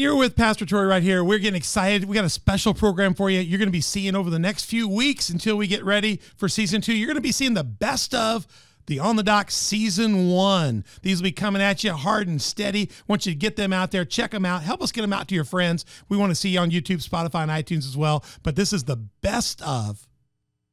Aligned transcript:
You're 0.00 0.14
with 0.14 0.36
Pastor 0.36 0.64
Troy 0.64 0.84
right 0.84 1.02
here. 1.02 1.24
We're 1.24 1.40
getting 1.40 1.56
excited. 1.56 2.04
We 2.04 2.14
got 2.14 2.24
a 2.24 2.28
special 2.28 2.72
program 2.72 3.14
for 3.14 3.28
you. 3.30 3.40
You're 3.40 3.58
going 3.58 3.66
to 3.66 3.72
be 3.72 3.80
seeing 3.80 4.14
over 4.14 4.30
the 4.30 4.38
next 4.38 4.66
few 4.66 4.88
weeks 4.88 5.28
until 5.28 5.56
we 5.56 5.66
get 5.66 5.84
ready 5.84 6.20
for 6.36 6.48
season 6.48 6.80
two. 6.80 6.94
You're 6.94 7.08
going 7.08 7.16
to 7.16 7.20
be 7.20 7.32
seeing 7.32 7.54
the 7.54 7.64
best 7.64 8.14
of 8.14 8.46
the 8.86 9.00
On 9.00 9.16
the 9.16 9.24
Dock 9.24 9.50
season 9.50 10.28
one. 10.28 10.84
These 11.02 11.18
will 11.18 11.24
be 11.24 11.32
coming 11.32 11.60
at 11.60 11.82
you 11.82 11.94
hard 11.94 12.28
and 12.28 12.40
steady. 12.40 12.92
want 13.08 13.26
you 13.26 13.32
to 13.32 13.36
get 13.36 13.56
them 13.56 13.72
out 13.72 13.90
there, 13.90 14.04
check 14.04 14.30
them 14.30 14.44
out, 14.44 14.62
help 14.62 14.82
us 14.82 14.92
get 14.92 15.00
them 15.00 15.12
out 15.12 15.26
to 15.28 15.34
your 15.34 15.42
friends. 15.42 15.84
We 16.08 16.16
want 16.16 16.30
to 16.30 16.36
see 16.36 16.50
you 16.50 16.60
on 16.60 16.70
YouTube, 16.70 17.04
Spotify, 17.04 17.42
and 17.42 17.50
iTunes 17.50 17.84
as 17.84 17.96
well. 17.96 18.24
But 18.44 18.54
this 18.54 18.72
is 18.72 18.84
the 18.84 18.98
best 19.20 19.60
of, 19.62 20.06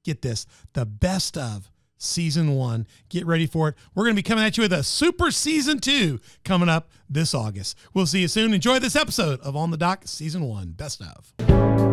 get 0.03 0.21
this, 0.21 0.45
the 0.73 0.85
best 0.85 1.35
of 1.35 1.71
season 2.05 2.55
one. 2.55 2.87
Get 3.09 3.25
ready 3.25 3.45
for 3.45 3.69
it. 3.69 3.75
We're 3.93 4.03
going 4.03 4.15
to 4.15 4.19
be 4.19 4.23
coming 4.23 4.43
at 4.43 4.57
you 4.57 4.61
with 4.61 4.73
a 4.73 4.83
super 4.83 5.31
season 5.31 5.79
two 5.79 6.19
coming 6.43 6.69
up 6.69 6.89
this 7.09 7.33
August. 7.33 7.77
We'll 7.93 8.07
see 8.07 8.21
you 8.21 8.27
soon. 8.27 8.53
Enjoy 8.53 8.79
this 8.79 8.95
episode 8.95 9.39
of 9.41 9.55
On 9.55 9.71
the 9.71 9.77
Dock 9.77 10.03
season 10.05 10.45
one. 10.45 10.71
Best 10.71 11.01
of. 11.01 11.84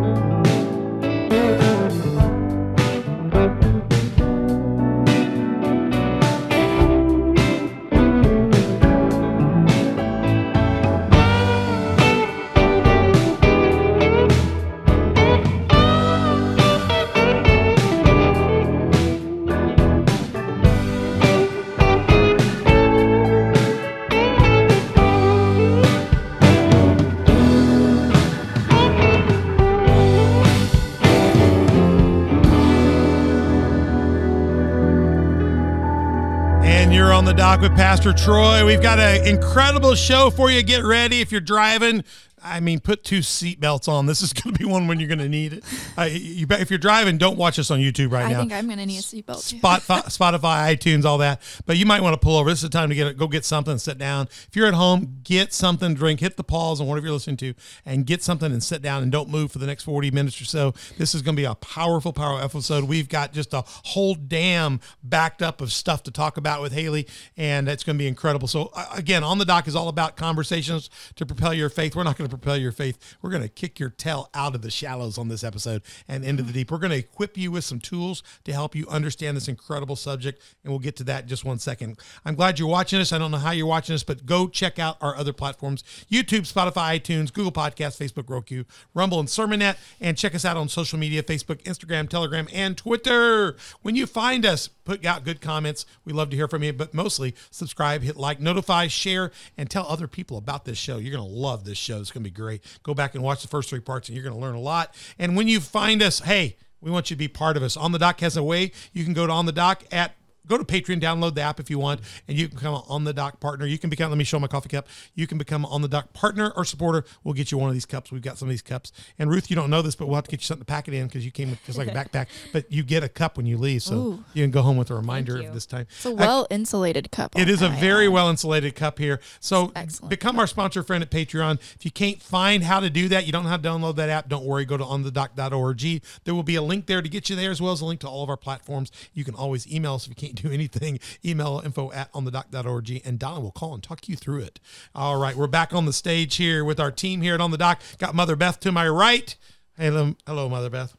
Dock 37.53 37.61
with 37.61 37.75
Pastor 37.77 38.13
Troy. 38.13 38.65
We've 38.65 38.81
got 38.81 38.97
an 38.97 39.27
incredible 39.27 39.93
show 39.93 40.31
for 40.31 40.49
you. 40.49 40.63
Get 40.63 40.83
ready 40.83 41.21
if 41.21 41.31
you're 41.31 41.39
driving. 41.41 42.03
I 42.43 42.59
mean, 42.59 42.79
put 42.79 43.03
two 43.03 43.19
seatbelts 43.19 43.87
on. 43.87 44.05
This 44.05 44.21
is 44.21 44.33
going 44.43 44.53
to 44.53 44.59
be 44.59 44.65
one 44.65 44.87
when 44.87 44.99
you're 44.99 45.07
going 45.07 45.19
to 45.19 45.29
need 45.29 45.53
it. 45.53 45.63
Uh, 45.97 46.03
you, 46.03 46.45
bet- 46.45 46.61
if 46.61 46.69
you're 46.69 46.77
driving, 46.77 47.17
don't 47.17 47.37
watch 47.37 47.57
us 47.57 47.71
on 47.71 47.79
YouTube 47.79 48.11
right 48.11 48.25
I 48.25 48.29
now. 48.31 48.37
I 48.37 48.39
think 48.41 48.53
I'm 48.53 48.67
gonna 48.67 48.85
need 48.85 48.99
a 48.99 49.01
seatbelt. 49.01 49.59
Spotify, 49.59 50.03
Spotify, 50.05 50.75
iTunes, 50.75 51.05
all 51.05 51.17
that. 51.19 51.41
But 51.65 51.77
you 51.77 51.85
might 51.85 52.01
want 52.01 52.13
to 52.13 52.19
pull 52.19 52.37
over. 52.37 52.49
This 52.49 52.59
is 52.59 52.69
the 52.69 52.77
time 52.77 52.89
to 52.89 52.95
get 52.95 53.17
go 53.17 53.27
get 53.27 53.45
something, 53.45 53.77
sit 53.77 53.97
down. 53.97 54.27
If 54.47 54.55
you're 54.55 54.67
at 54.67 54.73
home, 54.73 55.19
get 55.23 55.53
something, 55.53 55.93
to 55.93 55.95
drink, 55.95 56.19
hit 56.19 56.37
the 56.37 56.43
pause 56.43 56.81
on 56.81 56.87
whatever 56.87 57.07
you're 57.07 57.13
listening 57.13 57.37
to, 57.37 57.53
and 57.85 58.05
get 58.05 58.23
something 58.23 58.51
and 58.51 58.63
sit 58.63 58.81
down 58.81 59.03
and 59.03 59.11
don't 59.11 59.29
move 59.29 59.51
for 59.51 59.59
the 59.59 59.67
next 59.67 59.83
40 59.83 60.11
minutes 60.11 60.41
or 60.41 60.45
so. 60.45 60.73
This 60.97 61.15
is 61.15 61.21
going 61.21 61.35
to 61.35 61.41
be 61.41 61.45
a 61.45 61.55
powerful, 61.55 62.13
powerful 62.13 62.43
episode. 62.43 62.85
We've 62.85 63.09
got 63.09 63.33
just 63.33 63.53
a 63.53 63.63
whole 63.65 64.15
dam 64.15 64.79
backed 65.03 65.41
up 65.41 65.61
of 65.61 65.71
stuff 65.71 66.03
to 66.03 66.11
talk 66.11 66.37
about 66.37 66.61
with 66.61 66.73
Haley, 66.73 67.07
and 67.37 67.67
it's 67.67 67.83
going 67.83 67.97
to 67.97 67.99
be 67.99 68.07
incredible. 68.07 68.47
So 68.47 68.71
again, 68.93 69.23
on 69.23 69.37
the 69.37 69.45
dock 69.45 69.67
is 69.67 69.75
all 69.75 69.87
about 69.87 70.15
conversations 70.15 70.89
to 71.15 71.25
propel 71.25 71.53
your 71.53 71.69
faith. 71.69 71.95
We're 71.95 72.03
not 72.03 72.17
going 72.17 72.29
to 72.29 72.32
propel 72.37 72.57
your 72.57 72.71
faith. 72.71 73.17
We're 73.21 73.29
going 73.29 73.43
to 73.43 73.49
kick 73.49 73.79
your 73.79 73.89
tail 73.89 74.29
out 74.33 74.55
of 74.55 74.61
the 74.61 74.71
shallows 74.71 75.17
on 75.17 75.27
this 75.27 75.43
episode 75.43 75.81
and 76.07 76.23
into 76.23 76.43
the 76.43 76.53
deep. 76.53 76.71
We're 76.71 76.77
going 76.77 76.91
to 76.91 76.97
equip 76.97 77.37
you 77.37 77.51
with 77.51 77.63
some 77.63 77.79
tools 77.79 78.23
to 78.43 78.53
help 78.53 78.75
you 78.75 78.87
understand 78.87 79.37
this 79.37 79.47
incredible 79.47 79.95
subject, 79.95 80.41
and 80.63 80.71
we'll 80.71 80.79
get 80.79 80.95
to 80.97 81.03
that 81.05 81.23
in 81.23 81.29
just 81.29 81.45
one 81.45 81.59
second. 81.59 81.99
I'm 82.25 82.35
glad 82.35 82.59
you're 82.59 82.67
watching 82.67 82.99
us. 82.99 83.13
I 83.13 83.17
don't 83.17 83.31
know 83.31 83.37
how 83.37 83.51
you're 83.51 83.67
watching 83.67 83.95
us, 83.95 84.03
but 84.03 84.25
go 84.25 84.47
check 84.47 84.79
out 84.79 84.97
our 85.01 85.15
other 85.15 85.33
platforms: 85.33 85.83
YouTube, 86.09 86.51
Spotify, 86.51 86.99
iTunes, 86.99 87.31
Google 87.31 87.51
Podcasts, 87.51 87.99
Facebook, 87.99 88.29
Roku, 88.29 88.63
Rumble, 88.93 89.19
and 89.19 89.29
Sermonet. 89.29 89.77
And 90.01 90.17
check 90.17 90.35
us 90.35 90.45
out 90.45 90.57
on 90.57 90.69
social 90.69 90.99
media: 90.99 91.23
Facebook, 91.23 91.61
Instagram, 91.63 92.09
Telegram, 92.09 92.47
and 92.51 92.77
Twitter. 92.77 93.55
When 93.81 93.95
you 93.95 94.05
find 94.05 94.45
us, 94.45 94.67
put 94.67 95.05
out 95.05 95.23
good 95.23 95.41
comments. 95.41 95.85
We 96.05 96.13
love 96.13 96.29
to 96.31 96.35
hear 96.35 96.47
from 96.47 96.63
you, 96.63 96.73
but 96.73 96.93
mostly 96.93 97.35
subscribe, 97.51 98.01
hit 98.01 98.17
like, 98.17 98.39
notify, 98.39 98.87
share, 98.87 99.31
and 99.57 99.69
tell 99.69 99.85
other 99.87 100.07
people 100.07 100.37
about 100.37 100.65
this 100.65 100.77
show. 100.77 100.97
You're 100.97 101.15
going 101.15 101.29
to 101.29 101.35
love 101.35 101.63
this 101.65 101.77
show. 101.77 101.99
It's 101.99 102.11
going 102.11 102.22
to 102.23 102.29
be 102.29 102.35
great. 102.35 102.63
Go 102.83 102.93
back 102.93 103.15
and 103.15 103.23
watch 103.23 103.41
the 103.41 103.47
first 103.47 103.69
three 103.69 103.79
parts, 103.79 104.09
and 104.09 104.15
you're 104.15 104.23
going 104.23 104.35
to 104.35 104.41
learn 104.41 104.55
a 104.55 104.59
lot. 104.59 104.93
And 105.17 105.35
when 105.35 105.47
you 105.47 105.59
find 105.59 106.01
us, 106.01 106.19
hey, 106.19 106.57
we 106.81 106.91
want 106.91 107.09
you 107.09 107.15
to 107.15 107.19
be 107.19 107.27
part 107.27 107.57
of 107.57 107.63
us. 107.63 107.77
On 107.77 107.91
the 107.91 107.99
Dock 107.99 108.19
has 108.19 108.35
a 108.35 108.43
way. 108.43 108.71
You 108.91 109.03
can 109.03 109.13
go 109.13 109.25
to 109.25 109.33
On 109.33 109.45
the 109.45 109.51
Dock 109.51 109.83
at 109.91 110.15
Go 110.47 110.57
to 110.57 110.63
Patreon, 110.63 111.01
download 111.01 111.35
the 111.35 111.41
app 111.41 111.59
if 111.59 111.69
you 111.69 111.79
want, 111.79 112.01
and 112.27 112.37
you 112.37 112.47
can 112.47 112.57
become 112.57 112.83
on 112.87 113.03
the 113.03 113.13
dock 113.13 113.39
partner. 113.39 113.65
You 113.65 113.77
can 113.77 113.89
become, 113.89 114.09
let 114.09 114.17
me 114.17 114.23
show 114.23 114.39
my 114.39 114.47
coffee 114.47 114.69
cup. 114.69 114.87
You 115.15 115.27
can 115.27 115.37
become 115.37 115.65
on 115.65 115.81
the 115.81 115.87
dock 115.87 116.13
partner 116.13 116.51
or 116.55 116.65
supporter. 116.65 117.05
We'll 117.23 117.33
get 117.33 117.51
you 117.51 117.57
one 117.57 117.69
of 117.69 117.75
these 117.75 117.85
cups. 117.85 118.11
We've 118.11 118.21
got 118.21 118.37
some 118.37 118.47
of 118.47 118.51
these 118.51 118.61
cups. 118.61 118.91
And 119.19 119.29
Ruth, 119.29 119.49
you 119.49 119.55
don't 119.55 119.69
know 119.69 119.81
this, 119.81 119.95
but 119.95 120.07
we'll 120.07 120.15
have 120.15 120.25
to 120.25 120.31
get 120.31 120.41
you 120.41 120.45
something 120.45 120.61
to 120.61 120.65
pack 120.65 120.87
it 120.87 120.93
in 120.93 121.07
because 121.07 121.25
you 121.25 121.31
came 121.31 121.49
with 121.49 121.63
just 121.65 121.77
like 121.77 121.87
a 121.87 121.91
backpack. 121.93 122.27
But 122.51 122.71
you 122.71 122.83
get 122.83 123.03
a 123.03 123.09
cup 123.09 123.37
when 123.37 123.45
you 123.45 123.57
leave. 123.57 123.83
So 123.83 123.95
Ooh. 123.95 124.23
you 124.33 124.43
can 124.43 124.51
go 124.51 124.61
home 124.61 124.77
with 124.77 124.91
a 124.91 124.95
reminder 124.95 125.39
of 125.39 125.53
this 125.53 125.65
time. 125.65 125.87
It's 125.89 126.05
a 126.05 126.11
well 126.11 126.47
insulated 126.49 127.11
cup. 127.11 127.37
It 127.37 127.49
is 127.49 127.61
a 127.61 127.69
very 127.69 128.07
well 128.07 128.29
insulated 128.29 128.75
cup 128.75 128.99
here. 128.99 129.19
So 129.39 129.71
excellent 129.75 130.09
become 130.09 130.39
our 130.39 130.47
sponsor 130.47 130.83
friend 130.83 131.03
at 131.03 131.09
Patreon. 131.09 131.59
If 131.75 131.85
you 131.85 131.91
can't 131.91 132.21
find 132.21 132.63
how 132.63 132.79
to 132.79 132.89
do 132.89 133.07
that, 133.09 133.25
you 133.25 133.31
don't 133.31 133.43
know 133.43 133.49
how 133.49 133.57
to 133.57 133.63
download 133.63 133.95
that 133.95 134.09
app, 134.09 134.29
don't 134.29 134.45
worry. 134.45 134.65
Go 134.65 134.77
to 134.77 134.83
onthedoc.org. 134.83 136.01
There 136.23 136.35
will 136.35 136.43
be 136.43 136.55
a 136.55 136.61
link 136.61 136.85
there 136.85 137.01
to 137.01 137.09
get 137.09 137.29
you 137.29 137.35
there, 137.35 137.51
as 137.51 137.61
well 137.61 137.71
as 137.71 137.81
a 137.81 137.85
link 137.85 137.99
to 138.01 138.07
all 138.07 138.23
of 138.23 138.29
our 138.29 138.37
platforms. 138.37 138.91
You 139.13 139.23
can 139.23 139.35
always 139.35 139.71
email 139.71 139.95
us 139.95 140.03
if 140.03 140.09
you 140.09 140.15
can't 140.15 140.32
do 140.35 140.51
anything. 140.51 140.99
Email 141.23 141.61
info 141.63 141.91
at 141.91 142.11
onthedoc.org, 142.13 143.01
and 143.05 143.19
Donna 143.19 143.39
will 143.39 143.51
call 143.51 143.73
and 143.73 143.83
talk 143.83 144.07
you 144.09 144.15
through 144.15 144.39
it. 144.41 144.59
All 144.95 145.17
right, 145.17 145.35
we're 145.35 145.47
back 145.47 145.73
on 145.73 145.85
the 145.85 145.93
stage 145.93 146.35
here 146.35 146.63
with 146.65 146.79
our 146.79 146.91
team 146.91 147.21
here 147.21 147.35
at 147.35 147.41
On 147.41 147.51
the 147.51 147.57
Doc. 147.57 147.81
Got 147.97 148.15
Mother 148.15 148.35
Beth 148.35 148.59
to 148.61 148.71
my 148.71 148.87
right. 148.87 149.35
Hello, 149.77 150.15
hello 150.27 150.49
Mother 150.49 150.69
Beth. 150.69 150.95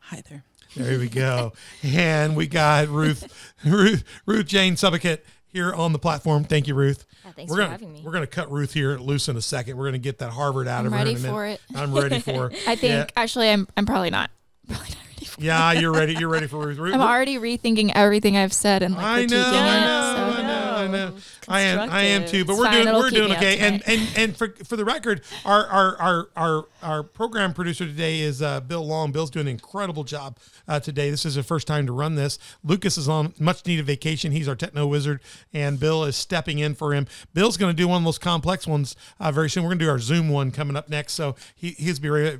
Hi 0.00 0.22
there. 0.28 0.44
There 0.76 0.98
we 0.98 1.08
go. 1.08 1.52
and 1.82 2.36
we 2.36 2.46
got 2.46 2.88
Ruth, 2.88 3.54
Ruth, 3.64 4.04
Ruth 4.26 4.46
Jane 4.46 4.74
Subicat 4.76 5.18
here 5.48 5.72
on 5.72 5.92
the 5.92 5.98
platform. 5.98 6.44
Thank 6.44 6.68
you, 6.68 6.74
Ruth. 6.74 7.04
Yeah, 7.24 7.32
thanks 7.32 7.50
we're 7.50 7.56
for 7.56 7.62
gonna, 7.62 7.70
having 7.72 7.92
me. 7.92 8.02
We're 8.04 8.12
going 8.12 8.22
to 8.22 8.28
cut 8.28 8.50
Ruth 8.52 8.72
here 8.72 8.96
loose 8.98 9.28
in 9.28 9.36
a 9.36 9.40
second. 9.42 9.76
We're 9.76 9.84
going 9.84 9.94
to 9.94 9.98
get 9.98 10.18
that 10.18 10.30
Harvard 10.30 10.68
out 10.68 10.80
I'm 10.80 10.86
of 10.86 10.92
her. 10.92 10.98
ready 10.98 11.10
in 11.12 11.16
a 11.16 11.20
minute. 11.20 11.32
for 11.32 11.46
it. 11.46 11.60
I'm 11.74 11.92
ready 11.92 12.20
for 12.20 12.32
her. 12.50 12.52
I 12.68 12.76
think 12.76 12.82
Yeah, 12.92 13.06
actually 13.16 13.50
I'm 13.50 13.66
I'm 13.76 13.84
probably 13.86 14.10
not. 14.10 14.30
Probably 14.68 14.86
not 14.88 14.96
ready 14.98 15.04
for 15.06 15.09
yeah, 15.38 15.72
you're 15.72 15.92
ready. 15.92 16.14
You're 16.14 16.28
ready 16.28 16.46
for. 16.46 16.60
Ruth 16.66 16.94
I'm 16.94 17.00
already 17.00 17.38
rethinking 17.38 17.92
everything 17.94 18.36
I've 18.36 18.52
said 18.52 18.82
and 18.82 18.94
like 18.94 19.04
I 19.04 19.24
critiquing 19.24 19.30
know, 19.30 19.38
it. 19.38 19.54
I 19.54 19.80
know, 19.80 20.34
so. 20.34 20.40
I 20.40 20.42
know, 20.42 20.74
I 20.74 20.86
know. 20.88 21.16
I 21.48 21.60
am, 21.62 21.90
I 21.90 22.02
am 22.02 22.26
too. 22.26 22.44
But 22.44 22.52
It's 22.52 22.60
we're 22.60 22.66
fine, 22.66 22.84
doing, 22.84 22.96
we're 22.96 23.10
doing 23.10 23.32
okay. 23.32 23.58
And 23.58 23.82
and 23.86 24.08
and 24.16 24.36
for 24.36 24.54
for 24.64 24.76
the 24.76 24.84
record, 24.84 25.22
our 25.44 25.66
our 25.66 25.96
our 25.98 26.28
our, 26.36 26.64
our 26.82 27.02
program 27.02 27.52
producer 27.52 27.86
today 27.86 28.20
is 28.20 28.40
uh, 28.40 28.60
Bill 28.60 28.86
Long. 28.86 29.10
Bill's 29.10 29.30
doing 29.30 29.46
an 29.46 29.52
incredible 29.52 30.04
job 30.04 30.38
uh, 30.68 30.78
today. 30.78 31.10
This 31.10 31.26
is 31.26 31.34
the 31.34 31.42
first 31.42 31.66
time 31.66 31.86
to 31.86 31.92
run 31.92 32.14
this. 32.14 32.38
Lucas 32.62 32.96
is 32.96 33.08
on 33.08 33.34
much 33.38 33.66
needed 33.66 33.84
vacation. 33.86 34.32
He's 34.32 34.46
our 34.48 34.54
techno 34.54 34.86
wizard, 34.86 35.20
and 35.52 35.80
Bill 35.80 36.04
is 36.04 36.16
stepping 36.16 36.60
in 36.60 36.74
for 36.74 36.94
him. 36.94 37.06
Bill's 37.34 37.56
going 37.56 37.74
to 37.74 37.76
do 37.76 37.88
one 37.88 38.02
of 38.02 38.04
those 38.04 38.18
complex 38.18 38.66
ones 38.66 38.94
uh, 39.18 39.32
very 39.32 39.50
soon. 39.50 39.64
We're 39.64 39.70
going 39.70 39.80
to 39.80 39.84
do 39.86 39.90
our 39.90 39.98
Zoom 39.98 40.28
one 40.28 40.50
coming 40.52 40.76
up 40.76 40.88
next. 40.88 41.14
So 41.14 41.34
he 41.54 41.70
he's 41.70 41.98
be 41.98 42.10
ready. 42.10 42.38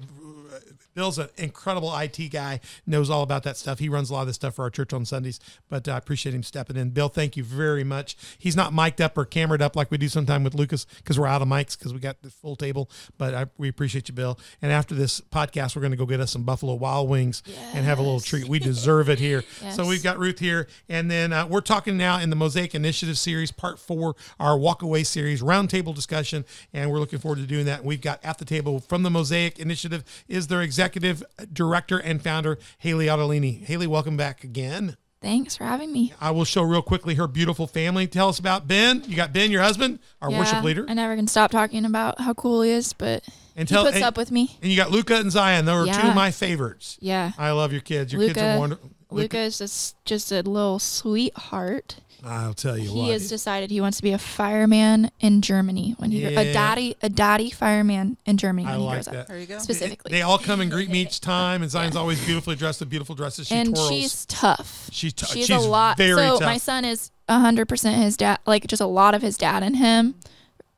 Bill's 0.94 1.18
an 1.18 1.28
incredible 1.36 1.96
IT 1.96 2.18
guy, 2.30 2.60
knows 2.86 3.10
all 3.10 3.22
about 3.22 3.42
that 3.44 3.56
stuff. 3.56 3.78
He 3.78 3.88
runs 3.88 4.10
a 4.10 4.14
lot 4.14 4.22
of 4.22 4.26
this 4.26 4.36
stuff 4.36 4.54
for 4.54 4.62
our 4.62 4.70
church 4.70 4.92
on 4.92 5.04
Sundays, 5.04 5.40
but 5.68 5.88
I 5.88 5.96
appreciate 5.96 6.34
him 6.34 6.42
stepping 6.42 6.76
in. 6.76 6.90
Bill, 6.90 7.08
thank 7.08 7.36
you 7.36 7.44
very 7.44 7.84
much. 7.84 8.16
He's 8.38 8.56
not 8.56 8.72
mic'd 8.72 9.00
up 9.00 9.16
or 9.16 9.24
camered 9.24 9.62
up 9.62 9.76
like 9.76 9.90
we 9.90 9.98
do 9.98 10.08
sometime 10.08 10.44
with 10.44 10.54
Lucas 10.54 10.86
because 10.96 11.18
we're 11.18 11.26
out 11.26 11.42
of 11.42 11.48
mics 11.48 11.78
because 11.78 11.92
we 11.92 12.00
got 12.00 12.22
the 12.22 12.30
full 12.30 12.56
table, 12.56 12.90
but 13.18 13.34
I, 13.34 13.46
we 13.58 13.68
appreciate 13.68 14.08
you, 14.08 14.14
Bill. 14.14 14.38
And 14.60 14.72
after 14.72 14.94
this 14.94 15.20
podcast, 15.20 15.76
we're 15.76 15.82
going 15.82 15.92
to 15.92 15.96
go 15.96 16.06
get 16.06 16.20
us 16.20 16.32
some 16.32 16.42
Buffalo 16.42 16.74
Wild 16.74 17.08
Wings 17.08 17.42
and 17.74 17.84
have 17.84 17.98
a 17.98 18.02
little 18.02 18.20
treat. 18.20 18.48
We 18.48 18.58
deserve 18.58 19.08
it 19.08 19.18
here. 19.18 19.44
So 19.70 19.86
we've 19.86 20.02
got 20.02 20.18
Ruth 20.18 20.40
here, 20.40 20.66
and 20.88 21.08
then 21.10 21.32
uh, 21.32 21.46
we're 21.46 21.60
talking 21.60 21.96
now 21.96 22.18
in 22.18 22.28
the 22.28 22.34
Mosaic 22.36 22.74
Initiative 22.74 23.16
series, 23.16 23.52
part 23.52 23.78
four, 23.78 24.16
our 24.40 24.58
Walk 24.58 24.82
Away 24.82 25.04
series, 25.04 25.42
roundtable 25.42 25.94
discussion, 25.94 26.44
and 26.72 26.90
we're 26.90 26.98
looking 26.98 27.20
forward 27.20 27.36
to 27.36 27.46
doing 27.46 27.66
that. 27.66 27.84
We've 27.84 28.00
got 28.00 28.18
at 28.24 28.38
the 28.38 28.44
table 28.44 28.80
from 28.80 29.04
the 29.04 29.10
Mosaic 29.10 29.60
Initiative 29.60 30.02
is 30.28 30.48
their 30.48 30.62
executive 30.80 31.22
director 31.52 31.98
and 31.98 32.22
founder, 32.22 32.58
Haley 32.78 33.06
Ottolini. 33.06 33.62
Haley, 33.64 33.86
welcome 33.86 34.16
back 34.16 34.44
again. 34.44 34.96
Thanks 35.20 35.54
for 35.54 35.64
having 35.64 35.92
me. 35.92 36.14
I 36.18 36.30
will 36.30 36.46
show 36.46 36.62
real 36.62 36.80
quickly 36.80 37.16
her 37.16 37.26
beautiful 37.26 37.66
family. 37.66 38.06
Tell 38.06 38.30
us 38.30 38.38
about 38.38 38.66
Ben. 38.66 39.02
You 39.06 39.14
got 39.14 39.34
Ben, 39.34 39.50
your 39.50 39.60
husband, 39.60 39.98
our 40.22 40.30
worship 40.30 40.64
leader, 40.64 40.86
I 40.88 40.94
never 40.94 41.14
can 41.14 41.26
stop 41.26 41.50
talking 41.50 41.84
about 41.84 42.18
how 42.18 42.32
cool 42.32 42.62
he 42.62 42.70
is, 42.70 42.94
but 42.94 43.22
and 43.54 43.68
he 43.68 43.74
tell 43.74 43.84
puts 43.84 43.96
and, 43.96 44.04
up 44.04 44.16
with 44.16 44.30
me. 44.30 44.56
and 44.62 44.70
you 44.70 44.76
got 44.78 44.90
Luca 44.90 45.16
and 45.16 45.30
Zion. 45.30 45.66
Those 45.66 45.88
are 45.88 46.00
two 46.00 46.08
of 46.08 46.14
my 46.14 46.30
favorites. 46.30 46.96
Yeah. 47.02 47.32
I 47.36 47.50
love 47.50 47.72
your 47.72 47.82
kids. 47.82 48.14
Your 48.14 48.22
kids 48.22 48.38
are 48.38 48.52
Luca, 48.52 48.58
wonderful. 48.58 48.90
Luca 49.10 49.38
is 49.40 49.58
just 49.58 50.02
just 50.06 50.32
a 50.32 50.40
little 50.40 50.78
sweetheart. 50.78 51.96
I'll 52.24 52.54
tell 52.54 52.76
you 52.76 52.88
what. 52.90 52.94
He 52.94 53.00
what. 53.02 53.12
has 53.12 53.28
decided 53.28 53.70
he 53.70 53.80
wants 53.80 53.96
to 53.98 54.02
be 54.02 54.12
a 54.12 54.18
fireman 54.18 55.10
in 55.20 55.40
Germany 55.42 55.94
when 55.98 56.10
he 56.10 56.22
Yeah. 56.22 56.38
a 56.40 56.52
daddy 56.52 56.96
a 57.02 57.08
daddy 57.08 57.50
fireman 57.50 58.16
in 58.26 58.36
Germany 58.36 58.66
I 58.66 58.72
when 58.72 58.80
he 58.80 58.86
like 58.86 58.94
grows 58.96 59.04
that. 59.06 59.16
up. 59.16 59.26
There 59.28 59.38
you 59.38 59.46
go. 59.46 59.58
Specifically. 59.58 60.10
They 60.10 60.22
all 60.22 60.38
come 60.38 60.60
and 60.60 60.70
greet 60.70 60.90
me 60.90 61.02
each 61.02 61.20
time, 61.20 61.62
and 61.62 61.70
Zion's 61.70 61.96
always 61.96 62.24
beautifully 62.24 62.56
dressed 62.56 62.80
with 62.80 62.90
beautiful 62.90 63.14
dresses. 63.14 63.48
She 63.48 63.54
and 63.54 63.74
twirls. 63.74 63.88
she's 63.90 64.26
tough. 64.26 64.88
she's 64.92 65.12
t- 65.12 65.26
she's, 65.26 65.46
she's 65.46 65.56
a 65.64 65.68
lot. 65.68 65.96
very 65.96 66.14
so 66.20 66.38
tough. 66.38 66.42
my 66.48 66.58
son 66.58 66.84
is 66.84 67.10
hundred 67.28 67.66
percent 67.66 67.96
his 68.02 68.16
dad, 68.16 68.38
like 68.46 68.66
just 68.66 68.82
a 68.82 68.86
lot 68.86 69.14
of 69.14 69.22
his 69.22 69.36
dad 69.38 69.62
in 69.62 69.74
him, 69.74 70.14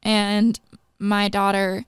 and 0.03 0.61
my 0.99 1.29
daughter 1.29 1.85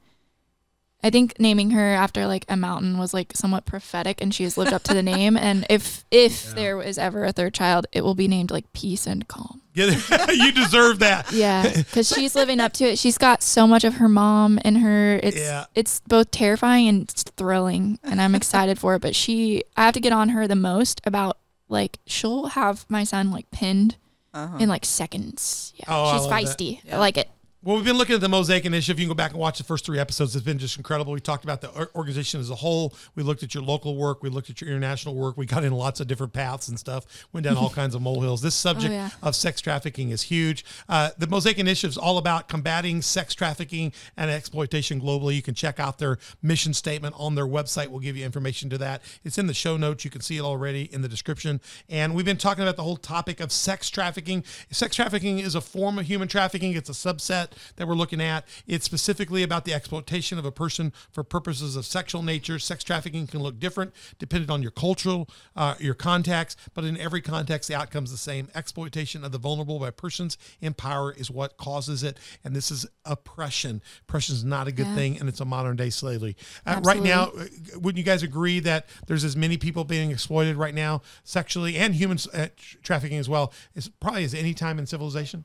I 1.04 1.10
think 1.10 1.34
naming 1.38 1.70
her 1.72 1.94
after 1.94 2.26
like 2.26 2.44
a 2.48 2.56
mountain 2.56 2.96
was 2.98 3.12
like 3.12 3.32
somewhat 3.36 3.66
prophetic, 3.66 4.20
and 4.22 4.34
she 4.34 4.42
has 4.44 4.56
lived 4.58 4.72
up 4.72 4.82
to 4.84 4.94
the 4.94 5.02
name. 5.14 5.36
And 5.36 5.66
if 5.68 6.04
if 6.10 6.54
there 6.54 6.80
is 6.80 6.96
ever 6.98 7.24
a 7.24 7.32
third 7.32 7.52
child, 7.54 7.86
it 7.92 8.02
will 8.02 8.14
be 8.14 8.26
named 8.26 8.50
like 8.50 8.72
peace 8.72 9.06
and 9.06 9.28
calm. 9.28 9.60
Yeah, 9.76 9.90
you 10.30 10.52
deserve 10.52 11.00
that. 11.00 11.32
Yeah, 11.32 11.68
because 11.76 12.08
she's 12.08 12.36
living 12.36 12.60
up 12.60 12.72
to 12.74 12.84
it. 12.84 12.96
She's 12.98 13.18
got 13.18 13.42
so 13.42 13.66
much 13.66 13.82
of 13.82 13.94
her 13.96 14.08
mom 14.08 14.58
in 14.64 14.76
her. 14.76 15.16
It's 15.20 15.36
Yeah. 15.36 15.64
it's 15.74 15.98
both 16.06 16.30
terrifying 16.30 16.86
and 16.88 17.08
thrilling, 17.10 17.98
and 18.04 18.22
I'm 18.22 18.36
excited 18.36 18.78
for 18.78 18.94
it. 18.94 19.02
But 19.02 19.16
she, 19.16 19.64
I 19.76 19.84
have 19.84 19.94
to 19.94 20.00
get 20.00 20.12
on 20.12 20.28
her 20.28 20.46
the 20.46 20.54
most 20.54 21.00
about 21.04 21.38
like 21.68 21.98
she'll 22.06 22.46
have 22.54 22.86
my 22.88 23.02
son 23.02 23.32
like 23.32 23.50
pinned 23.50 23.96
Uh-huh. 24.32 24.58
in 24.60 24.68
like 24.68 24.84
seconds. 24.84 25.72
Yeah, 25.76 25.86
Oh, 25.88 26.12
she's 26.18 26.26
feisty. 26.32 26.80
Yeah. 26.84 26.94
I 26.96 26.98
like 27.00 27.18
it. 27.18 27.28
Well, 27.64 27.76
we've 27.76 27.84
been 27.86 27.96
looking 27.96 28.14
at 28.14 28.20
the 28.20 28.28
Mosaic 28.28 28.66
Initiative. 28.66 29.00
You 29.00 29.06
can 29.06 29.12
go 29.12 29.14
back 29.14 29.30
and 29.30 29.40
watch 29.40 29.56
the 29.56 29.64
first 29.64 29.86
three 29.86 29.98
episodes. 29.98 30.36
It's 30.36 30.44
been 30.44 30.58
just 30.58 30.76
incredible. 30.76 31.14
We 31.14 31.20
talked 31.20 31.44
about 31.44 31.62
the 31.62 31.88
organization 31.94 32.38
as 32.38 32.50
a 32.50 32.54
whole. 32.54 32.92
We 33.14 33.22
looked 33.22 33.42
at 33.42 33.54
your 33.54 33.62
local 33.62 33.96
work. 33.96 34.22
We 34.22 34.28
looked 34.28 34.50
at 34.50 34.60
your 34.60 34.68
international 34.68 35.14
work. 35.14 35.38
We 35.38 35.46
got 35.46 35.64
in 35.64 35.72
lots 35.72 35.98
of 35.98 36.06
different 36.06 36.34
paths 36.34 36.68
and 36.68 36.78
stuff. 36.78 37.06
Went 37.32 37.44
down 37.44 37.56
all 37.56 37.70
kinds 37.74 37.94
of 37.94 38.02
molehills. 38.02 38.42
This 38.42 38.54
subject 38.54 38.92
yeah. 38.92 39.08
of 39.22 39.34
sex 39.34 39.62
trafficking 39.62 40.10
is 40.10 40.20
huge. 40.20 40.62
Uh, 40.90 41.08
the 41.16 41.26
Mosaic 41.26 41.58
Initiative 41.58 41.88
is 41.88 41.96
all 41.96 42.18
about 42.18 42.50
combating 42.50 43.00
sex 43.00 43.34
trafficking 43.34 43.94
and 44.18 44.30
exploitation 44.30 45.00
globally. 45.00 45.34
You 45.34 45.40
can 45.40 45.54
check 45.54 45.80
out 45.80 45.96
their 45.96 46.18
mission 46.42 46.74
statement 46.74 47.14
on 47.16 47.34
their 47.34 47.46
website. 47.46 47.88
We'll 47.88 48.00
give 48.00 48.18
you 48.18 48.26
information 48.26 48.68
to 48.70 48.78
that. 48.78 49.00
It's 49.24 49.38
in 49.38 49.46
the 49.46 49.54
show 49.54 49.78
notes. 49.78 50.04
You 50.04 50.10
can 50.10 50.20
see 50.20 50.36
it 50.36 50.42
already 50.42 50.92
in 50.92 51.00
the 51.00 51.08
description. 51.08 51.62
And 51.88 52.14
we've 52.14 52.26
been 52.26 52.36
talking 52.36 52.62
about 52.62 52.76
the 52.76 52.82
whole 52.82 52.98
topic 52.98 53.40
of 53.40 53.50
sex 53.50 53.88
trafficking. 53.88 54.44
Sex 54.70 54.94
trafficking 54.94 55.38
is 55.38 55.54
a 55.54 55.62
form 55.62 55.98
of 55.98 56.04
human 56.04 56.28
trafficking. 56.28 56.74
It's 56.74 56.90
a 56.90 56.92
subset 56.92 57.52
that 57.76 57.86
we're 57.88 57.94
looking 57.94 58.20
at. 58.20 58.46
It's 58.66 58.84
specifically 58.84 59.42
about 59.42 59.64
the 59.64 59.74
exploitation 59.74 60.38
of 60.38 60.44
a 60.44 60.52
person 60.52 60.92
for 61.10 61.22
purposes 61.24 61.76
of 61.76 61.84
sexual 61.86 62.22
nature. 62.22 62.58
Sex 62.58 62.84
trafficking 62.84 63.26
can 63.26 63.40
look 63.40 63.58
different 63.58 63.92
depending 64.18 64.50
on 64.50 64.62
your 64.62 64.70
cultural, 64.70 65.28
uh, 65.56 65.74
your 65.78 65.94
contacts, 65.94 66.56
but 66.74 66.84
in 66.84 66.96
every 66.96 67.20
context, 67.20 67.68
the 67.68 67.74
outcome's 67.74 68.10
the 68.10 68.16
same. 68.16 68.48
Exploitation 68.54 69.24
of 69.24 69.32
the 69.32 69.38
vulnerable 69.38 69.78
by 69.78 69.90
persons 69.90 70.38
in 70.60 70.74
power 70.74 71.12
is 71.12 71.30
what 71.30 71.56
causes 71.56 72.02
it, 72.02 72.18
and 72.44 72.54
this 72.54 72.70
is 72.70 72.86
oppression. 73.04 73.82
Oppression 74.02 74.34
is 74.34 74.44
not 74.44 74.68
a 74.68 74.72
good 74.72 74.86
Yeah. 74.86 74.94
thing, 74.94 75.18
and 75.18 75.28
it's 75.28 75.40
a 75.40 75.44
modern 75.44 75.76
day 75.76 75.90
slavery. 75.90 76.36
Uh, 76.66 76.80
right 76.84 77.02
now, 77.02 77.24
uh, 77.24 77.46
wouldn't 77.74 77.98
you 77.98 78.04
guys 78.04 78.22
agree 78.22 78.60
that 78.60 78.86
there's 79.06 79.24
as 79.24 79.36
many 79.36 79.56
people 79.56 79.84
being 79.84 80.10
exploited 80.10 80.56
right 80.56 80.74
now, 80.74 81.02
sexually 81.22 81.76
and 81.76 81.94
human 81.94 82.18
uh, 82.32 82.48
trafficking 82.82 83.18
as 83.18 83.28
well, 83.28 83.52
as 83.76 83.88
probably 83.88 84.24
as 84.24 84.34
any 84.34 84.54
time 84.54 84.78
in 84.78 84.86
civilization? 84.86 85.44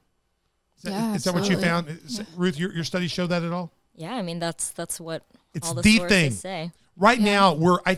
Is 0.79 0.83
that, 0.83 0.91
Yeah, 0.91 1.15
is 1.15 1.23
that 1.25 1.33
what 1.33 1.49
you 1.49 1.57
found, 1.57 1.87
Is- 1.89 2.21
Ruth? 2.35 2.57
Your, 2.57 2.73
your 2.73 2.83
studies 2.83 3.11
show 3.11 3.27
that 3.27 3.43
at 3.43 3.51
all? 3.51 3.71
Yeah, 3.95 4.13
I 4.15 4.21
mean 4.21 4.39
that's 4.39 4.71
that's 4.71 4.99
what 4.99 5.23
It's 5.53 5.67
all 5.67 5.75
the, 5.75 5.81
the 5.81 6.07
thing. 6.07 6.31
say. 6.31 6.71
Right 6.95 7.19
now, 7.19 7.53
we're 7.53 7.79
I 7.85 7.97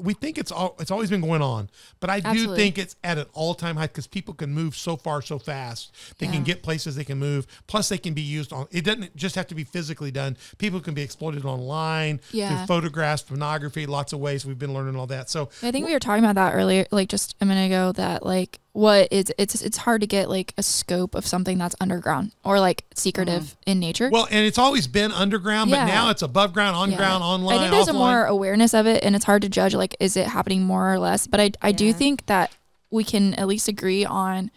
we 0.00 0.12
think 0.12 0.36
it's 0.36 0.50
all 0.50 0.74
it's 0.80 0.90
always 0.90 1.08
been 1.08 1.20
going 1.20 1.40
on, 1.40 1.70
but 2.00 2.10
I 2.10 2.18
do 2.18 2.56
think 2.56 2.78
it's 2.78 2.96
at 3.04 3.16
an 3.16 3.26
all 3.32 3.54
time 3.54 3.76
high 3.76 3.86
because 3.86 4.08
people 4.08 4.34
can 4.34 4.52
move 4.52 4.74
so 4.76 4.96
far 4.96 5.22
so 5.22 5.38
fast. 5.38 5.94
They 6.18 6.26
can 6.26 6.42
get 6.42 6.60
places 6.60 6.96
they 6.96 7.04
can 7.04 7.18
move. 7.18 7.46
Plus, 7.68 7.88
they 7.90 7.98
can 7.98 8.12
be 8.12 8.22
used 8.22 8.52
on. 8.52 8.66
It 8.72 8.84
doesn't 8.84 9.14
just 9.14 9.36
have 9.36 9.46
to 9.48 9.54
be 9.54 9.62
physically 9.62 10.10
done. 10.10 10.36
People 10.58 10.80
can 10.80 10.94
be 10.94 11.02
exploited 11.02 11.44
online 11.44 12.18
through 12.18 12.66
photographs, 12.66 13.22
pornography, 13.22 13.86
lots 13.86 14.12
of 14.12 14.18
ways. 14.18 14.44
We've 14.44 14.58
been 14.58 14.74
learning 14.74 14.96
all 14.96 15.06
that. 15.06 15.30
So 15.30 15.50
I 15.62 15.70
think 15.70 15.86
we 15.86 15.92
were 15.92 16.00
talking 16.00 16.24
about 16.24 16.34
that 16.34 16.54
earlier, 16.56 16.86
like 16.90 17.08
just 17.08 17.36
a 17.40 17.44
minute 17.46 17.66
ago. 17.66 17.92
That 17.92 18.26
like 18.26 18.58
what 18.72 19.08
is 19.10 19.32
it's 19.36 19.60
it's 19.62 19.78
hard 19.78 20.00
to 20.00 20.06
get 20.06 20.28
like 20.30 20.54
a 20.56 20.62
scope 20.62 21.14
of 21.16 21.26
something 21.26 21.58
that's 21.58 21.74
underground 21.80 22.30
or 22.44 22.60
like 22.60 22.84
secretive 22.94 23.42
mm-hmm. 23.42 23.70
in 23.70 23.80
nature. 23.80 24.10
well, 24.12 24.28
and 24.30 24.46
it's 24.46 24.58
always 24.58 24.86
been 24.86 25.10
underground, 25.12 25.70
but 25.70 25.86
now 25.86 26.10
it's 26.10 26.22
above 26.22 26.52
ground, 26.52 26.76
on 26.76 26.90
Yeah. 26.92 26.96
ground, 26.98 27.24
online. 27.24 27.56
I 27.58 27.60
think 27.62 27.72
there's 27.72 27.86
offline. 27.88 27.90
a 27.90 27.92
more 27.94 28.24
awareness 28.26 28.72
of 28.74 28.86
it, 28.86 29.02
and 29.04 29.16
it's 29.16 29.24
hard 29.24 29.42
to 29.42 29.48
judge 29.48 29.74
like 29.74 29.96
is 29.98 30.16
it 30.16 30.28
happening 30.28 30.62
more 30.62 30.92
or 30.92 30.98
less. 30.98 31.26
But 31.26 31.40
I 31.40 31.50
I 31.62 31.72
do 31.72 31.92
think 31.92 32.26
that 32.26 32.54
we 32.90 33.02
can 33.04 33.34
at 33.34 33.48
least 33.48 33.66
agree 33.68 34.04
on 34.04 34.50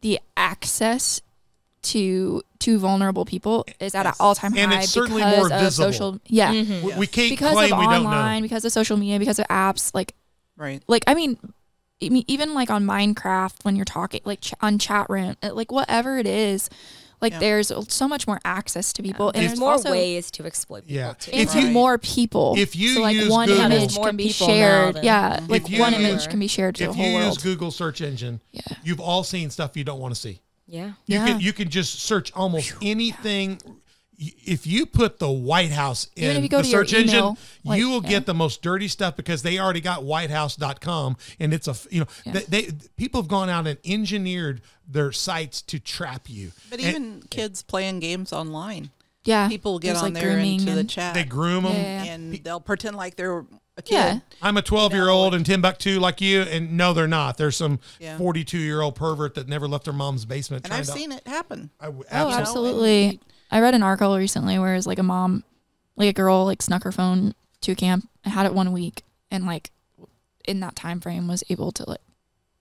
the 0.00 0.20
access 0.36 1.20
to 1.82 2.42
to 2.58 2.78
vulnerable 2.78 3.24
people 3.24 3.64
is 3.80 3.94
at 3.94 4.06
an 4.06 4.12
all 4.18 4.34
time 4.34 4.52
high 4.52 4.60
And 4.60 4.72
it's 4.72 4.88
certainly 4.90 5.22
because 5.22 5.36
more 5.36 5.52
of 5.56 5.62
visible. 5.62 5.92
social 5.92 6.20
yeah 6.26 6.50
We, 6.50 6.94
we 6.96 7.06
can't 7.06 7.30
because 7.30 7.52
claim 7.52 7.72
of 7.72 7.78
we 7.78 7.84
don't 7.86 8.02
know. 8.02 8.08
online 8.10 8.42
because 8.42 8.64
of 8.64 8.72
social 8.72 8.96
media 8.96 9.18
because 9.18 9.38
of 9.38 9.46
apps 9.48 9.94
like 9.94 10.14
Right. 10.56 10.82
like 10.88 11.04
I 11.06 11.14
mean, 11.14 11.38
I 12.02 12.08
mean, 12.10 12.24
even 12.26 12.52
like 12.54 12.70
on 12.70 12.84
Minecraft 12.84 13.64
when 13.64 13.74
you're 13.76 13.84
talking 13.86 14.20
like 14.24 14.40
ch- 14.42 14.54
on 14.60 14.78
chat 14.78 15.08
room, 15.08 15.36
uh, 15.42 15.54
like 15.54 15.72
whatever 15.72 16.18
it 16.18 16.26
is, 16.26 16.68
like 17.22 17.32
Yeah. 17.32 17.38
there's 17.38 17.72
so 17.88 18.06
much 18.06 18.26
more 18.26 18.38
access 18.44 18.92
to 18.92 19.02
people, 19.02 19.28
and 19.28 19.36
There's 19.36 19.52
there's 19.52 19.60
more 19.60 19.72
also, 19.72 19.90
ways 19.92 20.30
to 20.32 20.44
exploit 20.44 20.82
people 20.86 20.96
Yeah. 20.96 21.14
too. 21.14 21.30
If 21.32 21.54
and 21.54 21.62
you- 21.62 21.68
to 21.68 21.72
more 21.72 21.96
people. 21.96 22.54
if 22.58 22.76
you 22.76 22.94
so 22.96 23.00
like 23.00 23.16
use 23.16 23.30
one 23.30 23.48
Google- 23.48 23.62
Yeah, 23.62 23.68
there's 23.70 23.82
image 23.96 24.04
can 24.06 24.16
be 24.16 24.28
shared, 24.28 24.96
than- 24.96 25.04
yeah, 25.04 25.40
like 25.48 25.62
one 25.70 25.94
use- 25.94 26.02
image 26.02 26.28
can 26.28 26.38
be 26.38 26.48
shared 26.48 26.74
to 26.76 26.84
If 26.84 26.90
the 26.92 26.96
you 26.98 27.02
whole 27.04 27.12
use 27.12 27.24
world. 27.24 27.42
Google 27.42 27.70
search 27.70 28.02
engine, 28.02 28.40
Yeah. 28.52 28.60
you've 28.84 29.00
all 29.00 29.24
seen 29.24 29.48
stuff 29.50 29.74
you 29.76 29.84
don't 29.84 29.98
want 30.00 30.14
to 30.14 30.20
see. 30.20 30.40
yeah. 30.68 30.88
You 31.06 31.18
Yeah. 31.20 31.26
can 31.26 31.40
you 31.40 31.52
can 31.54 31.70
just 31.70 32.00
search 32.00 32.30
almost 32.34 32.74
anything. 32.82 33.58
Y- 34.18 34.32
If 34.46 34.66
you 34.66 34.86
put 34.86 35.18
the 35.18 35.30
White 35.30 35.70
House 35.72 36.08
in 36.16 36.24
Even 36.24 36.36
if 36.38 36.42
you 36.42 36.48
go 36.48 36.58
the 36.58 36.62
to 36.64 36.68
your 36.70 36.84
search 36.86 36.94
engine, 36.94 37.16
email, 37.18 37.38
like, 37.64 37.78
you 37.78 37.88
will 37.90 38.02
yeah. 38.02 38.08
get 38.10 38.26
the 38.26 38.34
most 38.34 38.62
dirty 38.62 38.88
stuff 38.88 39.14
because 39.16 39.42
they 39.42 39.58
already 39.58 39.80
got 39.80 40.04
whitehouse.com 40.04 41.16
and 41.40 41.52
it's 41.54 41.68
a 41.68 41.76
you 41.90 42.00
know 42.00 42.06
Yeah. 42.24 42.32
they, 42.32 42.42
they 42.66 42.72
people 42.96 43.20
have 43.20 43.28
gone 43.28 43.48
out 43.50 43.66
and 43.66 43.78
engineered 43.84 44.62
their 44.88 45.12
sites 45.12 45.60
to 45.62 45.78
trap 45.78 46.28
you. 46.30 46.52
But 46.70 46.78
And 46.80 46.88
even 46.88 47.22
kids 47.30 47.62
playing 47.62 48.00
games 48.00 48.32
online, 48.32 48.90
yeah, 49.24 49.48
people 49.48 49.78
get 49.78 49.88
there's, 49.94 50.02
on 50.02 50.14
like, 50.14 50.22
there 50.22 50.38
into 50.38 50.74
the 50.74 50.84
chat 50.84 51.14
they 51.14 51.24
groom 51.24 51.64
them. 51.64 51.72
Yeah. 51.74 52.04
and 52.04 52.34
they'll 52.44 52.60
pretend 52.60 52.96
like 52.96 53.16
they're 53.16 53.40
a 53.78 53.82
kid. 53.82 53.92
Yeah. 53.94 54.18
I'm 54.40 54.56
a 54.56 54.62
12 54.62 54.94
year 54.94 55.08
old 55.10 55.34
in 55.34 55.44
Timbuktu 55.44 56.00
like 56.00 56.20
you, 56.22 56.40
and 56.42 56.78
no, 56.78 56.94
they're 56.94 57.06
not. 57.06 57.36
There's 57.36 57.56
some 57.56 57.80
Yeah. 58.00 58.16
42 58.16 58.56
year 58.56 58.80
old 58.80 58.94
pervert 58.94 59.34
that 59.34 59.48
never 59.48 59.68
left 59.68 59.84
their 59.84 59.92
mom's 59.92 60.24
basement. 60.24 60.64
And 60.64 60.72
I've 60.72 60.86
to, 60.86 60.92
seen 60.92 61.12
it 61.12 61.26
happen. 61.26 61.68
I 61.80 61.86
w- 61.86 62.04
Oh, 62.10 62.30
absolutely. 62.30 63.20
Absolutely. 63.50 63.58
I 63.58 63.60
read 63.66 63.74
an 63.74 63.82
article 63.82 64.16
recently 64.16 64.58
where 64.58 64.74
it's 64.74 64.86
like 64.86 64.98
a 64.98 65.02
mom, 65.02 65.44
like 65.96 66.08
a 66.08 66.12
girl, 66.12 66.44
like 66.44 66.62
snuck 66.62 66.84
her 66.84 66.92
phone 66.92 67.34
to 67.62 67.72
a 67.72 67.74
camp 67.74 68.08
and 68.24 68.32
had 68.34 68.46
it 68.46 68.54
one 68.54 68.72
week, 68.72 69.02
and 69.30 69.46
like 69.46 69.70
in 70.46 70.60
that 70.60 70.76
time 70.76 71.00
frame 71.00 71.26
was 71.28 71.42
able 71.48 71.72
to 71.72 71.88
like 71.88 72.00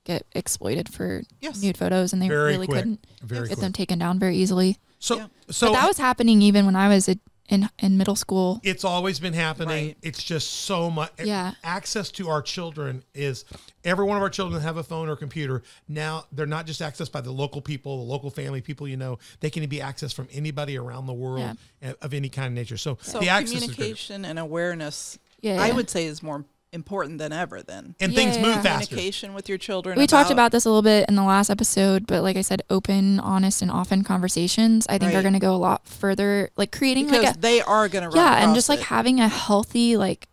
get 0.04 0.26
exploited 0.34 0.88
for 0.90 1.24
Yes. 1.42 1.62
nude 1.62 1.78
photos, 1.78 2.14
and 2.14 2.22
they 2.22 2.28
Very 2.28 2.54
really 2.54 2.68
quick. 2.68 2.78
couldn't 2.80 3.06
Very 3.22 3.48
get 3.48 3.56
quick. 3.56 3.64
them 3.64 3.74
taken 3.74 4.00
down 4.00 4.20
very 4.20 4.38
easily. 4.38 4.78
So, 5.00 5.18
Yeah. 5.18 5.28
so 5.50 5.68
but 5.68 5.74
that 5.74 5.88
was 5.88 5.98
happening 5.98 6.42
even 6.42 6.66
when 6.66 6.76
I 6.76 6.88
was 6.88 7.08
a, 7.10 7.18
in 7.48 7.70
in 7.80 7.98
middle 7.98 8.16
school. 8.16 8.60
it's 8.64 8.84
always 8.84 9.20
been 9.20 9.34
happening. 9.34 9.88
Right. 9.88 9.98
It's 10.02 10.24
just 10.24 10.50
so 10.50 10.90
much. 10.90 11.12
Yeah. 11.24 11.54
Access 11.64 12.10
to 12.12 12.30
our 12.30 12.42
children 12.42 13.04
is 13.14 13.46
every 13.84 14.06
one 14.06 14.18
of 14.18 14.24
our 14.24 14.30
children 14.30 14.62
have 14.62 14.78
a 14.78 14.84
phone 14.84 15.10
or 15.10 15.16
computer. 15.16 15.62
Now 15.88 16.26
they're 16.32 16.46
not 16.46 16.66
just 16.66 16.82
accessed 16.82 17.12
by 17.12 17.22
the 17.22 17.32
local 17.32 17.62
people, 17.62 17.98
the 17.98 18.12
local 18.12 18.30
family 18.32 18.62
people 18.62 18.88
you 18.88 18.98
know. 18.98 19.20
They 19.42 19.50
can 19.50 19.66
be 19.68 19.78
accessed 19.80 20.16
from 20.16 20.28
anybody 20.32 20.78
around 20.78 21.06
the 21.06 21.14
world 21.14 21.58
uh, 21.84 21.94
of 22.02 22.14
any 22.14 22.30
kind 22.30 22.48
of 22.48 22.54
nature. 22.54 22.78
So, 22.78 22.98
So 23.02 23.20
the 23.20 23.30
access 23.30 23.58
is 23.58 23.62
communication 23.76 24.26
and 24.26 24.40
awareness, 24.40 25.20
Yeah, 25.42 25.62
I 25.62 25.68
yeah. 25.68 25.74
would 25.76 25.90
say, 25.90 26.06
is 26.06 26.24
more 26.24 26.46
important 26.76 27.18
than 27.18 27.34
ever. 27.34 27.64
Then 27.64 27.96
and 28.00 28.12
Yeah, 28.12 28.16
things 28.16 28.36
yeah, 28.36 28.44
move 28.44 28.56
yeah. 28.58 28.62
faster. 28.62 28.90
communication 28.90 29.34
with 29.34 29.50
your 29.50 29.58
children. 29.58 29.98
We 29.98 30.06
talked 30.06 30.30
about 30.30 30.52
this 30.52 30.66
a 30.66 30.70
little 30.70 30.82
bit 30.84 31.08
in 31.10 31.16
the 31.16 31.24
last 31.24 31.50
episode, 31.50 32.06
but 32.06 32.22
like 32.22 32.38
I 32.38 32.42
said, 32.42 32.62
open, 32.70 33.20
honest, 33.20 33.62
and 33.64 33.72
often 33.72 34.04
conversations 34.04 34.86
I 34.88 35.00
think 35.00 35.16
are 35.16 35.22
going 35.22 35.34
to 35.34 35.40
go 35.40 35.56
a 35.56 35.58
lot 35.58 35.88
further. 35.88 36.52
Like 36.58 36.72
creating 36.72 37.06
because 37.06 37.24
like 37.24 37.36
a 37.38 37.40
they 37.40 37.62
are 37.62 37.88
going 37.88 38.08
to 38.08 38.16
yeah, 38.16 38.44
and 38.44 38.54
just 38.54 38.70
like 38.70 38.82
having 38.82 39.20
a 39.20 39.28
healthy 39.28 39.98
like 39.98 40.28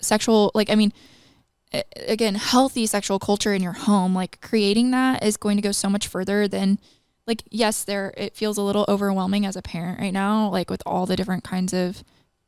sexual 0.00 0.50
like 0.54 0.70
I 0.70 0.76
mean 0.76 0.92
again 2.08 2.34
healthy 2.34 2.86
sexual 2.86 3.18
culture 3.18 3.52
in 3.54 3.62
your 3.62 3.72
home 3.72 4.14
like 4.14 4.40
creating 4.40 4.90
that 4.90 5.22
is 5.22 5.36
going 5.36 5.56
to 5.56 5.62
go 5.62 5.72
so 5.72 5.88
much 5.88 6.08
further 6.08 6.48
than 6.48 6.78
like 7.26 7.42
yes 7.50 7.84
there 7.84 8.12
it 8.16 8.34
feels 8.34 8.58
a 8.58 8.62
little 8.62 8.84
overwhelming 8.88 9.46
as 9.46 9.54
a 9.56 9.62
parent 9.62 10.00
right 10.00 10.12
now 10.12 10.48
like 10.48 10.68
with 10.68 10.82
all 10.84 11.06
the 11.06 11.14
different 11.16 11.44
kinds 11.44 11.72
of 11.72 12.02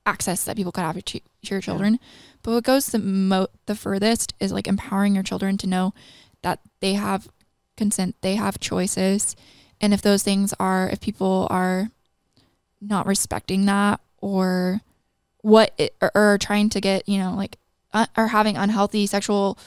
access 0.06 0.44
that 0.44 0.56
people 0.56 0.72
could 0.72 0.82
have 0.82 0.96
to, 0.96 1.20
to 1.20 1.20
your 1.42 1.60
children. 1.60 1.98
But 2.42 2.52
what 2.52 2.64
goes 2.64 2.86
the 2.86 2.98
mo 2.98 3.46
the 3.66 3.74
furthest 3.74 4.34
is 4.40 4.52
like 4.52 4.66
empowering 4.66 5.14
your 5.14 5.22
children 5.22 5.56
to 5.58 5.66
know 5.66 5.94
that 6.42 6.60
they 6.80 6.94
have 6.94 7.28
consent 7.76 8.16
they 8.20 8.36
have 8.36 8.58
choices. 8.58 9.36
And 9.80 9.94
if 9.94 10.02
those 10.02 10.22
things 10.22 10.54
are 10.58 10.88
if 10.88 11.00
people 11.00 11.46
are 11.50 11.90
not 12.80 13.06
respecting 13.06 13.66
that 13.66 14.00
or 14.18 14.80
what 15.42 15.72
it, 15.78 15.94
or, 16.00 16.10
or 16.14 16.38
trying 16.38 16.68
to 16.70 16.80
get 16.80 17.08
you 17.08 17.18
know 17.18 17.34
like 17.34 17.58
uh, 17.92 18.06
or 18.16 18.28
having 18.28 18.56
unhealthy 18.56 19.06
sexual 19.06 19.58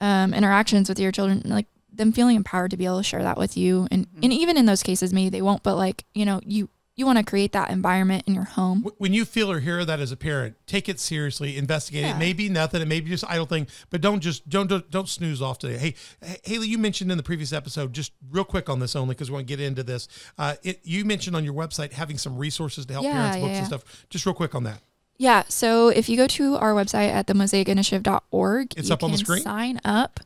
um, 0.00 0.32
interactions 0.32 0.88
with 0.88 0.98
your 0.98 1.12
children 1.12 1.42
like 1.44 1.66
them 1.92 2.12
feeling 2.12 2.36
empowered 2.36 2.70
to 2.70 2.76
be 2.76 2.86
able 2.86 2.98
to 2.98 3.04
share 3.04 3.22
that 3.22 3.38
with 3.38 3.56
you. 3.56 3.86
And 3.90 4.06
and 4.22 4.32
even 4.32 4.56
in 4.56 4.66
those 4.66 4.82
cases 4.82 5.12
maybe 5.12 5.30
they 5.30 5.42
won't 5.42 5.62
but 5.62 5.76
like 5.76 6.04
you 6.14 6.24
know 6.24 6.40
you 6.44 6.68
you 6.98 7.06
want 7.06 7.16
to 7.16 7.24
create 7.24 7.52
that 7.52 7.70
environment 7.70 8.24
in 8.26 8.34
your 8.34 8.44
home 8.44 8.84
When 8.98 9.14
you 9.14 9.24
feel 9.24 9.50
or 9.50 9.60
hear 9.60 9.84
that 9.84 10.00
as 10.00 10.10
a 10.10 10.16
parent, 10.16 10.56
take 10.66 10.88
it 10.88 10.98
seriously, 10.98 11.56
investigate 11.56 12.04
it. 12.04 12.08
Yeah. 12.08 12.16
It 12.16 12.18
may 12.18 12.32
be 12.32 12.48
nothing, 12.48 12.82
it 12.82 12.88
may 12.88 13.00
be 13.00 13.08
just 13.08 13.24
idle 13.28 13.46
thing, 13.46 13.68
but 13.88 14.00
don't 14.00 14.20
just 14.20 14.48
don't 14.48 14.66
don't, 14.66 14.90
don't 14.90 15.08
snooze 15.08 15.40
off 15.40 15.58
today. 15.58 15.78
Hey, 15.78 16.38
Haley, 16.44 16.66
you 16.68 16.76
mentioned 16.76 17.10
in 17.10 17.16
the 17.16 17.22
previous 17.22 17.52
episode, 17.52 17.92
just 17.92 18.12
real 18.30 18.44
quick 18.44 18.68
on 18.68 18.80
this 18.80 18.96
only 18.96 19.14
because 19.14 19.30
we 19.30 19.34
want 19.34 19.46
to 19.46 19.56
get 19.56 19.64
into 19.64 19.82
this. 19.82 20.08
Uh, 20.36 20.56
it, 20.62 20.80
you 20.82 21.04
mentioned 21.04 21.36
on 21.36 21.44
your 21.44 21.54
website 21.54 21.92
having 21.92 22.18
some 22.18 22.36
resources 22.36 22.84
to 22.86 22.92
help 22.92 23.04
Yeah, 23.04 23.12
parents, 23.12 23.36
books 23.38 23.52
yeah, 23.52 23.58
and 23.58 23.66
stuff. 23.66 24.06
Just 24.10 24.26
real 24.26 24.34
quick 24.34 24.54
on 24.54 24.64
that. 24.64 24.80
Yeah. 25.18 25.44
So 25.48 25.88
if 25.88 26.08
you 26.08 26.16
go 26.16 26.26
to 26.26 26.56
our 26.56 26.74
website 26.74 27.10
at 27.10 27.26
themosaicinitiative.org, 27.26 28.74
It's 28.76 28.88
you 28.88 28.94
up 28.94 29.02
on 29.02 29.10
the 29.12 29.16
can 29.16 29.24
screen? 29.24 29.42
Sign 29.42 29.80
up 29.84 30.20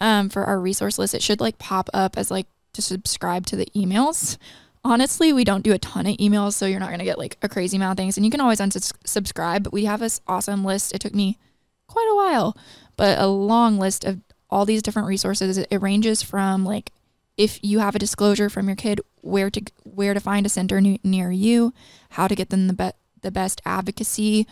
um, 0.00 0.28
for 0.28 0.44
our 0.44 0.60
resource 0.60 0.98
list. 0.98 1.14
It 1.14 1.22
should 1.22 1.40
like 1.40 1.58
pop 1.58 1.88
up 1.92 2.16
as 2.16 2.30
like 2.30 2.46
to 2.74 2.82
subscribe 2.82 3.46
to 3.46 3.56
the 3.56 3.66
emails. 3.76 4.36
Honestly, 4.84 5.32
we 5.32 5.44
don't 5.44 5.64
do 5.64 5.72
a 5.72 5.78
ton 5.78 6.06
of 6.06 6.16
emails, 6.18 6.52
so 6.52 6.66
you're 6.66 6.80
not 6.80 6.90
gonna 6.90 7.04
get 7.04 7.18
like 7.18 7.38
a 7.42 7.48
crazy 7.48 7.76
amount 7.76 7.92
of 7.92 8.02
things. 8.02 8.16
And 8.16 8.24
you 8.24 8.30
can 8.30 8.40
always 8.40 8.60
unsubscribe. 8.60 9.62
But 9.62 9.72
we 9.72 9.86
have 9.86 10.00
this 10.00 10.20
awesome 10.26 10.64
list. 10.64 10.94
It 10.94 11.00
took 11.00 11.14
me 11.14 11.38
quite 11.86 12.08
a 12.10 12.16
while, 12.16 12.56
but 12.96 13.18
a 13.18 13.26
long 13.26 13.78
list 13.78 14.04
of 14.04 14.20
all 14.50 14.64
these 14.64 14.82
different 14.82 15.08
resources. 15.08 15.58
It 15.58 15.82
ranges 15.82 16.22
from 16.22 16.64
like 16.64 16.92
if 17.36 17.58
you 17.62 17.80
have 17.80 17.96
a 17.96 17.98
disclosure 17.98 18.48
from 18.48 18.68
your 18.68 18.76
kid, 18.76 19.00
where 19.20 19.50
to 19.50 19.62
where 19.84 20.14
to 20.14 20.20
find 20.20 20.46
a 20.46 20.48
center 20.48 20.80
ne- 20.80 21.00
near 21.02 21.30
you, 21.30 21.72
how 22.10 22.28
to 22.28 22.34
get 22.34 22.50
them 22.50 22.66
the 22.68 22.74
be- 22.74 22.98
the 23.22 23.30
best 23.30 23.60
advocacy, 23.64 24.46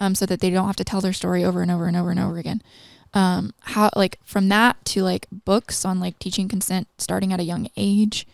um, 0.00 0.14
so 0.14 0.26
that 0.26 0.40
they 0.40 0.50
don't 0.50 0.66
have 0.66 0.76
to 0.76 0.84
tell 0.84 1.00
their 1.00 1.12
story 1.12 1.44
over 1.44 1.62
and 1.62 1.70
over 1.70 1.86
and 1.86 1.96
over 1.96 2.10
and 2.10 2.20
over 2.20 2.38
again. 2.38 2.62
Um, 3.14 3.54
how 3.60 3.90
like 3.96 4.18
from 4.24 4.48
that 4.50 4.84
to 4.86 5.02
like 5.02 5.26
books 5.30 5.84
on 5.84 6.00
like 6.00 6.18
teaching 6.18 6.48
consent 6.48 6.88
starting 6.98 7.32
at 7.32 7.40
a 7.40 7.44
young 7.44 7.68
age, 7.76 8.26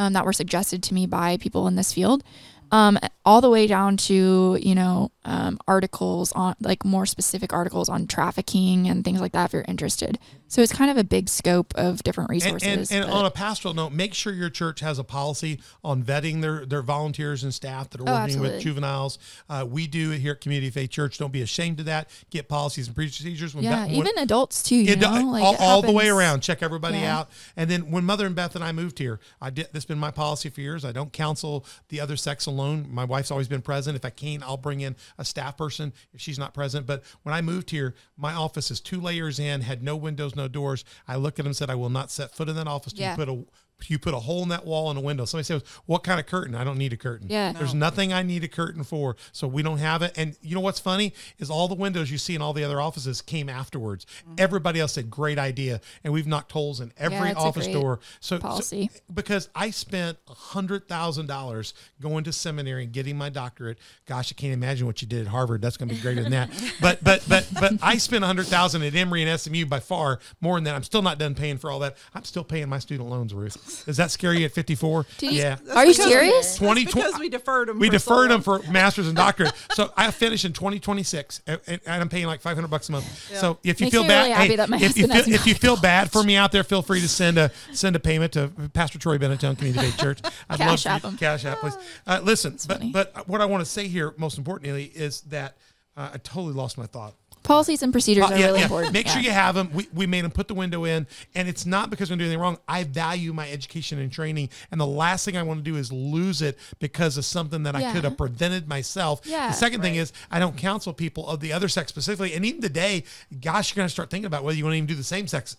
um, 0.00 0.14
that 0.14 0.24
were 0.24 0.32
suggested 0.32 0.82
to 0.82 0.94
me 0.94 1.06
by 1.06 1.36
people 1.36 1.68
in 1.68 1.76
this 1.76 1.92
field, 1.92 2.24
um, 2.72 2.98
all 3.24 3.42
the 3.42 3.50
way 3.50 3.66
down 3.66 3.98
to 3.98 4.58
you 4.60 4.74
know 4.74 5.12
um, 5.26 5.58
articles 5.68 6.32
on 6.32 6.56
like 6.60 6.84
more 6.84 7.04
specific 7.04 7.52
articles 7.52 7.88
on 7.88 8.06
trafficking 8.06 8.88
and 8.88 9.04
things 9.04 9.20
like 9.20 9.32
that 9.32 9.46
if 9.46 9.52
you're 9.52 9.64
interested. 9.68 10.18
So 10.50 10.62
it's 10.62 10.72
kind 10.72 10.90
of 10.90 10.96
a 10.96 11.04
big 11.04 11.28
scope 11.28 11.72
of 11.76 12.02
different 12.02 12.28
resources. 12.28 12.90
and, 12.90 13.02
and 13.04 13.10
but- 13.10 13.16
on 13.16 13.24
a 13.24 13.30
pastoral 13.30 13.72
note, 13.72 13.92
make 13.92 14.14
sure 14.14 14.32
your 14.32 14.50
church 14.50 14.80
has 14.80 14.98
a 14.98 15.04
policy 15.04 15.60
on 15.84 16.02
vetting 16.02 16.40
their, 16.42 16.66
their 16.66 16.82
volunteers 16.82 17.44
and 17.44 17.54
staff 17.54 17.88
that 17.90 18.00
are 18.00 18.08
Oh, 18.08 18.12
working 18.12 18.40
with 18.40 18.60
juveniles. 18.60 19.18
Uh, 19.48 19.64
we 19.68 19.86
do 19.86 20.10
it 20.10 20.18
here 20.18 20.32
at 20.32 20.40
Community 20.40 20.68
Faith 20.70 20.90
Church. 20.90 21.18
Don't 21.18 21.30
be 21.32 21.42
ashamed 21.42 21.78
of 21.78 21.86
that. 21.86 22.10
Get 22.30 22.48
policies 22.48 22.88
and 22.88 22.96
procedures. 22.96 23.54
When 23.54 23.62
yeah, 23.62 23.86
Beth- 23.86 23.92
even 23.94 24.18
adults 24.18 24.64
too. 24.64 24.74
You 24.74 24.94
It, 24.94 24.98
know, 24.98 25.22
like 25.30 25.44
all, 25.44 25.56
all 25.60 25.82
the 25.82 25.92
way 25.92 26.08
around. 26.08 26.40
Check 26.40 26.64
everybody 26.64 26.98
Yeah. 26.98 27.18
out. 27.20 27.30
And 27.56 27.70
then 27.70 27.90
when 27.92 28.04
Mother 28.04 28.26
and 28.26 28.34
Beth 28.34 28.56
and 28.56 28.64
I 28.64 28.72
moved 28.72 28.98
here, 28.98 29.20
I 29.40 29.50
did. 29.50 29.66
This 29.66 29.82
has 29.82 29.84
been 29.84 29.98
my 30.00 30.10
policy 30.10 30.50
for 30.50 30.60
years. 30.60 30.84
I 30.84 30.90
don't 30.90 31.12
counsel 31.12 31.64
the 31.90 32.00
other 32.00 32.16
sex 32.16 32.46
alone. 32.46 32.88
My 32.90 33.04
wife's 33.04 33.30
always 33.30 33.46
been 33.46 33.62
present. 33.62 33.94
If 33.94 34.04
I 34.04 34.10
can, 34.10 34.42
I'll 34.42 34.56
bring 34.56 34.80
in 34.80 34.96
a 35.16 35.24
staff 35.24 35.56
person 35.56 35.92
if 36.12 36.20
she's 36.20 36.40
not 36.40 36.54
present. 36.54 36.86
But 36.86 37.04
when 37.22 37.36
I 37.36 37.40
moved 37.40 37.70
here, 37.70 37.94
my 38.16 38.34
office 38.34 38.72
is 38.72 38.80
two 38.80 39.00
layers 39.00 39.38
in, 39.38 39.60
had 39.60 39.80
no 39.84 39.94
windows, 39.94 40.34
no 40.40 40.48
doors. 40.48 40.84
I 41.06 41.16
looked 41.16 41.38
at 41.38 41.44
him 41.44 41.50
and 41.50 41.56
said, 41.56 41.70
I 41.70 41.74
will 41.74 41.90
not 41.90 42.10
set 42.10 42.34
foot 42.34 42.48
in 42.48 42.56
that 42.56 42.66
office. 42.66 42.92
till 42.92 43.02
Yeah. 43.02 43.12
You 43.12 43.16
put 43.24 43.28
a 43.28 43.44
you 43.88 43.98
put 43.98 44.12
a 44.14 44.18
hole 44.18 44.42
in 44.42 44.48
that 44.50 44.66
wall 44.66 44.90
and 44.90 44.98
a 44.98 45.02
window. 45.02 45.24
Somebody 45.24 45.44
says, 45.44 45.62
"What 45.86 46.02
kind 46.02 46.18
of 46.18 46.26
curtain?" 46.26 46.54
I 46.54 46.64
don't 46.64 46.78
need 46.78 46.92
a 46.92 46.96
curtain. 46.96 47.28
Yeah. 47.30 47.52
there's 47.52 47.74
nothing 47.74 48.12
I 48.12 48.22
need 48.22 48.42
a 48.44 48.48
curtain 48.48 48.82
for. 48.84 49.16
So 49.32 49.46
we 49.46 49.62
don't 49.62 49.78
have 49.78 50.02
it. 50.02 50.12
And 50.16 50.36
you 50.42 50.54
know 50.54 50.60
what's 50.60 50.80
funny 50.80 51.14
is 51.38 51.50
all 51.50 51.68
the 51.68 51.74
windows 51.74 52.10
you 52.10 52.18
see 52.18 52.34
in 52.34 52.42
all 52.42 52.52
the 52.52 52.64
other 52.64 52.80
offices 52.80 53.22
came 53.22 53.48
afterwards. 53.48 54.06
Mm. 54.28 54.40
Everybody 54.40 54.80
else 54.80 54.92
said, 54.92 55.10
"Great 55.10 55.38
idea," 55.38 55.80
and 56.04 56.12
we've 56.12 56.26
knocked 56.26 56.52
holes 56.52 56.80
in 56.80 56.92
every 56.98 57.30
it's 57.30 57.38
a 57.38 57.42
office 57.42 57.66
door. 57.68 58.00
So, 58.20 58.36
so- 58.36 58.40
policy. 58.40 58.90
because 59.12 59.48
I 59.54 59.70
spent 59.70 60.18
a 60.28 60.34
hundred 60.34 60.88
thousand 60.88 61.26
dollars 61.26 61.74
going 62.00 62.24
to 62.24 62.32
seminary 62.32 62.84
and 62.84 62.92
getting 62.92 63.16
my 63.16 63.28
doctorate. 63.28 63.78
Gosh, 64.06 64.32
I 64.32 64.34
can't 64.34 64.52
imagine 64.52 64.86
what 64.86 65.00
you 65.02 65.08
did 65.08 65.22
at 65.22 65.28
Harvard. 65.28 65.62
That's 65.62 65.76
going 65.76 65.88
to 65.88 65.94
be 65.94 66.00
greater 66.00 66.22
than 66.22 66.32
that. 66.32 66.50
But 66.80 67.02
but 67.04 67.22
but 67.28 67.46
but 67.60 67.72
I 67.82 67.98
spent 67.98 68.24
a 68.24 68.26
hundred 68.26 68.46
thousand 68.46 68.82
at 68.82 68.94
Emory 68.94 69.22
and 69.22 69.40
SMU 69.40 69.66
by 69.66 69.80
far 69.80 70.18
more 70.40 70.56
than 70.56 70.64
that. 70.64 70.74
I'm 70.74 70.82
still 70.82 71.02
not 71.02 71.18
done 71.18 71.34
paying 71.34 71.58
for 71.58 71.70
all 71.70 71.78
that. 71.80 71.96
I'm 72.14 72.24
still 72.24 72.44
paying 72.44 72.68
my 72.68 72.78
student 72.78 73.08
loans, 73.10 73.34
Ruth. 73.34 73.56
Does 73.84 73.96
that 73.96 74.10
scare 74.10 74.32
you 74.32 74.44
at 74.44 74.52
54? 74.52 75.06
You- 75.20 75.30
yeah. 75.30 75.56
Are 75.74 75.84
you 75.84 75.92
because- 75.92 76.04
serious? 76.08 76.46
That's 76.46 76.58
20 76.58 76.84
because 76.84 77.18
we 77.18 77.28
deferred 77.28 77.68
them. 77.68 77.78
We 77.78 77.88
for 77.88 77.92
deferred 77.92 78.30
so 78.30 78.34
them 78.34 78.42
for 78.42 78.70
masters 78.70 79.06
and 79.08 79.16
doctorate. 79.16 79.52
so 79.74 79.92
I 79.96 80.10
finish 80.10 80.44
in 80.44 80.52
2026, 80.52 81.42
and, 81.46 81.60
and 81.66 81.80
I'm 81.86 82.08
paying 82.08 82.26
like 82.26 82.40
500 82.40 82.68
bucks 82.68 82.88
a 82.88 82.92
month. 82.92 83.36
So 83.36 83.58
if 83.64 83.80
you 83.80 83.86
Makes 83.86 83.94
feel 83.94 84.06
bad, 84.06 84.38
really 84.38 84.56
hey, 84.56 84.86
if 84.86 84.96
you 84.96 85.06
feel, 85.06 85.34
if 85.34 85.46
you 85.46 85.54
feel 85.54 85.76
bad 85.76 86.10
for 86.10 86.22
me 86.22 86.36
out 86.36 86.52
there, 86.52 86.64
feel 86.64 86.82
free 86.82 87.00
to 87.00 87.08
send 87.08 87.38
a 87.38 87.50
send 87.72 87.96
a 87.96 88.00
payment 88.00 88.32
to 88.34 88.48
Pastor 88.72 88.98
Troy 88.98 89.18
Benetton 89.18 89.56
Community 89.56 89.92
Church. 89.96 90.20
I'd 90.48 90.58
Cash 90.58 90.86
love 90.86 90.92
app 90.94 91.02
for. 91.12 91.18
Cash 91.18 91.44
app, 91.44 91.58
please. 91.58 91.76
Uh, 92.06 92.20
listen, 92.22 92.52
but 92.66 92.78
funny. 92.78 92.92
but 92.92 93.28
what 93.28 93.40
I 93.40 93.44
want 93.46 93.64
to 93.64 93.70
say 93.70 93.88
here, 93.88 94.14
most 94.16 94.38
importantly, 94.38 94.84
is 94.84 95.22
that 95.22 95.56
uh, 95.96 96.10
I 96.14 96.18
totally 96.18 96.54
lost 96.54 96.78
my 96.78 96.86
thought. 96.86 97.14
Policies 97.42 97.82
and 97.82 97.90
procedures 97.90 98.24
Uh, 98.24 98.34
are 98.34 98.38
yeah, 98.38 98.46
really 98.46 98.58
yeah. 98.58 98.64
important. 98.66 98.92
Make 98.92 99.08
sure 99.08 99.20
you 99.20 99.30
have 99.30 99.54
them. 99.54 99.70
We, 99.72 99.88
we 99.94 100.06
made 100.06 100.24
them 100.24 100.30
put 100.30 100.46
the 100.46 100.54
window 100.54 100.84
in, 100.84 101.06
and 101.34 101.48
it's 101.48 101.64
not 101.66 101.88
because 101.90 102.10
we're 102.10 102.16
doing 102.16 102.28
anything 102.28 102.40
wrong. 102.42 102.58
I 102.68 102.84
value 102.84 103.32
my 103.32 103.50
education 103.50 103.98
and 103.98 104.12
training, 104.12 104.50
and 104.70 104.80
the 104.80 104.86
last 104.86 105.24
thing 105.24 105.36
I 105.36 105.42
want 105.42 105.58
to 105.58 105.64
do 105.64 105.76
is 105.76 105.90
lose 105.92 106.42
it 106.42 106.58
because 106.78 107.16
of 107.16 107.24
something 107.24 107.62
that 107.64 107.74
I 107.74 107.92
could 107.92 108.04
have 108.04 108.16
prevented 108.18 108.68
myself. 108.68 109.22
Yeah. 109.24 109.48
the 109.48 109.54
second 109.54 109.80
thing 109.80 109.94
is 109.96 110.12
I 110.30 110.38
don't 110.38 110.56
counsel 110.56 110.92
people 110.92 111.26
of 111.28 111.40
the 111.40 111.52
other 111.52 111.68
sex 111.68 111.88
specifically, 111.88 112.34
and 112.34 112.44
even 112.44 112.60
today, 112.60 113.04
gosh, 113.40 113.70
you're 113.74 113.80
gonna 113.82 113.88
start 113.88 114.10
thinking 114.10 114.26
about 114.26 114.44
whether 114.44 114.56
you 114.58 114.64
want 114.64 114.74
to 114.74 114.78
even 114.78 114.86
do 114.86 114.94
the 114.94 115.02
same 115.02 115.26
sex 115.26 115.56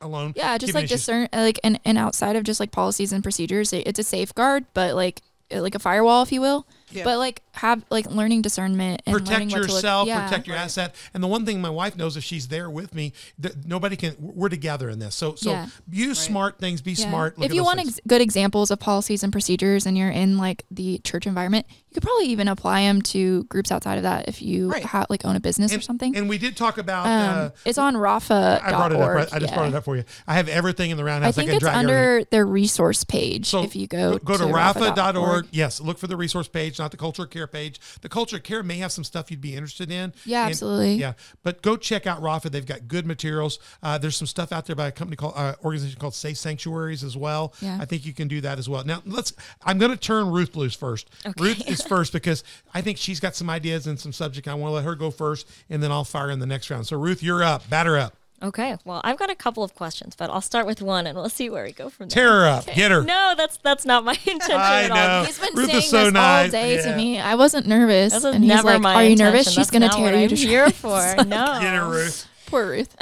alone. 0.00 0.32
Yeah, 0.36 0.58
just 0.58 0.74
like 0.74 0.88
discern, 0.88 1.28
uh, 1.32 1.38
like, 1.38 1.58
and, 1.62 1.78
and 1.84 1.96
outside 1.96 2.36
of 2.36 2.44
just 2.44 2.60
like 2.60 2.72
policies 2.72 3.12
and 3.12 3.22
procedures, 3.22 3.72
it- 3.72 3.86
it's 3.86 3.98
a 3.98 4.02
safeguard, 4.04 4.66
but 4.74 4.94
like, 4.94 5.22
uh, 5.54 5.60
like 5.62 5.74
a 5.74 5.78
firewall, 5.78 6.22
if 6.22 6.32
you 6.32 6.40
will. 6.40 6.66
Yeah. 6.92 7.04
But 7.04 7.18
like, 7.18 7.42
have 7.52 7.84
like 7.90 8.06
learning 8.10 8.42
discernment 8.42 9.02
and 9.06 9.14
protect 9.14 9.30
learning 9.30 9.48
what 9.50 9.54
to 9.56 9.60
look- 9.62 9.70
yourself, 9.70 10.08
yeah. 10.08 10.24
protect 10.28 10.46
your 10.46 10.56
asset. 10.56 10.94
And 11.14 11.22
the 11.22 11.26
one 11.28 11.44
thing 11.46 11.60
my 11.60 11.70
wife 11.70 11.96
knows 11.96 12.16
if 12.16 12.24
she's 12.24 12.48
there 12.48 12.70
with 12.70 12.94
me, 12.94 13.12
that 13.38 13.66
nobody 13.66 13.96
can. 13.96 14.16
We're 14.18 14.48
together 14.48 14.88
in 14.90 14.98
this. 14.98 15.14
So 15.14 15.34
so 15.34 15.50
Yeah. 15.52 15.66
use 15.90 16.18
smart 16.18 16.58
things. 16.58 16.80
Be 16.80 16.92
Yeah. 16.92 17.08
smart. 17.08 17.38
Look 17.38 17.46
if 17.46 17.54
you 17.54 17.62
want 17.64 17.80
ex- 17.80 18.00
good 18.06 18.20
examples 18.20 18.70
of 18.70 18.78
policies 18.80 19.22
and 19.22 19.32
procedures, 19.32 19.86
and 19.86 19.96
you're 19.96 20.10
in 20.10 20.38
like 20.38 20.64
the 20.70 20.98
church 20.98 21.26
environment, 21.26 21.66
you 21.68 21.94
could 21.94 22.02
probably 22.02 22.26
even 22.26 22.48
apply 22.48 22.82
them 22.82 23.02
to 23.02 23.44
groups 23.44 23.70
outside 23.72 23.96
of 23.96 24.02
that 24.04 24.28
if 24.28 24.40
you 24.42 24.70
Right. 24.70 24.84
ha- 24.84 25.06
like 25.10 25.24
own 25.24 25.36
a 25.36 25.40
business 25.40 25.72
or 25.74 25.80
something. 25.80 26.16
And 26.16 26.28
we 26.28 26.38
did 26.38 26.56
talk 26.56 26.78
about. 26.78 27.06
um, 27.06 27.10
uh, 27.46 27.50
it's 27.64 27.78
on 27.78 27.96
rafa. 27.96 28.60
I 28.62 28.70
brought 28.70 28.92
it 28.92 29.00
up. 29.00 29.08
Right? 29.10 29.28
I 29.32 29.38
just 29.38 29.54
brought 29.54 29.68
it 29.68 29.74
up 29.74 29.84
for 29.84 29.96
you. 29.96 30.04
I 30.26 30.34
have 30.34 30.48
everything 30.48 30.90
in 30.90 30.96
the 30.96 31.04
roundhouse. 31.04 31.10
I 31.10 31.20
roundhouse. 31.20 31.34
think 31.36 31.48
can 31.48 31.56
it's 31.56 31.62
drag 31.62 31.74
everything. 31.76 31.90
under 31.96 32.24
their 32.30 32.46
resource 32.46 33.04
page. 33.04 33.46
So 33.46 33.62
if 33.64 33.74
you 33.76 33.86
go 33.86 34.18
go 34.18 34.36
to, 34.36 34.44
to 34.46 34.52
rafa.org. 34.52 34.96
rafa.org. 34.96 35.46
Yes, 35.50 35.80
look 35.80 35.98
for 35.98 36.06
the 36.06 36.16
resource 36.16 36.48
page, 36.48 36.79
not 36.80 36.90
the 36.90 36.96
culture 36.96 37.26
care 37.26 37.46
page. 37.46 37.80
The 38.00 38.08
culture 38.08 38.38
care 38.40 38.62
may 38.62 38.78
have 38.78 38.90
some 38.90 39.04
stuff 39.04 39.30
you'd 39.30 39.40
be 39.40 39.54
interested 39.54 39.90
in. 39.92 40.12
Yeah, 40.24 40.42
And- 40.42 40.50
absolutely. 40.50 40.94
Yeah, 40.94 41.12
but 41.44 41.62
go 41.62 41.76
check 41.76 42.06
out 42.06 42.20
Rafa. 42.20 42.50
They've 42.50 42.66
got 42.66 42.88
good 42.88 43.06
materials. 43.06 43.58
Uh, 43.82 43.98
there's 43.98 44.16
some 44.16 44.26
stuff 44.26 44.50
out 44.50 44.66
there 44.66 44.74
by 44.74 44.88
a 44.88 44.92
company 44.92 45.16
called 45.16 45.34
uh, 45.36 45.54
organization 45.64 45.98
called 46.00 46.14
Safe 46.14 46.36
Sanctuaries 46.38 47.04
as 47.04 47.16
well. 47.16 47.54
Yeah. 47.60 47.78
I 47.80 47.84
think 47.84 48.04
you 48.04 48.12
can 48.12 48.26
do 48.28 48.40
that 48.40 48.58
as 48.58 48.68
well. 48.68 48.82
Now 48.84 49.02
let's. 49.06 49.32
I'm 49.62 49.78
going 49.78 49.90
to 49.92 49.96
turn 49.96 50.30
Ruth 50.30 50.56
loose 50.56 50.74
first. 50.74 51.10
Okay. 51.24 51.34
Ruth 51.42 51.68
is 51.68 51.82
first 51.86 52.12
because 52.12 52.42
I 52.74 52.80
think 52.80 52.98
she's 52.98 53.20
got 53.20 53.36
some 53.36 53.48
ideas 53.50 53.86
and 53.86 54.00
some 54.00 54.12
subject. 54.12 54.48
I 54.48 54.54
want 54.54 54.70
to 54.70 54.74
let 54.74 54.84
her 54.84 54.94
go 54.94 55.10
first, 55.10 55.46
and 55.68 55.82
then 55.82 55.92
I'll 55.92 56.04
fire 56.04 56.30
in 56.30 56.38
the 56.38 56.46
next 56.46 56.70
round. 56.70 56.86
So 56.86 56.98
Ruth, 56.98 57.22
you're 57.22 57.42
up. 57.44 57.68
Batter 57.68 57.96
up. 57.98 58.16
Okay. 58.42 58.76
Well, 58.86 59.00
I've 59.04 59.18
got 59.18 59.28
a 59.30 59.34
couple 59.34 59.62
of 59.62 59.74
questions, 59.74 60.14
but 60.16 60.30
I'll 60.30 60.40
start 60.40 60.64
with 60.66 60.80
one 60.80 61.06
and 61.06 61.16
we'll 61.16 61.28
see 61.28 61.50
where 61.50 61.64
we 61.64 61.72
go 61.72 61.90
from 61.90 62.08
there. 62.08 62.24
Tear 62.24 62.32
her 62.40 62.46
up. 62.48 62.66
Get 62.66 62.90
her. 62.90 63.02
No, 63.02 63.34
that's 63.36 63.58
that's 63.58 63.84
not 63.84 64.02
my 64.04 64.12
intention 64.26 64.56
I 64.56 64.82
at 64.84 64.90
all. 64.90 64.96
know. 64.96 65.24
He's 65.26 65.38
been 65.38 65.54
Ruth 65.54 65.66
is 65.66 65.72
saying 65.72 65.82
so 65.90 66.04
this 66.04 66.12
nice. 66.14 66.44
all 66.46 66.50
day 66.50 66.76
Yeah. 66.76 66.82
to 66.90 66.96
me. 66.96 67.18
I 67.20 67.34
wasn't 67.34 67.66
nervous. 67.66 68.12
This 68.14 68.24
is 68.24 68.34
and 68.34 68.42
he's 68.44 68.64
like, 68.64 68.80
my 68.80 68.94
Are 68.94 69.04
you 69.04 69.10
intention. 69.10 69.32
nervous? 69.34 69.52
She's 69.52 69.70
gonna 69.70 69.88
not 69.88 69.96
tear 69.96 70.04
what 70.12 70.14
you 70.14 70.22
I'm 70.22 70.28
to 70.30 70.36
here 70.36 70.70
shreds." 70.70 70.78
for. 70.78 71.24
No. 71.26 71.58
Get 71.60 71.74
her, 71.74 71.86
Ruth. 71.88 72.26
Poor 72.46 72.66
Ruth. 72.66 72.96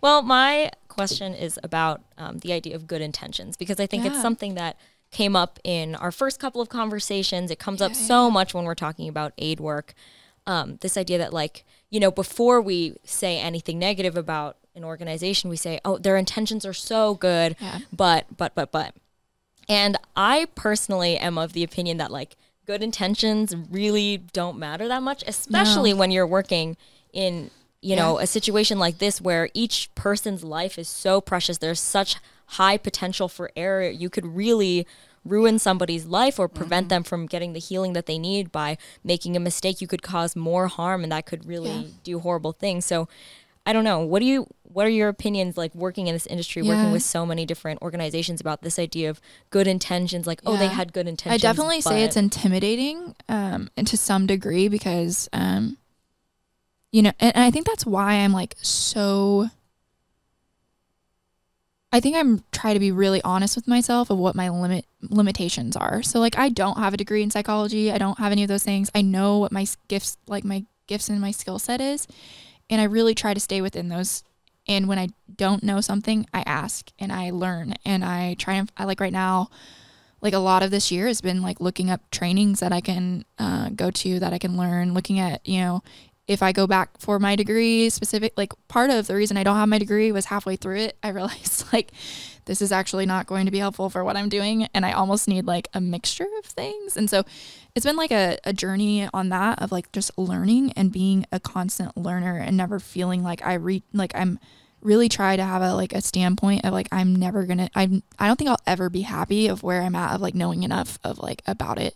Well, 0.00 0.22
my 0.22 0.70
question 0.88 1.34
is 1.34 1.58
about 1.62 2.00
um, 2.16 2.38
the 2.38 2.52
idea 2.52 2.74
of 2.74 2.86
good 2.86 3.02
intentions 3.02 3.56
because 3.56 3.78
I 3.78 3.86
think 3.86 4.04
it's 4.06 4.20
something 4.20 4.54
that 4.54 4.76
came 5.10 5.36
up 5.36 5.58
in 5.64 5.94
our 5.96 6.10
first 6.12 6.40
couple 6.40 6.60
of 6.60 6.68
conversations. 6.68 7.50
It 7.50 7.58
comes 7.58 7.82
up 7.82 7.92
Yeah, 7.92 7.98
so 7.98 8.30
much 8.30 8.54
when 8.54 8.64
we're 8.64 8.74
talking 8.74 9.08
about 9.08 9.32
aid 9.38 9.60
work. 9.60 9.92
Um, 10.46 10.78
this 10.80 10.96
idea 10.96 11.18
that, 11.18 11.32
like, 11.34 11.64
you 11.90 12.00
know, 12.00 12.10
before 12.10 12.60
we 12.60 12.94
say 13.04 13.38
anything 13.38 13.78
negative 13.78 14.16
about 14.16 14.56
an 14.74 14.84
organization, 14.84 15.50
we 15.50 15.56
say, 15.56 15.80
oh, 15.84 15.98
their 15.98 16.16
intentions 16.16 16.64
are 16.64 16.72
so 16.72 17.14
good, 17.14 17.56
Yeah. 17.60 17.80
but, 17.92 18.26
but, 18.36 18.54
but, 18.54 18.70
but. 18.70 18.94
And 19.68 19.96
I 20.16 20.46
personally 20.54 21.16
am 21.18 21.36
of 21.38 21.52
the 21.52 21.62
opinion 21.64 21.96
that, 21.98 22.10
like, 22.10 22.36
good 22.66 22.82
intentions 22.82 23.54
really 23.70 24.18
don't 24.32 24.58
matter 24.58 24.86
that 24.88 25.02
much, 25.02 25.24
especially 25.26 25.92
when 25.92 26.10
you're 26.10 26.26
working 26.26 26.76
in, 27.12 27.50
you 27.82 27.96
know, 27.96 28.18
a 28.18 28.26
situation 28.26 28.78
like 28.78 28.98
this 28.98 29.20
where 29.20 29.48
each 29.54 29.90
person's 29.96 30.44
life 30.44 30.78
is 30.78 30.88
so 30.88 31.20
precious. 31.20 31.58
There's 31.58 31.80
such 31.80 32.16
high 32.46 32.76
potential 32.76 33.28
for 33.28 33.50
error. 33.56 33.88
You 33.88 34.08
could 34.10 34.26
really 34.26 34.86
ruin 35.24 35.58
somebody's 35.58 36.06
life 36.06 36.38
or 36.38 36.48
prevent 36.48 36.88
them 36.88 37.02
from 37.02 37.26
getting 37.26 37.52
the 37.52 37.58
healing 37.58 37.92
that 37.92 38.06
they 38.06 38.18
need 38.18 38.50
by 38.50 38.78
making 39.04 39.36
a 39.36 39.40
mistake. 39.40 39.80
You 39.80 39.86
could 39.86 40.02
cause 40.02 40.34
more 40.34 40.68
harm 40.68 41.02
and 41.02 41.12
that 41.12 41.26
could 41.26 41.46
really 41.46 41.70
Yeah. 41.70 41.82
do 42.04 42.18
horrible 42.20 42.52
things. 42.52 42.84
So, 42.86 43.08
I 43.66 43.74
don't 43.74 43.84
know. 43.84 44.00
What 44.00 44.20
do 44.20 44.26
you 44.26 44.46
what 44.72 44.86
are 44.86 44.90
your 44.90 45.08
opinions 45.08 45.56
like 45.58 45.74
working 45.74 46.06
in 46.06 46.14
this 46.14 46.26
industry, 46.28 46.62
working 46.62 46.92
with 46.92 47.02
so 47.02 47.26
many 47.26 47.44
different 47.44 47.82
organizations 47.82 48.40
about 48.40 48.62
this 48.62 48.78
idea 48.78 49.10
of 49.10 49.20
good 49.50 49.66
intentions, 49.66 50.28
like, 50.28 50.40
oh, 50.46 50.56
they 50.56 50.68
had 50.68 50.92
good 50.92 51.08
intentions. 51.08 51.42
I 51.44 51.46
definitely 51.46 51.80
say 51.80 52.04
it's 52.04 52.16
intimidating, 52.16 53.16
um, 53.28 53.68
and 53.76 53.84
to 53.88 53.96
some 53.96 54.26
degree 54.26 54.68
because, 54.68 55.28
um, 55.32 55.76
you 56.92 57.02
know, 57.02 57.12
and, 57.18 57.34
and 57.34 57.44
I 57.44 57.50
think 57.50 57.66
that's 57.66 57.84
why 57.84 58.14
I'm 58.14 58.32
like 58.32 58.54
so 58.62 59.50
I 61.92 62.00
think 62.00 62.16
I'm 62.16 62.44
trying 62.52 62.74
to 62.74 62.80
be 62.80 62.92
really 62.92 63.20
honest 63.22 63.56
with 63.56 63.66
myself 63.66 64.10
of 64.10 64.18
what 64.18 64.36
my 64.36 64.48
limit 64.48 64.86
limitations 65.02 65.76
are. 65.76 66.02
So 66.02 66.20
like 66.20 66.38
I 66.38 66.48
don't 66.48 66.78
have 66.78 66.94
a 66.94 66.96
degree 66.96 67.22
in 67.22 67.30
psychology. 67.30 67.90
I 67.90 67.98
don't 67.98 68.18
have 68.18 68.32
any 68.32 68.42
of 68.42 68.48
those 68.48 68.62
things. 68.62 68.90
I 68.94 69.02
know 69.02 69.38
what 69.38 69.52
my 69.52 69.66
gifts 69.88 70.16
like 70.26 70.44
my 70.44 70.64
gifts 70.86 71.08
and 71.08 71.20
my 71.20 71.32
skill 71.32 71.58
set 71.58 71.80
is, 71.80 72.06
and 72.68 72.80
I 72.80 72.84
really 72.84 73.14
try 73.14 73.34
to 73.34 73.40
stay 73.40 73.60
within 73.60 73.88
those. 73.88 74.22
And 74.68 74.86
when 74.86 74.98
I 74.98 75.08
don't 75.34 75.64
know 75.64 75.80
something, 75.80 76.26
I 76.32 76.42
ask 76.46 76.92
and 76.98 77.12
I 77.12 77.30
learn 77.30 77.74
and 77.84 78.04
I 78.04 78.34
try 78.34 78.54
and 78.54 78.70
I 78.76 78.84
like 78.84 79.00
right 79.00 79.12
now 79.12 79.50
like 80.22 80.34
a 80.34 80.38
lot 80.38 80.62
of 80.62 80.70
this 80.70 80.90
year 80.92 81.06
has 81.06 81.20
been 81.20 81.42
like 81.42 81.60
looking 81.60 81.90
up 81.90 82.02
trainings 82.10 82.60
that 82.60 82.72
I 82.72 82.80
can 82.80 83.24
uh, 83.38 83.70
go 83.70 83.90
to 83.90 84.18
that 84.20 84.32
I 84.32 84.38
can 84.38 84.56
learn, 84.56 84.94
looking 84.94 85.18
at, 85.18 85.46
you 85.46 85.60
know, 85.60 85.82
if 86.30 86.44
I 86.44 86.52
go 86.52 86.68
back 86.68 86.90
for 87.00 87.18
my 87.18 87.34
degree 87.34 87.90
specific, 87.90 88.34
like 88.36 88.52
part 88.68 88.88
of 88.90 89.08
the 89.08 89.16
reason 89.16 89.36
I 89.36 89.42
don't 89.42 89.56
have 89.56 89.68
my 89.68 89.78
degree 89.78 90.12
was 90.12 90.26
halfway 90.26 90.54
through 90.54 90.76
it, 90.76 90.96
I 91.02 91.08
realized 91.18 91.64
like 91.72 91.90
this 92.44 92.62
is 92.62 92.70
actually 92.70 93.04
not 93.04 93.26
going 93.26 93.46
to 93.46 93.50
be 93.50 93.58
helpful 93.58 93.90
for 93.90 94.04
what 94.04 94.16
I'm 94.16 94.28
doing. 94.28 94.68
And 94.72 94.86
I 94.86 94.92
almost 94.92 95.26
need 95.26 95.44
like 95.44 95.66
a 95.74 95.80
mixture 95.80 96.28
of 96.38 96.44
things. 96.44 96.96
And 96.96 97.10
so 97.10 97.24
it's 97.74 97.84
been 97.84 97.96
like 97.96 98.12
a, 98.12 98.38
a 98.44 98.52
journey 98.52 99.08
on 99.12 99.30
that 99.30 99.60
of 99.60 99.72
like 99.72 99.90
just 99.90 100.16
learning 100.16 100.70
and 100.76 100.92
being 100.92 101.26
a 101.32 101.40
constant 101.40 101.96
learner 101.96 102.36
and 102.36 102.56
never 102.56 102.78
feeling 102.78 103.24
like 103.24 103.44
I 103.44 103.54
read, 103.54 103.82
like 103.92 104.14
I'm 104.14 104.38
really 104.82 105.08
try 105.08 105.34
to 105.34 105.42
have 105.42 105.62
a 105.62 105.74
like 105.74 105.92
a 105.92 106.00
standpoint 106.00 106.64
of 106.64 106.72
like 106.72 106.88
I'm 106.92 107.14
never 107.14 107.44
gonna 107.44 107.68
I'm 107.74 108.04
I 108.20 108.28
don't 108.28 108.36
think 108.36 108.48
I'll 108.48 108.56
ever 108.68 108.88
be 108.88 109.02
happy 109.02 109.48
of 109.48 109.64
where 109.64 109.82
I'm 109.82 109.96
at 109.96 110.14
of 110.14 110.20
like 110.20 110.34
knowing 110.34 110.62
enough 110.62 110.98
of 111.04 111.18
like 111.18 111.42
about 111.46 111.78
it 111.78 111.94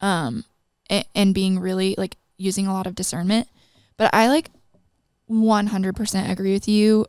um 0.00 0.44
and, 0.88 1.04
and 1.14 1.34
being 1.34 1.58
really 1.58 1.94
like 1.98 2.16
using 2.38 2.66
a 2.66 2.72
lot 2.72 2.86
of 2.86 2.94
discernment 2.94 3.48
but 3.96 4.12
I 4.14 4.28
like 4.28 4.50
100% 5.30 6.30
agree 6.30 6.52
with 6.52 6.68
you. 6.68 7.06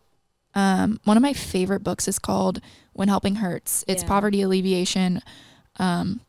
Um 0.56 1.00
one 1.03 1.17
of 1.17 1.24
my 1.24 1.34
favorite 1.34 1.84
books 1.84 2.08
is 2.08 2.20
called 2.20 2.62
When 2.94 3.08
Helping 3.10 3.36
Hurts. 3.36 3.84
It's 3.88 4.03
Yeah. 4.03 4.08
poverty 4.08 4.41
alleviation 4.41 5.22
um 5.77 6.22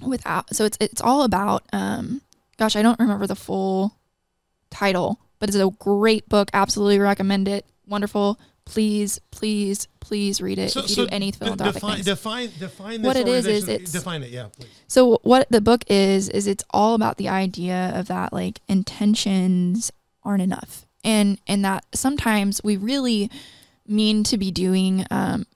without 0.00 0.54
so 0.54 0.64
it's 0.64 0.78
it's 0.80 1.00
all 1.00 1.22
about 1.24 1.64
um 1.72 2.22
gosh 2.56 2.76
I 2.76 2.82
don't 2.82 2.98
remember 3.00 3.26
the 3.26 3.34
full 3.36 3.98
title 4.70 5.20
but 5.38 5.48
it's 5.48 5.58
a 5.58 5.70
great 5.78 6.28
book. 6.28 6.50
Absolutely 6.52 6.98
recommend 6.98 7.46
it. 7.48 7.64
Wonderful 7.86 8.38
please 8.68 9.18
please 9.30 9.88
please 10.00 10.40
read 10.40 10.58
it 10.58 10.74
if 10.76 10.88
you 10.90 10.96
do 10.96 11.06
any 11.10 11.32
philanthropic 11.32 11.74
define, 11.74 11.94
things. 11.94 12.06
define 12.06 12.50
define 12.58 13.02
this 13.02 13.06
What 13.06 13.16
it 13.16 13.28
is, 13.28 13.46
is 13.46 13.68
it's- 13.68 13.92
define 13.92 14.22
it. 14.22 14.30
Yeah, 14.30 14.46
please. 14.56 14.68
So 14.86 15.18
what 15.22 15.48
the 15.50 15.60
book 15.60 15.84
is 15.88 16.28
is 16.28 16.46
it's 16.46 16.64
all 16.70 16.94
about 16.94 17.16
the 17.16 17.28
idea 17.28 17.92
of 17.94 18.06
that 18.08 18.32
like 18.32 18.60
intentions 18.68 19.90
aren't 20.24 20.42
enough. 20.42 20.86
And 21.04 21.38
and 21.46 21.64
that 21.64 21.84
sometimes 21.94 22.60
we 22.62 22.76
really 22.76 23.30
mean 23.86 24.24
to 24.24 24.36
be 24.36 24.50
doing 24.50 25.06
um 25.10 25.46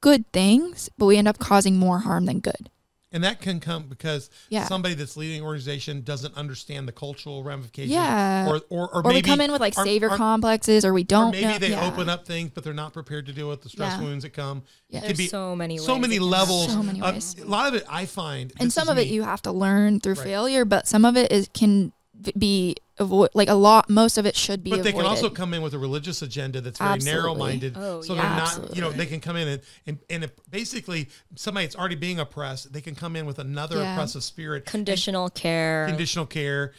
good 0.00 0.30
things, 0.32 0.88
but 0.96 1.06
we 1.06 1.16
end 1.16 1.28
up 1.28 1.38
causing 1.38 1.76
more 1.76 1.98
harm 2.00 2.24
than 2.26 2.40
good. 2.40 2.70
And 3.10 3.24
that 3.24 3.40
can 3.40 3.58
come 3.58 3.84
because 3.88 4.28
Yeah. 4.50 4.66
somebody 4.66 4.94
that's 4.94 5.16
leading 5.16 5.38
an 5.38 5.44
organization 5.44 6.02
doesn't 6.02 6.36
understand 6.36 6.86
the 6.86 6.92
cultural 6.92 7.42
ramifications. 7.42 7.92
Yeah. 7.92 8.46
Or 8.48 8.56
or, 8.68 8.88
or, 8.88 8.96
Or, 8.96 9.02
maybe 9.04 9.16
we 9.16 9.22
come 9.22 9.40
in 9.40 9.50
with 9.50 9.62
like 9.62 9.72
savior 9.74 10.10
or- 10.10 10.16
complexes 10.16 10.84
or 10.84 10.92
we 10.92 11.04
don't 11.04 11.30
maybe 11.32 11.46
know- 11.46 11.58
they 11.58 11.70
yeah. 11.70 11.86
open 11.86 12.10
up 12.10 12.26
things, 12.26 12.50
but 12.54 12.64
they're 12.64 12.74
not 12.74 12.92
prepared 12.92 13.24
to 13.26 13.32
deal 13.32 13.48
with 13.48 13.62
the 13.62 13.70
stress 13.70 13.92
Yeah. 13.94 14.02
wounds 14.02 14.24
that 14.24 14.34
come. 14.34 14.62
Yeah. 14.90 14.98
It 14.98 15.02
There's 15.06 15.18
be 15.18 15.26
so 15.28 15.56
many 15.56 15.78
so 15.78 15.94
ways 15.94 16.02
many 16.02 16.18
levels. 16.18 16.70
So 16.70 16.82
many 16.82 17.00
of- 17.00 17.14
ways. 17.14 17.34
a 17.42 17.46
lot 17.46 17.66
of 17.68 17.74
it 17.80 17.86
I 17.88 18.04
find, 18.04 18.52
and 18.60 18.70
some 18.72 18.84
is 18.84 18.88
of 18.90 18.98
it 18.98 19.06
you 19.06 19.22
have 19.22 19.40
to 19.42 19.52
learn 19.52 20.00
through 20.00 20.14
Right. 20.14 20.24
failure, 20.24 20.64
but 20.66 20.86
some 20.86 21.04
of 21.06 21.16
it 21.16 21.32
is 21.32 21.48
can 21.54 21.92
be 22.36 22.76
avoid 22.98 23.30
like 23.34 23.48
a 23.48 23.54
lot 23.54 23.88
most 23.88 24.18
of 24.18 24.26
it 24.26 24.36
should 24.36 24.62
be 24.64 24.70
But 24.70 24.82
they 24.82 24.92
can 24.92 25.04
also 25.04 25.30
come 25.30 25.54
in 25.54 25.62
with 25.62 25.74
a 25.74 25.78
religious 25.78 26.22
agenda 26.22 26.60
that's 26.60 26.78
very 26.78 26.90
Absolutely. 26.92 27.20
narrow-minded. 27.22 27.74
Oh, 27.76 28.02
so 28.02 28.14
yeah. 28.14 28.22
they're 28.22 28.58
not, 28.64 28.76
you 28.76 28.80
know, 28.82 28.90
they 28.90 29.06
can 29.06 29.20
come 29.20 29.36
in 29.36 29.48
and 29.48 29.62
and, 29.86 29.98
and 30.10 30.24
if 30.24 30.30
basically 30.50 31.08
somebody 31.36 31.66
that's 31.66 31.76
already 31.76 31.94
being 31.96 32.18
oppressed, 32.20 32.72
they 32.72 32.80
can 32.80 32.94
come 32.94 33.16
in 33.16 33.26
with 33.26 33.38
another 33.38 33.76
Yeah. 33.78 33.94
oppressive 33.94 34.22
spirit, 34.24 34.62
and 34.64 34.66
Conditional 34.66 35.30
care. 35.30 35.86
conditional 35.88 36.26
care. 36.26 36.72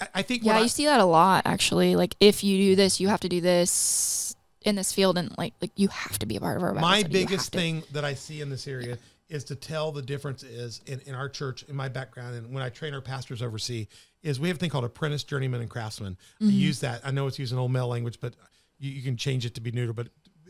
I, 0.00 0.08
I 0.16 0.22
think. 0.22 0.42
Yeah, 0.44 0.54
what 0.54 0.58
you 0.60 0.64
I- 0.64 0.68
see 0.68 0.86
that 0.86 1.00
a 1.00 1.04
lot 1.04 1.42
actually. 1.46 1.96
Like 1.96 2.16
if 2.20 2.42
you 2.44 2.58
do 2.58 2.76
this, 2.76 3.00
you 3.00 3.08
have 3.08 3.20
to 3.20 3.28
do 3.28 3.40
this 3.40 4.34
in 4.62 4.74
this 4.74 4.92
field, 4.92 5.16
and 5.18 5.32
like 5.38 5.54
like 5.60 5.70
you 5.76 5.88
have 5.88 6.18
to 6.18 6.26
be 6.26 6.36
a 6.36 6.40
part 6.40 6.56
of 6.56 6.62
our 6.62 6.74
my 6.74 7.02
biggest 7.02 7.52
thing 7.52 7.82
that 7.92 8.04
I 8.04 8.14
see 8.14 8.40
in 8.40 8.50
this 8.50 8.66
area 8.66 8.98
is 9.28 9.44
to 9.44 9.56
tell 9.56 9.92
the 9.92 10.02
difference 10.02 10.42
is 10.42 10.80
in, 10.86 11.00
in 11.06 11.14
our 11.14 11.28
church, 11.28 11.64
in 11.68 11.74
my 11.76 11.88
background, 11.88 12.36
and 12.36 12.52
when 12.52 12.62
I 12.62 12.68
train 12.68 12.94
our 12.94 13.00
pastors 13.00 13.42
overseas, 13.42 13.86
is 14.22 14.38
we 14.38 14.48
have 14.48 14.56
a 14.56 14.60
thing 14.60 14.70
called 14.70 14.84
apprentice, 14.84 15.24
journeyman, 15.24 15.60
and 15.60 15.70
craftsman. 15.70 16.16
Mm-hmm. 16.40 16.50
use 16.50 16.80
that. 16.80 17.00
I 17.04 17.10
know 17.10 17.26
it's 17.26 17.38
using 17.38 17.58
old 17.58 17.72
male 17.72 17.88
language, 17.88 18.18
but 18.20 18.34
you, 18.78 18.90
you 18.90 19.02
can 19.02 19.16
change 19.16 19.44
it 19.44 19.54
to 19.54 19.60
be 19.60 19.72
neuter. 19.72 19.92
But 19.92 20.08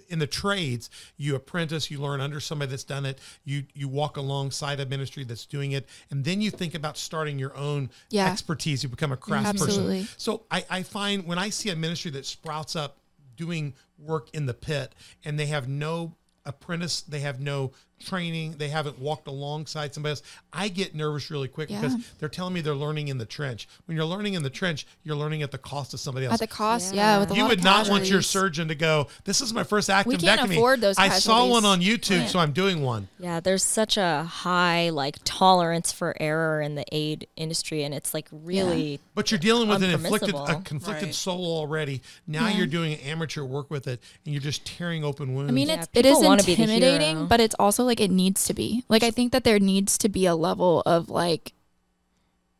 in 0.09 0.19
the 0.19 0.27
trades, 0.27 0.91
you 1.17 1.35
apprentice, 1.35 1.91
you 1.91 1.99
learn 2.01 2.21
under 2.21 2.39
somebody 2.39 2.71
that's 2.71 2.85
done 2.85 3.07
it. 3.07 3.19
You 3.45 3.65
you 3.75 3.89
walk 3.89 4.17
alongside 4.17 4.79
a 4.81 4.87
ministry 4.87 5.25
that's 5.25 5.47
doing 5.47 5.73
it, 5.73 5.89
and 6.11 6.25
then 6.25 6.41
you 6.41 6.51
think 6.51 6.75
about 6.75 6.97
starting 6.97 7.39
your 7.39 7.57
own 7.57 7.91
Yeah. 8.11 8.31
expertise. 8.31 8.83
You 8.83 8.89
become 8.89 9.12
a 9.12 9.17
craftsperson. 9.17 9.49
Absolutely. 9.62 10.07
So 10.17 10.43
I, 10.51 10.65
I 10.71 10.83
find 10.83 11.27
when 11.27 11.39
I 11.39 11.51
see 11.51 11.71
a 11.71 11.77
ministry 11.77 12.11
that 12.12 12.27
sprouts 12.27 12.77
up 12.77 12.99
doing 13.37 13.75
work 13.99 14.29
in 14.35 14.47
the 14.47 14.55
pit 14.55 14.95
and 15.25 15.39
they 15.39 15.47
have 15.47 15.69
no 15.69 16.15
apprentice, 16.45 17.01
they 17.03 17.21
have 17.21 17.41
no 17.41 17.73
training, 18.04 18.52
they 18.59 18.68
haven't 18.68 18.98
walked 18.98 19.26
alongside 19.26 19.94
somebody 19.94 20.11
else, 20.12 20.22
I 20.52 20.68
get 20.68 20.94
nervous 20.94 21.30
really 21.30 21.48
quick 21.48 21.70
Yeah. 21.70 21.80
because 21.80 21.96
they're 22.18 22.28
telling 22.28 22.52
me 22.54 22.61
they're 22.61 22.74
learning 22.74 23.09
in 23.09 23.18
the 23.18 23.24
trench. 23.24 23.68
When 23.87 23.96
you're 23.96 24.06
learning 24.06 24.35
in 24.35 24.42
the 24.42 24.50
trench, 24.50 24.87
you're 25.02 25.16
learning 25.16 25.42
at 25.42 25.50
the 25.50 25.59
cost 25.59 25.94
of 25.94 26.00
somebody 26.00 26.26
else. 26.26 26.35
at 26.35 26.40
the 26.40 26.46
cost, 26.46 26.94
yeah, 26.94 27.14
Yeah. 27.14 27.20
with 27.20 27.37
you 27.37 27.46
would 27.46 27.64
not 27.64 27.88
want 27.88 28.06
your 28.09 28.22
surgeon 28.22 28.68
to 28.68 28.74
go, 28.74 29.09
This 29.24 29.40
is 29.40 29.52
my 29.52 29.64
first 29.64 29.88
active 29.90 30.12
We 30.12 30.18
can't 30.18 30.50
afford 30.50 30.80
those 30.80 30.98
I 30.98 31.09
saw 31.18 31.46
one 31.46 31.64
on 31.64 31.80
YouTube, 31.80 32.20
Right. 32.20 32.30
so 32.30 32.38
I'm 32.38 32.52
doing 32.52 32.82
one. 32.82 33.09
Yeah, 33.18 33.40
there's 33.40 33.64
such 33.64 33.96
a 33.96 34.24
high 34.24 34.90
like 34.90 35.16
tolerance 35.24 35.90
for 35.92 36.14
error 36.20 36.61
in 36.61 36.74
the 36.74 36.85
aid 36.92 37.26
industry, 37.37 37.82
and 37.82 37.94
it's 37.94 38.12
like 38.14 38.28
really 38.30 39.00
But 39.14 39.30
you're 39.30 39.38
dealing 39.40 39.68
with 39.68 39.82
an 39.82 39.90
inflicted, 39.90 40.35
a 40.35 40.61
conflicted 40.61 41.06
Right. 41.09 41.14
soul 41.14 41.56
already. 41.56 42.02
Now 42.26 42.48
Yeah. 42.48 42.59
you're 42.59 42.66
doing 42.66 42.94
amateur 43.00 43.42
work 43.42 43.70
with 43.70 43.87
it, 43.87 44.00
and 44.24 44.35
you're 44.35 44.42
just 44.42 44.64
tearing 44.64 45.04
open 45.04 45.35
wounds. 45.35 45.50
I 45.50 45.52
mean, 45.52 45.68
Yeah, 45.68 45.85
it's 45.94 46.09
it 46.09 46.24
wanna 46.24 46.42
be 46.42 46.52
intimidating, 46.52 47.26
but 47.26 47.40
it's 47.40 47.54
also 47.59 47.86
like 47.87 48.01
it 48.01 48.11
needs 48.11 48.44
to 48.46 48.55
be. 48.55 48.85
Like 48.88 49.03
I 49.03 49.11
think 49.11 49.33
that 49.33 49.44
there 49.44 49.59
needs 49.59 49.96
to 49.99 50.09
be 50.09 50.27
a 50.27 50.35
level 50.35 50.83
of 50.87 51.09
like, 51.09 51.53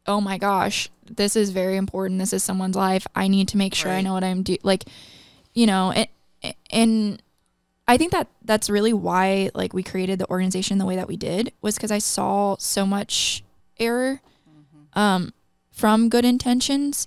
oh 0.07 0.21
my 0.21 0.39
gosh, 0.39 0.89
this 1.05 1.37
is 1.37 1.51
very 1.51 1.77
important. 1.77 2.21
This 2.21 2.33
is 2.33 2.43
someone's 2.43 2.77
life. 2.77 3.07
I 3.15 3.29
need 3.29 3.49
to 3.49 3.57
make 3.57 3.75
sure 3.75 3.91
I 3.91 4.01
know 4.01 4.15
what 4.15 4.25
I'm 4.25 4.43
doing. 4.43 4.59
Like, 4.63 4.85
you 5.55 5.67
know, 5.67 5.93
and 5.93 6.09
and 6.71 7.23
I 7.89 7.97
think 7.97 8.13
that 8.13 8.29
that's 8.45 8.69
really 8.69 8.93
why 8.93 9.51
like 9.55 9.73
we 9.73 9.83
created 9.83 10.19
the 10.19 10.31
organization 10.31 10.79
the 10.79 10.87
way 10.87 10.97
that 10.97 11.09
we 11.09 11.17
did 11.17 11.53
was 11.63 11.77
because 11.77 11.91
I 11.91 11.99
saw 11.99 12.57
so 12.59 12.85
much 12.87 13.45
error 13.79 14.21
um, 14.95 15.33
from 15.71 16.09
good 16.09 16.25
intentions 16.25 17.07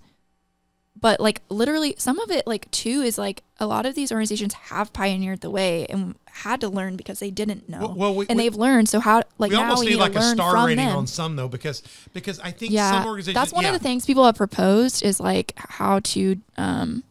but 1.00 1.20
like 1.20 1.42
literally 1.50 1.96
some 1.98 2.20
of 2.20 2.32
it 2.32 2.46
like 2.48 2.70
too 2.72 3.02
is 3.02 3.18
like 3.18 3.44
a 3.60 3.66
lot 3.68 3.86
of 3.86 3.96
these 3.96 4.12
organizations 4.12 4.54
have 4.54 4.92
pioneered 4.94 5.42
the 5.42 5.50
way 5.50 5.86
and 5.88 6.16
had 6.32 6.62
to 6.62 6.70
learn 6.70 6.96
because 6.96 7.20
they 7.20 7.30
didn't 7.32 7.68
know 7.70 7.80
Well- 7.80 7.94
well, 7.96 8.16
we- 8.16 8.26
and 8.30 8.38
we- 8.38 8.44
they've 8.44 8.56
learned 8.56 8.88
so 8.90 9.00
how 9.00 9.24
like 9.38 9.52
we 9.52 9.58
now 9.58 9.64
almost 9.64 9.80
we 9.82 9.86
need 9.88 9.92
need 9.94 10.00
like 10.02 10.16
a 10.16 10.22
star 10.22 10.66
rating 10.68 10.86
them. 10.86 10.98
on 10.98 11.08
some 11.08 11.36
though, 11.36 11.48
because 11.48 11.84
because 12.14 12.40
I 12.40 12.52
think 12.52 12.72
yeah 12.72 12.92
some 12.92 13.06
organizations. 13.06 13.36
that's 13.36 13.54
one 13.54 13.64
yeah, 13.64 13.74
of 13.74 13.80
the 13.80 13.84
things 13.84 14.06
people 14.06 14.26
have 14.26 14.36
proposed 14.36 15.04
is 15.04 15.20
like 15.20 15.54
how 15.58 16.00
to 16.00 16.38
um 16.58 17.04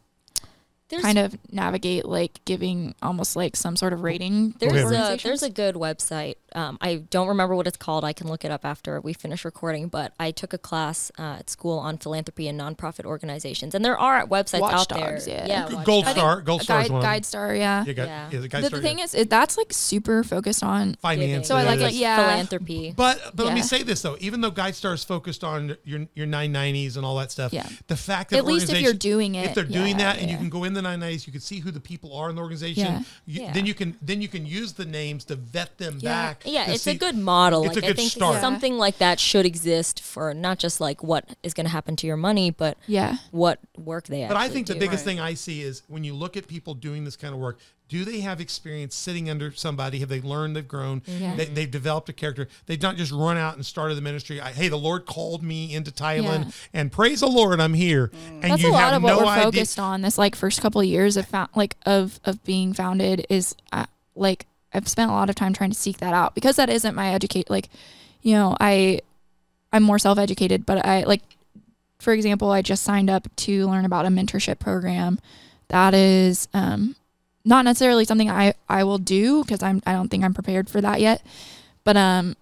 there's 0.89 1.03
kind 1.03 1.19
of 1.19 1.37
navigate 1.53 2.05
like 2.07 2.45
giving 2.45 2.95
almost 3.03 3.37
like 3.37 3.57
some 3.57 3.77
sort 3.77 3.93
of 3.93 4.03
rating 4.03 4.55
There's 4.59 4.91
a 4.91 5.19
there's 5.23 5.43
a 5.43 5.51
good 5.51 5.75
website. 5.75 6.37
Um, 6.55 6.79
I 6.81 6.97
don't 7.11 7.29
remember 7.29 7.55
what 7.55 7.67
it's 7.67 7.77
called. 7.77 8.05
I 8.05 8.15
can 8.15 8.27
look 8.27 8.43
it 8.45 8.51
up 8.51 8.65
after 8.65 8.99
we 9.01 9.13
finish 9.13 9.45
recording. 9.45 9.89
But 9.89 10.15
I 10.19 10.31
took 10.31 10.55
a 10.55 10.59
class 10.59 11.13
uh, 11.19 11.37
at 11.41 11.51
school 11.51 11.79
on 11.79 11.99
philanthropy 11.99 12.49
and 12.49 12.59
nonprofit 12.59 13.05
organizations, 13.05 13.75
and 13.75 13.85
there 13.85 13.99
are 13.99 14.27
websites 14.27 14.63
out 14.63 14.89
there. 14.89 15.13
Watchdogs, 15.13 15.29
yeah. 15.29 15.69
Gold 15.69 15.75
Watchdogs. 15.75 15.89
I 15.89 16.03
think 16.05 16.17
Star, 16.17 16.41
Gold 16.41 16.63
Star 16.63 16.81
is 16.81 16.85
guide, 16.89 16.93
one. 16.93 16.99
of 16.99 17.03
them. 17.03 17.13
guide 17.13 17.25
star 17.27 17.55
yeah 17.55 17.85
Yeah, 17.85 17.93
guide, 17.93 18.07
Yeah. 18.07 18.29
yeah. 18.33 18.41
the 18.41 18.49
the, 18.49 18.71
the 18.71 18.81
thing 18.81 18.99
yeah. 18.99 19.05
is 19.05 19.15
it, 19.15 19.29
that's 19.29 19.59
like 19.59 19.73
super 19.73 20.25
focused 20.25 20.63
on 20.63 20.95
finance. 21.03 21.49
So 21.49 21.57
I 21.57 21.65
like 21.65 21.81
it 21.81 21.83
it, 21.83 21.91
is. 21.91 21.99
yeah. 21.99 22.17
philanthropy. 22.17 22.95
But 22.97 23.33
but 23.35 23.45
let 23.45 23.55
me 23.55 23.63
say 23.63 23.83
this 23.83 24.01
though, 24.01 24.17
even 24.21 24.41
though 24.41 24.51
GuideStar 24.51 24.95
is 24.95 25.05
focused 25.05 25.45
on 25.45 25.77
your 25.85 26.07
your 26.15 26.27
990s 26.27 26.97
and 26.97 27.05
all 27.05 27.17
that 27.17 27.31
stuff, 27.31 27.53
Yeah. 27.53 27.69
the 27.89 27.97
fact 27.97 28.31
that 28.31 28.39
At 28.39 28.47
least 28.47 28.73
if 28.73 28.81
you're 28.81 28.93
doing 28.95 29.35
it, 29.35 29.47
if 29.47 29.55
they're 29.55 29.65
doing 29.65 29.99
yeah, 29.99 30.13
that, 30.15 30.23
and 30.23 30.31
you 30.31 30.37
can 30.39 30.49
go 30.49 30.65
in 30.65 30.78
the 30.83 30.89
990s, 30.89 31.27
you 31.27 31.33
can 31.33 31.41
see 31.41 31.59
who 31.61 31.71
the 31.71 31.81
people 31.81 32.15
are 32.17 32.31
in 32.31 32.37
the 32.37 32.43
organization. 32.43 32.85
Yeah. 32.85 33.03
You, 33.27 33.43
Yeah. 33.43 33.53
Then 33.53 33.67
you 33.67 33.75
can 33.75 33.97
then 34.03 34.23
you 34.23 34.29
can 34.29 34.47
use 34.47 34.73
the 34.73 34.85
names 34.85 35.25
to 35.27 35.37
vet 35.37 35.79
them 35.79 35.99
Yeah. 36.01 36.11
back. 36.11 36.43
Yeah, 36.45 36.65
to 36.67 36.73
it's 36.73 36.87
a 36.87 36.95
good 36.95 37.17
model. 37.17 37.65
It's 37.65 37.75
like 37.77 37.85
a 37.85 37.87
I 37.87 37.91
good 37.91 37.97
think 37.97 38.13
start. 38.13 38.41
something 38.41 38.79
like 38.79 38.99
that 38.99 39.21
should 39.21 39.47
exist 39.47 40.01
for 40.01 40.33
not 40.35 40.59
just 40.59 40.81
like 40.81 41.03
what 41.03 41.25
is 41.43 41.55
going 41.55 41.67
to 41.67 41.71
happen 41.73 41.97
to 41.97 42.07
your 42.07 42.17
money, 42.17 42.51
but 42.51 42.79
yeah 42.87 43.17
what 43.31 43.59
work 43.77 44.07
they 44.07 44.27
But 44.27 44.37
I 44.37 44.45
actually 44.45 44.55
think 44.55 44.67
the 44.69 44.75
biggest 44.75 45.05
Right. 45.07 45.13
thing 45.17 45.21
I 45.21 45.35
see 45.35 45.63
is 45.63 45.83
when 45.89 46.05
you 46.05 46.15
look 46.15 46.37
at 46.37 46.47
people 46.49 46.75
doing 46.75 47.05
this 47.05 47.17
kind 47.17 47.35
of 47.35 47.41
work, 47.41 47.59
do 47.89 48.05
they 48.05 48.21
have 48.21 48.41
experience 48.41 48.95
sitting 48.95 49.31
under 49.31 49.53
somebody? 49.53 49.99
Have 50.01 50.09
they 50.09 50.21
learned? 50.21 50.55
They've 50.57 50.67
grown. 50.69 51.03
Yeah. 51.07 51.35
They, 51.37 51.47
they've 51.47 51.71
developed 51.71 52.09
a 52.09 52.13
character. 52.13 52.49
They've 52.67 52.81
not 52.81 52.97
just 52.97 53.13
run 53.13 53.37
out 53.39 53.55
and 53.55 53.65
started 53.65 53.95
the 53.97 54.03
ministry. 54.03 54.41
I, 54.41 54.53
hey, 54.53 54.69
the 54.69 54.77
Lord 54.79 55.07
called 55.07 55.43
me 55.43 55.75
into 55.75 55.91
Thailand, 55.91 56.45
Yeah. 56.47 56.51
and 56.81 56.93
praise 56.93 57.21
the 57.21 57.29
Lord, 57.29 57.61
I'm 57.61 57.75
here. 57.75 58.11
And 58.29 58.43
that's 58.53 58.63
you 58.63 58.71
a 58.71 58.73
lot 58.73 58.93
have 58.93 58.95
of 58.97 59.03
what 59.03 59.09
no 59.11 59.19
we're 59.19 59.25
idea. 59.27 59.45
focused 59.45 59.79
on 59.79 60.03
this 60.03 60.19
like 60.19 60.37
first 60.37 60.61
couple 60.61 60.81
of 60.81 60.87
years 60.87 61.17
of 61.17 61.27
found, 61.27 61.49
like 61.55 61.77
of 61.87 62.21
of 62.25 62.45
being 62.45 62.73
founded 62.75 63.27
is 63.31 63.55
uh, 63.73 63.87
like 64.15 64.47
I've 64.75 64.87
spent 64.89 65.11
a 65.11 65.15
lot 65.15 65.31
of 65.31 65.35
time 65.37 65.53
trying 65.55 65.71
to 65.71 65.77
seek 65.79 65.97
that 65.99 66.13
out 66.13 66.35
because 66.35 66.57
that 66.57 66.69
isn't 66.69 66.95
my 66.95 67.13
educate 67.15 67.49
like, 67.49 67.69
you 68.23 68.35
know, 68.35 68.57
I 68.61 69.01
I'm 69.73 69.83
more 69.83 69.99
self-educated, 69.99 70.67
but 70.67 70.85
I 70.85 71.05
like 71.05 71.23
for 71.99 72.13
example, 72.13 72.51
I 72.51 72.63
just 72.63 72.83
signed 72.85 73.11
up 73.11 73.27
to 73.37 73.67
learn 73.67 73.85
about 73.85 74.05
a 74.07 74.09
mentorship 74.09 74.59
program 74.61 75.19
that 75.69 75.95
is 75.95 76.49
um 76.55 76.95
not 77.49 77.65
necessarily 77.65 78.05
something 78.05 78.31
I 78.31 78.55
I 78.69 78.85
will 78.85 78.99
do 78.99 79.43
because 79.43 79.63
I'm 79.63 79.79
I 79.87 79.93
don't 79.93 80.09
think 80.11 80.23
I'm 80.25 80.35
prepared 80.35 80.69
for 80.69 80.81
that 80.81 81.01
yet. 81.01 81.23
But 81.85 81.97
um 81.97 82.37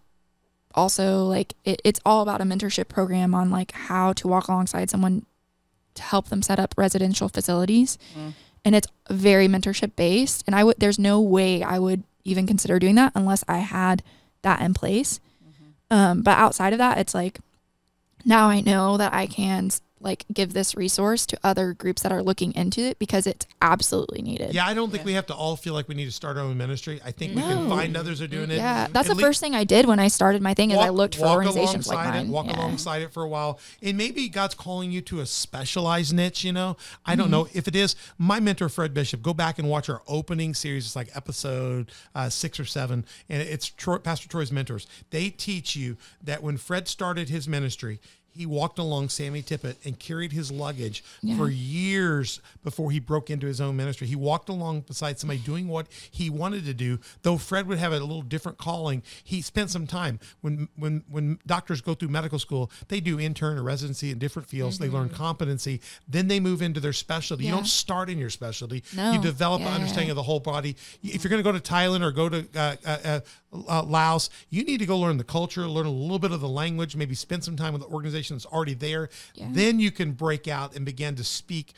also 0.75 1.25
like 1.25 1.55
it, 1.65 1.81
it's 1.85 2.01
all 2.05 2.23
about 2.23 2.41
a 2.41 2.45
mentorship 2.45 2.89
program 2.89 3.35
on 3.35 3.51
like 3.51 3.73
how 3.73 4.13
to 4.15 4.29
walk 4.29 4.49
alongside 4.49 4.91
someone 4.91 5.25
to 5.95 6.03
help 6.03 6.29
them 6.29 6.43
set 6.43 6.59
up 6.59 6.75
residential 6.77 7.29
facilities 7.29 7.97
Mm. 8.15 8.33
and 8.65 8.75
it's 8.77 8.89
very 9.09 9.49
mentorship 9.49 9.93
based 9.97 10.45
and 10.47 10.55
i 10.55 10.63
would 10.63 10.77
there's 10.79 10.99
no 10.99 11.17
way 11.21 11.63
i 11.63 11.79
would 11.79 12.03
even 12.25 12.47
consider 12.47 12.79
doing 12.79 12.97
that 12.97 13.13
unless 13.15 13.43
i 13.49 13.59
had 13.59 14.03
that 14.43 14.61
in 14.61 14.75
place 14.75 15.19
um, 15.91 16.21
but 16.23 16.37
outside 16.37 16.73
of 16.75 16.79
that 16.79 16.99
it's 16.99 17.15
like 17.15 17.41
now 18.27 18.49
i 18.51 18.61
know 18.61 18.99
that 18.99 19.15
i 19.15 19.25
can 19.27 19.71
like 20.07 20.25
give 20.33 20.55
this 20.55 20.75
resource 20.75 21.27
to 21.27 21.39
other 21.45 21.75
groups 21.75 22.03
that 22.03 22.13
are 22.13 22.23
looking 22.23 22.55
into 22.55 22.81
it 22.81 22.99
because 22.99 23.27
it's 23.27 23.47
absolutely 23.61 24.23
needed 24.23 24.55
Yeah, 24.55 24.67
I 24.67 24.73
don't 24.73 24.91
think 24.91 25.03
Yeah. 25.03 25.07
we 25.07 25.13
have 25.15 25.27
to 25.27 25.35
all 25.35 25.57
feel 25.57 25.75
like 25.75 25.89
we 25.89 25.95
need 25.95 26.07
to 26.07 26.13
start 26.13 26.39
our 26.39 26.45
own 26.45 26.57
ministry. 26.57 27.01
I 27.05 27.11
think 27.11 27.35
we 27.37 27.43
can 27.43 27.69
find 27.69 27.95
others 27.97 28.23
are 28.23 28.27
doing 28.29 28.51
it. 28.51 28.57
yeah 28.57 28.87
that's 28.91 29.09
the 29.09 29.13
At 29.13 29.17
lea- 29.19 29.23
first 29.25 29.41
thing 29.41 29.55
i 29.55 29.65
did 29.65 29.85
when 29.87 29.99
i 29.99 30.09
started 30.09 30.41
my 30.41 30.55
thing 30.55 30.71
is 30.71 30.79
i 30.79 30.89
looked 30.89 31.17
for 31.17 31.27
organizations 31.27 31.89
like 31.89 31.97
alongside 31.99 32.17
mine 32.19 32.27
it, 32.27 32.31
walk 32.31 32.47
Yeah. 32.47 32.57
alongside 32.59 33.03
it 33.03 33.13
for 33.13 33.23
a 33.25 33.29
while, 33.29 33.59
and 33.83 33.99
maybe 33.99 34.29
God's 34.29 34.55
calling 34.55 34.91
you 34.93 35.01
to 35.03 35.21
a 35.21 35.27
specialized 35.27 36.15
niche. 36.15 36.45
You 36.45 36.53
know, 36.53 36.77
I 37.05 37.13
Mm-hmm. 37.13 37.21
don't 37.21 37.31
know 37.31 37.49
if 37.53 37.67
it 37.69 37.75
is. 37.77 37.97
My 38.19 38.39
mentor 38.41 38.69
Fred 38.69 38.95
Bishop. 38.95 39.23
Go 39.23 39.35
back 39.35 39.59
and 39.59 39.69
watch 39.69 39.89
our 39.89 40.03
opening 40.07 40.55
series. 40.55 40.87
It's 40.87 40.95
like 40.97 41.11
episode 41.17 41.91
uh, 42.15 42.29
six 42.29 42.61
or 42.61 42.65
seven, 42.65 43.05
and 43.29 43.43
it's 43.43 43.67
Troy, 43.69 43.99
Pastor 43.99 44.29
Troy's 44.29 44.53
mentors. 44.53 44.87
They 45.11 45.31
teach 45.31 45.75
you 45.77 45.97
that 46.23 46.43
when 46.43 46.57
Fred 46.57 46.87
started 46.89 47.29
his 47.29 47.49
ministry. 47.49 48.01
He 48.37 48.47
walked 48.47 48.79
along 48.79 49.09
Sammy 49.09 49.43
Tippit 49.43 49.77
and 49.85 49.99
carried 49.99 50.33
his 50.33 50.51
luggage 50.51 51.03
Yeah. 51.23 51.37
for 51.37 51.49
years 51.49 52.41
before 52.65 52.91
he 52.91 53.01
broke 53.01 53.31
into 53.31 53.47
his 53.47 53.61
own 53.61 53.77
ministry. 53.77 54.07
He 54.07 54.17
walked 54.17 54.49
along 54.49 54.83
beside 54.83 55.19
somebody 55.19 55.41
doing 55.41 55.69
what 55.69 55.87
he 56.11 56.29
wanted 56.31 56.65
to 56.67 56.75
do. 56.75 56.99
Though 57.23 57.39
Fred 57.39 57.67
would 57.69 57.79
have 57.79 57.93
a 57.93 57.99
little 58.01 58.23
different 58.23 58.59
calling, 58.59 59.03
he 59.25 59.41
spent 59.43 59.71
some 59.71 59.87
time. 59.87 60.21
When 60.41 60.69
when 60.77 61.03
when 61.09 61.39
doctors 61.47 61.81
go 61.81 61.95
through 61.95 62.09
medical 62.09 62.39
school, 62.39 62.71
they 62.89 63.01
do 63.01 63.19
intern 63.19 63.59
or 63.59 63.63
residency 63.63 64.11
in 64.11 64.19
different 64.19 64.49
fields. 64.49 64.79
They 64.79 64.89
learn 64.89 65.09
competency. 65.09 65.81
Then 66.09 66.29
they 66.29 66.41
move 66.41 66.63
into 66.63 66.81
their 66.81 66.93
specialty. 66.93 67.45
You 67.45 67.51
Mm-hmm. 67.51 67.57
Don't 67.57 67.67
start 67.67 68.11
in 68.11 68.19
your 68.19 68.31
specialty. 68.31 68.83
No. 68.95 69.13
You 69.13 69.21
develop 69.21 69.61
an 69.63 69.69
Yeah. 69.69 69.75
understanding 69.75 70.11
of 70.11 70.17
the 70.17 70.23
whole 70.23 70.41
body. 70.41 70.77
If 71.03 71.25
you're 71.25 71.31
going 71.31 71.43
to 71.43 71.51
go 71.53 71.53
to 71.57 71.61
Thailand 71.61 72.03
or 72.03 72.13
go 72.13 72.29
to 72.29 72.47
uh, 72.55 72.77
uh, 72.85 73.21
uh, 73.69 73.83
Laos, 73.83 74.31
you 74.51 74.65
need 74.65 74.79
to 74.79 74.87
go 74.87 74.99
learn 74.99 75.17
the 75.17 75.25
culture, 75.25 75.67
learn 75.67 75.87
a 75.87 75.91
little 75.91 76.19
bit 76.19 76.33
of 76.33 76.41
the 76.41 76.49
language, 76.49 76.97
maybe 76.97 77.15
spend 77.15 77.45
some 77.45 77.57
time 77.57 77.73
with 77.73 77.83
the 77.83 77.89
organization 77.89 78.37
that's 78.37 78.47
already 78.47 78.75
there. 78.75 79.09
Yeah. 79.35 79.49
Then 79.51 79.81
you 79.81 79.91
can 79.91 80.13
break 80.13 80.49
out 80.49 80.75
and 80.77 80.85
begin 80.85 81.15
to 81.17 81.25
speak 81.25 81.73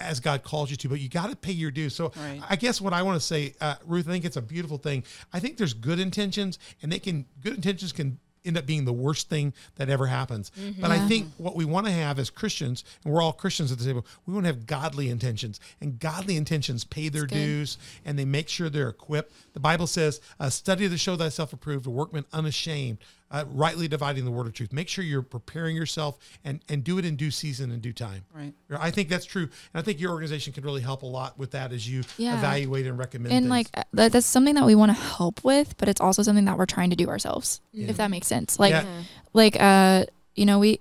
as 0.00 0.20
God 0.20 0.42
calls 0.42 0.70
you 0.70 0.76
to. 0.78 0.88
But 0.88 1.00
you 1.00 1.08
got 1.08 1.30
to 1.30 1.36
pay 1.36 1.52
your 1.52 1.70
dues. 1.70 1.94
So 1.94 2.12
Right. 2.16 2.40
I 2.48 2.56
guess 2.56 2.80
what 2.80 2.92
I 2.92 3.02
want 3.02 3.20
to 3.20 3.26
say, 3.26 3.54
uh, 3.60 3.76
Ruth, 3.86 4.08
I 4.08 4.12
think 4.12 4.24
it's 4.24 4.36
a 4.36 4.42
beautiful 4.42 4.78
thing. 4.78 5.04
I 5.32 5.40
think 5.40 5.56
there's 5.56 5.74
good 5.74 5.98
intentions, 5.98 6.58
and 6.82 6.90
they 6.90 6.98
can 6.98 7.26
good 7.42 7.54
intentions 7.54 7.92
can 7.92 8.18
end 8.44 8.58
up 8.58 8.66
being 8.66 8.84
the 8.84 8.92
worst 8.92 9.28
thing 9.28 9.52
that 9.76 9.88
ever 9.88 10.06
happens. 10.06 10.52
But 10.80 10.90
I 10.90 10.98
think 11.08 11.28
what 11.38 11.56
we 11.56 11.64
want 11.64 11.86
to 11.86 11.92
have 11.92 12.18
as 12.18 12.30
Christians, 12.30 12.84
and 13.04 13.12
we're 13.12 13.22
all 13.22 13.32
Christians 13.32 13.72
at 13.72 13.78
the 13.78 13.84
table, 13.84 14.06
we 14.26 14.34
want 14.34 14.44
to 14.44 14.52
have 14.52 14.66
godly 14.66 15.08
intentions, 15.10 15.60
and 15.80 15.98
godly 15.98 16.36
intentions 16.36 16.84
pay 16.84 17.08
their 17.08 17.26
dues 17.26 17.78
and 18.04 18.18
they 18.18 18.24
make 18.24 18.48
sure 18.48 18.68
they're 18.68 18.88
equipped. 18.88 19.32
The 19.54 19.60
Bible 19.60 19.86
says, 19.86 20.20
uh, 20.38 20.50
"Study 20.50 20.88
to 20.88 20.98
show 20.98 21.16
thyself 21.16 21.52
approved, 21.52 21.86
a 21.86 21.90
workman 21.90 22.24
unashamed." 22.32 22.98
Uh, 23.34 23.44
rightly 23.52 23.88
dividing 23.88 24.24
the 24.24 24.30
word 24.30 24.46
of 24.46 24.52
truth. 24.52 24.72
Make 24.72 24.88
sure 24.88 25.02
you're 25.02 25.20
preparing 25.20 25.74
yourself 25.74 26.18
and 26.44 26.60
and 26.68 26.84
do 26.84 26.98
it 26.98 27.04
in 27.04 27.16
due 27.16 27.32
season 27.32 27.72
and 27.72 27.82
due 27.82 27.92
time. 27.92 28.24
Right. 28.32 28.52
I 28.70 28.92
think 28.92 29.08
that's 29.08 29.24
true, 29.24 29.42
and 29.42 29.50
I 29.74 29.82
think 29.82 29.98
your 30.00 30.12
organization 30.12 30.52
can 30.52 30.62
really 30.62 30.82
help 30.82 31.02
a 31.02 31.06
lot 31.06 31.36
with 31.36 31.50
that 31.50 31.72
as 31.72 31.88
you 31.88 32.04
Yeah. 32.16 32.38
evaluate 32.38 32.86
and 32.86 32.96
recommend. 32.96 33.32
and 33.34 33.44
things. 33.46 33.50
like 33.50 33.66
uh, 33.74 33.82
that, 33.94 34.12
that's 34.12 34.26
something 34.26 34.54
that 34.54 34.64
we 34.64 34.76
want 34.76 34.90
to 34.90 35.02
help 35.02 35.42
with 35.42 35.76
but 35.78 35.88
it's 35.88 36.00
also 36.00 36.22
something 36.22 36.44
that 36.44 36.56
we're 36.56 36.64
trying 36.66 36.90
to 36.90 36.96
do 36.96 37.08
ourselves 37.08 37.60
if 37.72 37.96
that 37.96 38.08
makes 38.10 38.28
sense 38.28 38.58
like 38.60 38.70
Yeah. 38.70 38.84
like 39.32 39.56
uh 39.60 40.04
you 40.36 40.46
know 40.46 40.60
we 40.60 40.78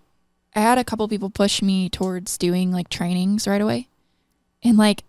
i 0.55 0.59
had 0.59 0.77
a 0.77 0.83
couple 0.83 1.07
people 1.07 1.31
push 1.31 1.61
me 1.63 1.89
towards 1.89 2.37
doing 2.37 2.71
like 2.71 2.87
trainings 2.89 3.47
right 3.47 3.61
away 3.61 3.87
and 4.63 4.77
like 4.77 4.99
a- 5.01 5.03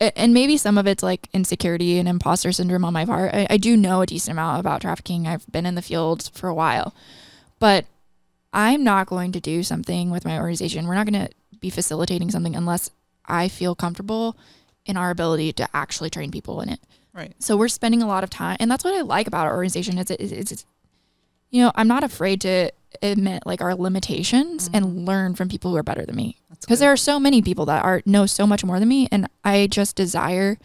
and 0.00 0.34
maybe 0.34 0.56
some 0.56 0.76
of 0.76 0.86
it's 0.86 1.02
like 1.02 1.28
insecurity 1.32 1.98
and 1.98 2.08
imposter 2.08 2.52
syndrome 2.52 2.84
on 2.84 2.92
my 2.92 3.04
part. 3.04 3.34
I, 3.34 3.46
I 3.50 3.56
do 3.56 3.76
know 3.76 4.02
a 4.02 4.06
decent 4.06 4.32
amount 4.32 4.60
about 4.60 4.82
trafficking. 4.82 5.26
I've 5.26 5.50
been 5.50 5.66
in 5.66 5.74
the 5.74 5.82
field 5.82 6.30
for 6.34 6.48
a 6.48 6.54
while. 6.54 6.94
But 7.58 7.86
i'm 8.52 8.84
not 8.84 9.06
going 9.06 9.32
to 9.32 9.40
do 9.40 9.62
something 9.62 10.10
with 10.10 10.24
my 10.24 10.38
organization. 10.38 10.86
We're 10.86 10.94
not 10.94 11.06
going 11.06 11.26
to 11.26 11.32
be 11.60 11.70
facilitating 11.70 12.30
something 12.30 12.54
unless 12.54 12.90
i 13.24 13.48
feel 13.48 13.74
comfortable 13.74 14.36
in 14.84 14.96
our 14.96 15.10
ability 15.10 15.52
to 15.52 15.68
actually 15.74 16.10
train 16.10 16.30
people 16.30 16.60
in 16.60 16.68
it. 16.68 16.80
Right. 17.12 17.34
so 17.38 17.56
we're 17.56 17.68
spending 17.68 18.02
a 18.02 18.06
lot 18.06 18.24
of 18.24 18.30
time, 18.30 18.58
and 18.60 18.70
that's 18.70 18.84
what 18.84 18.94
I 18.94 19.00
like 19.00 19.26
about 19.26 19.46
our 19.46 19.56
organization. 19.56 19.96
Is 19.96 20.10
it's, 20.10 20.52
it's, 20.52 20.66
you 21.50 21.62
know, 21.62 21.72
I'm 21.74 21.88
not 21.88 22.04
afraid 22.04 22.42
to 22.42 22.70
admit 23.02 23.44
like 23.46 23.60
our 23.60 23.74
limitations 23.74 24.70
and 24.72 25.06
learn 25.06 25.34
from 25.34 25.48
people 25.48 25.70
who 25.70 25.76
are 25.76 25.82
better 25.82 26.04
than 26.04 26.16
me. 26.16 26.36
Because 26.60 26.80
there 26.80 26.92
are 26.92 26.96
so 26.96 27.20
many 27.20 27.42
people 27.42 27.66
that 27.66 27.84
are 27.84 28.02
know 28.06 28.26
so 28.26 28.46
much 28.46 28.64
more 28.64 28.78
than 28.78 28.88
me, 28.88 29.08
and 29.12 29.28
I 29.44 29.66
just 29.66 29.96
desire 29.96 30.58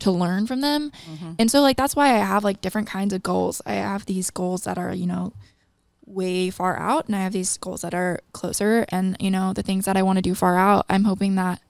to 0.00 0.10
learn 0.10 0.46
from 0.46 0.60
them. 0.60 0.90
Mm-hmm. 1.10 1.32
And 1.38 1.50
so 1.50 1.60
like 1.60 1.76
that's 1.76 1.94
why 1.94 2.14
I 2.14 2.18
have 2.18 2.44
like 2.44 2.60
different 2.60 2.88
kinds 2.88 3.12
of 3.12 3.22
goals. 3.22 3.62
I 3.64 3.74
have 3.74 4.06
these 4.06 4.30
goals 4.30 4.64
that 4.64 4.78
are 4.78 4.94
you 4.94 5.06
know 5.06 5.32
way 6.04 6.50
far 6.50 6.78
out, 6.78 7.06
and 7.06 7.16
I 7.16 7.20
have 7.20 7.32
these 7.32 7.56
goals 7.58 7.82
that 7.82 7.94
are 7.94 8.20
closer. 8.32 8.86
And 8.90 9.16
you 9.20 9.30
know 9.30 9.52
the 9.52 9.62
things 9.62 9.84
that 9.84 9.96
I 9.96 10.02
want 10.02 10.16
to 10.16 10.22
do 10.22 10.34
far 10.34 10.56
out, 10.56 10.86
I'm 10.88 11.04
hoping 11.04 11.36
that 11.36 11.60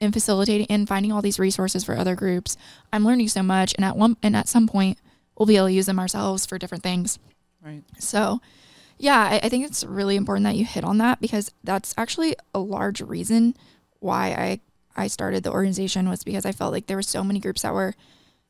in 0.00 0.12
facilitating 0.12 0.66
and 0.68 0.88
finding 0.88 1.12
all 1.12 1.22
these 1.22 1.38
resources 1.38 1.84
for 1.84 1.96
other 1.96 2.14
groups, 2.14 2.56
I'm 2.92 3.04
learning 3.04 3.28
so 3.28 3.42
much, 3.42 3.74
and 3.74 3.84
at 3.84 3.96
one 3.96 4.16
and 4.22 4.34
at 4.36 4.48
some 4.48 4.66
point 4.66 4.98
we'll 5.36 5.46
be 5.46 5.56
able 5.56 5.66
to 5.66 5.72
use 5.72 5.86
them 5.86 5.98
ourselves 5.98 6.46
for 6.46 6.58
different 6.58 6.82
things. 6.82 7.18
Right. 7.64 7.82
So, 7.98 8.40
yeah, 9.04 9.20
I, 9.32 9.40
I 9.42 9.48
think 9.50 9.66
it's 9.66 9.84
really 9.84 10.16
important 10.16 10.44
that 10.44 10.56
you 10.56 10.64
hit 10.64 10.82
on 10.82 10.96
that 10.96 11.20
because 11.20 11.50
that's 11.62 11.92
actually 11.98 12.36
a 12.54 12.58
large 12.58 13.02
reason 13.02 13.54
why 14.00 14.28
I 14.28 14.60
I 14.96 15.08
started 15.08 15.42
the 15.42 15.52
organization 15.52 16.08
was 16.08 16.24
because 16.24 16.46
I 16.46 16.52
felt 16.52 16.72
like 16.72 16.86
there 16.86 16.96
were 16.96 17.02
so 17.02 17.22
many 17.22 17.38
groups 17.38 17.62
that 17.62 17.74
were 17.74 17.94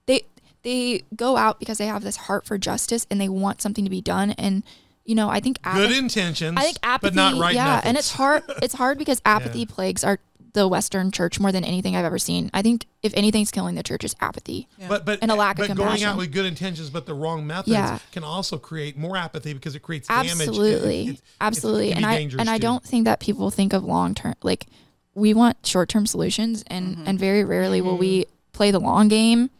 they 0.07 0.23
they 0.63 1.03
go 1.17 1.37
out 1.37 1.59
because 1.59 1.79
they 1.79 1.87
have 1.87 2.05
this 2.05 2.17
heart 2.17 2.47
for 2.47 2.57
justice 2.57 3.05
and 3.11 3.21
they 3.21 3.29
want 3.29 3.63
something 3.63 3.83
to 3.85 3.91
be 3.91 4.01
done. 4.01 4.31
And 4.33 4.63
you 5.05 5.17
know 5.17 5.29
I 5.29 5.41
think 5.41 5.59
good 5.63 5.91
intentions, 5.91 6.57
I 6.57 6.63
think 6.63 6.79
apathy 6.85 7.17
but 7.17 7.33
not 7.33 7.41
right 7.41 7.55
yeah 7.55 7.81
and 7.83 7.97
it's 7.97 8.13
hard 8.13 8.45
it's 8.63 8.75
hard 8.75 8.97
because 8.97 9.21
apathy 9.27 9.67
plagues 9.67 10.05
our 10.05 10.21
the 10.55 10.67
Western 10.67 11.11
church 11.11 11.39
more 11.39 11.53
than 11.53 11.63
anything 11.65 11.95
I've 11.97 12.05
ever 12.05 12.19
seen. 12.19 12.49
I 12.55 12.63
think 12.63 12.87
if 13.03 13.13
anything's 13.17 13.51
killing 13.51 13.75
the 13.75 13.83
church 13.83 14.03
is 14.05 14.15
apathy. 14.21 14.67
Yeah. 14.79 14.89
But 14.89 15.05
but 15.05 15.19
And 15.21 15.31
a 15.31 15.35
lack 15.35 15.59
of 15.59 15.69
but 15.69 15.77
going 15.77 16.03
out 16.05 16.17
with 16.17 16.33
good 16.33 16.47
intentions 16.47 16.91
but 16.91 17.07
the 17.07 17.15
wrong 17.15 17.47
methods 17.47 17.69
Yeah. 17.75 17.99
can 18.13 18.25
also 18.25 18.57
create 18.57 18.97
more 18.97 19.17
apathy 19.17 19.53
because 19.53 19.75
it 19.75 19.81
creates 19.83 20.09
damage. 20.09 20.31
absolutely 20.31 21.07
It- 21.09 21.11
it- 21.17 21.23
absolutely 21.41 21.91
it 21.91 21.97
and 21.97 22.07
i 22.07 22.17
dangerous 22.17 22.41
and 22.41 22.49
i 22.49 22.59
don't 22.59 22.83
think 22.85 23.05
that 23.05 23.21
people 23.21 23.51
think 23.51 23.73
of 23.73 23.85
long 23.85 24.15
term 24.15 24.35
like 24.43 24.67
we 25.15 25.35
want 25.35 25.57
short 25.67 25.89
term 25.89 26.07
solutions 26.07 26.65
and 26.69 26.97
Mm-hmm. 26.97 27.09
and 27.09 27.19
very 27.19 27.45
rarely 27.45 27.81
will 27.81 27.99
we 27.99 28.25
play 28.53 28.71
the 28.71 28.81
long 28.81 29.09
game 29.09 29.51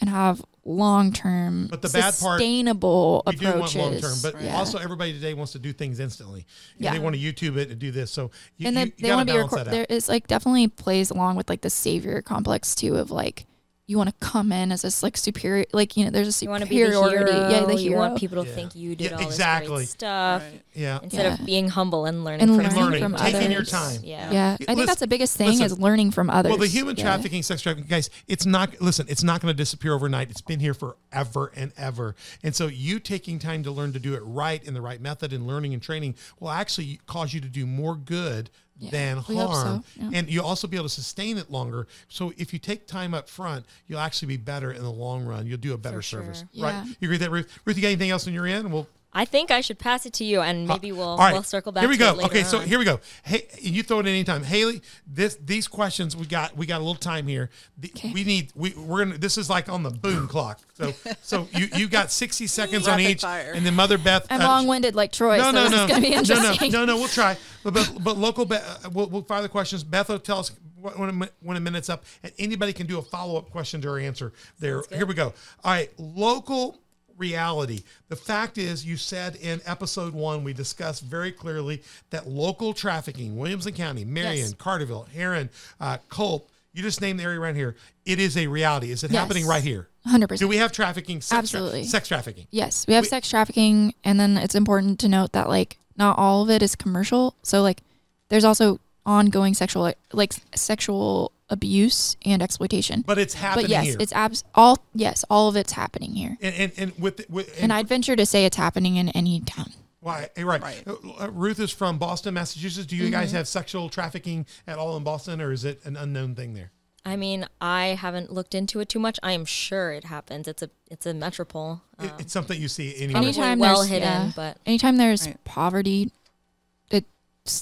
and 0.00 0.10
have 0.10 0.42
long 0.64 1.12
term 1.12 1.68
But 1.68 1.80
the 1.82 1.88
bad 1.88 2.02
part- 2.18 2.38
sustainable 2.38 3.22
we 3.26 3.36
do 3.36 3.46
want 3.58 3.74
long 3.74 3.98
term, 3.98 4.14
but 4.22 4.40
Yeah. 4.42 4.56
also 4.58 4.78
everybody 4.78 5.12
today 5.12 5.32
wants 5.34 5.52
to 5.52 5.58
do 5.58 5.72
things 5.72 5.98
instantly. 6.00 6.46
And 6.76 6.84
Yeah. 6.84 6.92
They 6.92 6.98
want 6.98 7.16
to 7.16 7.20
YouTube 7.20 7.56
it 7.56 7.70
and 7.70 7.78
do 7.78 7.90
this. 7.90 8.10
So 8.10 8.30
you, 8.58 8.68
and 8.68 8.76
you, 8.76 8.80
then 8.80 8.86
you 8.98 9.02
they 9.08 9.10
want 9.14 9.28
to 9.28 9.34
be 9.34 9.38
recorded. 9.38 9.72
there 9.72 9.86
is 9.88 10.08
like 10.08 10.26
definitely 10.26 10.68
plays 10.68 11.10
along 11.10 11.36
with 11.36 11.48
like 11.48 11.62
the 11.62 11.70
savior 11.70 12.20
complex 12.22 12.74
too 12.74 12.96
of 12.96 13.10
like 13.10 13.46
you 13.90 13.96
want 13.98 14.08
to 14.08 14.14
come 14.26 14.52
in 14.52 14.70
as 14.70 14.82
this 14.82 15.02
like 15.02 15.16
superior 15.16 15.64
like 15.72 15.96
you 15.96 16.04
know 16.04 16.10
there's 16.10 16.40
a 16.40 16.44
You 16.44 16.50
want 16.50 16.62
to 16.62 16.68
be 16.68 16.78
the 16.82 16.90
hero. 16.90 17.08
yeah 17.50 17.64
the 17.64 17.74
You 17.74 17.96
want 17.96 18.16
people 18.18 18.42
to 18.42 18.48
Yeah. 18.48 18.54
think 18.54 18.74
you 18.76 18.94
did 18.94 19.10
Yeah, 19.10 19.16
all 19.16 19.18
this 19.18 19.26
exactly. 19.26 19.74
great 19.76 19.88
stuff 19.88 20.42
Right. 20.42 20.62
Yeah. 20.74 21.00
instead 21.02 21.26
Yeah. 21.26 21.34
of 21.34 21.44
being 21.44 21.68
humble 21.68 22.04
and 22.06 22.22
learning 22.24 22.42
And 22.42 22.50
from 22.50 22.58
learning 22.64 22.80
learning, 22.84 23.02
from 23.02 23.16
taking 23.16 23.50
your 23.50 23.64
time. 23.64 24.00
Yeah. 24.04 24.30
yeah 24.32 24.46
i 24.48 24.52
Listen- 24.60 24.76
think 24.76 24.86
that's 24.86 25.00
the 25.00 25.06
biggest 25.08 25.36
thing 25.36 25.48
listen. 25.48 25.66
is 25.66 25.78
learning 25.78 26.12
from 26.12 26.30
others 26.30 26.50
Well, 26.50 26.58
the 26.58 26.68
human 26.68 26.96
Yeah. 26.96 27.02
trafficking, 27.04 27.42
sex 27.42 27.62
trafficking, 27.62 27.88
guys, 27.88 28.10
it's 28.28 28.46
not, 28.46 28.80
listen, 28.80 29.06
it's 29.08 29.24
not 29.24 29.40
going 29.40 29.52
to 29.52 29.56
disappear 29.56 29.92
overnight. 29.92 30.30
It's 30.30 30.40
been 30.40 30.60
here 30.60 30.74
forever 30.74 31.50
and 31.56 31.72
ever. 31.76 32.14
And 32.44 32.54
so 32.54 32.68
you 32.68 33.00
taking 33.00 33.38
time 33.40 33.62
to 33.64 33.70
learn 33.72 33.92
to 33.94 33.98
do 33.98 34.14
it 34.14 34.20
right 34.24 34.62
in 34.62 34.74
the 34.74 34.80
right 34.80 35.00
method 35.00 35.32
and 35.32 35.46
learning 35.46 35.74
and 35.74 35.82
training 35.82 36.14
will 36.38 36.50
actually 36.50 37.00
cause 37.06 37.34
you 37.34 37.40
to 37.40 37.48
do 37.48 37.66
more 37.66 37.96
good 37.96 38.50
Yeah, 38.80 38.90
than 38.90 39.16
hope 39.18 39.36
so, 39.36 39.46
harm. 39.46 39.84
yeah. 39.96 40.10
And 40.14 40.30
you'll 40.30 40.46
also 40.46 40.66
be 40.66 40.76
able 40.76 40.88
to 40.88 40.94
sustain 40.94 41.36
it 41.36 41.50
longer. 41.50 41.86
So 42.08 42.32
if 42.38 42.52
you 42.52 42.58
take 42.58 42.86
time 42.86 43.12
up 43.12 43.28
front, 43.28 43.66
you'll 43.86 44.00
actually 44.00 44.28
be 44.28 44.36
better 44.38 44.72
in 44.72 44.82
the 44.82 44.90
long 44.90 45.26
run. 45.26 45.46
You'll 45.46 45.58
do 45.58 45.74
a 45.74 45.78
better 45.78 46.00
sure. 46.00 46.20
service. 46.22 46.44
Right? 46.58 46.82
You 46.86 47.06
agree 47.06 47.08
with 47.10 47.20
that, 47.20 47.30
Ruth? 47.30 47.58
Ruth, 47.66 47.76
you 47.76 47.82
got 47.82 47.88
anything 47.88 48.10
else 48.10 48.26
on 48.26 48.32
your 48.32 48.46
end? 48.46 48.72
We'll 48.72 48.88
I 49.12 49.24
think 49.24 49.50
I 49.50 49.60
should 49.60 49.78
pass 49.78 50.06
it 50.06 50.12
to 50.14 50.24
you, 50.24 50.40
and 50.40 50.68
maybe 50.68 50.92
we'll 50.92 51.02
All 51.02 51.18
right. 51.18 51.32
we'll 51.32 51.42
circle 51.42 51.72
back. 51.72 51.82
Here 51.82 51.88
we 51.88 51.96
to 51.96 51.98
go. 51.98 52.10
It 52.10 52.16
later 52.18 52.30
okay, 52.30 52.42
so 52.44 52.58
on. 52.58 52.66
here 52.66 52.78
we 52.78 52.84
go. 52.84 53.00
Hey, 53.24 53.48
you 53.60 53.82
throw 53.82 53.98
it 53.98 54.06
anytime. 54.06 54.44
Haley, 54.44 54.82
this 55.06 55.34
these 55.36 55.66
questions 55.66 56.16
we 56.16 56.26
got 56.26 56.56
we 56.56 56.64
got 56.64 56.76
a 56.76 56.84
little 56.84 56.94
time 56.94 57.26
here. 57.26 57.50
The, 57.76 57.92
We 58.14 58.22
need 58.22 58.52
we 58.54 58.72
we're 58.76 59.04
gonna 59.04 59.18
this 59.18 59.36
is 59.36 59.50
like 59.50 59.68
on 59.68 59.82
the 59.82 59.90
boom 59.90 60.28
clock. 60.28 60.60
So 60.74 60.92
so 61.22 61.48
you 61.52 61.68
you 61.74 61.88
got 61.88 62.12
sixty 62.12 62.46
seconds 62.46 62.86
on 62.86 63.00
each, 63.00 63.22
fire. 63.22 63.52
and 63.52 63.66
then 63.66 63.74
Mother 63.74 63.98
Beth. 63.98 64.26
I'm 64.30 64.40
uh, 64.40 64.46
long-winded 64.46 64.94
like 64.94 65.10
Troy, 65.10 65.38
no, 65.38 65.44
so 65.44 65.50
no, 65.52 65.62
this 65.64 65.72
no, 65.72 65.84
is 65.84 65.90
gonna 65.90 66.00
be 66.02 66.10
no, 66.10 66.78
no, 66.78 66.84
no, 66.84 66.84
no. 66.84 66.96
We'll 66.96 67.08
try, 67.08 67.36
but 67.64 67.74
but, 67.74 67.92
but 68.02 68.16
local. 68.16 68.44
Be- 68.44 68.56
uh, 68.56 68.90
we'll, 68.92 69.08
we'll 69.08 69.22
fire 69.22 69.42
the 69.42 69.48
questions. 69.48 69.82
Beth 69.82 70.08
will 70.08 70.20
tell 70.20 70.38
us 70.38 70.52
when 70.80 71.22
a, 71.22 71.28
when 71.40 71.56
a 71.56 71.60
minute's 71.60 71.90
up, 71.90 72.04
and 72.22 72.32
anybody 72.38 72.72
can 72.72 72.86
do 72.86 72.98
a 72.98 73.02
follow 73.02 73.36
up 73.36 73.50
question 73.50 73.80
to 73.82 73.88
her 73.88 73.98
answer. 73.98 74.32
There, 74.60 74.82
here 74.90 75.04
we 75.06 75.14
go. 75.14 75.34
All 75.64 75.72
right, 75.72 75.90
local 75.98 76.78
reality. 77.20 77.82
The 78.08 78.16
fact 78.16 78.58
is, 78.58 78.84
you 78.84 78.96
said 78.96 79.36
in 79.36 79.60
episode 79.66 80.14
one, 80.14 80.42
we 80.42 80.52
discussed 80.52 81.04
very 81.04 81.30
clearly 81.30 81.82
that 82.10 82.26
local 82.28 82.72
trafficking, 82.72 83.36
Williamson 83.36 83.74
County, 83.74 84.04
Marion, 84.04 84.38
Yes. 84.38 84.54
Carterville, 84.54 85.06
Herrin, 85.14 85.50
uh, 85.80 85.98
Colp. 86.08 86.46
You 86.72 86.82
just 86.82 87.00
named 87.00 87.20
the 87.20 87.24
area 87.24 87.38
around 87.38 87.56
here. 87.56 87.76
It 88.06 88.18
is 88.18 88.36
a 88.36 88.46
reality. 88.46 88.90
Is 88.90 89.04
it 89.04 89.10
Yes. 89.10 89.20
happening 89.20 89.46
right 89.46 89.62
here? 89.62 89.88
100%. 90.06 90.38
Do 90.40 90.48
we 90.48 90.56
have 90.56 90.72
trafficking? 90.72 91.20
Sex 91.20 91.28
tra- 91.28 91.38
Absolutely. 91.60 91.84
sex 91.84 92.08
trafficking. 92.08 92.46
Yes, 92.50 92.86
we 92.88 92.94
have 92.94 93.04
We- 93.04 93.08
sex 93.08 93.28
trafficking, 93.28 93.94
and 94.02 94.18
then 94.18 94.36
it's 94.38 94.54
important 94.54 94.98
to 95.00 95.08
note 95.08 95.32
that 95.32 95.48
like 95.48 95.78
not 95.96 96.18
all 96.18 96.42
of 96.42 96.50
it 96.50 96.62
is 96.62 96.74
commercial. 96.74 97.34
So 97.42 97.60
like, 97.62 97.82
there's 98.30 98.44
also 98.44 98.80
ongoing 99.04 99.52
sexual 99.54 99.92
like 100.12 100.34
sexual 100.54 101.32
abuse 101.50 102.16
and 102.24 102.40
exploitation. 102.42 103.02
But 103.06 103.18
it's 103.18 103.34
happening 103.34 103.64
But 103.64 103.70
yes, 103.70 103.86
here. 103.86 103.96
it's 104.00 104.12
abs 104.12 104.44
all 104.54 104.78
yes, 104.94 105.24
all 105.28 105.48
of 105.48 105.56
it's 105.56 105.72
happening 105.72 106.14
here. 106.14 106.38
and, 106.40 106.54
and, 106.54 106.72
and 106.78 106.92
with, 106.98 107.28
with 107.28 107.60
And 107.62 107.72
I'd 107.72 107.88
venture 107.88 108.16
to 108.16 108.24
say 108.24 108.44
it's 108.46 108.56
happening 108.56 108.96
in 108.96 109.08
any 109.10 109.40
town. 109.40 109.72
Why? 110.00 110.28
Right. 110.38 110.62
Right. 110.62 110.82
Uh, 110.86 111.30
Ruth 111.30 111.60
is 111.60 111.70
from 111.70 111.98
Boston, 111.98 112.32
Massachusetts. 112.34 112.86
Do 112.86 112.96
you 112.96 113.02
Mm-hmm. 113.04 113.12
guys 113.12 113.32
have 113.32 113.46
sexual 113.46 113.90
trafficking 113.90 114.46
at 114.66 114.78
all 114.78 114.96
in 114.96 115.04
Boston, 115.04 115.40
or 115.42 115.52
is 115.52 115.64
it 115.66 115.84
an 115.84 115.96
unknown 115.96 116.34
thing 116.34 116.54
there? 116.54 116.70
I 117.04 117.16
mean, 117.16 117.46
I 117.60 117.88
haven't 117.98 118.30
looked 118.32 118.54
into 118.54 118.80
it 118.80 118.88
too 118.88 118.98
much. 118.98 119.18
I 119.22 119.32
am 119.32 119.44
sure 119.44 119.92
it 119.92 120.04
happens. 120.04 120.46
It's 120.48 120.62
a 120.62 120.70
it's 120.90 121.04
a 121.06 121.12
metropole. 121.14 121.82
It- 121.98 122.10
Um, 122.10 122.16
it's 122.18 122.32
something 122.32 122.60
you 122.60 122.68
see 122.68 122.94
anywhere. 122.96 123.22
Anytime- 123.22 123.42
Anytime 123.44 123.58
well 123.58 123.76
there's 123.78 123.88
hidden, 123.90 124.08
yeah, 124.08 124.32
but- 124.36 124.58
anytime 124.66 124.96
there's 124.96 125.26
Right. 125.26 125.44
poverty, 125.44 126.10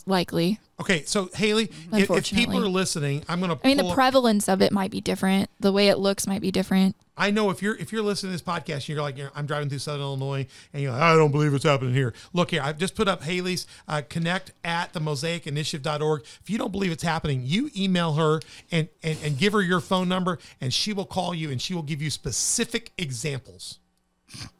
likely. 0.07 0.61
Okay, 0.81 1.03
so 1.05 1.29
Haley, 1.35 1.71
if, 1.93 2.09
if 2.09 2.31
people 2.33 2.57
are 2.65 2.69
listening, 2.69 3.25
I'm 3.29 3.41
going 3.41 3.51
to. 3.51 3.59
I 3.65 3.69
mean, 3.69 3.77
the 3.79 3.93
prevalence 3.95 4.49
of 4.49 4.63
it 4.63 4.71
might 4.71 4.93
be 4.93 5.01
different. 5.01 5.51
The 5.59 5.73
way 5.73 5.89
it 5.89 5.99
looks 5.99 6.27
might 6.27 6.41
be 6.41 6.53
different. 6.53 6.95
I 7.17 7.33
know 7.33 7.51
if 7.51 7.61
you're 7.61 7.75
if 7.77 7.93
you're 7.93 8.03
listening 8.03 8.31
to 8.31 8.35
this 8.35 8.43
podcast, 8.43 8.75
and 8.75 8.91
you're 8.91 9.03
like, 9.03 9.19
you 9.19 9.25
know, 9.25 9.31
I'm 9.35 9.45
driving 9.45 9.69
through 9.69 9.81
Southern 9.81 10.03
Illinois, 10.03 10.47
and 10.73 10.83
you're 10.83 10.93
like, 10.93 11.03
I 11.03 11.17
don't 11.17 11.33
believe 11.33 11.53
it's 11.53 11.65
happening 11.65 11.95
here. 11.95 12.15
Look 12.33 12.53
here, 12.53 12.63
I've 12.63 12.79
just 12.79 12.95
put 12.95 13.09
up 13.09 13.25
Haley's 13.25 13.67
uh, 13.89 14.03
connect 14.09 14.53
at 14.63 14.93
the 14.93 15.01
mosaicinitiative.org. 15.01 16.23
If 16.41 16.49
you 16.49 16.59
don't 16.59 16.71
believe 16.71 16.93
it's 16.93 17.03
happening, 17.03 17.43
you 17.45 17.71
email 17.77 18.13
her 18.13 18.41
and, 18.71 18.89
and 19.03 19.19
and 19.25 19.37
give 19.37 19.53
her 19.55 19.63
your 19.63 19.81
phone 19.81 20.09
number, 20.09 20.39
and 20.61 20.73
she 20.73 20.93
will 20.93 21.07
call 21.07 21.35
you 21.35 21.51
and 21.51 21.61
she 21.61 21.75
will 21.75 21.83
give 21.83 22.01
you 22.01 22.11
specific 22.11 22.93
examples. 22.97 23.81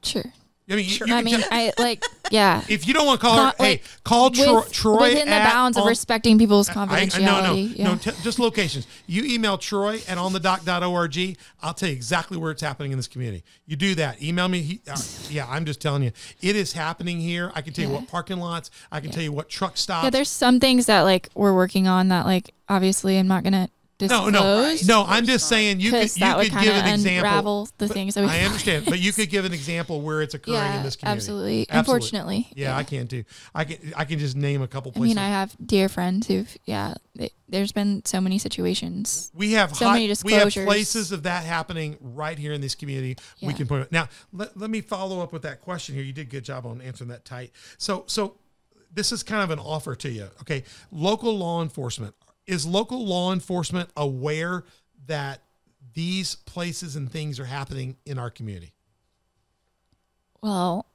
Sure. 0.03 0.33
I 0.71 0.77
mean, 0.77 0.85
you, 0.87 0.99
you 1.07 1.15
I 1.15 1.23
mean, 1.23 1.41
tell- 1.41 1.49
I 1.51 1.73
like, 1.79 2.05
yeah. 2.31 2.63
if 2.69 2.87
you 2.87 2.93
don't 2.93 3.07
want 3.07 3.21
to 3.21 3.27
call 3.27 3.37
her, 3.37 3.43
Not, 3.45 3.57
hey, 3.57 3.71
like, 3.71 3.85
call 4.05 4.31
Tro- 4.31 4.57
With- 4.57 4.73
Troy 4.73 4.99
within 5.01 5.27
the 5.29 5.35
at 5.35 5.51
bounds 5.53 5.79
of 5.79 5.85
on- 5.85 5.89
respecting 5.89 6.39
people's 6.39 6.69
I- 6.69 6.75
confidentiality. 6.75 7.21
no, 7.25 7.41
no, 7.43 7.55
yeah. 7.55 7.85
no, 7.85 7.97
t- 7.97 8.11
just 8.23 8.39
locations. 8.39 8.87
You 9.07 9.25
email 9.25 9.57
Troy 9.57 9.97
at 10.07 10.19
onthedoc.org. 10.19 11.37
I'll 11.63 11.75
tell 11.75 11.89
you 11.89 11.95
exactly 11.95 12.37
where 12.37 12.51
it's 12.51 12.63
happening 12.63 12.93
in 12.93 12.99
this 12.99 13.09
community. 13.09 13.45
You 13.67 13.77
do 13.77 13.95
that. 13.97 14.23
Email 14.23 14.49
me. 14.49 14.61
He, 14.63 14.81
uh, 14.91 14.97
yeah, 15.31 15.47
I'm 15.49 15.65
just 15.65 15.81
telling 15.81 16.03
you, 16.03 16.13
it 16.43 16.57
is 16.57 16.73
happening 16.75 17.21
here. 17.21 17.51
I 17.55 17.63
can 17.63 17.73
tell 17.73 17.87
you 17.87 17.91
what 17.91 18.09
parking 18.09 18.39
lots. 18.39 18.71
I 18.93 19.01
can 19.01 19.11
tell 19.11 19.23
you 19.23 19.33
what 19.33 19.49
truck 19.49 19.77
stops. 19.77 20.05
yeah, 20.05 20.11
there's 20.11 20.29
some 20.29 20.61
things 20.61 20.87
that 20.87 21.03
like 21.03 21.29
we're 21.35 21.55
working 21.55 21.87
on 21.89 22.09
that 22.09 22.27
like 22.27 22.55
obviously 22.69 23.19
I'm 23.19 23.27
not 23.29 23.43
gonna 23.45 23.71
no, 24.01 24.31
disclose. 24.31 24.87
no, 24.87 25.03
no. 25.03 25.09
I'm 25.09 25.27
just 25.27 25.49
saying 25.49 25.81
you 25.81 25.91
could 25.91 26.17
you 26.17 26.25
could 26.25 26.53
give 26.53 26.75
an 26.75 26.95
example. 26.95 27.19
unravel 27.19 27.69
the 27.79 27.89
things 27.89 28.15
that 28.15 28.25
we. 28.25 28.31
I 28.31 28.41
understand, 28.41 28.85
but 28.85 28.99
you 28.99 29.13
could 29.15 29.29
give 29.29 29.45
an 29.45 29.53
example 29.53 30.01
where 30.01 30.23
it's 30.23 30.35
occurring 30.35 30.73
in 30.75 30.83
this 30.83 30.97
community. 30.97 31.17
absolutely. 31.17 31.67
Absolutely. 31.69 31.79
Unfortunately, 31.79 32.49
Yeah, 32.55 32.77
I 32.77 32.85
can 32.85 33.09
too. 33.09 33.25
I 33.55 33.65
can 33.65 33.93
I 33.97 34.05
can 34.05 34.19
just 34.19 34.37
name 34.37 34.63
a 34.63 34.69
couple 34.69 34.93
places. 34.93 35.17
I 35.17 35.21
mean, 35.21 35.27
I 35.27 35.29
have 35.29 35.57
dear 35.65 35.89
friends 35.89 36.27
who've 36.27 36.57
yeah. 36.65 36.95
They, 37.15 37.31
there's 37.49 37.73
been 37.73 38.05
so 38.05 38.21
many 38.21 38.39
situations. 38.39 39.33
We 39.35 39.53
have 39.53 39.75
So 39.75 39.87
hot, 39.87 39.95
many 39.95 40.15
we 40.23 40.35
have 40.35 40.53
places 40.53 41.11
of 41.11 41.25
that 41.25 41.45
happening 41.45 41.97
right 42.01 42.39
here 42.39 42.53
in 42.53 42.61
this 42.61 42.75
community. 42.75 43.17
We 43.43 43.55
can 43.55 43.67
point 43.67 43.83
it 43.83 43.93
now. 43.93 44.09
Let, 44.33 44.57
let 44.57 44.71
me 44.71 44.81
follow 44.83 45.21
up 45.21 45.33
with 45.33 45.43
that 45.43 45.61
question 45.61 45.95
here. 45.95 46.05
You 46.05 46.13
did 46.13 46.29
a 46.29 46.31
good 46.31 46.45
job 46.45 46.67
on 46.67 46.81
answering 46.81 47.11
that 47.11 47.25
tight. 47.25 47.53
So 47.79 48.05
so 48.07 48.37
this 48.95 49.13
is 49.13 49.23
kind 49.23 49.43
of 49.43 49.51
an 49.51 49.59
offer 49.59 49.95
to 49.97 50.09
you. 50.09 50.29
Okay, 50.43 50.65
local 50.93 51.37
law 51.37 51.63
enforcement 51.63 52.15
is 52.49 52.67
local 52.67 53.05
law 53.05 53.33
enforcement 53.33 53.91
aware 53.97 54.65
that 55.07 55.43
these 55.95 56.35
places 56.35 56.97
and 56.97 57.11
things 57.11 57.39
are 57.39 57.45
happening 57.45 57.97
in 58.07 58.19
our 58.19 58.31
community. 58.31 58.73
Well, 60.43 60.87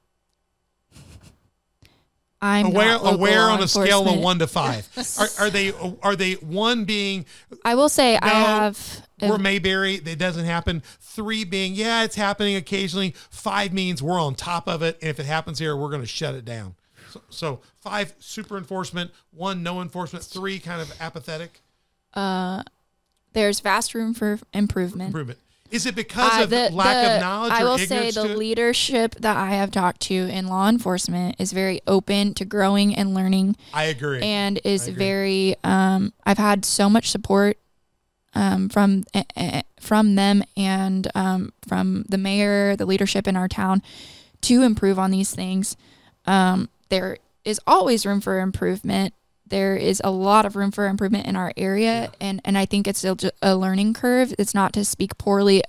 I'm 2.41 2.65
aware 2.67 2.97
aware 2.97 3.43
on 3.43 3.61
a 3.63 3.67
scale 3.67 4.07
of 4.07 4.19
one 4.19 4.39
to 4.39 4.47
five. 4.47 4.89
Are, 5.19 5.45
are 5.45 5.49
they 5.49 5.71
are 6.01 6.15
they 6.15 6.33
one 6.33 6.83
being 6.83 7.25
I 7.63 7.75
will 7.75 7.87
say 7.87 8.17
I 8.17 8.27
have. 8.29 9.07
we're 9.21 9.37
Mayberry, 9.37 9.95
it 9.95 10.19
doesn't 10.19 10.43
happen. 10.43 10.83
Three 10.99 11.45
being, 11.45 11.73
yeah, 11.73 12.03
it's 12.03 12.15
happening 12.15 12.57
occasionally. 12.57 13.13
Five 13.29 13.71
means 13.71 14.03
we're 14.03 14.19
on 14.19 14.35
top 14.35 14.67
of 14.67 14.81
it. 14.81 14.97
And 15.01 15.09
if 15.09 15.19
it 15.21 15.25
happens 15.25 15.59
here, 15.59 15.77
we're 15.77 15.89
going 15.89 16.01
to 16.01 16.07
shut 16.07 16.35
it 16.35 16.43
down. 16.43 16.75
So, 17.13 17.21
so 17.29 17.59
five, 17.75 18.13
super 18.19 18.57
enforcement. 18.57 19.11
One, 19.31 19.61
no 19.63 19.81
enforcement. 19.81 20.23
Three, 20.25 20.59
kind 20.59 20.81
of 20.81 20.91
apathetic 20.99 21.61
there's 23.33 23.59
vast 23.61 23.93
room 23.95 24.13
for 24.13 24.39
improvement. 24.53 25.07
improvement. 25.07 25.39
Is 25.71 25.87
it 25.87 25.95
because 25.95 26.39
Uh, 26.39 26.43
of 26.43 26.73
lack 26.75 26.95
the- 27.07 27.15
of 27.15 27.21
knowledge 27.21 27.51
I 27.51 27.63
will 27.63 27.79
say 27.79 28.11
the 28.11 28.25
leadership 28.25 29.15
that 29.21 29.35
I 29.35 29.51
have 29.55 29.71
talked 29.71 30.01
to 30.01 30.13
in 30.13 30.45
law 30.47 30.69
enforcement 30.69 31.35
is 31.39 31.51
very 31.51 31.81
open 31.87 32.35
to 32.35 32.45
growing 32.45 32.95
and 32.95 33.15
learning 33.15 33.55
I 33.73 33.85
agree. 33.85 34.21
and 34.21 34.59
is 34.63 34.87
agree. 34.87 34.99
very 34.99 35.55
um 35.63 36.13
I've 36.25 36.37
had 36.37 36.63
so 36.63 36.89
much 36.91 37.09
support 37.09 37.57
um 38.35 38.69
from 38.69 39.03
eh, 39.15 39.63
from 39.79 40.13
them 40.13 40.43
and 40.55 41.09
um 41.15 41.53
from 41.67 42.05
the 42.07 42.19
mayor, 42.19 42.75
the 42.75 42.85
leadership 42.85 43.27
in 43.27 43.35
our 43.35 43.47
town 43.47 43.81
to 44.41 44.61
improve 44.61 44.99
on 44.99 45.09
these 45.09 45.33
things. 45.33 45.75
Um 46.27 46.69
there 46.93 47.17
is 47.43 47.59
always 47.67 48.05
room 48.05 48.21
for 48.21 48.39
improvement. 48.39 49.13
There 49.47 49.75
is 49.75 50.01
a 50.03 50.09
lot 50.11 50.45
of 50.45 50.55
room 50.55 50.71
for 50.71 50.87
improvement 50.87 51.25
in 51.27 51.35
our 51.35 51.51
area 51.57 52.11
and 52.21 52.41
and 52.45 52.57
I 52.57 52.65
think 52.65 52.87
it's 52.87 52.99
still 52.99 53.17
a 53.41 53.55
learning 53.55 53.93
curve. 53.93 54.33
It's 54.39 54.53
not 54.53 54.73
to 54.73 54.85
speak 54.85 55.17
poorly 55.17 55.63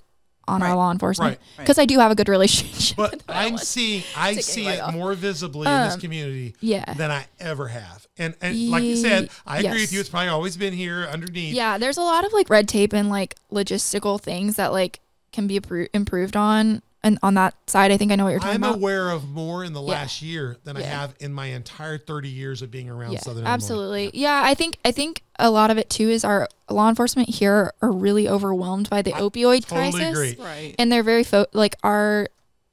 on 0.47 0.63
our 0.63 0.77
law 0.77 0.91
enforcement 0.93 1.39
Right. 1.39 1.39
Right. 1.59 1.65
because 1.65 1.79
I 1.79 1.87
do 1.87 1.99
have 2.01 2.11
a 2.13 2.15
good 2.15 2.29
relationship. 2.29 2.97
but. 2.99 3.23
I'm 3.29 3.57
seeing, 3.57 4.03
I 4.15 4.35
see 4.37 4.67
it 4.69 4.79
off. 4.79 4.93
more 4.93 5.15
visibly 5.15 5.67
in 5.67 5.81
this 5.85 5.95
Um, 5.95 6.01
community 6.01 6.55
yeah. 6.61 6.93
than 6.95 7.11
I 7.11 7.27
ever 7.41 7.69
have. 7.69 8.07
And, 8.19 8.35
and 8.43 8.69
like 8.71 8.85
you 8.85 8.97
said, 8.97 9.31
I 9.47 9.61
agree 9.61 9.81
with 9.81 9.93
you. 9.95 10.01
It's 10.01 10.11
probably 10.11 10.29
always 10.29 10.59
been 10.59 10.75
here 10.75 11.09
underneath. 11.11 11.55
Yeah, 11.55 11.79
there's 11.79 11.97
a 11.97 12.03
lot 12.03 12.27
of 12.27 12.33
like 12.35 12.51
red 12.51 12.69
tape 12.69 12.93
and 12.93 13.09
like 13.09 13.37
logistical 13.51 14.21
things 14.21 14.57
that 14.57 14.71
like 14.73 15.01
can 15.33 15.47
be 15.47 15.59
improved 15.95 16.37
on. 16.37 16.83
And 17.05 17.19
on 17.23 17.35
that 17.35 17.55
side, 17.69 17.93
I 17.93 17.97
think 17.99 18.11
I 18.11 18.17
know 18.17 18.25
what 18.25 18.31
you're 18.31 18.41
talking 18.41 18.57
about. 18.57 18.75
I'm 18.77 18.81
aware 18.81 19.11
of 19.11 19.29
more 19.29 19.63
in 19.63 19.75
the 19.75 19.81
Yeah. 19.83 19.93
last 19.93 20.23
year 20.23 20.57
than 20.65 20.77
I 20.77 20.83
have 20.83 21.15
in 21.21 21.33
my 21.33 21.47
entire 21.47 21.99
30 21.99 22.29
years 22.31 22.63
of 22.63 22.71
being 22.73 22.89
around 22.91 23.13
yeah, 23.13 23.19
Southern 23.21 23.45
Illinois. 23.45 23.53
absolutely. 23.53 24.11
Yeah, 24.15 24.41
I 24.45 24.55
think 24.55 24.79
I 24.85 24.91
think 24.91 25.23
a 25.39 25.51
lot 25.51 25.71
of 25.71 25.77
it 25.79 25.91
too 25.91 26.09
is 26.09 26.25
our 26.25 26.49
law 26.71 26.89
enforcement 26.89 27.29
here 27.29 27.73
are 27.83 27.93
really 27.93 28.27
overwhelmed 28.29 28.89
by 28.91 29.03
the 29.03 29.13
opioid 29.13 29.67
totally 29.67 29.93
crisis, 29.93 30.13
agree. 30.33 30.37
Right. 30.45 30.75
and 30.79 30.91
they're 30.91 31.03
very 31.03 31.25
fo- 31.25 31.47
like 31.53 31.77
our 31.85 32.29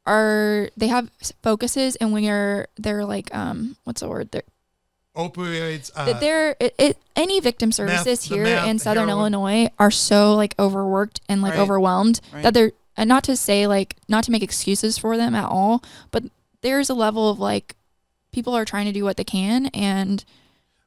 our 0.08 0.70
they 0.78 0.88
have 0.88 1.12
focuses, 1.44 1.96
and 1.98 2.12
when 2.14 2.24
you're 2.24 2.68
they're 2.78 3.06
like 3.06 3.34
um 3.36 3.76
what's 3.84 4.02
the 4.02 4.08
word 4.10 4.32
they're 4.32 4.44
Opioids. 5.16 5.92
Uh, 5.94 6.06
that 6.06 6.22
they're 6.22 6.56
it, 6.62 6.74
it 6.78 6.98
any 7.18 7.42
victim 7.42 7.74
services 7.74 8.22
the 8.30 8.36
here 8.36 8.44
meth, 8.46 8.68
in 8.70 8.80
Southern 8.80 9.10
heroin. 9.10 9.34
Illinois 9.34 9.70
are 9.78 9.92
so 9.92 10.36
like 10.36 10.56
overworked 10.58 11.20
and 11.28 11.42
like 11.42 11.52
Right. 11.56 11.60
overwhelmed 11.60 12.22
Right. 12.34 12.44
that 12.44 12.54
they're 12.54 12.72
and 12.98 13.08
not 13.08 13.24
to 13.26 13.36
say 13.36 13.68
like 13.68 13.96
not 14.08 14.24
to 14.26 14.32
make 14.32 14.44
excuses 14.44 14.98
for 14.98 15.18
them 15.18 15.36
at 15.36 15.50
all, 15.50 15.84
but 16.12 16.24
there's 16.62 16.90
a 16.90 16.94
level 16.94 17.30
of 17.30 17.40
like 17.40 17.76
people 18.32 18.56
are 18.56 18.66
trying 18.66 18.86
to 18.86 18.92
do 18.92 19.04
what 19.04 19.18
they 19.18 19.24
can 19.24 19.68
and 19.68 20.24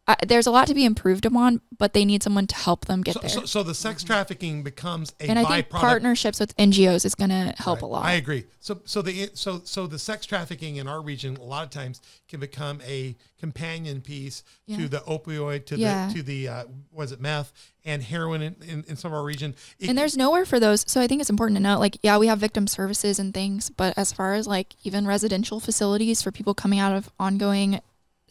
I, 0.07 0.17
there's 0.27 0.47
a 0.47 0.51
lot 0.51 0.67
to 0.67 0.75
be 0.75 0.85
improved 0.85 1.25
upon, 1.25 1.63
but 1.79 1.95
they 1.95 2.05
need 2.05 2.23
someone 2.23 2.47
to 2.49 2.55
help 2.55 2.85
them 2.85 3.01
get 3.01 3.15
So, 3.15 3.21
there. 3.21 3.31
so, 3.31 3.45
so 3.47 3.63
the 3.63 3.75
sex 3.75 4.05
trafficking 4.05 4.63
becomes 4.63 5.15
a 5.19 5.31
and 5.31 5.39
I 5.39 5.45
byproduct. 5.45 5.49
think 5.55 5.69
partnerships 5.71 6.41
with 6.41 6.55
NGOs 6.59 7.07
is 7.07 7.15
going 7.15 7.31
to 7.31 7.55
help 7.57 7.81
a 7.81 7.87
lot. 7.87 8.05
I 8.05 8.13
agree. 8.13 8.45
So 8.61 8.83
so 8.85 9.01
the 9.01 9.31
so 9.33 9.63
so 9.65 9.87
the 9.87 9.99
sex 9.99 10.27
trafficking 10.27 10.77
in 10.77 10.87
our 10.89 11.01
region 11.01 11.37
a 11.39 11.43
lot 11.43 11.65
of 11.65 11.71
times 11.71 12.03
can 12.29 12.39
become 12.39 12.83
a 12.87 13.17
companion 13.39 14.03
piece 14.03 14.43
to 14.75 14.89
the 14.89 14.99
opioid 15.01 15.65
to 15.67 15.77
Yeah. 15.79 16.09
the 16.09 16.15
to 16.15 16.23
the 16.23 16.49
uh, 16.49 16.65
was 16.93 17.11
it 17.13 17.21
meth 17.21 17.53
and 17.87 18.03
heroin 18.03 18.43
in, 18.43 18.57
in, 18.67 18.85
in 18.89 18.97
some 18.97 19.11
of 19.13 19.17
our 19.19 19.25
region. 19.25 19.55
It- 19.79 19.89
and 19.89 19.97
there's 19.97 20.17
nowhere 20.19 20.45
for 20.45 20.61
those. 20.61 20.85
So 20.87 21.01
I 21.01 21.07
think 21.07 21.23
it's 21.23 21.31
important 21.31 21.57
to 21.57 21.63
note, 21.63 21.79
like, 21.81 21.99
yeah, 22.03 22.19
we 22.19 22.27
have 22.27 22.39
victim 22.39 22.67
services 22.67 23.19
and 23.19 23.33
things, 23.33 23.71
but 23.71 23.97
as 23.97 24.13
far 24.13 24.35
as 24.35 24.47
like 24.47 24.75
even 24.85 25.07
residential 25.07 25.61
facilities 25.61 26.21
for 26.21 26.31
people 26.31 26.53
coming 26.55 26.79
out 26.79 26.95
of 26.95 27.11
ongoing 27.19 27.81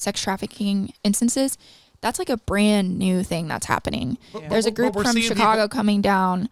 sex 0.03 0.21
trafficking 0.21 0.93
instances, 1.03 1.57
that's 2.01 2.19
like 2.19 2.29
a 2.29 2.37
brand 2.37 2.97
new 2.99 3.23
thing 3.23 3.47
that's 3.47 3.65
happening. 3.65 4.17
but- 4.31 4.49
There's 4.49 4.65
a 4.65 4.71
group 4.71 4.93
from 4.93 5.05
seeing 5.05 5.23
people- 5.23 5.37
Chicago 5.37 5.67
coming 5.67 6.01
down 6.01 6.49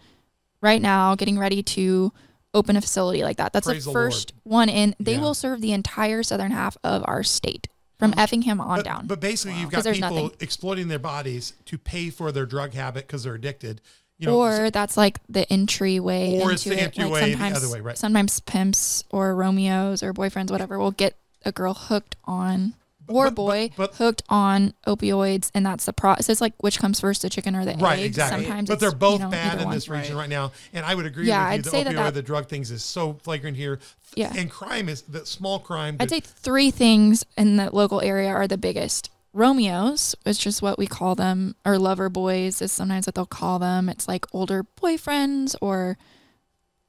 right 0.61 0.81
now, 0.81 1.15
getting 1.15 1.37
ready 1.37 1.61
to 1.63 2.11
open 2.53 2.75
a 2.75 2.81
facility 2.81 3.23
like 3.23 3.37
that. 3.37 3.53
That's 3.53 3.67
Praise 3.67 3.85
the 3.85 3.89
the 3.89 3.93
first 3.93 4.33
one 4.43 4.69
in. 4.69 4.95
They 4.99 5.13
Yeah. 5.15 5.21
will 5.21 5.33
serve 5.33 5.61
the 5.61 5.71
entire 5.73 6.23
southern 6.23 6.51
half 6.51 6.77
of 6.83 7.03
our 7.05 7.23
state 7.23 7.67
from 7.99 8.13
Effingham 8.17 8.59
on 8.59 8.79
but, 8.79 8.85
down. 8.85 9.07
But 9.07 9.19
basically, 9.19 9.59
you've 9.59 9.69
got 9.71 9.83
people 9.85 9.99
nothing. 9.99 10.31
exploiting 10.39 10.87
their 10.87 10.99
bodies 10.99 11.53
to 11.65 11.77
pay 11.77 12.09
for 12.09 12.31
their 12.31 12.45
drug 12.45 12.73
habit 12.73 13.07
because 13.07 13.23
they're 13.23 13.35
addicted. 13.35 13.79
You 14.17 14.27
know, 14.27 14.39
or 14.39 14.69
that's 14.69 14.97
like 14.97 15.19
the 15.29 15.51
entryway 15.51 16.35
Or 16.39 16.51
into 16.51 16.53
it's 16.53 16.63
the 16.65 16.73
it. 16.73 16.79
entryway 16.79 17.21
like 17.21 17.25
the 17.25 17.31
sometimes, 17.31 17.57
other 17.57 17.69
way, 17.73 17.79
right. 17.81 17.97
Sometimes 17.97 18.39
pimps 18.41 19.03
or 19.09 19.33
Romeos 19.33 20.03
or 20.03 20.13
boyfriends, 20.13 20.51
whatever, 20.51 20.77
will 20.77 20.91
get 20.91 21.15
a 21.43 21.51
girl 21.51 21.73
hooked 21.73 22.15
on 22.25 22.75
or 23.13 23.25
but- 23.25 23.35
boy 23.35 23.69
but- 23.75 23.95
hooked 23.95 24.21
on 24.29 24.73
opioids, 24.87 25.51
and 25.53 25.65
that's 25.65 25.85
the 25.85 25.93
process. 25.93 26.29
It's 26.29 26.41
like 26.41 26.53
which 26.59 26.79
comes 26.79 26.99
first, 26.99 27.21
the 27.21 27.29
chicken 27.29 27.55
or 27.55 27.65
the 27.65 27.73
Right, 27.75 27.99
egg. 27.99 28.05
exactly. 28.05 28.45
Sometimes, 28.45 28.69
but 28.69 28.79
they're 28.79 28.91
both 28.91 29.19
you 29.19 29.25
know, 29.25 29.31
bad 29.31 29.59
in 29.59 29.65
one. 29.65 29.73
this 29.75 29.87
region 29.89 30.15
Right. 30.15 30.21
right 30.23 30.29
now, 30.29 30.51
and 30.73 30.85
I 30.85 30.95
would 30.95 31.05
agree 31.05 31.27
Yeah, 31.27 31.43
with 31.43 31.47
you. 31.49 31.53
I'd 31.59 31.63
the 31.63 31.69
say 31.69 31.83
that 31.83 31.93
opioid, 31.93 31.95
that- 31.97 32.13
the 32.15 32.21
drug 32.23 32.47
things 32.49 32.71
is 32.71 32.83
so 32.83 33.13
flagrant 33.23 33.57
here. 33.57 33.79
Yeah. 34.15 34.33
and 34.35 34.49
crime 34.51 34.89
is 34.89 35.03
the 35.03 35.25
small 35.25 35.59
crime. 35.59 35.95
I'd 36.01 36.09
say 36.09 36.19
three 36.19 36.69
things 36.69 37.23
in 37.37 37.55
the 37.55 37.73
local 37.73 38.01
area 38.01 38.27
are 38.29 38.45
the 38.45 38.57
biggest. 38.57 39.09
Romeos, 39.33 40.13
which 40.23 40.45
is 40.45 40.61
what 40.61 40.77
we 40.77 40.85
call 40.85 41.15
them, 41.15 41.55
or 41.65 41.79
lover 41.79 42.09
boys 42.09 42.61
is 42.61 42.73
sometimes 42.73 43.07
what 43.07 43.15
they'll 43.15 43.25
call 43.25 43.57
them. 43.59 43.87
It's 43.87 44.09
like 44.09 44.25
older 44.33 44.65
boyfriends 44.81 45.55
or 45.61 45.97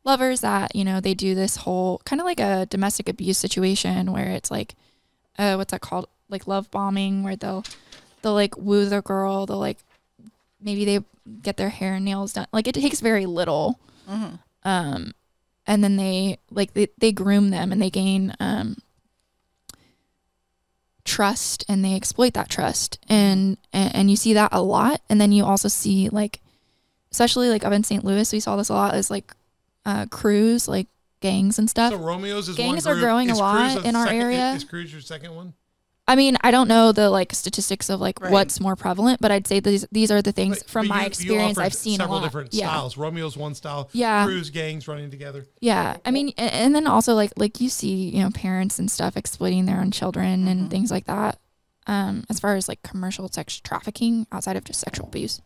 lovers 0.04 0.40
that, 0.40 0.74
you 0.74 0.84
know, 0.84 1.00
they 1.00 1.14
do 1.14 1.36
this 1.36 1.56
whole 1.58 2.00
kind 2.04 2.20
of 2.20 2.24
like 2.26 2.40
a 2.40 2.66
domestic 2.66 3.08
abuse 3.08 3.38
situation 3.38 4.10
where 4.12 4.30
it's 4.30 4.50
like, 4.50 4.74
uh, 5.38 5.54
what's 5.54 5.70
that 5.72 5.80
called? 5.80 6.08
Like 6.28 6.46
love 6.46 6.70
bombing, 6.70 7.22
where 7.22 7.36
they'll, 7.36 7.64
they'll 8.22 8.34
like 8.34 8.56
woo 8.56 8.86
the 8.86 9.02
girl. 9.02 9.46
They'll 9.46 9.58
like, 9.58 9.78
maybe 10.60 10.84
they 10.84 11.04
get 11.42 11.56
their 11.56 11.68
hair 11.68 11.94
and 11.94 12.04
nails 12.04 12.32
done. 12.32 12.46
Like 12.52 12.66
it 12.66 12.74
takes 12.74 13.00
very 13.00 13.26
little 13.26 13.78
Mm-hmm. 14.10 14.34
um 14.68 15.12
and 15.64 15.84
then 15.84 15.94
they 15.96 16.38
like 16.50 16.72
they, 16.74 16.88
they 16.98 17.12
groom 17.12 17.50
them 17.50 17.70
and 17.70 17.80
they 17.80 17.88
gain 17.88 18.34
um 18.40 18.78
trust 21.04 21.64
and 21.68 21.84
they 21.84 21.94
exploit 21.94 22.34
that 22.34 22.48
trust 22.48 22.98
and, 23.08 23.56
and 23.72 23.94
and 23.94 24.10
you 24.10 24.16
see 24.16 24.32
that 24.34 24.50
a 24.52 24.62
lot 24.62 25.00
and 25.08 25.20
then 25.20 25.32
you 25.32 25.44
also 25.44 25.68
see 25.68 26.08
like 26.08 26.40
especially 27.10 27.48
like 27.48 27.64
up 27.64 27.72
in 27.72 27.82
St. 27.84 28.04
Louis 28.04 28.32
we 28.32 28.40
saw 28.40 28.56
this 28.56 28.68
a 28.68 28.74
lot 28.74 28.94
as 28.94 29.10
like 29.10 29.34
uh 29.84 30.06
crews 30.06 30.68
like 30.68 30.86
gangs 31.22 31.58
and 31.58 31.70
stuff 31.70 31.92
so 31.92 31.98
Romeo's 31.98 32.48
is 32.50 32.56
Gangs 32.56 32.84
one 32.84 32.92
are 32.92 32.94
group. 32.96 33.04
growing 33.04 33.30
a 33.30 33.36
lot 33.36 33.72
Cruz 33.72 33.84
in 33.86 33.96
our 33.96 34.06
second- 34.06 34.20
area. 34.20 34.52
Is 34.52 34.64
Cruz 34.64 34.92
your 34.92 35.00
second 35.00 35.34
one? 35.34 35.54
I 36.06 36.16
mean 36.16 36.36
I 36.42 36.50
don't 36.50 36.66
know 36.68 36.90
the 36.92 37.08
like 37.08 37.32
statistics 37.32 37.88
of 37.88 38.00
like 38.00 38.20
Right. 38.20 38.32
what's 38.32 38.58
more 38.60 38.74
prevalent 38.76 39.20
but 39.20 39.30
I'd 39.30 39.46
say 39.46 39.60
these 39.60 39.86
these 39.92 40.10
are 40.10 40.20
the 40.20 40.32
things 40.32 40.58
But- 40.58 40.68
from 40.68 40.88
but 40.88 40.94
my 40.94 40.96
you- 40.96 41.02
you 41.02 41.06
experience 41.06 41.56
offered 41.58 41.64
I've 41.66 41.74
seen 41.74 41.94
a 42.00 42.02
several 42.02 42.18
lot 42.18 42.24
different 42.24 42.52
yeah 42.52 42.68
styles. 42.68 42.96
Romeo's 42.96 43.36
one 43.36 43.54
style. 43.54 43.88
Yeah. 43.92 44.24
Cruz 44.26 44.50
gangs 44.50 44.86
running 44.88 45.10
together. 45.10 45.46
Yeah, 45.60 45.96
I 46.04 46.10
mean, 46.10 46.30
a- 46.36 46.40
and 46.54 46.74
then 46.74 46.86
also 46.88 47.14
like 47.14 47.32
like 47.36 47.60
you 47.60 47.68
see, 47.68 48.10
you 48.10 48.20
know, 48.20 48.30
parents 48.30 48.78
and 48.80 48.90
stuff 48.90 49.16
exploiting 49.16 49.66
their 49.66 49.80
own 49.80 49.90
children 49.92 50.48
and 50.48 50.70
things 50.70 50.90
like 50.90 51.06
that. 51.06 51.38
Um, 51.86 52.24
as 52.30 52.38
far 52.40 52.54
as 52.56 52.68
like 52.68 52.82
commercial 52.82 53.28
sex 53.28 53.58
trafficking 53.60 54.26
outside 54.32 54.56
of 54.56 54.64
just 54.64 54.80
sexual 54.80 55.06
abuse, 55.08 55.40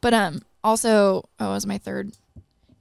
but 0.00 0.14
um, 0.14 0.40
also 0.64 1.24
oh, 1.40 1.50
was 1.50 1.66
my 1.66 1.76
third. 1.78 2.12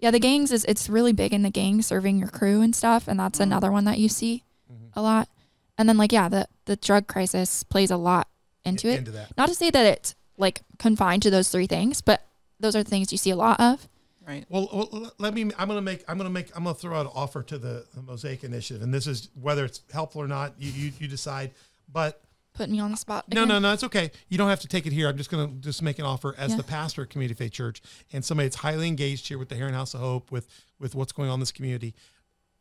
Yeah, 0.02 0.12
the 0.12 0.20
gangs 0.20 0.52
is 0.52 0.66
it's 0.66 0.90
really 0.90 1.14
big 1.14 1.32
in 1.32 1.44
the 1.44 1.52
gangs 1.52 1.86
serving 1.86 2.18
your 2.18 2.28
crew 2.28 2.62
and 2.62 2.76
stuff, 2.76 3.08
and 3.08 3.20
that's 3.20 3.38
mm-hmm. 3.38 3.52
another 3.52 3.72
one 3.72 3.86
that 3.86 4.00
you 4.00 4.10
see 4.10 4.44
mm-hmm. 4.72 4.88
a 5.00 5.02
lot. 5.02 5.30
And 5.78 5.88
then 5.88 5.98
like 5.98 6.12
yeah, 6.12 6.28
the 6.28 6.48
the 6.66 6.76
drug 6.76 7.08
crisis 7.08 7.64
plays 7.64 7.92
a 7.92 7.98
lot 7.98 8.28
into 8.66 8.90
it. 8.90 9.00
Into 9.00 9.12
that. 9.12 9.38
Not 9.38 9.48
to 9.50 9.56
say 9.56 9.70
that 9.70 9.86
it's 9.86 10.16
like 10.38 10.62
confined 10.80 11.22
to 11.24 11.30
those 11.30 11.50
three 11.50 11.68
things, 11.68 12.02
but 12.02 12.26
those 12.60 12.76
are 12.76 12.84
the 12.84 12.90
things 12.90 13.12
you 13.12 13.18
see 13.18 13.30
a 13.30 13.36
lot 13.36 13.60
of. 13.60 13.88
Right. 14.28 14.46
Well, 14.50 14.70
well, 14.72 15.12
let 15.20 15.34
me. 15.34 15.52
I'm 15.58 15.68
gonna 15.68 15.82
make. 15.82 16.04
I'm 16.08 16.18
gonna 16.18 16.30
make. 16.30 16.56
I'm 16.56 16.64
gonna 16.64 16.76
throw 16.76 16.96
out 16.96 17.06
an 17.06 17.12
offer 17.14 17.44
to 17.44 17.58
the, 17.58 17.86
the 17.94 18.02
Mosaic 18.02 18.44
Initiative, 18.44 18.84
and 18.84 18.94
this 18.94 19.08
is 19.08 19.30
whether 19.40 19.66
it's 19.66 19.82
helpful 19.92 20.22
or 20.22 20.28
not. 20.28 20.54
You 20.60 20.72
you, 20.72 20.92
you 21.00 21.08
decide. 21.08 21.52
But 21.92 22.22
Putting 22.54 22.74
me 22.74 22.80
on 22.80 22.92
the 22.92 22.98
spot. 22.98 23.26
no, 23.34 23.44
again. 23.44 23.48
no, 23.48 23.60
no. 23.60 23.74
It's 23.74 23.84
okay. 23.86 24.12
You 24.28 24.38
don't 24.38 24.50
have 24.50 24.60
to 24.60 24.68
take 24.68 24.86
it 24.86 24.92
here. 24.94 25.08
I'm 25.08 25.18
just 25.18 25.30
gonna 25.32 25.48
just 25.60 25.82
make 25.82 26.00
an 26.00 26.06
offer 26.06 26.36
as 26.38 26.52
Yeah. 26.52 26.58
the 26.58 26.64
pastor 26.64 27.04
at 27.04 27.10
Community 27.10 27.34
Faith 27.38 27.54
Church 27.54 27.82
and 28.12 28.24
somebody 28.26 28.48
that's 28.48 28.58
highly 28.58 28.88
engaged 28.88 29.28
here 29.30 29.38
with 29.38 29.50
the 29.50 29.56
Herrin 29.56 29.74
House 29.74 29.94
of 29.94 30.02
Hope, 30.02 30.32
with 30.32 30.48
with 30.80 30.94
what's 30.96 31.12
going 31.14 31.30
on 31.30 31.36
in 31.36 31.40
this 31.40 31.52
community. 31.52 31.94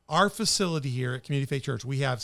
Our 0.09 0.29
facility 0.31 0.91
here 0.91 1.15
at 1.15 1.25
Community 1.25 1.49
Faith 1.49 1.63
Church, 1.65 1.85
we 1.85 1.99
have 1.99 2.23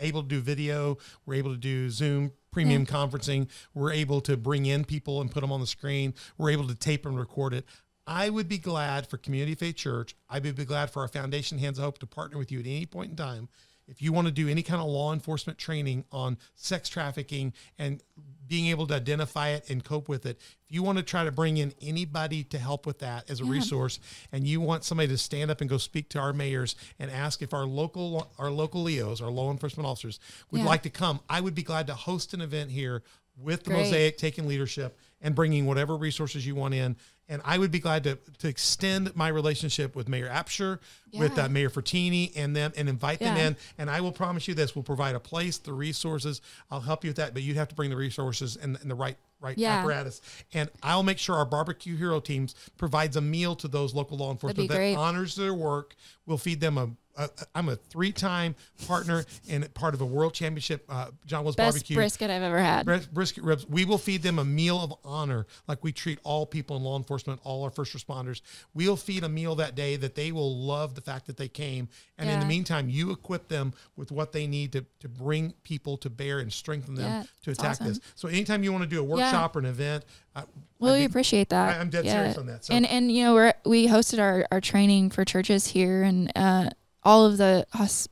able 0.00 0.22
to 0.22 0.28
do 0.28 0.40
video. 0.40 0.96
We're 1.26 1.34
able 1.34 1.50
to 1.52 1.56
do 1.56 1.90
Zoom 1.90 2.32
premium 2.50 2.86
conferencing. 2.86 3.48
We're 3.74 3.92
able 3.92 4.20
to 4.22 4.36
bring 4.36 4.66
in 4.66 4.84
people 4.84 5.20
and 5.20 5.30
put 5.30 5.40
them 5.40 5.52
on 5.52 5.60
the 5.60 5.66
screen. 5.66 6.14
We're 6.36 6.50
able 6.50 6.66
to 6.68 6.74
tape 6.74 7.04
and 7.06 7.18
record 7.18 7.52
it. 7.54 7.64
I 8.06 8.30
would 8.30 8.48
be 8.48 8.58
glad 8.58 9.06
for 9.06 9.18
Community 9.18 9.54
Faith 9.54 9.76
Church. 9.76 10.14
I 10.30 10.38
would 10.38 10.56
be 10.56 10.64
glad 10.64 10.90
for 10.90 11.02
our 11.02 11.08
foundation, 11.08 11.58
Hands 11.58 11.76
of 11.78 11.84
Hope, 11.84 11.98
to 11.98 12.06
partner 12.06 12.38
with 12.38 12.50
you 12.50 12.58
at 12.60 12.66
any 12.66 12.86
point 12.86 13.10
in 13.10 13.16
time. 13.16 13.48
If 13.88 14.02
you 14.02 14.12
want 14.12 14.26
to 14.26 14.32
do 14.32 14.48
any 14.48 14.62
kind 14.62 14.80
of 14.82 14.86
law 14.88 15.12
enforcement 15.12 15.58
training 15.58 16.04
on 16.12 16.36
sex 16.54 16.88
trafficking 16.88 17.54
and 17.78 18.02
being 18.46 18.66
able 18.66 18.86
to 18.86 18.94
identify 18.94 19.48
it 19.48 19.68
and 19.70 19.82
cope 19.82 20.08
with 20.08 20.26
it, 20.26 20.38
if 20.68 20.74
you 20.74 20.82
want 20.82 20.98
to 20.98 21.04
try 21.04 21.24
to 21.24 21.32
bring 21.32 21.56
in 21.56 21.72
anybody 21.80 22.44
to 22.44 22.58
help 22.58 22.86
with 22.86 22.98
that 22.98 23.28
as 23.30 23.40
a 23.40 23.44
resource, 23.44 23.98
and 24.32 24.46
you 24.46 24.60
want 24.60 24.84
somebody 24.84 25.08
to 25.08 25.18
stand 25.18 25.50
up 25.50 25.60
and 25.60 25.68
go 25.70 25.78
speak 25.78 26.08
to 26.10 26.18
our 26.18 26.32
mayors 26.32 26.76
and 26.98 27.10
ask 27.10 27.40
if 27.42 27.52
our 27.54 27.64
local 27.64 28.30
our 28.38 28.50
local 28.50 28.82
LEOs, 28.82 29.20
our 29.22 29.30
law 29.30 29.50
enforcement 29.50 29.86
officers, 29.86 30.20
would 30.50 30.60
Yeah. 30.60 30.66
like 30.66 30.82
to 30.82 30.90
come, 30.90 31.20
I 31.28 31.40
would 31.40 31.54
be 31.54 31.62
glad 31.62 31.86
to 31.88 31.94
host 31.94 32.34
an 32.34 32.40
event 32.40 32.70
here 32.70 33.02
with 33.36 33.64
the 33.64 33.70
Great. 33.70 33.84
Mosaic 33.84 34.18
taking 34.18 34.46
leadership 34.48 34.98
and 35.20 35.34
bringing 35.34 35.64
whatever 35.66 35.96
resources 35.96 36.46
you 36.46 36.54
want 36.54 36.74
in. 36.74 36.96
And 37.28 37.42
I 37.44 37.58
would 37.58 37.70
be 37.70 37.78
glad 37.78 38.04
to, 38.04 38.18
to 38.38 38.48
extend 38.48 39.14
my 39.14 39.28
relationship 39.28 39.94
with 39.94 40.08
Mayor 40.08 40.28
Absher, 40.28 40.78
with 41.12 41.38
uh, 41.38 41.48
Mayor 41.48 41.68
Frattini, 41.68 42.32
and 42.34 42.56
them, 42.56 42.72
and 42.76 42.88
invite 42.88 43.18
them 43.18 43.36
in. 43.36 43.56
And 43.76 43.90
I 43.90 44.00
will 44.00 44.12
promise 44.12 44.48
you 44.48 44.54
this: 44.54 44.74
we'll 44.74 44.82
provide 44.82 45.14
a 45.14 45.20
place, 45.20 45.58
the 45.58 45.72
resources. 45.72 46.40
I'll 46.70 46.80
help 46.80 47.04
you 47.04 47.10
with 47.10 47.16
that, 47.18 47.34
but 47.34 47.42
you'd 47.42 47.56
have 47.56 47.68
to 47.68 47.74
bring 47.74 47.90
the 47.90 47.96
resources 47.96 48.56
and, 48.56 48.78
and 48.80 48.90
the 48.90 48.94
right 48.94 49.16
right 49.40 49.56
Yeah. 49.56 49.76
apparatus. 49.78 50.20
And 50.52 50.68
I'll 50.82 51.02
make 51.02 51.18
sure 51.18 51.36
our 51.36 51.44
barbecue 51.44 51.96
hero 51.96 52.18
teams 52.20 52.54
provides 52.76 53.16
a 53.16 53.20
meal 53.20 53.54
to 53.56 53.68
those 53.68 53.94
local 53.94 54.16
law 54.18 54.32
enforcement 54.32 54.68
that 54.70 54.74
great. 54.76 54.96
honors 54.96 55.36
their 55.36 55.54
work. 55.54 55.94
We'll 56.26 56.38
feed 56.38 56.60
them 56.60 56.78
a. 56.78 56.90
a 57.18 57.28
I'm 57.54 57.68
a 57.68 57.76
three-time 57.76 58.54
partner 58.86 59.24
and 59.50 59.72
part 59.74 59.94
of 59.94 60.00
a 60.00 60.06
world 60.06 60.34
championship. 60.34 60.84
Uh, 60.88 61.08
John 61.26 61.44
Will's 61.44 61.56
Best 61.56 61.74
barbecue 61.74 61.96
brisket 61.96 62.30
I've 62.30 62.42
ever 62.42 62.58
had. 62.58 62.86
bris- 62.86 63.06
brisket 63.06 63.44
ribs. 63.44 63.66
We 63.68 63.84
will 63.84 63.98
feed 63.98 64.22
them 64.22 64.38
a 64.38 64.44
meal 64.44 64.78
of 64.80 64.94
honor, 65.04 65.46
like 65.66 65.82
we 65.82 65.92
treat 65.92 66.18
all 66.22 66.46
people 66.46 66.76
in 66.76 66.82
law 66.84 66.96
enforcement, 66.96 67.40
all 67.44 67.64
our 67.64 67.70
first 67.70 67.96
responders. 67.96 68.40
We'll 68.74 68.96
feed 68.96 69.24
a 69.24 69.28
meal 69.28 69.54
that 69.56 69.74
day 69.74 69.96
that 69.96 70.14
they 70.14 70.32
will 70.32 70.56
love 70.56 70.94
the 70.94 71.00
fact 71.00 71.26
that 71.26 71.36
they 71.36 71.48
came. 71.48 71.88
And 72.16 72.28
in 72.30 72.40
the 72.40 72.46
meantime, 72.46 72.88
you 72.88 73.10
equip 73.10 73.48
them 73.48 73.72
with 73.96 74.10
what 74.10 74.32
they 74.32 74.46
need 74.46 74.72
to, 74.72 74.84
to 75.00 75.08
bring 75.08 75.52
people 75.62 75.96
to 75.98 76.10
bear 76.10 76.38
and 76.40 76.52
strengthen 76.52 76.94
them 76.94 77.04
Yeah, 77.04 77.22
to 77.44 77.50
attack 77.50 77.72
awesome. 77.72 77.86
this. 77.88 78.00
So 78.14 78.28
anytime 78.28 78.62
you 78.62 78.72
want 78.72 78.82
to 78.84 78.90
do 78.90 79.00
a 79.00 79.04
workshop 79.04 79.54
or 79.56 79.60
an 79.60 79.66
event, 79.66 80.04
uh, 80.34 80.42
Well, 80.78 80.94
I'd 80.94 80.98
we 80.98 81.04
appreciate 81.04 81.48
that. 81.50 81.76
I- 81.76 81.80
I'm 81.80 81.90
dead 81.90 82.04
serious 82.04 82.36
on 82.38 82.46
that, 82.46 82.64
so- 82.64 82.74
And 82.74 82.86
and 82.86 83.10
you 83.10 83.24
know 83.24 83.34
we're 83.34 83.54
we 83.64 83.88
hosted 83.88 84.18
our 84.20 84.46
our 84.52 84.60
training 84.60 85.10
for 85.10 85.24
churches 85.24 85.68
here, 85.68 86.02
and 86.02 86.30
uh, 86.36 86.70
all 87.04 87.24
of 87.26 87.36
the 87.38 87.66
hos- 87.72 88.08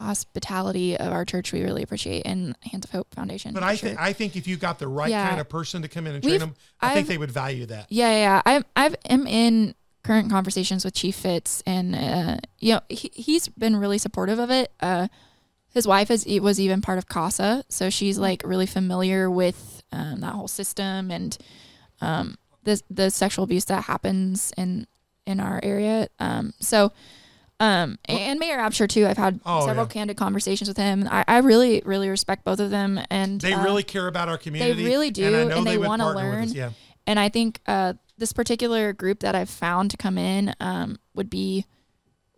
hospitality 0.00 0.96
of 0.96 1.12
our 1.12 1.24
church 1.24 1.52
we 1.52 1.62
really 1.62 1.82
appreciate, 1.82 2.22
and 2.24 2.56
Hands 2.62 2.84
of 2.84 2.90
Hope 2.90 3.12
Foundation. 3.14 3.52
but 3.52 3.62
I 3.62 3.74
sure. 3.74 3.90
think 3.90 4.00
I 4.00 4.12
think 4.12 4.36
if 4.36 4.46
you 4.46 4.56
got 4.56 4.78
the 4.78 4.88
right 4.88 5.10
Yeah. 5.10 5.28
kind 5.28 5.40
of 5.40 5.48
person 5.48 5.82
to 5.82 5.88
come 5.88 6.06
in 6.06 6.14
and 6.14 6.22
train 6.22 6.32
We've- 6.34 6.38
them, 6.38 6.54
I 6.80 6.94
think 6.94 7.04
I've- 7.06 7.08
they 7.14 7.18
would 7.18 7.30
value 7.30 7.66
that. 7.66 7.86
Yeah, 7.90 8.12
yeah. 8.12 8.42
I'm 8.46 8.64
I've 8.76 8.96
am 9.08 9.26
in 9.26 9.74
current 10.04 10.30
conversations 10.30 10.84
with 10.84 10.94
Chief 10.94 11.16
Fitz, 11.16 11.62
and 11.66 11.94
uh, 11.94 12.36
you 12.58 12.74
know 12.74 12.80
he, 12.88 13.10
he's 13.12 13.48
been 13.48 13.76
really 13.76 13.98
supportive 13.98 14.38
of 14.38 14.50
it. 14.50 14.72
Uh, 14.80 15.08
his 15.70 15.86
wife 15.86 16.10
is 16.10 16.24
was 16.40 16.58
even 16.60 16.80
part 16.80 16.98
of 16.98 17.08
CASA, 17.08 17.64
so 17.68 17.90
she's 17.90 18.18
like 18.18 18.42
really 18.44 18.66
familiar 18.66 19.30
with 19.30 19.82
um, 19.92 20.20
that 20.20 20.32
whole 20.34 20.48
system 20.48 21.10
and 21.10 21.36
um, 22.00 22.36
the 22.62 22.80
the 22.88 23.10
sexual 23.10 23.42
abuse 23.44 23.64
that 23.66 23.84
happens 23.84 24.52
in 24.56 24.86
in 25.26 25.40
our 25.40 25.60
area. 25.62 26.08
Um, 26.20 26.54
so 26.60 26.92
Um, 27.60 27.98
and 28.04 28.38
Mayor 28.38 28.58
Absher 28.58 28.88
too. 28.88 29.06
I've 29.06 29.16
had 29.16 29.40
Oh, 29.44 29.66
several 29.66 29.86
yeah. 29.86 29.92
candid 29.92 30.16
conversations 30.16 30.68
with 30.68 30.76
him. 30.76 31.08
I, 31.10 31.24
I 31.26 31.38
really, 31.38 31.82
really 31.84 32.08
respect 32.08 32.44
both 32.44 32.60
of 32.60 32.70
them, 32.70 33.00
and 33.10 33.40
They 33.40 33.52
uh, 33.52 33.64
really 33.64 33.82
care 33.82 34.06
about 34.06 34.28
our 34.28 34.38
community. 34.38 34.80
They 34.82 34.88
really 34.88 35.10
do, 35.10 35.24
and, 35.34 35.52
and 35.52 35.66
they 35.66 35.76
partner 35.76 36.06
with 36.06 36.16
us, 36.16 36.22
learn. 36.22 36.48
Yeah. 36.50 36.70
and 37.06 37.18
I 37.18 37.28
think 37.28 37.60
uh, 37.66 37.94
this 38.16 38.32
particular 38.32 38.92
group 38.92 39.20
that 39.20 39.34
I've 39.34 39.50
found 39.50 39.90
to 39.90 39.96
come 39.96 40.18
in 40.18 40.54
um, 40.60 40.98
would 41.14 41.28
be 41.30 41.64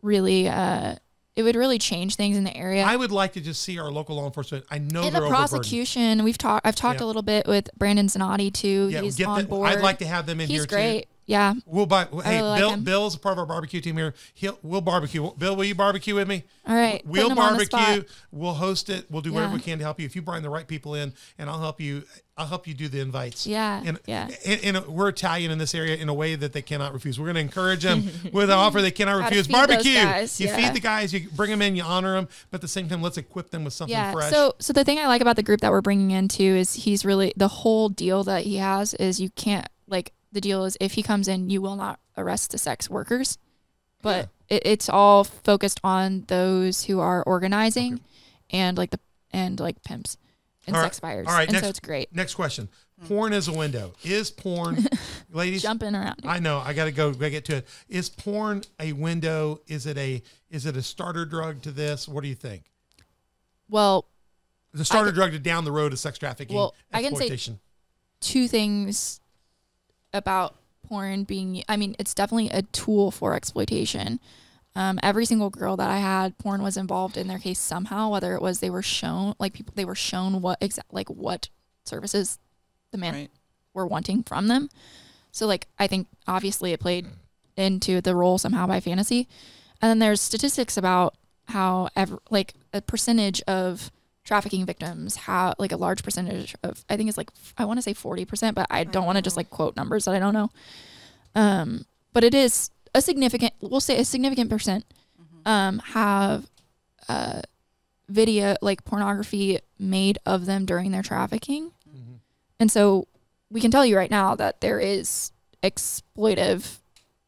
really, 0.02 0.48
uh, 0.48 0.94
it 1.36 1.42
would 1.42 1.54
really 1.56 1.78
change 1.78 2.16
things 2.16 2.36
in 2.38 2.44
the 2.44 2.56
area. 2.56 2.82
I 2.84 2.96
would 2.96 3.12
like 3.12 3.34
to 3.34 3.40
just 3.42 3.62
see 3.62 3.78
our 3.78 3.90
local 3.90 4.16
law 4.16 4.24
enforcement. 4.26 4.64
I 4.70 4.78
know 4.78 5.02
in 5.02 5.12
the 5.12 5.28
prosecution, 5.28 6.24
we've 6.24 6.38
talked. 6.38 6.66
I've 6.66 6.76
talked 6.76 7.00
Yeah. 7.00 7.04
a 7.04 7.08
little 7.08 7.22
bit 7.22 7.46
with 7.46 7.68
Brandon 7.76 8.06
Zanotti 8.06 8.52
too. 8.52 8.88
Yeah, 8.90 9.02
He's 9.02 9.16
get 9.16 9.26
on 9.26 9.44
board. 9.46 9.68
I'd 9.68 9.80
like 9.82 9.98
to 9.98 10.06
have 10.06 10.24
them 10.26 10.40
in 10.40 10.48
He's 10.48 10.60
here 10.60 10.66
great. 10.66 11.08
Yeah. 11.30 11.54
We'll 11.64 11.86
buy. 11.86 12.06
Hey, 12.24 12.40
really 12.42 12.58
Bill. 12.58 12.70
him. 12.72 12.82
Bill's 12.84 13.14
a 13.14 13.18
part 13.20 13.34
of 13.34 13.38
our 13.38 13.46
barbecue 13.46 13.80
team 13.80 13.96
here. 13.96 14.14
He'll 14.34 14.58
we'll 14.64 14.80
barbecue. 14.80 15.30
Bill, 15.38 15.54
will 15.54 15.64
you 15.64 15.76
barbecue 15.76 16.16
with 16.16 16.26
me? 16.26 16.42
All 16.66 16.74
right. 16.74 17.00
We'll 17.06 17.28
putting 17.28 17.36
him 17.36 17.38
on 17.52 17.56
the 17.56 17.64
spot. 17.66 17.80
barbecue. 17.86 18.08
We'll 18.32 18.54
host 18.54 18.90
it. 18.90 19.06
We'll 19.10 19.22
do 19.22 19.32
whatever 19.32 19.52
Yeah. 19.52 19.56
we 19.58 19.62
can 19.62 19.78
to 19.78 19.84
help 19.84 20.00
you. 20.00 20.06
If 20.06 20.16
you 20.16 20.22
bring 20.22 20.42
the 20.42 20.50
right 20.50 20.66
people 20.66 20.94
in, 20.96 21.12
and 21.38 21.48
I'll 21.48 21.60
help 21.60 21.80
you. 21.80 22.02
I'll 22.36 22.46
help 22.46 22.66
you 22.66 22.72
do 22.72 22.88
the 22.88 23.00
invites. 23.00 23.46
Yeah, 23.46 23.82
And, 23.84 23.98
yeah. 24.06 24.30
And, 24.46 24.76
and 24.76 24.86
we're 24.86 25.10
Italian 25.10 25.50
in 25.50 25.58
this 25.58 25.74
area 25.74 25.96
in 25.96 26.08
a 26.08 26.14
way 26.14 26.36
that 26.36 26.54
they 26.54 26.62
cannot 26.62 26.94
refuse. 26.94 27.20
We're 27.20 27.26
going 27.26 27.34
to 27.34 27.40
encourage 27.42 27.82
them 27.82 28.08
with 28.32 28.44
an 28.48 28.56
offer 28.56 28.80
they 28.80 28.90
cannot 28.90 29.18
refuse. 29.22 29.46
Barbecue. 29.46 29.92
guys, 29.92 30.40
You 30.40 30.46
yeah. 30.46 30.56
feed 30.56 30.74
the 30.74 30.80
guys. 30.80 31.12
You 31.12 31.28
bring 31.36 31.50
them 31.50 31.60
in. 31.60 31.76
You 31.76 31.82
honor 31.82 32.14
them. 32.14 32.28
But 32.50 32.56
at 32.58 32.60
the 32.62 32.68
same 32.68 32.88
time, 32.88 33.02
let's 33.02 33.18
equip 33.18 33.50
them 33.50 33.64
with 33.64 33.74
something 33.74 33.92
Yeah. 33.94 34.10
fresh. 34.12 34.30
So 34.32 34.54
so 34.58 34.72
the 34.72 34.84
thing 34.84 34.98
I 34.98 35.06
like 35.06 35.20
about 35.20 35.36
the 35.36 35.42
group 35.42 35.60
that 35.60 35.70
we're 35.70 35.82
bringing 35.82 36.12
in 36.12 36.28
too 36.28 36.42
is 36.42 36.72
he's 36.74 37.04
really 37.04 37.34
the 37.36 37.48
whole 37.48 37.90
deal 37.90 38.24
that 38.24 38.44
he 38.44 38.56
has 38.56 38.94
is 38.94 39.20
you 39.20 39.28
can't 39.30 39.68
like 39.86 40.12
the 40.32 40.40
deal 40.40 40.64
is 40.64 40.76
if 40.80 40.92
he 40.92 41.02
comes 41.02 41.28
in 41.28 41.50
you 41.50 41.60
will 41.60 41.76
not 41.76 41.98
arrest 42.16 42.50
the 42.52 42.58
sex 42.58 42.88
workers, 42.90 43.38
but 44.02 44.28
it, 44.48 44.62
it's 44.64 44.88
all 44.88 45.24
focused 45.24 45.80
on 45.84 46.24
those 46.28 46.84
who 46.84 47.00
are 47.00 47.22
organizing 47.24 48.00
and 48.50 48.76
like 48.78 48.90
the 48.90 49.00
and 49.32 49.58
like 49.60 49.82
pimps 49.84 50.16
and 50.66 50.74
All 50.76 50.82
right. 50.82 50.86
sex 50.86 51.00
buyers. 51.00 51.26
All 51.28 51.34
right. 51.34 51.44
and 51.48 51.52
next, 51.52 51.64
so 51.64 51.70
it's 51.70 51.80
great. 51.80 52.14
Next 52.14 52.34
question. 52.34 52.68
Mm. 53.02 53.08
Porn 53.08 53.32
is 53.32 53.48
a 53.48 53.52
window. 53.52 53.92
Is 54.04 54.30
porn, 54.30 54.86
ladies? 55.32 55.62
Jumping 55.62 55.94
around. 55.94 56.20
I 56.24 56.38
know. 56.38 56.58
I 56.58 56.72
got 56.74 56.84
to 56.84 56.92
go. 56.92 57.12
Gotta 57.12 57.30
get 57.30 57.44
to 57.46 57.56
it. 57.58 57.68
Is 57.88 58.10
porn 58.10 58.62
a 58.78 58.92
window? 58.92 59.60
Is 59.66 59.86
it 59.86 59.96
a 59.96 60.22
is 60.50 60.66
it 60.66 60.76
a 60.76 60.82
starter 60.82 61.24
drug 61.24 61.62
to 61.62 61.70
this? 61.70 62.06
What 62.08 62.22
do 62.22 62.28
you 62.28 62.34
think? 62.34 62.64
Well, 63.68 64.06
The 64.74 64.84
starter 64.84 65.12
drug 65.12 65.32
to 65.32 65.38
down 65.38 65.64
the 65.64 65.72
road 65.72 65.90
to 65.90 65.96
sex 65.96 66.18
trafficking, 66.18 66.56
Well, 66.56 66.74
I 66.92 67.02
can 67.02 67.14
say- 67.16 67.36
two 68.20 68.48
things 68.48 69.20
about 70.12 70.56
porn 70.86 71.24
being 71.24 71.62
I 71.68 71.76
mean, 71.76 71.94
it's 71.98 72.14
definitely 72.14 72.50
a 72.50 72.62
tool 72.62 73.10
for 73.10 73.34
exploitation. 73.34 74.20
Um, 74.76 75.00
every 75.02 75.24
single 75.24 75.50
girl 75.50 75.76
that 75.76 75.90
I 75.90 75.98
had, 75.98 76.38
porn 76.38 76.62
was 76.62 76.76
involved 76.76 77.16
in 77.16 77.26
their 77.26 77.38
case 77.40 77.58
somehow, 77.58 78.10
whether 78.10 78.34
it 78.34 78.42
was 78.42 78.60
they 78.60 78.70
were 78.70 78.82
shown 78.82 79.34
like 79.38 79.52
people 79.52 79.72
they 79.76 79.84
were 79.84 79.94
shown 79.94 80.40
what 80.40 80.58
exact 80.60 80.92
like 80.92 81.08
what 81.08 81.48
services 81.84 82.38
the 82.92 82.98
man 82.98 83.14
Right. 83.14 83.30
were 83.74 83.86
wanting 83.86 84.22
from 84.22 84.48
them. 84.48 84.68
So 85.32 85.46
like 85.46 85.66
I 85.78 85.86
think 85.86 86.06
obviously 86.26 86.72
it 86.72 86.80
played 86.80 87.06
into 87.56 88.00
the 88.00 88.14
role 88.14 88.38
somehow 88.38 88.66
by 88.66 88.80
fantasy. 88.80 89.28
And 89.82 89.90
then 89.90 89.98
there's 89.98 90.20
statistics 90.20 90.76
about 90.76 91.14
how 91.46 91.88
ever 91.96 92.18
like 92.30 92.54
a 92.72 92.80
percentage 92.80 93.42
of 93.42 93.90
trafficking 94.30 94.64
victims 94.64 95.16
how 95.16 95.52
like 95.58 95.72
a 95.72 95.76
large 95.76 96.04
percentage 96.04 96.54
of 96.62 96.84
I 96.88 96.96
think 96.96 97.08
it's 97.08 97.18
like 97.18 97.30
I 97.58 97.64
want 97.64 97.78
to 97.78 97.82
say 97.82 97.94
40%, 97.94 98.54
but 98.54 98.68
I 98.70 98.84
don't 98.84 99.04
want 99.04 99.16
to 99.16 99.22
just 99.22 99.36
like 99.36 99.50
quote 99.50 99.74
numbers 99.74 100.04
that 100.04 100.14
I 100.14 100.20
don't 100.20 100.34
know. 100.34 100.50
Um 101.34 101.84
but 102.12 102.22
it 102.22 102.32
is 102.32 102.70
a 102.94 103.00
significant 103.00 103.54
we'll 103.60 103.80
say 103.80 103.98
a 103.98 104.04
significant 104.04 104.48
percent 104.48 104.84
um 105.44 105.80
have 105.80 106.48
uh 107.08 107.42
video 108.08 108.54
like 108.62 108.84
pornography 108.84 109.58
made 109.80 110.18
of 110.24 110.46
them 110.46 110.64
during 110.64 110.92
their 110.92 111.02
trafficking. 111.02 111.72
And 112.60 112.70
so 112.70 113.08
we 113.50 113.60
can 113.60 113.72
tell 113.72 113.84
you 113.84 113.96
right 113.96 114.10
now 114.10 114.36
that 114.36 114.60
there 114.60 114.78
is 114.78 115.32
exploitive 115.62 116.78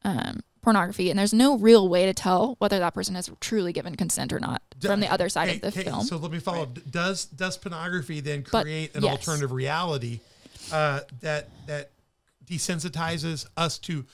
um, 0.04 0.40
pornography, 0.62 1.10
and 1.10 1.18
there's 1.18 1.32
no 1.34 1.58
real 1.58 1.88
way 1.88 2.06
to 2.06 2.14
tell 2.14 2.54
whether 2.58 2.78
that 2.78 2.94
person 2.94 3.14
has 3.16 3.28
truly 3.40 3.72
given 3.72 3.96
consent 3.96 4.32
or 4.32 4.38
not 4.40 4.62
from 4.80 5.00
the 5.00 5.10
other 5.12 5.28
side 5.28 5.48
Okay, 5.48 5.56
of 5.56 5.60
the 5.62 5.68
okay, 5.80 5.82
film. 5.90 6.02
So 6.04 6.16
let 6.16 6.30
me 6.30 6.38
follow. 6.38 6.66
D- 6.66 6.80
Does 6.88 7.24
does 7.26 7.56
pornography 7.58 8.20
then 8.20 8.44
But, 8.50 8.62
create 8.62 8.94
an 8.94 9.02
yes. 9.02 9.12
alternative 9.18 9.52
reality 9.52 10.20
uh, 10.72 11.00
that 11.20 11.48
that 11.66 11.90
desensitizes 12.44 13.46
us 13.56 13.78
to 13.78 14.04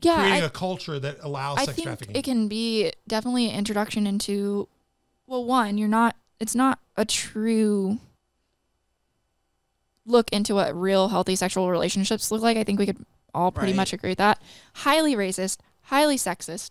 yeah, 0.00 0.16
creating 0.16 0.42
I, 0.42 0.46
a 0.46 0.50
culture 0.50 0.98
that 0.98 1.18
allows 1.22 1.58
I 1.58 1.64
sex 1.66 1.76
think 1.76 1.86
trafficking? 1.86 2.16
it 2.16 2.24
can 2.24 2.48
be 2.48 2.92
definitely 3.06 3.48
an 3.50 3.54
introduction 3.56 4.06
into. 4.06 4.68
Well, 5.26 5.44
one, 5.44 5.78
you're 5.78 5.88
not. 5.88 6.16
It's 6.40 6.54
not 6.54 6.78
a 6.96 7.04
true 7.04 7.98
look 10.04 10.30
into 10.32 10.54
what 10.54 10.74
real 10.74 11.08
healthy 11.08 11.36
sexual 11.36 11.70
relationships 11.70 12.30
look 12.30 12.42
like. 12.42 12.56
I 12.56 12.64
think 12.64 12.78
we 12.78 12.86
could 12.86 13.04
all 13.34 13.52
pretty 13.52 13.72
Right. 13.72 13.76
much 13.76 13.92
agree 13.92 14.10
with 14.10 14.18
that. 14.18 14.42
Highly 14.74 15.14
racist, 15.14 15.58
highly 15.92 16.16
sexist. 16.16 16.70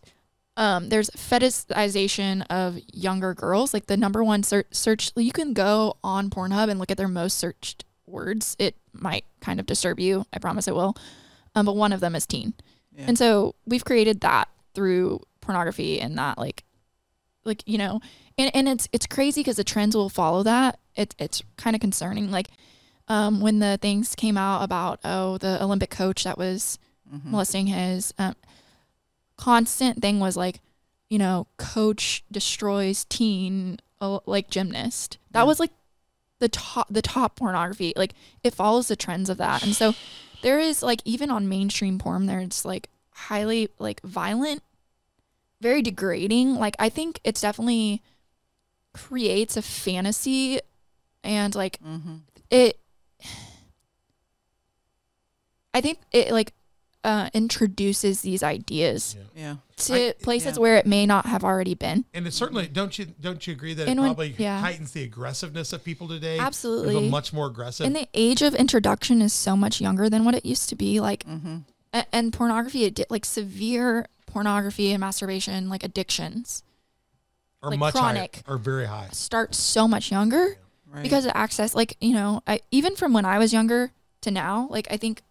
Um, 0.58 0.90
there's 0.90 1.10
fetishization 1.12 2.44
of 2.50 2.78
younger 2.92 3.34
girls. 3.34 3.74
Like 3.74 3.86
the 3.86 3.96
number 3.98 4.24
one 4.24 4.42
search, 4.44 4.66
search, 4.72 5.12
you 5.16 5.32
can 5.32 5.54
go 5.54 5.98
on 6.04 6.30
Pornhub 6.30 6.70
and 6.70 6.80
look 6.80 6.92
at 6.92 6.98
their 6.98 7.08
most 7.08 7.38
searched 7.38 7.86
words. 8.08 8.56
It 8.60 8.76
might 8.94 9.26
kind 9.40 9.60
of 9.60 9.66
disturb 9.66 10.00
you. 10.00 10.26
I 10.34 10.40
promise 10.40 10.68
it 10.68 10.76
will. 10.76 10.96
Um, 11.56 11.66
but 11.66 11.76
one 11.76 11.94
of 11.94 12.00
them 12.00 12.16
is 12.16 12.26
teen. 12.26 12.54
Yeah. 12.98 13.06
And 13.08 13.18
so 13.18 13.56
we've 13.66 13.86
created 13.86 14.22
that 14.22 14.50
through 14.74 15.22
pornography 15.40 16.00
and 16.02 16.18
that 16.18 16.38
like 16.38 16.64
like 17.44 17.64
you 17.66 17.78
know 17.78 18.00
and, 18.38 18.52
and 18.54 18.70
it's 18.70 18.88
it's 18.94 19.08
crazy 19.08 19.42
because 19.42 19.56
the 19.58 19.64
trends 19.64 19.96
will 19.96 20.08
follow 20.08 20.44
that 20.44 20.80
it, 20.96 21.16
it's 21.18 21.42
kind 21.58 21.76
of 21.76 21.82
concerning 21.82 22.30
like 22.30 22.48
um 23.08 23.42
when 23.42 23.58
the 23.60 23.78
things 23.82 24.14
came 24.16 24.38
out 24.38 24.62
about 24.64 25.00
oh 25.04 25.38
the 25.40 25.62
olympic 25.62 25.90
coach 25.90 26.24
that 26.26 26.38
was 26.38 26.78
Mm-hmm. 27.14 27.32
molesting 27.32 27.68
his 27.68 28.14
um, 28.20 28.36
constant 29.42 30.00
thing 30.02 30.20
was 30.20 30.38
like 30.38 30.60
you 31.10 31.18
know 31.18 31.48
coach 31.58 32.24
destroys 32.32 33.06
teen 33.06 33.80
uh, 34.00 34.20
like 34.28 34.50
gymnast 34.52 35.18
that 35.32 35.40
Yeah. 35.42 35.46
was 35.46 35.60
like 35.60 35.72
the 36.40 36.50
top 36.50 36.88
the 36.92 37.02
top 37.02 37.38
pornography 37.38 37.94
like 37.96 38.14
it 38.44 38.54
follows 38.54 38.88
the 38.88 38.96
trends 38.96 39.30
of 39.30 39.38
that 39.38 39.64
and 39.64 39.76
so 39.76 39.96
there 40.42 40.60
is 40.60 40.84
like 40.84 41.02
even 41.06 41.32
on 41.32 41.50
mainstream 41.50 41.98
porn 41.98 42.28
there's 42.28 42.66
like 42.66 42.88
highly 43.12 43.70
like 43.80 44.00
violent 44.04 44.62
very 45.60 45.82
degrading 45.82 46.56
like 46.56 46.76
i 46.78 46.88
think 46.90 47.20
it's 47.24 47.42
definitely 47.42 48.02
creates 48.94 49.58
a 49.58 49.62
fantasy 49.62 50.60
and 51.24 51.56
like 51.56 51.80
Mm-hmm. 51.84 52.16
it 52.52 52.80
i 55.74 55.82
think 55.82 56.00
it 56.12 56.32
like 56.32 56.54
uh 57.04 57.30
introduces 57.34 58.22
these 58.22 58.44
ideas 58.44 59.16
Yeah. 59.36 59.56
to 59.78 60.10
I- 60.10 60.14
places 60.22 60.56
yeah. 60.58 60.62
where 60.62 60.78
it 60.78 60.86
may 60.86 61.06
not 61.06 61.26
have 61.26 61.44
already 61.44 61.74
been 61.74 62.06
and 62.14 62.28
it 62.28 62.34
certainly 62.34 62.68
don't 62.68 62.98
you 63.00 63.06
don't 63.20 63.46
you 63.48 63.54
agree 63.54 63.74
that 63.74 63.88
it 63.88 63.90
And 63.90 64.00
when- 64.00 64.10
probably 64.10 64.36
yeah. 64.38 64.60
heightens 64.62 64.92
the 64.92 65.04
aggressiveness 65.04 65.74
of 65.74 65.84
people 65.84 66.08
today? 66.08 66.38
Absolutely. 66.38 66.94
become 66.96 67.10
much 67.10 67.34
more 67.34 67.48
aggressive. 67.48 67.86
and 67.88 67.96
the 67.96 68.08
age 68.14 68.42
of 68.44 68.54
introduction 68.54 69.22
is 69.22 69.34
so 69.34 69.56
much 69.58 69.82
younger 69.82 70.10
than 70.10 70.26
what 70.26 70.36
it 70.36 70.46
used 70.46 70.70
to 70.70 70.76
be 70.76 71.00
like 71.00 71.26
Mm-hmm. 71.26 71.58
a- 71.94 72.06
and 72.16 72.32
pornography 72.34 72.90
addi- 72.92 73.06
like 73.10 73.26
severe 73.26 74.06
pornography 74.28 74.92
and 74.92 75.00
masturbation 75.02 75.70
like 75.70 75.84
addictions 75.84 76.64
are 77.64 77.70
like 77.72 77.80
much 77.80 77.94
chronic. 77.94 78.44
higher, 78.46 78.56
or 78.56 78.58
very 78.58 78.86
high. 78.86 79.10
start 79.12 79.54
so 79.56 79.88
much 79.88 80.12
younger 80.12 80.58
Right. 80.88 81.04
because 81.04 81.26
of 81.26 81.32
access 81.36 81.74
like 81.74 81.96
you 82.02 82.14
know 82.14 82.44
I, 82.46 82.60
even 82.70 82.96
from 82.98 83.14
when 83.14 83.24
i 83.24 83.38
was 83.40 83.54
younger 83.54 83.92
to 84.22 84.30
now 84.32 84.68
like 84.70 84.88
i 84.92 84.98
think 84.98 85.22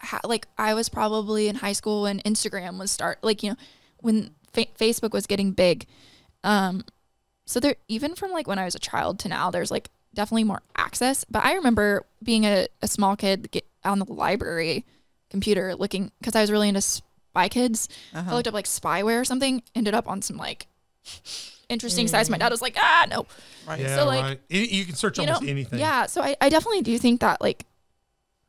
ha- 0.00 0.20
like 0.24 0.46
i 0.58 0.74
was 0.74 0.88
probably 0.88 1.48
in 1.48 1.56
high 1.56 1.72
school 1.72 2.02
when 2.02 2.18
instagram 2.20 2.78
was 2.78 2.90
start 2.90 3.18
like 3.22 3.42
you 3.42 3.50
know 3.50 3.56
when 4.00 4.30
fa- 4.52 4.66
facebook 4.78 5.12
was 5.12 5.26
getting 5.26 5.52
big 5.52 5.86
um 6.44 6.82
so 7.46 7.60
there 7.60 7.76
even 7.88 8.14
from 8.14 8.30
like 8.30 8.46
when 8.46 8.58
i 8.58 8.64
was 8.64 8.74
a 8.74 8.78
child 8.78 9.18
to 9.18 9.28
now 9.28 9.50
there's 9.50 9.70
like 9.70 9.88
definitely 10.14 10.44
more 10.44 10.62
access 10.76 11.24
but 11.30 11.44
i 11.44 11.54
remember 11.54 12.04
being 12.22 12.44
a, 12.44 12.66
a 12.82 12.88
small 12.88 13.14
kid 13.16 13.50
get 13.50 13.64
on 13.84 13.98
the 13.98 14.04
library 14.12 14.84
computer 15.30 15.74
looking 15.76 16.10
because 16.20 16.34
i 16.34 16.40
was 16.40 16.50
really 16.50 16.68
into 16.68 16.80
spy 16.80 17.48
kids 17.48 17.88
i 18.14 18.18
Uh-huh. 18.18 18.34
looked 18.34 18.48
up 18.48 18.54
like 18.54 18.64
spyware 18.66 19.20
or 19.20 19.24
something 19.24 19.62
ended 19.74 19.94
up 19.94 20.08
on 20.08 20.20
some 20.22 20.36
like 20.36 20.66
interesting 21.68 22.08
sites 22.08 22.28
my 22.28 22.36
dad 22.38 22.50
was 22.50 22.60
like 22.62 22.76
ah 22.78 23.06
no 23.10 23.26
right. 23.66 23.80
Yeah, 23.80 23.96
So, 23.96 24.06
like, 24.06 24.22
right. 24.24 24.40
You 24.48 24.84
can 24.84 24.94
search 24.96 25.18
you 25.18 25.26
know, 25.26 25.34
almost 25.34 25.48
anything. 25.50 25.78
Yeah, 25.78 26.06
so 26.06 26.20
I, 26.22 26.34
I 26.40 26.48
definitely 26.48 26.82
do 26.82 26.98
think 26.98 27.20
that 27.20 27.40
like 27.40 27.64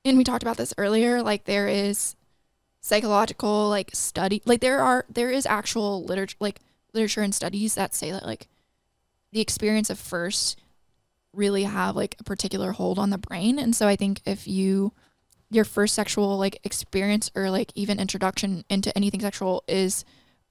and 0.03 0.17
we 0.17 0.23
talked 0.23 0.43
about 0.43 0.57
this 0.57 0.73
earlier, 0.77 1.21
like 1.21 1.45
there 1.45 1.67
is 1.67 2.15
psychological 2.83 3.69
like 3.69 3.91
study 3.93 4.41
like 4.43 4.59
there 4.59 4.79
are 4.79 5.05
there 5.07 5.29
is 5.29 5.45
actual 5.45 6.03
literature 6.03 6.35
like 6.39 6.59
literature 6.93 7.21
and 7.21 7.35
studies 7.35 7.75
that 7.75 7.93
say 7.93 8.09
that 8.09 8.25
like 8.25 8.47
the 9.31 9.39
experience 9.39 9.91
of 9.91 9.99
first 9.99 10.59
really 11.33 11.63
have 11.63 11.95
like 11.95 12.15
a 12.19 12.23
particular 12.23 12.71
hold 12.71 12.99
on 12.99 13.09
the 13.09 13.17
brain. 13.17 13.57
And 13.59 13.75
so 13.75 13.87
I 13.87 13.95
think 13.95 14.21
if 14.25 14.47
you 14.47 14.91
your 15.49 15.65
first 15.65 15.93
sexual 15.93 16.37
like 16.37 16.59
experience 16.63 17.29
or 17.35 17.49
like 17.49 17.71
even 17.75 17.99
introduction 17.99 18.63
into 18.69 18.95
anything 18.97 19.21
sexual 19.21 19.63
is 19.67 20.05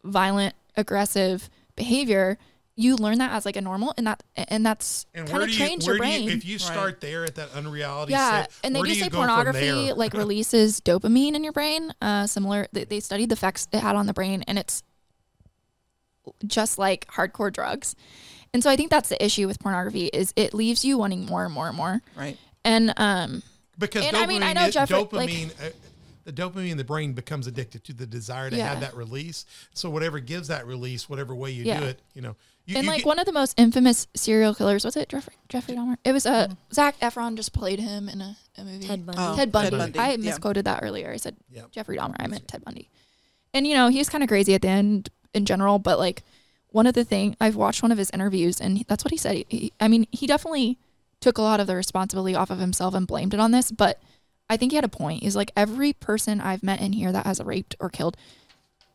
violent 0.05 0.55
aggressive 0.76 1.51
behavior, 1.76 2.38
you 2.77 2.97
learn 2.97 3.18
that 3.18 3.33
as 3.33 3.45
like 3.45 3.57
a 3.57 3.61
normal, 3.61 3.93
and 3.99 4.07
that 4.07 4.23
and 4.37 4.64
that's 4.64 5.05
And 5.14 5.29
kind 5.29 5.43
of 5.43 5.49
do 5.49 5.53
you, 5.55 5.59
trains 5.59 5.87
your 5.87 5.99
brain. 5.99 6.25
you, 6.25 6.31
if 6.31 6.45
you 6.45 6.59
start 6.59 7.01
there 7.01 7.25
at 7.25 7.35
that 7.35 7.53
unreality 7.53 8.12
yeah, 8.12 8.43
set, 8.43 8.53
and 8.64 8.75
they 8.75 8.81
where 8.81 8.87
do 8.87 8.93
do 8.95 8.99
you 8.99 9.05
say 9.05 9.11
pornography 9.11 9.93
like 9.93 10.12
releases 10.25 10.81
dopamine 10.81 11.35
in 11.35 11.45
your 11.45 11.53
brain. 11.53 11.93
Uh, 12.01 12.27
similar, 12.27 12.68
they, 12.73 12.85
they 12.85 13.01
studied 13.01 13.29
the 13.29 13.35
effects 13.35 13.68
it 13.73 13.81
had 13.81 13.97
on 13.97 14.07
the 14.07 14.14
brain, 14.14 14.43
and 14.49 14.59
it's 14.59 14.83
just 16.47 16.79
like 16.79 17.07
hardcore 17.09 17.53
drugs. 17.53 17.95
And 18.53 18.62
so 18.62 18.71
I 18.71 18.77
think 18.77 18.91
that's 18.91 19.09
the 19.09 19.23
issue 19.25 19.47
with 19.47 19.61
pornography 19.61 20.07
is 20.07 20.33
it 20.37 20.55
leaves 20.55 20.85
you 20.85 20.99
wanting 20.99 21.27
more 21.27 21.45
and 21.45 21.53
more 21.55 21.68
and 21.68 21.77
more. 21.77 22.01
Right. 22.16 22.37
And 22.64 22.93
um, 22.97 23.43
because 23.79 24.05
And 24.05 24.16
dopamine, 24.16 24.23
I 24.23 24.27
mean, 24.27 24.43
I 24.43 24.53
know 24.53 24.66
is- 24.66 24.75
Jeffrey- 24.75 24.97
like- 25.12 25.31
dopamine, 25.31 25.51
uh, 25.64 25.71
the 26.25 26.33
dopamine 26.33 26.71
in 26.71 26.77
the 26.77 26.85
brain 26.85 27.12
becomes 27.12 27.47
addicted 27.47 27.85
to 27.85 27.93
the 27.93 28.07
desire 28.07 28.51
to 28.51 28.57
Yeah. 28.57 28.68
have 28.68 28.81
that 28.81 28.95
release. 28.97 29.45
So 29.75 29.89
whatever 29.91 30.21
gives 30.21 30.49
that 30.49 30.66
release, 30.66 31.09
whatever 31.09 31.35
way 31.35 31.51
you 31.51 31.64
Yeah. 31.64 31.81
do 31.81 31.87
it, 31.87 32.01
you 32.14 32.23
know, 32.23 32.37
you, 32.66 32.77
and 32.77 32.85
you 32.85 32.91
like 32.91 32.99
get- 32.99 33.07
one 33.07 33.18
of 33.18 33.27
the 33.27 33.33
most 33.33 33.59
infamous 33.59 34.07
serial 34.14 34.55
killers 34.55 34.85
was 34.85 34.97
it 34.97 35.09
Jeffrey 35.09 35.35
Jeffrey 35.49 35.75
Dahmer? 35.75 35.97
It 36.05 36.12
was 36.12 36.27
uh, 36.27 36.49
Zac 36.73 36.99
Efron 37.01 37.37
just 37.37 37.53
played 37.53 37.81
him 37.81 38.09
in 38.09 38.21
a, 38.21 38.37
a 38.59 38.64
movie. 38.64 38.87
Ted 38.87 39.05
Bundy. 39.07 39.21
Oh, 39.23 39.35
Ted 39.37 39.51
Bundy. 39.51 39.71
Ted 39.71 39.79
Bundy, 39.79 39.99
I 39.99 40.11
yeah. 40.12 40.16
misquoted 40.18 40.64
that 40.66 40.81
earlier. 40.83 41.11
I 41.11 41.16
said 41.16 41.37
Yeah. 41.51 41.62
Jeffrey 41.73 41.97
Dahmer. 41.97 42.16
I 42.18 42.27
meant 42.27 42.47
Ted 42.47 42.64
Bundy. 42.64 42.91
And 43.55 43.66
you 43.66 43.75
know, 43.75 43.89
he 43.89 43.99
was 43.99 44.09
kind 44.09 44.23
of 44.23 44.29
crazy 44.29 44.55
at 44.55 44.62
the 44.62 44.68
end 44.68 45.09
in 45.35 45.45
general, 45.47 45.79
but 45.79 45.99
like 45.99 46.23
one 46.68 46.87
of 46.87 46.95
the 46.95 47.05
thing 47.05 47.35
I've 47.41 47.57
watched 47.57 47.83
one 47.83 47.91
of 47.91 47.99
his 47.99 48.11
interviews 48.11 48.61
and 48.61 48.85
that's 48.87 49.05
what 49.05 49.11
he 49.11 49.16
said. 49.16 49.35
He, 49.37 49.47
he- 49.49 49.73
I 49.81 49.89
mean, 49.89 50.07
he 50.12 50.27
definitely 50.27 50.79
took 51.21 51.37
a 51.39 51.43
lot 51.43 51.61
of 51.61 51.66
the 51.66 51.75
responsibility 51.75 52.35
off 52.35 52.51
of 52.51 52.59
himself 52.59 52.95
and 52.95 53.07
blamed 53.07 53.35
it 53.35 53.41
on 53.41 53.51
this, 53.51 53.71
but 53.73 54.01
I 54.51 54.57
think 54.59 54.72
he 54.72 54.76
had 54.76 54.84
a 54.84 54.88
point. 54.88 55.22
He's 55.22 55.36
like 55.36 55.53
every 55.57 55.92
person 55.94 56.40
I've 56.40 56.62
met 56.62 56.80
in 56.82 56.92
here 56.92 57.12
that 57.12 57.24
has 57.24 57.40
raped 57.40 57.76
or 57.80 57.88
killed 57.88 58.16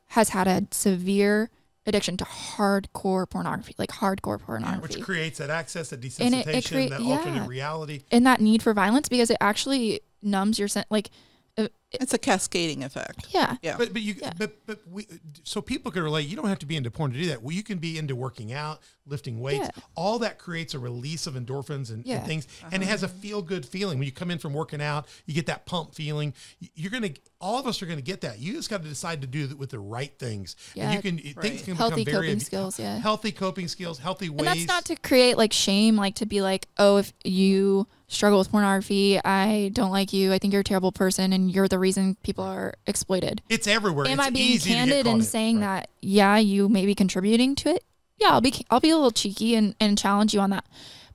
has 0.09 0.29
had 0.29 0.47
a 0.47 0.67
severe 0.71 1.49
addiction 1.87 2.17
to 2.17 2.25
hardcore 2.25 3.29
pornography, 3.29 3.73
like 3.77 3.89
hardcore 3.91 4.39
pornography. 4.39 4.97
which 4.97 5.03
creates 5.05 5.37
that 5.39 5.49
access, 5.49 5.89
that 5.89 6.03
And 6.19 6.35
it- 6.35 6.45
desensitization, 6.45 6.55
it 6.57 6.65
crea- 6.67 6.89
that 6.89 7.01
yeah. 7.01 7.17
alternate 7.17 7.47
reality. 7.47 8.03
and 8.11 8.25
that 8.27 8.41
need 8.41 8.61
for 8.61 8.73
violence 8.73 9.07
because 9.09 9.29
it 9.29 9.37
actually 9.41 10.01
numbs 10.21 10.59
your 10.59 10.67
sense. 10.67 10.87
like 10.89 11.09
uh, 11.57 11.67
It's 11.91 12.13
a 12.13 12.17
cascading 12.17 12.83
effect. 12.83 13.27
yeah 13.29 13.55
Yeah. 13.61 13.77
But 13.77 13.93
but 13.93 14.01
you 14.01 14.15
Yeah. 14.21 14.33
but 14.37 14.65
but 14.65 14.79
we 14.89 15.07
so 15.43 15.61
people 15.61 15.91
can 15.91 16.03
relate. 16.03 16.27
You 16.27 16.35
don't 16.35 16.47
have 16.49 16.59
to 16.59 16.65
be 16.65 16.75
into 16.75 16.91
porn 16.91 17.11
to 17.13 17.17
do 17.19 17.27
that. 17.27 17.41
Well, 17.41 17.55
you 17.55 17.63
can 17.63 17.77
be 17.77 17.97
into 17.97 18.15
working 18.15 18.51
out, 18.51 18.81
lifting 19.05 19.39
weights. 19.39 19.69
Yeah. 19.75 19.83
All 19.95 20.19
that 20.19 20.37
creates 20.39 20.73
a 20.73 20.79
release 20.79 21.27
of 21.27 21.35
endorphins 21.35 21.89
and, 21.89 21.97
and 21.99 22.05
Yeah. 22.05 22.23
things, 22.25 22.47
and 22.71 22.83
it 22.83 22.87
has 22.87 23.03
a 23.03 23.07
feel 23.07 23.41
good 23.41 23.65
feeling 23.65 23.97
when 23.99 24.05
you 24.05 24.11
come 24.11 24.29
in 24.31 24.39
from 24.39 24.53
working 24.53 24.81
out. 24.81 25.07
You 25.25 25.33
get 25.33 25.45
that 25.45 25.65
pump 25.65 25.95
feeling. 25.95 26.33
You're 26.75 26.91
gonna 26.91 27.11
all 27.39 27.59
of 27.59 27.67
us 27.67 27.81
are 27.81 27.85
gonna 27.85 28.01
get 28.01 28.21
that. 28.21 28.39
You 28.39 28.53
just 28.53 28.69
got 28.69 28.81
to 28.83 28.89
decide 28.89 29.21
to 29.21 29.27
do 29.27 29.45
it 29.45 29.57
with 29.57 29.69
the 29.69 29.79
right 29.79 30.17
things. 30.19 30.55
And 30.75 30.83
Yeah. 30.83 30.93
you 30.93 31.01
can 31.01 31.17
things 31.41 31.61
can 31.61 31.75
Healthy 31.75 32.03
become 32.03 32.21
very 32.21 32.27
healthy 32.27 32.33
coping 32.33 32.39
skills, 32.39 32.79
yeah. 32.79 32.97
healthy 32.99 33.31
coping 33.31 33.67
skills, 33.69 33.99
healthy 33.99 34.29
ways. 34.29 34.39
and 34.39 34.47
that's 34.59 34.67
not 34.67 34.85
to 34.85 34.95
create 34.97 35.37
like 35.37 35.53
shame 35.53 35.95
like 35.95 36.15
to 36.15 36.25
be 36.25 36.41
like 36.41 36.67
oh 36.77 36.97
if 36.97 37.13
you 37.23 37.87
struggle 38.07 38.37
with 38.39 38.51
pornography. 38.51 39.19
I 39.23 39.71
don't 39.73 39.91
like 39.91 40.13
you. 40.13 40.31
I 40.31 40.37
think 40.39 40.53
you're 40.53 40.61
a 40.61 40.63
terrible 40.63 40.91
person 40.91 41.33
and 41.33 41.51
you're 41.51 41.67
the 41.67 41.79
reason 41.79 42.17
people 42.23 42.43
are 42.43 42.75
exploited. 42.85 43.41
It's 43.49 43.67
everywhere. 43.67 44.07
am 44.07 44.19
It's 44.19 44.27
i 44.27 44.29
being 44.29 44.59
candid 44.59 45.07
and 45.07 45.23
saying 45.23 45.59
Right. 45.59 45.81
that 45.81 45.89
yeah 46.01 46.37
you 46.37 46.69
may 46.69 46.85
be 46.85 46.93
contributing 46.95 47.55
to 47.55 47.69
it? 47.69 47.83
Yeah 48.17 48.29
i'll 48.29 48.41
be 48.41 48.53
i'll 48.69 48.79
be 48.79 48.91
a 48.91 48.95
little 48.95 49.11
cheeky 49.11 49.55
and, 49.55 49.75
and 49.79 49.97
challenge 49.97 50.33
you 50.33 50.39
on 50.39 50.49
that. 50.51 50.65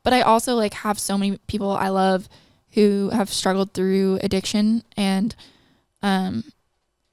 But 0.03 0.12
i 0.12 0.20
also 0.22 0.55
like 0.57 0.74
have 0.74 0.99
so 0.99 1.16
many 1.16 1.38
people 1.47 1.70
i 1.70 1.88
love 1.88 2.28
who 2.72 3.11
have 3.11 3.28
struggled 3.30 3.72
through 3.72 4.18
addiction 4.22 4.82
and 4.97 5.34
um 6.03 6.45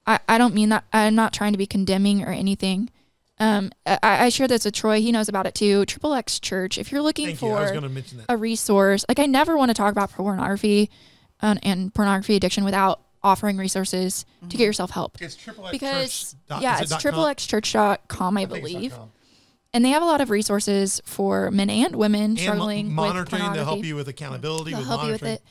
i 0.06 0.20
i 0.28 0.38
don't 0.38 0.54
mean 0.54 0.70
that 0.70 0.84
i'm 0.94 1.16
not 1.16 1.34
trying 1.34 1.52
to 1.52 1.58
be 1.58 1.66
condemning 1.66 2.24
or 2.24 2.32
anything 2.32 2.90
um 3.40 3.72
i 3.86 4.00
i 4.04 4.30
share 4.30 4.48
this 4.48 4.66
with 4.66 4.74
troy 4.74 5.00
he 5.00 5.12
knows 5.12 5.30
about 5.30 5.46
it 5.46 5.54
too 5.54 5.86
triple 5.86 6.14
x 6.14 6.40
church 6.40 6.78
if 6.78 6.92
you're 6.92 7.02
looking 7.02 7.28
Thank 7.28 7.42
you. 7.42 7.50
for 7.50 7.58
I 7.58 7.62
was 7.62 7.72
going 7.72 7.84
to 7.84 7.90
mention 7.90 8.18
that. 8.18 8.26
a 8.30 8.38
resource. 8.38 9.06
Like 9.08 9.20
I 9.20 9.26
never 9.28 9.56
want 9.58 9.70
to 9.70 9.74
talk 9.76 9.92
about 9.92 10.12
pornography 10.12 10.90
and, 11.42 11.60
and 11.64 11.94
pornography 11.94 12.36
addiction 12.36 12.64
without 12.64 13.02
offering 13.24 13.58
resources 13.58 14.26
to 14.50 14.58
get 14.58 14.64
yourself 14.66 14.92
help. 14.92 15.22
It's 15.22 15.36
triple 15.36 15.66
X 15.68 15.72
Because 15.72 16.12
Church 16.32 16.40
dot- 16.50 16.62
yeah, 16.62 16.82
it's 16.82 16.90
dot 16.90 17.04
com? 17.04 17.14
triplexchurch.com, 17.14 18.38
I, 18.38 18.42
I 18.42 18.46
think 18.46 18.64
it's 18.64 18.74
dot 18.74 18.80
believe. 18.80 18.94
And 19.74 19.84
they 19.86 19.90
have 19.90 20.02
a 20.02 20.06
lot 20.06 20.22
of 20.22 20.30
resources 20.30 21.02
for 21.06 21.52
men 21.52 21.70
and 21.70 21.96
women 21.96 22.22
and 22.22 22.34
mo- 22.36 22.42
struggling 22.42 22.88
with 22.88 22.96
pornography. 22.96 23.32
monitoring 23.38 23.54
to 23.60 23.64
help 23.66 23.84
you 23.84 23.96
with 23.96 24.08
accountability. 24.08 24.72
They'll 24.72 24.80
with 24.80 24.88
help 24.88 25.04
you 25.06 25.12
with 25.12 25.22
monitoring. 25.22 25.34
it. 25.36 25.42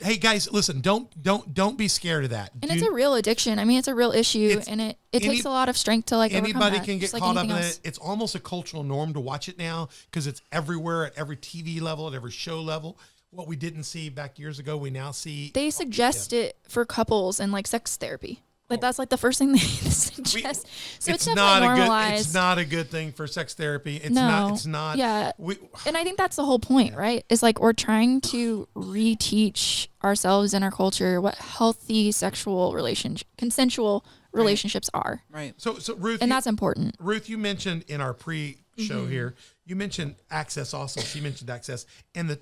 Hey 0.00 0.16
guys, 0.16 0.50
listen! 0.52 0.80
Don't 0.80 1.22
don't 1.22 1.52
don't 1.54 1.76
be 1.76 1.88
scared 1.88 2.24
of 2.24 2.30
that. 2.30 2.52
And 2.62 2.70
Do- 2.70 2.76
it's 2.76 2.86
a 2.86 2.90
real 2.90 3.14
addiction. 3.14 3.58
I 3.58 3.64
mean, 3.64 3.78
it's 3.78 3.88
a 3.88 3.94
real 3.94 4.12
issue, 4.12 4.48
It's- 4.50 4.68
and 4.68 4.80
it, 4.80 4.98
it 5.12 5.22
any- 5.24 5.34
takes 5.34 5.44
a 5.44 5.50
lot 5.50 5.68
of 5.68 5.76
strength 5.76 6.06
to 6.06 6.16
like 6.16 6.32
anybody 6.32 6.76
can 6.78 6.98
get 6.98 7.00
just 7.00 7.14
like 7.14 7.22
caught 7.22 7.36
up 7.36 7.44
in 7.44 7.50
else. 7.50 7.78
it. 7.78 7.80
It's 7.84 7.98
almost 7.98 8.34
a 8.34 8.40
cultural 8.40 8.82
norm 8.84 9.12
to 9.14 9.20
watch 9.20 9.48
it 9.48 9.58
now 9.58 9.88
because 10.10 10.26
it's 10.26 10.40
everywhere 10.52 11.06
at 11.06 11.14
every 11.16 11.36
TV 11.36 11.80
level, 11.80 12.06
at 12.08 12.14
every 12.14 12.30
show 12.30 12.60
level. 12.60 12.98
What 13.30 13.46
we 13.46 13.56
didn't 13.56 13.82
see 13.84 14.08
back 14.08 14.38
years 14.38 14.58
ago, 14.58 14.76
we 14.76 14.88
now 14.90 15.10
see. 15.10 15.50
They 15.52 15.70
suggest 15.70 16.32
it 16.32 16.56
for 16.66 16.84
couples 16.86 17.40
and 17.40 17.52
like 17.52 17.66
sex 17.66 17.96
therapy. 17.96 18.42
Like 18.70 18.80
that's 18.82 18.98
like 18.98 19.08
the 19.08 19.16
first 19.16 19.38
thing 19.38 19.52
they 19.52 19.58
suggest. 19.58 20.66
so 20.98 21.12
it's, 21.12 21.26
not 21.26 21.60
definitely 21.60 21.84
a 21.84 21.86
good. 22.10 22.20
It's 22.20 22.34
not 22.34 22.58
a 22.58 22.64
good 22.66 22.90
thing 22.90 23.12
for 23.12 23.26
sex 23.26 23.54
therapy. 23.54 23.96
It's 23.96 24.14
No. 24.14 24.28
not. 24.28 24.52
It's 24.52 24.66
not. 24.66 24.98
Yeah. 24.98 25.32
We, 25.38 25.56
and 25.86 25.96
I 25.96 26.04
think 26.04 26.18
that's 26.18 26.36
the 26.36 26.44
whole 26.44 26.58
point, 26.58 26.94
right? 26.94 27.24
Is 27.30 27.42
like 27.42 27.60
we're 27.60 27.72
trying 27.72 28.20
to 28.22 28.68
reteach 28.76 29.88
ourselves 30.04 30.52
and 30.52 30.62
our 30.64 30.70
culture 30.70 31.20
what 31.20 31.36
healthy 31.36 32.12
sexual 32.12 32.72
relationship, 32.74 33.26
consensual 33.38 34.04
relationships 34.32 34.90
are, 34.92 35.22
Right. 35.30 35.54
so 35.56 35.78
so 35.78 35.94
Ruth, 35.96 36.20
and 36.20 36.28
you- 36.28 36.34
that's 36.36 36.46
important. 36.46 36.94
Ruth, 37.00 37.28
you 37.30 37.38
mentioned 37.38 37.84
in 37.88 38.00
our 38.00 38.12
pre-show 38.12 38.58
Mm-hmm. 39.02 39.10
here, 39.10 39.34
you 39.64 39.74
mentioned 39.76 40.14
access. 40.30 40.72
Also, 40.74 41.00
she 41.00 41.20
mentioned 41.20 41.48
access 41.50 41.86
and 42.14 42.28
the 42.28 42.38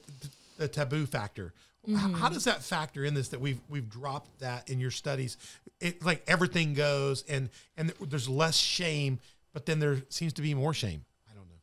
the 0.58 0.66
taboo 0.68 1.06
factor. 1.06 1.54
Mm-hmm. 1.88 2.14
How 2.14 2.28
does 2.28 2.44
that 2.44 2.62
factor 2.62 3.04
in 3.04 3.14
this? 3.14 3.28
That 3.28 3.40
we've 3.40 3.60
we've 3.68 3.88
dropped 3.88 4.40
that 4.40 4.68
in 4.68 4.80
your 4.80 4.90
studies. 4.90 5.36
It 5.80 6.04
like 6.04 6.22
everything 6.26 6.74
goes, 6.74 7.22
and 7.28 7.50
and 7.76 7.92
there's 8.00 8.28
less 8.28 8.56
shame, 8.56 9.20
but 9.52 9.66
then 9.66 9.78
there 9.78 10.02
seems 10.08 10.32
to 10.34 10.42
be 10.42 10.54
more 10.54 10.74
shame. 10.74 11.04
I 11.30 11.34
don't 11.34 11.46
know. 11.46 11.60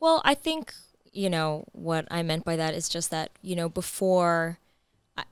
Well, 0.00 0.20
I 0.24 0.34
think, 0.34 0.74
you 1.12 1.30
know, 1.30 1.64
what 1.72 2.06
I 2.10 2.22
meant 2.22 2.44
by 2.44 2.56
that 2.56 2.74
is 2.74 2.88
just 2.88 3.10
that, 3.10 3.30
you 3.42 3.56
know, 3.56 3.68
before, 3.68 4.58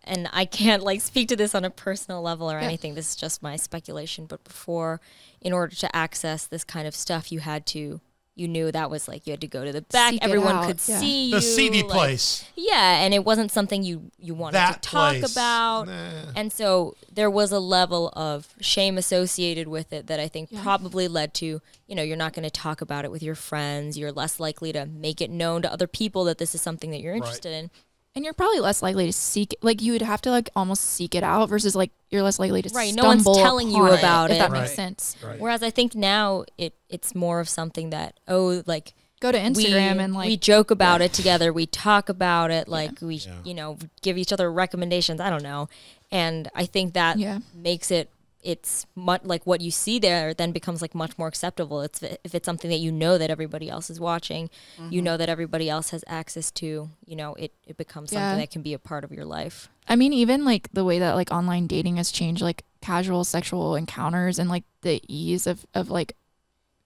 and 0.05 0.29
I 0.33 0.47
can't 0.47 0.83
like 0.83 1.01
speak 1.03 1.29
to 1.29 1.37
this 1.37 1.55
on 1.55 1.65
a 1.65 1.71
personal 1.71 2.23
level 2.23 2.51
or 2.51 2.59
Yeah. 2.59 2.65
anything, 2.67 2.95
this 2.95 3.11
is 3.11 3.17
just 3.17 3.43
my 3.43 3.57
speculation, 3.57 4.25
but 4.27 4.43
before, 4.45 5.01
in 5.41 5.53
order 5.53 5.77
to 5.77 5.95
access 5.95 6.47
this 6.47 6.65
kind 6.65 6.89
of 6.89 6.95
stuff, 6.95 7.31
you 7.31 7.41
had 7.41 7.67
to, 7.67 8.01
you 8.37 8.49
knew 8.49 8.73
that 8.73 8.91
was 8.91 9.07
like 9.07 9.27
you 9.27 9.31
had 9.31 9.41
to 9.43 9.47
go 9.47 9.65
to 9.65 9.71
the 9.73 9.83
back, 9.83 10.13
Seek 10.15 10.25
everyone 10.25 10.67
could 10.67 10.81
yeah. 10.89 10.99
see 10.99 11.31
The 11.31 11.37
you. 11.37 11.41
seedy 11.41 11.83
like- 11.83 11.93
place. 11.93 12.45
Yeah, 12.57 13.03
and 13.05 13.15
it 13.15 13.25
wasn't 13.25 13.53
something 13.53 13.83
you 13.85 14.11
you 14.19 14.35
wanted 14.35 14.55
That 14.55 14.83
to 14.83 14.89
talk 14.91 15.13
place. 15.19 15.33
about. 15.33 15.85
Nah. 15.87 16.33
And 16.35 16.53
so 16.53 16.97
there 17.13 17.31
was 17.31 17.53
a 17.53 17.61
level 17.61 18.09
of 18.17 18.49
shame 18.61 18.99
associated 18.99 19.69
with 19.69 19.93
it 19.93 20.09
that 20.09 20.19
I 20.19 20.27
think 20.29 20.49
Yeah. 20.51 20.63
probably 20.63 21.07
led 21.07 21.33
to, 21.35 21.61
you 21.87 21.95
know, 21.95 22.03
you're 22.03 22.17
not 22.17 22.33
going 22.33 22.43
to 22.43 22.51
talk 22.51 22.81
about 22.81 23.05
it 23.05 23.13
with 23.13 23.23
your 23.23 23.37
friends. 23.37 23.97
You're 23.97 24.11
less 24.13 24.41
likely 24.41 24.73
to 24.73 24.85
make 24.87 25.21
it 25.21 25.31
known 25.31 25.63
to 25.63 25.73
other 25.73 25.87
people 25.87 26.25
that 26.25 26.39
this 26.39 26.55
is 26.57 26.61
something 26.61 26.91
that 26.91 27.01
you're 27.01 27.15
interested 27.15 27.53
in. 27.53 27.71
And 28.17 28.25
you're 28.25 28.35
probably 28.35 28.61
less 28.61 28.81
likely 28.81 29.07
to 29.07 29.13
seek, 29.13 29.57
like 29.61 29.83
you 29.83 29.93
would 29.93 30.03
have 30.03 30.23
to 30.23 30.31
like 30.31 30.49
almost 30.55 30.85
seek 30.85 31.15
it 31.17 31.25
out 31.25 31.49
versus 31.49 31.75
like 31.75 31.91
you're 32.11 32.23
less 32.23 32.39
likely 32.39 32.63
to 32.63 32.69
Right, 32.73 32.95
no 32.95 33.05
one's 33.05 33.25
telling 33.25 33.69
you 33.69 33.85
upon 33.87 33.99
about 33.99 34.31
if 34.31 34.37
it. 34.37 34.39
that 34.39 34.51
Right. 34.53 34.61
makes 34.63 34.75
sense. 34.75 35.17
Right. 35.25 35.41
Whereas 35.41 35.63
I 35.65 35.71
think 35.71 35.95
now 35.97 36.45
it 36.57 36.75
it's 36.89 37.15
more 37.15 37.41
of 37.41 37.49
something 37.49 37.91
that 37.91 38.21
oh 38.29 38.63
like 38.67 38.95
Go 39.21 39.33
to 39.33 39.39
we, 39.39 39.45
Instagram 39.45 39.99
and 40.05 40.13
like 40.15 40.27
we 40.27 40.37
joke 40.37 40.71
about 40.71 41.01
it 41.01 41.13
together. 41.13 41.53
We 41.53 41.67
talk 41.67 42.09
about 42.09 42.51
it 42.51 42.69
like 42.69 43.01
we 43.01 43.17
Yeah. 43.17 43.33
you 43.45 43.55
know 43.55 43.79
give 44.03 44.17
each 44.19 44.33
other 44.33 44.53
recommendations. 44.53 45.21
I 45.21 45.31
don't 45.31 45.43
know, 45.43 45.69
and 46.13 46.49
I 46.55 46.67
think 46.67 46.95
that 46.95 47.19
Yeah. 47.19 47.39
makes 47.55 47.91
it 47.91 48.11
it's 48.45 48.87
much 48.95 49.23
like 49.25 49.47
what 49.47 49.61
you 49.61 49.71
see 49.71 49.99
there 49.99 50.35
then 50.35 50.53
becomes 50.53 50.83
like 50.83 50.95
much 50.95 51.17
more 51.19 51.29
acceptable. 51.29 51.81
It's 51.81 52.03
if 52.03 52.35
it's 52.35 52.45
something 52.45 52.71
that 52.71 52.79
you 52.79 52.93
know 52.93 53.19
that 53.19 53.31
everybody 53.31 53.69
else 53.69 53.91
is 53.91 53.99
watching, 53.99 54.51
you 54.77 54.85
mm-hmm. 54.85 55.05
know 55.05 55.17
that 55.17 55.29
everybody 55.29 55.69
else 55.69 55.91
has 55.91 56.05
access 56.07 56.51
to. 56.53 56.91
You 57.07 57.17
know 57.17 57.35
it 57.35 57.53
it 57.67 57.77
becomes 57.77 58.13
Yeah. 58.13 58.21
something 58.21 58.41
that 58.41 58.51
can 58.51 58.63
be 58.63 58.75
a 58.75 58.79
part 58.79 59.03
of 59.05 59.13
your 59.13 59.25
life. 59.25 59.69
I 59.89 59.97
mean, 59.97 60.13
even 60.13 60.45
like 60.45 60.69
the 60.73 60.85
way 60.85 60.99
that 60.99 61.15
like 61.15 61.31
online 61.31 61.67
dating 61.67 61.97
has 61.97 62.11
changed, 62.11 62.43
like 62.43 62.65
casual 62.81 63.25
sexual 63.25 63.77
encounters 63.77 64.39
and 64.39 64.51
like 64.51 64.65
the 64.83 65.01
ease 65.09 65.47
of, 65.47 65.67
of 65.75 65.91
like 65.91 66.17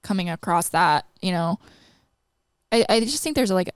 coming 0.02 0.30
across 0.30 0.68
that, 0.70 1.06
you 1.20 1.32
know, 1.32 1.58
I, 2.70 2.84
I 2.88 3.00
just 3.00 3.22
think 3.22 3.34
there's 3.34 3.50
like 3.50 3.70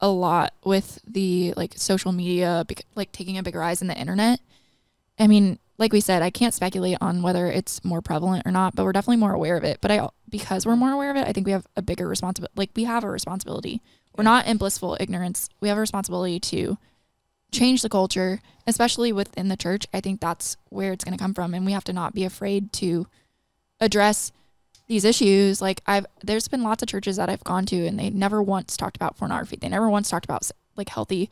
a 0.00 0.08
lot 0.08 0.52
with 0.64 1.00
the 1.06 1.54
like 1.56 1.74
social 1.76 2.12
media, 2.12 2.64
bec- 2.68 2.86
like 2.94 3.12
taking 3.12 3.38
a 3.38 3.42
big 3.42 3.54
rise 3.54 3.80
in 3.80 3.88
the 3.88 3.96
internet. 3.96 4.40
I 5.18 5.26
mean, 5.26 5.58
like 5.78 5.92
we 5.92 6.00
said, 6.00 6.22
I 6.22 6.30
can't 6.30 6.54
speculate 6.54 6.96
on 7.00 7.22
whether 7.22 7.46
it's 7.46 7.84
more 7.84 8.00
prevalent 8.00 8.46
or 8.46 8.52
not, 8.52 8.74
but 8.74 8.84
we're 8.84 8.92
definitely 8.92 9.18
more 9.18 9.34
aware 9.34 9.56
of 9.56 9.64
it. 9.64 9.78
But 9.80 9.90
I, 9.90 10.08
because 10.28 10.64
we're 10.64 10.76
more 10.76 10.92
aware 10.92 11.10
of 11.10 11.16
it, 11.16 11.26
I 11.26 11.32
think 11.32 11.46
we 11.46 11.52
have 11.52 11.66
a 11.76 11.82
bigger 11.82 12.08
responsibility. 12.08 12.54
Like 12.56 12.70
we 12.74 12.84
have 12.84 13.04
a 13.04 13.10
responsibility. 13.10 13.82
We're 14.16 14.24
not 14.24 14.46
in 14.46 14.56
blissful 14.56 14.96
ignorance. 14.98 15.48
We 15.60 15.68
have 15.68 15.76
a 15.76 15.80
responsibility 15.80 16.40
to 16.40 16.78
change 17.52 17.82
the 17.82 17.88
culture, 17.88 18.40
especially 18.66 19.12
within 19.12 19.48
the 19.48 19.56
church. 19.56 19.86
I 19.92 20.00
think 20.00 20.20
that's 20.20 20.56
where 20.70 20.92
it's 20.92 21.04
going 21.04 21.16
to 21.16 21.22
come 21.22 21.34
from. 21.34 21.52
And 21.52 21.66
we 21.66 21.72
have 21.72 21.84
to 21.84 21.92
not 21.92 22.14
be 22.14 22.24
afraid 22.24 22.72
to 22.74 23.06
address 23.78 24.32
these 24.88 25.04
issues. 25.04 25.60
Like 25.60 25.82
I've 25.86 26.06
there's 26.22 26.48
been 26.48 26.62
lots 26.62 26.82
of 26.82 26.88
churches 26.88 27.16
that 27.16 27.28
I've 27.28 27.44
gone 27.44 27.66
to 27.66 27.86
and 27.86 27.98
they 27.98 28.10
never 28.10 28.42
once 28.42 28.76
talked 28.76 28.96
about 28.96 29.16
pornography. 29.16 29.56
They 29.56 29.68
never 29.68 29.90
once 29.90 30.08
talked 30.08 30.24
about 30.24 30.50
like 30.76 30.88
healthy 30.88 31.28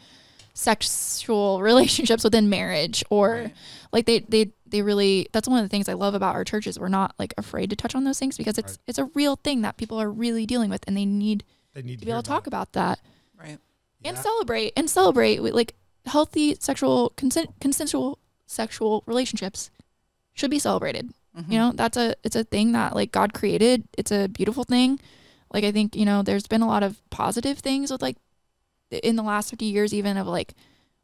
sexual 0.55 1.61
relationships 1.71 2.25
within 2.25 2.49
marriage 2.49 3.05
or 3.11 3.31
Right. 3.35 3.55
like 3.93 4.07
they 4.07 4.21
they 4.21 4.53
they 4.67 4.83
really 4.83 5.29
that's 5.33 5.49
one 5.49 5.59
of 5.59 5.65
the 5.65 5.69
things 5.69 5.89
I 5.89 5.93
love 5.95 6.15
about 6.15 6.35
our 6.35 6.45
churches. 6.45 6.79
We're 6.79 6.89
not 6.89 7.15
like 7.19 7.35
afraid 7.37 7.71
to 7.71 7.77
touch 7.77 7.95
on 7.95 8.05
those 8.05 8.19
things 8.19 8.37
because 8.37 8.57
it's 8.59 8.73
Right. 8.73 8.79
it's 8.87 8.99
a 8.99 9.05
real 9.15 9.37
thing 9.37 9.63
that 9.63 9.77
people 9.77 10.01
are 10.01 10.11
really 10.11 10.47
dealing 10.47 10.71
with 10.71 10.85
and 10.87 10.97
they 10.97 11.05
need 11.05 11.45
They 11.75 11.83
need 11.83 11.95
to 11.97 12.01
to 12.01 12.07
be 12.07 12.11
able 12.13 12.23
to 12.23 12.29
talk 12.29 12.47
about 12.47 12.73
that 12.73 13.01
Right. 13.39 13.59
and 14.05 14.17
Yeah. 14.17 14.23
celebrate 14.23 14.73
and 14.77 14.89
celebrate 14.89 15.41
with 15.41 15.55
like 15.55 15.75
healthy 16.07 16.57
sexual 16.61 17.11
consent 17.17 17.51
consensual 17.61 18.19
sexual 18.47 19.03
relationships 19.07 19.71
should 20.35 20.51
be 20.51 20.59
celebrated 20.59 21.13
Mhm. 21.37 21.51
you 21.53 21.59
know 21.59 21.73
that's 21.75 21.97
a 21.97 22.15
it's 22.23 22.37
a 22.37 22.45
thing 22.45 22.73
that 22.73 22.95
like 22.95 23.11
god 23.11 23.33
created 23.33 23.89
it's 23.99 24.13
a 24.13 24.29
beautiful 24.29 24.63
thing 24.65 25.01
like 25.53 25.65
i 25.65 25.73
think 25.73 25.97
you 25.97 26.05
know 26.05 26.23
there's 26.23 26.47
been 26.47 26.63
a 26.63 26.67
lot 26.67 26.83
of 26.83 27.01
positive 27.11 27.59
things 27.59 27.91
with 27.91 28.03
like 28.03 28.17
in 29.03 29.17
the 29.17 29.23
last 29.23 29.51
50 29.51 29.65
years 29.65 29.93
even 29.95 30.17
of 30.17 30.27
like 30.27 30.55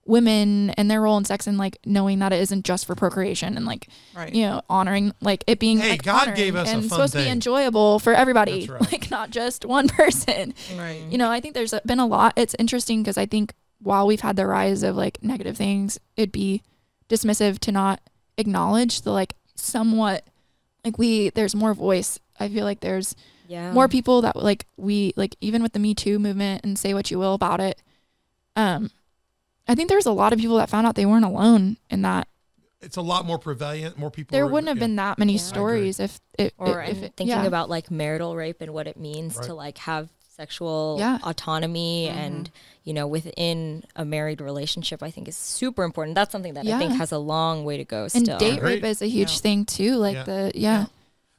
women 0.06 0.70
and 0.70 0.90
their 0.90 1.00
role 1.02 1.18
in 1.18 1.24
sex 1.24 1.46
and 1.46 1.58
like 1.58 1.76
knowing 1.84 2.18
that 2.20 2.32
it 2.32 2.40
isn't 2.40 2.64
just 2.64 2.86
for 2.86 2.94
procreation 2.94 3.56
and 3.56 3.66
like 3.66 3.86
Right. 4.16 4.34
you 4.34 4.44
know 4.46 4.62
honoring 4.68 5.12
like 5.20 5.44
it 5.46 5.58
being 5.58 5.78
Hey, 5.78 5.90
like, 5.90 6.02
God 6.02 6.34
gave 6.34 6.56
us 6.56 6.68
a 6.68 6.72
and 6.74 6.84
supposed 6.84 7.12
to 7.12 7.18
be 7.20 7.28
enjoyable 7.28 7.98
for 7.98 8.12
everybody 8.14 8.66
right. 8.70 8.80
like 8.92 9.10
not 9.10 9.30
just 9.30 9.64
one 9.64 9.88
person 9.88 10.54
Right. 10.76 11.02
you 11.10 11.18
know, 11.18 11.30
I 11.30 11.40
think 11.40 11.54
there's 11.54 11.74
been 11.84 12.00
a 12.00 12.06
lot. 12.06 12.32
It's 12.36 12.56
interesting 12.58 13.02
because 13.02 13.18
I 13.18 13.26
think 13.26 13.52
while 13.82 14.06
we've 14.06 14.20
had 14.20 14.36
the 14.36 14.46
rise 14.46 14.82
of 14.82 14.96
like 14.96 15.22
negative 15.22 15.56
things, 15.56 15.98
it'd 16.16 16.32
be 16.32 16.62
dismissive 17.08 17.58
to 17.60 17.72
not 17.72 18.00
acknowledge 18.38 19.02
the 19.02 19.12
like 19.12 19.34
somewhat 19.54 20.24
like 20.84 20.98
we 20.98 21.28
there's 21.30 21.54
more 21.54 21.74
voice. 21.74 22.18
I 22.38 22.48
feel 22.48 22.64
like 22.64 22.80
there's 22.80 23.14
Yeah. 23.50 23.72
more 23.72 23.88
people 23.88 24.22
that 24.22 24.36
like 24.36 24.64
we 24.76 25.12
like 25.16 25.34
even 25.40 25.60
with 25.62 25.72
the 25.72 25.80
Me 25.80 25.92
Too 25.92 26.18
movement 26.20 26.62
and 26.64 26.78
say 26.78 26.94
what 26.94 27.10
you 27.10 27.18
will 27.18 27.34
about 27.34 27.60
it. 27.60 27.82
Um, 28.54 28.90
I 29.66 29.74
think 29.74 29.88
there's 29.88 30.06
a 30.06 30.12
lot 30.12 30.32
of 30.32 30.38
people 30.38 30.56
that 30.58 30.70
found 30.70 30.86
out 30.86 30.94
they 30.94 31.06
weren't 31.06 31.24
alone 31.24 31.76
in 31.90 32.02
that. 32.02 32.28
It's 32.80 32.96
a 32.96 33.02
lot 33.02 33.26
more 33.26 33.38
prevalent. 33.38 33.98
More 33.98 34.10
people. 34.10 34.34
There 34.36 34.44
are- 34.44 34.48
wouldn't 34.48 34.68
have 34.68 34.76
yeah. 34.78 34.84
been 34.84 34.96
that 34.96 35.18
many 35.18 35.32
Yeah. 35.34 35.38
Stories 35.40 35.98
if 36.00 36.20
it 36.38 36.54
or 36.58 36.80
if 36.82 36.96
and 36.96 37.04
it, 37.06 37.12
thinking 37.16 37.36
yeah. 37.36 37.44
about 37.44 37.68
like 37.68 37.90
marital 37.90 38.36
rape 38.36 38.60
and 38.60 38.72
what 38.72 38.86
it 38.86 38.96
means 38.96 39.36
Right. 39.36 39.46
to 39.46 39.54
like 39.54 39.78
have 39.78 40.08
sexual 40.36 40.96
Yeah. 41.00 41.18
autonomy 41.24 42.08
and 42.08 42.50
you 42.84 42.94
know 42.94 43.06
within 43.06 43.84
a 43.94 44.06
married 44.06 44.40
relationship 44.40 45.02
i 45.02 45.10
think 45.10 45.28
is 45.28 45.36
super 45.36 45.82
important 45.84 46.14
that's 46.14 46.32
something 46.32 46.54
that 46.54 46.66
i 46.66 46.78
think 46.78 46.94
has 46.94 47.12
a 47.12 47.18
long 47.18 47.62
way 47.66 47.76
to 47.76 47.84
go 47.84 48.08
and 48.14 48.24
date 48.38 48.62
rape 48.62 48.82
is 48.82 49.02
a 49.02 49.06
huge 49.06 49.32
Yeah. 49.32 49.38
thing 49.38 49.64
too. 49.66 49.96
Like 49.96 50.14
Yeah. 50.16 50.22
the 50.24 50.52
yeah. 50.54 50.86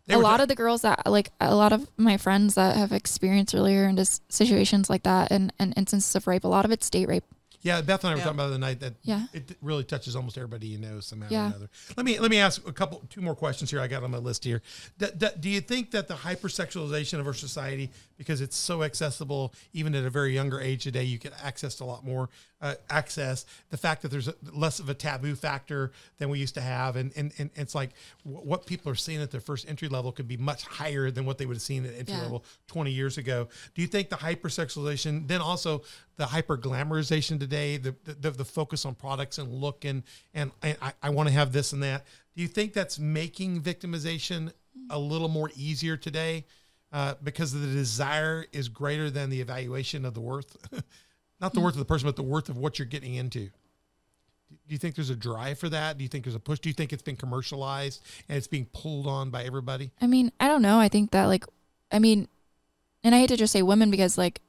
They 0.07 0.15
a 0.15 0.19
lot 0.19 0.37
ta- 0.37 0.43
of 0.43 0.49
the 0.49 0.55
girls 0.55 0.81
that 0.81 1.05
like 1.05 1.31
a 1.39 1.55
lot 1.55 1.73
of 1.73 1.87
my 1.97 2.17
friends 2.17 2.55
that 2.55 2.75
have 2.77 2.91
experienced 2.91 3.53
earlier 3.55 3.85
into 3.87 4.01
s- 4.01 4.21
situations 4.29 4.89
like 4.89 5.03
that 5.03 5.31
and, 5.31 5.53
and 5.59 5.73
instances 5.77 6.15
of 6.15 6.27
rape, 6.27 6.43
a 6.43 6.47
lot 6.47 6.65
of 6.65 6.71
it's 6.71 6.89
date 6.89 7.07
rape. 7.07 7.23
Yeah, 7.63 7.81
Beth 7.81 8.03
and 8.03 8.09
I 8.09 8.13
were 8.15 8.17
Yeah. 8.17 8.23
talking 8.23 8.39
about 8.39 8.49
the 8.49 8.57
night 8.57 8.79
that 8.79 8.95
Yeah. 9.03 9.27
it 9.33 9.55
really 9.61 9.83
touches 9.83 10.15
almost 10.15 10.35
everybody 10.35 10.65
you 10.65 10.79
know 10.79 10.99
somehow 10.99 11.27
Yeah. 11.29 11.43
or 11.43 11.47
another. 11.49 11.69
Let 11.95 12.05
me 12.07 12.17
let 12.19 12.31
me 12.31 12.39
ask 12.39 12.67
a 12.67 12.73
couple 12.73 13.03
two 13.11 13.21
more 13.21 13.35
questions 13.35 13.69
here 13.69 13.79
I 13.79 13.87
got 13.87 14.03
on 14.03 14.09
my 14.09 14.17
list 14.17 14.43
here. 14.43 14.63
D- 14.97 15.05
d- 15.15 15.27
do 15.39 15.47
you 15.49 15.61
think 15.61 15.91
that 15.91 16.07
the 16.07 16.15
hypersexualization 16.15 17.19
of 17.19 17.27
our 17.27 17.35
society 17.35 17.91
because 18.17 18.41
it's 18.41 18.57
so 18.57 18.81
accessible 18.81 19.53
even 19.73 19.93
at 19.93 20.03
a 20.05 20.09
very 20.09 20.33
younger 20.33 20.59
age 20.59 20.83
today 20.83 21.03
you 21.03 21.19
get 21.19 21.33
access 21.43 21.75
to 21.75 21.83
a 21.83 21.85
lot 21.85 22.03
more 22.03 22.29
uh, 22.61 22.75
access 22.89 23.45
the 23.69 23.77
fact 23.77 24.01
that 24.03 24.09
there's 24.11 24.27
a, 24.27 24.35
less 24.53 24.79
of 24.79 24.87
a 24.89 24.93
taboo 24.93 25.33
factor 25.35 25.91
than 26.19 26.29
we 26.29 26.37
used 26.39 26.53
to 26.53 26.61
have 26.61 26.95
and 26.95 27.11
and, 27.15 27.33
and 27.39 27.49
it's 27.55 27.73
like 27.73 27.89
wh- 28.23 28.45
what 28.45 28.65
people 28.65 28.91
are 28.91 28.95
seeing 28.95 29.21
at 29.21 29.31
their 29.31 29.41
first 29.41 29.67
entry 29.67 29.87
level 29.87 30.11
could 30.11 30.27
be 30.27 30.37
much 30.37 30.63
higher 30.63 31.09
than 31.09 31.25
what 31.25 31.37
they 31.37 31.45
would 31.47 31.55
have 31.57 31.61
seen 31.61 31.85
at 31.85 31.93
entry 31.95 32.13
Yeah. 32.15 32.21
level 32.23 32.45
20 32.67 32.91
years 32.91 33.17
ago. 33.17 33.47
Do 33.73 33.81
you 33.81 33.87
think 33.87 34.09
the 34.09 34.15
hypersexualization, 34.17 35.27
then 35.27 35.41
also 35.41 35.81
the 36.17 36.25
hyper 36.27 36.57
glamorization 36.57 37.39
today, 37.39 37.77
the, 37.77 37.95
the 38.05 38.31
the 38.31 38.45
focus 38.45 38.85
on 38.85 38.95
products 38.95 39.37
and 39.37 39.51
look 39.51 39.83
and 39.85 40.03
and 40.33 40.51
I, 40.61 40.75
I- 40.81 40.93
I 41.03 41.09
want 41.09 41.29
to 41.29 41.33
have 41.33 41.51
this 41.51 41.73
and 41.73 41.81
that. 41.83 42.05
Do 42.35 42.41
you 42.41 42.47
think 42.47 42.73
that's 42.73 42.99
making 42.99 43.61
victimization 43.61 44.53
a 44.89 44.99
little 44.99 45.27
more 45.29 45.49
easier 45.55 45.97
today 45.97 46.45
uh, 46.93 47.15
because 47.23 47.51
the 47.53 47.65
desire 47.65 48.45
is 48.53 48.69
greater 48.69 49.09
than 49.09 49.29
the 49.29 49.41
evaluation 49.41 50.05
of 50.05 50.13
the 50.13 50.21
worth, 50.21 50.55
not 51.41 51.53
the 51.53 51.59
worth 51.59 51.73
of 51.73 51.79
the 51.79 51.85
person, 51.85 52.07
but 52.07 52.15
the 52.15 52.23
worth 52.23 52.49
of 52.49 52.57
what 52.57 52.77
you're 52.79 52.85
getting 52.85 53.15
into? 53.15 53.49
Do 53.49 54.73
you 54.73 54.77
think 54.77 54.95
there's 54.95 55.09
a 55.09 55.15
drive 55.15 55.57
for 55.59 55.69
that? 55.69 55.97
Do 55.97 56.03
you 56.03 56.09
think 56.09 56.25
there's 56.25 56.35
a 56.35 56.39
push? 56.39 56.59
Do 56.59 56.69
you 56.69 56.73
think 56.73 56.91
it's 56.93 57.01
been 57.01 57.15
commercialized 57.15 58.01
and 58.29 58.37
it's 58.37 58.47
being 58.47 58.67
pulled 58.73 59.07
on 59.07 59.29
by 59.29 59.43
everybody? 59.43 59.91
I 60.01 60.07
mean, 60.07 60.31
I 60.39 60.47
don't 60.47 60.61
know. 60.61 60.77
I 60.79 60.89
think 60.89 61.11
that 61.11 61.25
like, 61.25 61.45
I 61.91 61.99
mean, 61.99 62.27
and 63.03 63.15
I 63.15 63.19
hate 63.19 63.29
to 63.29 63.37
just 63.37 63.53
say 63.53 63.61
women 63.61 63.89
because 63.91 64.17
like, 64.17 64.41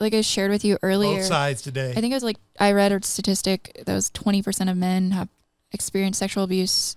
like 0.00 0.12
I 0.12 0.22
shared 0.22 0.50
with 0.50 0.64
you 0.64 0.76
earlier, 0.82 1.18
Both 1.18 1.26
sides 1.26 1.62
today. 1.62 1.92
I 1.92 2.00
think 2.00 2.10
it 2.10 2.16
was 2.16 2.24
like 2.24 2.36
I 2.58 2.72
read 2.72 2.90
a 2.92 3.00
statistic 3.04 3.80
that 3.86 3.94
was 3.94 4.10
20% 4.10 4.68
of 4.70 4.76
men 4.76 5.12
have 5.12 5.28
experienced 5.72 6.18
sexual 6.18 6.42
abuse. 6.44 6.96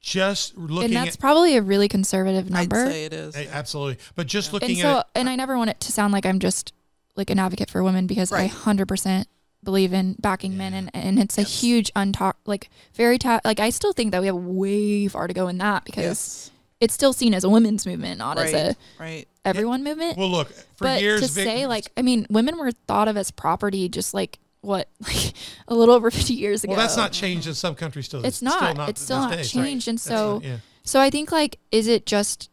just 0.00 0.56
looking 0.56 0.94
and 0.94 0.96
that's 0.96 1.16
at 1.16 1.20
probably 1.20 1.56
a 1.56 1.62
really 1.62 1.88
conservative 1.88 2.46
I'd 2.46 2.52
number. 2.52 2.90
say 2.90 3.06
it 3.06 3.12
is. 3.14 3.34
Hey, 3.34 3.48
absolutely. 3.50 3.98
But 4.14 4.26
just 4.26 4.50
Yeah. 4.50 4.52
looking 4.52 4.70
and 4.72 4.78
so, 4.78 4.90
at 4.98 4.98
it, 4.98 5.06
and 5.16 5.28
I 5.30 5.34
never 5.36 5.56
want 5.56 5.70
it 5.70 5.80
to 5.80 5.92
sound 5.92 6.12
like 6.12 6.26
I'm 6.26 6.38
just 6.40 6.74
like 7.16 7.30
an 7.30 7.38
advocate 7.38 7.70
for 7.70 7.82
women 7.82 8.06
because 8.06 8.30
I 8.32 8.48
100% 8.48 9.24
believe 9.64 9.92
in 9.92 10.14
backing 10.20 10.56
men 10.56 10.74
and, 10.74 10.90
and 10.94 11.18
it's 11.18 11.38
a 11.38 11.42
huge 11.42 11.92
untalked, 11.94 12.34
like 12.46 12.70
very, 12.94 13.18
ta- 13.18 13.40
like 13.44 13.58
I 13.60 13.70
still 13.70 13.92
think 13.92 14.12
that 14.12 14.20
we 14.20 14.26
have 14.28 14.36
way 14.36 15.08
far 15.08 15.26
to 15.26 15.34
go 15.34 15.48
in 15.48 15.58
that 15.58 15.84
because 15.84 16.04
yes. 16.04 16.50
it's 16.80 16.94
still 16.94 17.12
seen 17.12 17.34
as 17.34 17.42
a 17.42 17.48
women's 17.48 17.86
movement, 17.86 18.18
not 18.18 18.38
as 18.38 18.52
a 18.52 18.76
Right. 19.00 19.26
everyone 19.44 19.82
movement. 19.82 20.16
well, 20.18 20.28
look 20.30 20.48
for 20.50 20.84
but 20.84 21.00
years. 21.00 21.20
to 21.22 21.28
Vic- 21.32 21.44
say 21.44 21.66
like, 21.66 21.90
I 21.96 22.02
mean, 22.02 22.26
women 22.30 22.58
were 22.58 22.70
thought 22.86 23.08
of 23.08 23.16
as 23.16 23.30
property 23.30 23.88
just 23.88 24.14
like 24.14 24.38
what, 24.60 24.88
like 25.00 25.32
a 25.68 25.74
little 25.74 25.94
over 25.94 26.10
50 26.10 26.34
years 26.34 26.62
ago. 26.64 26.72
well, 26.72 26.80
that's 26.80 26.96
not 26.96 27.12
changed 27.12 27.46
in 27.48 27.54
some 27.54 27.74
countries. 27.74 28.04
Still, 28.06 28.24
It's 28.24 28.36
still 28.36 28.50
not. 28.50 28.88
It's 28.88 29.00
still 29.00 29.18
not 29.20 29.32
days. 29.32 29.50
changed. 29.50 29.88
And 29.88 30.00
so, 30.00 30.34
not- 30.34 30.44
yeah. 30.44 30.56
So 30.84 31.00
I 31.00 31.10
think 31.10 31.32
like, 31.32 31.58
is 31.72 31.88
it 31.88 32.06
just 32.06 32.50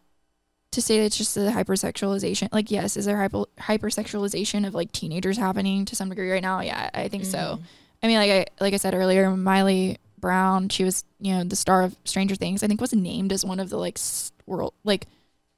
to 0.74 0.82
say 0.82 1.00
that 1.00 1.06
it's 1.06 1.18
just 1.18 1.36
the 1.36 1.42
hypersexualization? 1.52 2.50
Like, 2.52 2.70
yes, 2.72 2.98
is 2.98 3.06
there 3.06 3.18
hyper 3.18 3.46
hypersexualization 3.60 4.66
of 4.68 4.74
like 4.74 4.92
teenagers 4.92 5.38
happening 5.38 5.86
to 5.86 5.96
some 5.96 6.10
degree 6.10 6.32
right 6.32 6.42
now? 6.42 6.62
Yeah, 6.62 6.90
I 6.94 7.08
think 7.08 7.26
so. 7.26 7.38
Mhm. 7.38 7.62
I 8.04 8.08
mean, 8.08 8.18
like 8.18 8.32
I 8.32 8.46
like 8.60 8.74
I 8.74 8.78
said 8.78 8.94
earlier, 8.94 9.30
Miley 9.32 9.98
Brown, 10.20 10.70
she 10.70 10.84
was 10.84 11.04
you 11.20 11.34
know 11.34 11.44
the 11.44 11.56
star 11.56 11.84
of 11.84 11.96
Stranger 12.06 12.36
Things. 12.36 12.64
I 12.64 12.68
think 12.68 12.82
was 12.82 12.94
named 12.94 13.32
as 13.32 13.46
one 13.46 13.60
of 13.60 13.70
the 13.70 13.78
like 13.78 14.00
world 14.46 14.74
like 14.84 15.08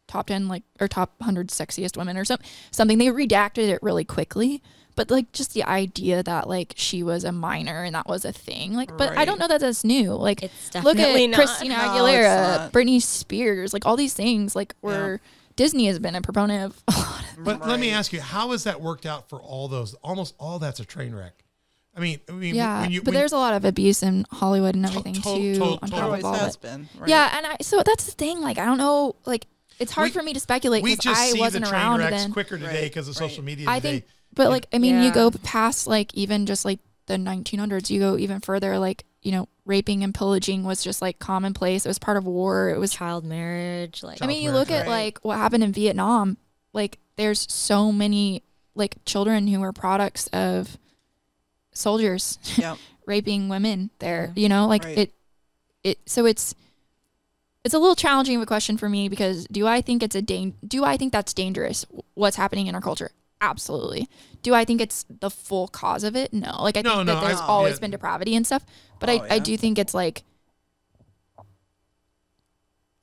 top 0.07 0.27
ten 0.27 0.47
like 0.47 0.63
or 0.79 0.87
top 0.87 1.19
hundred 1.21 1.49
sexiest 1.49 1.97
women 1.97 2.17
or 2.17 2.25
something. 2.25 2.47
Something 2.71 2.97
they 2.97 3.07
redacted 3.07 3.69
it 3.69 3.79
really 3.81 4.05
quickly. 4.05 4.61
But 4.95 5.11
like 5.11 5.31
just 5.33 5.53
the 5.53 5.63
idea 5.63 6.23
that 6.23 6.47
like 6.47 6.73
she 6.77 7.03
was 7.03 7.23
a 7.25 7.31
minor 7.33 7.83
and 7.83 7.93
that 7.95 8.07
was 8.07 8.23
a 8.23 8.31
thing, 8.31 8.73
like, 8.73 8.97
but 8.97 9.17
I 9.17 9.25
don't 9.25 9.39
know 9.39 9.47
that 9.47 9.59
that's 9.59 9.83
new. 9.83 10.13
Like, 10.13 10.41
it's 10.43 10.73
look 10.83 10.97
at 10.97 11.29
not 11.29 11.35
Christina 11.35 11.75
Aguilera, 11.75 12.57
not. 12.57 12.71
Britney 12.71 13.01
Spears, 13.01 13.73
like 13.73 13.85
all 13.85 13.97
these 13.97 14.13
things, 14.13 14.55
like 14.55 14.73
where 14.81 15.19
Disney 15.57 15.87
has 15.87 15.99
been 15.99 16.15
a 16.15 16.21
proponent 16.21 16.63
of 16.73 16.83
a 16.87 16.91
lot 16.99 17.23
of. 17.37 17.43
But 17.43 17.67
let 17.67 17.79
me 17.79 17.91
ask 17.91 18.13
you, 18.13 18.21
how 18.21 18.51
has 18.51 18.63
that 18.63 18.79
worked 18.81 19.05
out 19.05 19.27
for 19.29 19.41
all 19.41 19.67
those? 19.67 19.93
Almost 19.95 20.35
all 20.39 20.59
that's 20.59 20.79
a 20.79 20.85
train 20.85 21.13
wreck. 21.13 21.33
I 21.97 21.99
mean, 22.01 22.19
I 22.27 22.33
mean, 22.33 22.55
Yeah, 22.55 22.81
when 22.81 22.91
you, 22.91 23.01
but 23.01 23.07
when- 23.07 23.13
there's 23.15 23.31
a 23.31 23.37
lot 23.37 23.53
of 23.53 23.63
abuse 23.65 24.03
in 24.03 24.25
Hollywood 24.31 24.75
and 24.75 24.85
everything 24.85 25.13
to- 25.15 25.21
too. 25.21 25.55
to- 25.55 25.63
on 25.63 25.79
to- 25.79 25.87
There 25.91 25.99
top 26.01 26.19
of 26.19 26.25
all 26.25 26.33
has 26.33 26.55
that. 26.57 26.61
been. 26.61 26.89
Right. 26.97 27.09
Yeah, 27.09 27.37
and 27.37 27.45
I 27.47 27.57
so 27.61 27.83
that's 27.85 28.05
the 28.05 28.11
thing. 28.11 28.41
Like 28.41 28.57
I 28.57 28.65
don't 28.65 28.77
know. 28.77 29.15
Like 29.25 29.47
it's 29.79 29.91
hard 29.93 30.07
We- 30.07 30.11
for 30.11 30.21
me 30.23 30.33
to 30.33 30.39
speculate 30.39 30.83
we 30.83 30.91
because 30.91 31.03
just 31.05 31.21
I 31.21 31.31
see 31.31 31.39
wasn't 31.39 31.65
the 31.65 31.69
train 31.71 31.81
around 31.81 31.99
wrecks 31.99 32.11
then. 32.23 32.31
quicker 32.33 32.57
today 32.57 32.81
Right, 32.81 32.83
because 32.83 33.07
of 33.09 33.15
right. 33.19 33.29
social 33.29 33.43
media. 33.45 33.67
I 33.69 33.79
think, 33.79 34.03
but 34.33 34.49
like 34.49 34.67
I 34.73 34.77
mean, 34.79 35.01
you 35.03 35.11
go 35.11 35.31
past 35.31 35.87
like 35.87 36.13
even 36.13 36.45
just 36.45 36.65
like 36.65 36.79
the 37.07 37.15
1900s. 37.15 37.89
You 37.89 37.99
go 37.99 38.17
even 38.17 38.39
further. 38.41 38.77
Like 38.79 39.05
you 39.21 39.31
know, 39.31 39.47
raping 39.65 40.03
and 40.03 40.13
pillaging 40.13 40.63
was 40.63 40.83
just 40.83 41.01
like 41.01 41.17
commonplace. 41.19 41.85
It 41.85 41.89
was 41.89 41.99
part 41.99 42.17
of 42.17 42.25
war. 42.25 42.69
It 42.69 42.79
was 42.79 42.91
child 42.93 43.25
marriage 43.25 44.03
like 44.03 44.21
I 44.21 44.27
mean, 44.27 44.43
you 44.43 44.51
marriage, 44.51 44.69
look 44.69 44.71
at 44.77 44.81
right. 44.81 44.87
like 44.87 45.19
what 45.23 45.37
happened 45.37 45.63
in 45.63 45.71
Vietnam. 45.71 46.37
Like, 46.73 46.99
there's 47.15 47.51
so 47.51 47.91
many 47.91 48.43
like 48.75 48.97
children 49.05 49.47
who 49.47 49.61
were 49.61 49.71
products 49.73 50.27
of 50.27 50.77
soldiers 51.71 52.37
Yep. 52.57 52.77
raping 53.05 53.49
women 53.49 53.89
there. 53.99 54.31
Yeah. 54.35 54.41
You 54.43 54.49
know, 54.49 54.67
like 54.67 54.83
Right. 54.83 54.97
it, 54.97 55.13
it. 55.83 55.99
So 56.05 56.25
it's 56.25 56.53
it's 57.63 57.73
a 57.73 57.79
little 57.79 57.95
challenging 57.95 58.35
of 58.35 58.41
a 58.43 58.45
question 58.45 58.77
for 58.77 58.87
me 58.89 59.09
because 59.09 59.47
do 59.47 59.65
I 59.65 59.81
think 59.81 60.03
it's 60.03 60.15
a 60.15 60.21
dang? 60.21 60.53
Do 60.67 60.83
I 60.83 60.97
think 60.97 61.11
that's 61.11 61.33
dangerous? 61.33 61.85
What's 62.13 62.35
happening 62.35 62.67
in 62.67 62.75
our 62.75 62.81
culture? 62.81 63.11
Absolutely. 63.41 64.07
Do 64.41 64.53
I 64.53 64.65
think 64.65 64.81
it's 64.81 65.05
the 65.09 65.29
full 65.29 65.67
cause 65.67 66.03
of 66.03 66.15
it? 66.15 66.33
No. 66.33 66.61
Like 66.63 66.77
I 66.77 66.81
No, 66.81 66.95
think 66.97 67.07
no, 67.07 67.15
that 67.15 67.27
there's 67.27 67.41
I- 67.41 67.45
always 67.47 67.75
yeah. 67.75 67.79
been 67.79 67.91
depravity 67.91 68.35
and 68.35 68.45
stuff, 68.45 68.65
but 68.99 69.09
Oh, 69.09 69.13
I 69.13 69.15
I 69.29 69.33
yeah. 69.35 69.39
do 69.43 69.57
think 69.57 69.77
it's 69.77 69.93
like 69.93 70.23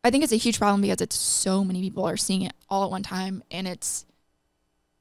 I 0.05 0.11
think 0.11 0.25
it's 0.25 0.33
a 0.33 0.37
huge 0.37 0.59
problem 0.59 0.81
because 0.81 1.01
it's 1.01 1.17
so 1.17 1.63
many 1.65 1.81
people 1.81 2.05
are 2.05 2.17
seeing 2.17 2.43
it 2.43 2.53
all 2.69 2.85
at 2.85 2.91
one 2.91 3.03
time 3.05 3.45
and 3.53 3.69
it's 3.69 4.05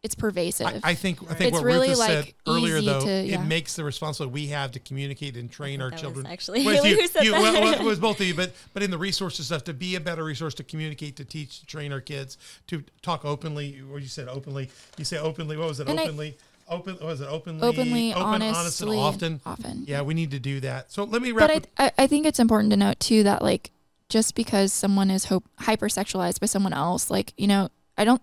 it's 0.04 0.16
pervasive. 0.16 0.66
I, 0.66 0.80
I 0.84 0.96
think 0.96 1.22
I 1.30 1.36
think 1.36 1.50
It's 1.50 1.54
what 1.54 1.64
really, 1.64 1.90
Ruth 1.90 1.90
has 1.90 2.00
like, 2.00 2.10
said 2.10 2.34
earlier, 2.48 2.82
though, 2.82 3.02
to- 3.06 3.24
yeah. 3.24 3.40
it 3.42 3.46
makes 3.46 3.76
the 3.76 3.84
responsibility 3.84 4.34
we 4.34 4.48
have 4.48 4.72
to 4.72 4.80
communicate 4.80 5.38
and 5.38 5.52
train 5.52 5.80
our 5.82 5.90
that 5.90 5.94
was 5.96 6.02
children. 6.02 6.26
actually 6.26 6.66
Well, 6.66 6.76
it's 6.76 6.84
Haley 6.86 7.02
who 7.02 7.08
said 7.08 7.24
well, 7.32 7.54
that. 7.54 7.62
well, 7.62 7.74
it 7.82 7.84
was 7.84 8.00
both 8.08 8.20
of 8.20 8.26
you, 8.26 8.34
but 8.34 8.52
but 8.74 8.82
in 8.82 8.90
the 8.90 8.98
resources 8.98 9.46
stuff 9.48 9.64
to 9.66 9.74
be 9.74 9.96
a 9.96 10.00
better 10.00 10.24
resource 10.24 10.56
to 10.56 10.64
communicate, 10.64 11.16
to 11.18 11.26
teach, 11.26 11.60
to 11.60 11.66
train 11.68 11.92
our 11.94 12.02
kids, 12.02 12.38
to 12.68 12.84
talk 13.04 13.26
openly. 13.26 13.74
What 13.88 14.02
you 14.02 14.08
said 14.08 14.28
openly. 14.28 14.70
You 14.98 15.06
say 15.06 15.18
openly. 15.20 15.56
What 15.58 15.68
was 15.68 15.80
it? 15.80 15.88
And 15.88 16.00
I- 16.00 16.04
openly. 16.04 16.38
Open. 16.68 16.98
Was 17.02 17.20
it? 17.22 17.28
Openly. 17.28 17.68
Openly, 17.68 18.12
open, 18.14 18.24
honest, 18.24 18.48
and 18.48 18.56
honestly, 18.56 18.98
often. 18.98 19.42
often. 19.46 19.84
Yeah, 19.88 20.04
we 20.04 20.14
need 20.14 20.32
to 20.32 20.40
do 20.40 20.62
that. 20.62 20.90
So 20.92 21.04
let 21.04 21.22
me 21.22 21.32
wrap. 21.34 21.50
but 21.50 21.56
with- 21.56 21.68
I, 21.78 21.86
I 21.88 21.92
I 22.00 22.08
think 22.08 22.26
it's 22.26 22.40
important 22.40 22.72
to 22.72 22.78
note 22.78 23.00
too 23.00 23.24
that 23.24 23.42
like 23.42 23.72
just 24.10 24.34
because 24.36 24.72
someone 24.74 25.12
is 25.12 25.26
hope 25.26 25.44
hypersexualized 25.60 26.40
by 26.40 26.46
someone 26.48 26.72
else, 26.74 27.12
like 27.12 27.34
you 27.38 27.46
know, 27.48 27.70
I 27.98 28.06
don't 28.06 28.22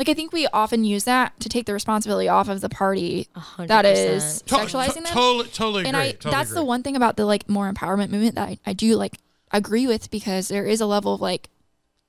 like. 0.00 0.08
I 0.08 0.14
think 0.14 0.32
we 0.32 0.46
often 0.48 0.84
use 0.84 1.04
that 1.04 1.38
to 1.40 1.48
take 1.48 1.66
the 1.66 1.72
responsibility 1.72 2.28
off 2.28 2.48
of 2.48 2.60
the 2.60 2.68
party 2.68 3.28
A 3.36 3.40
hundred 3.40 3.68
that 3.68 3.84
is 3.86 4.42
percent. 4.42 4.46
To- 4.48 4.54
sexualizing 4.76 4.94
to- 4.94 5.02
them. 5.02 5.12
Totally, 5.12 5.48
totally 5.48 5.84
and 5.86 5.96
agree. 5.96 6.08
I 6.08 6.12
totally 6.12 6.30
that's 6.32 6.52
the 6.52 6.64
one 6.64 6.82
thing 6.82 6.96
about 6.96 7.16
the 7.16 7.24
like 7.26 7.48
more 7.48 7.72
empowerment 7.72 8.10
movement 8.10 8.34
that 8.34 8.48
I, 8.48 8.58
I 8.66 8.72
do 8.72 8.96
like 8.96 9.16
agree 9.52 9.86
with 9.86 10.10
because 10.10 10.48
there 10.48 10.64
is 10.66 10.80
a 10.80 10.86
level 10.86 11.14
of 11.14 11.20
like 11.20 11.48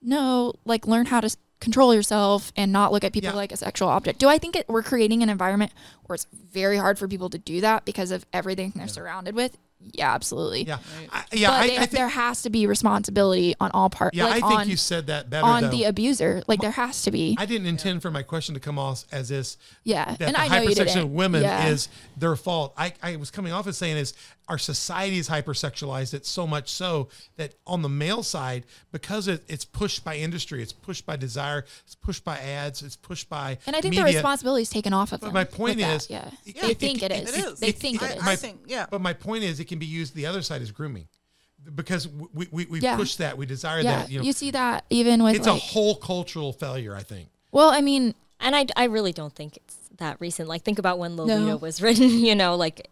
no 0.01 0.53
like 0.65 0.87
learn 0.87 1.05
how 1.07 1.19
to 1.21 1.25
s- 1.25 1.37
control 1.59 1.93
yourself 1.93 2.51
and 2.55 2.71
not 2.71 2.91
look 2.91 3.03
at 3.03 3.13
people 3.13 3.29
Yeah. 3.29 3.35
like 3.35 3.51
a 3.51 3.57
sexual 3.57 3.87
object. 3.89 4.17
Do 4.19 4.27
I 4.27 4.37
think 4.39 4.55
it, 4.55 4.67
we're 4.67 4.81
creating 4.83 5.21
an 5.21 5.29
environment 5.29 5.71
where 6.05 6.15
it's 6.15 6.25
very 6.51 6.77
hard 6.77 6.97
for 6.97 7.07
people 7.07 7.29
to 7.29 7.37
do 7.37 7.61
that 7.61 7.85
because 7.85 8.09
of 8.11 8.25
everything 8.33 8.73
they're 8.75 8.87
surrounded 8.87 9.35
with? 9.35 9.57
Yeah, 9.93 10.13
absolutely. 10.13 10.63
Yeah, 10.63 10.77
I, 11.11 11.23
yeah. 11.33 11.49
but 11.49 11.53
I, 11.53 11.67
they- 11.67 11.75
I 11.75 11.79
think, 11.79 11.91
there 11.91 12.07
has 12.07 12.43
to 12.43 12.49
be 12.49 12.67
responsibility 12.67 13.55
on 13.59 13.71
all 13.73 13.89
parts. 13.89 14.15
yeah, 14.15 14.25
like 14.25 14.43
I 14.43 14.47
think 14.47 14.59
on, 14.61 14.69
you 14.69 14.77
said 14.77 15.07
that 15.07 15.29
better. 15.29 15.45
on 15.45 15.63
though. 15.63 15.69
the 15.69 15.83
abuser. 15.85 16.41
Like 16.47 16.61
there 16.61 16.71
has 16.71 17.01
to 17.03 17.11
be. 17.11 17.35
I 17.37 17.45
didn't 17.45 17.67
intend 17.67 18.01
for 18.01 18.11
my 18.11 18.23
question 18.23 18.53
to 18.55 18.61
come 18.61 18.79
off 18.79 19.05
as 19.11 19.29
this 19.29 19.57
yeah, 19.83 20.15
that 20.15 20.21
and 20.21 20.35
the 20.35 20.39
I 20.39 20.47
know 20.47 20.61
you 20.61 20.69
hypersexual 20.69 20.93
didn't. 20.93 21.13
women 21.13 21.43
yeah. 21.43 21.67
is 21.67 21.89
their 22.17 22.35
fault. 22.35 22.73
I, 22.77 22.93
I 23.01 23.15
was 23.17 23.31
coming 23.31 23.51
off 23.53 23.67
as 23.67 23.77
saying 23.77 23.97
is 23.97 24.13
our 24.51 24.57
society 24.57 25.17
is 25.17 25.29
hypersexualized 25.29 26.13
it 26.13 26.25
so 26.25 26.45
much 26.45 26.67
so 26.69 27.07
that 27.37 27.55
on 27.65 27.81
the 27.81 27.87
male 27.89 28.21
side, 28.21 28.65
because 28.91 29.29
it, 29.29 29.41
it's 29.47 29.63
pushed 29.63 30.03
by 30.03 30.17
industry, 30.17 30.61
it's 30.61 30.73
pushed 30.73 31.05
by 31.05 31.15
desire, 31.15 31.63
it's 31.85 31.95
pushed 31.95 32.25
by 32.25 32.37
ads, 32.37 32.81
it's 32.83 32.97
pushed 32.97 33.29
by 33.29 33.57
And 33.65 33.75
I 33.77 33.79
think 33.81 33.91
media. 33.93 34.03
the 34.03 34.13
responsibility 34.13 34.63
is 34.63 34.69
taken 34.69 34.91
off 34.93 35.13
of 35.13 35.21
But 35.21 35.27
them. 35.27 35.33
my 35.35 35.43
with 35.43 35.51
point 35.53 35.77
that, 35.79 35.95
is, 35.95 36.09
yeah, 36.09 36.29
it- 36.45 36.59
they 36.61 36.71
it- 36.71 36.79
think 36.79 37.01
it 37.01 37.11
it- 37.13 37.23
is. 37.23 37.33
it 37.37 37.45
is. 37.45 37.59
They 37.61 37.71
think 37.71 38.03
I- 38.03 38.09
it 38.09 38.17
is. 38.17 38.27
I 38.27 38.35
think, 38.35 38.59
yeah. 38.67 38.87
But 38.91 38.99
my 38.99 39.13
point 39.13 39.45
is, 39.45 39.59
it 39.61 39.65
can 39.69 39.79
be 39.79 39.85
used 39.85 40.15
the 40.15 40.25
other 40.25 40.41
side 40.41 40.61
as 40.61 40.71
grooming, 40.71 41.07
because 41.73 42.09
we 42.09 42.47
we, 42.51 42.65
we 42.65 42.79
Yeah. 42.81 42.97
push 42.97 43.15
that, 43.15 43.37
we 43.37 43.45
desire 43.45 43.79
yeah, 43.79 43.99
that. 43.99 44.11
You 44.11 44.19
know, 44.19 44.25
you 44.25 44.33
see 44.33 44.51
that 44.51 44.83
even 44.89 45.23
with 45.23 45.35
it's 45.37 45.47
a 45.47 45.55
whole 45.55 45.95
cultural 45.95 46.51
failure. 46.51 46.93
I 46.93 47.03
think. 47.03 47.29
well, 47.53 47.69
I 47.69 47.79
mean, 47.79 48.15
And 48.43 48.55
I, 48.55 48.65
I 48.75 48.85
really 48.85 49.13
don't 49.13 49.35
think 49.35 49.57
it's 49.57 49.77
that 49.97 50.17
recent. 50.19 50.49
Like 50.49 50.63
think 50.63 50.79
about 50.79 50.97
when 50.97 51.15
Lolita 51.15 51.39
No. 51.39 51.57
was 51.57 51.79
written. 51.81 52.09
You 52.27 52.33
know, 52.35 52.55
like 52.55 52.89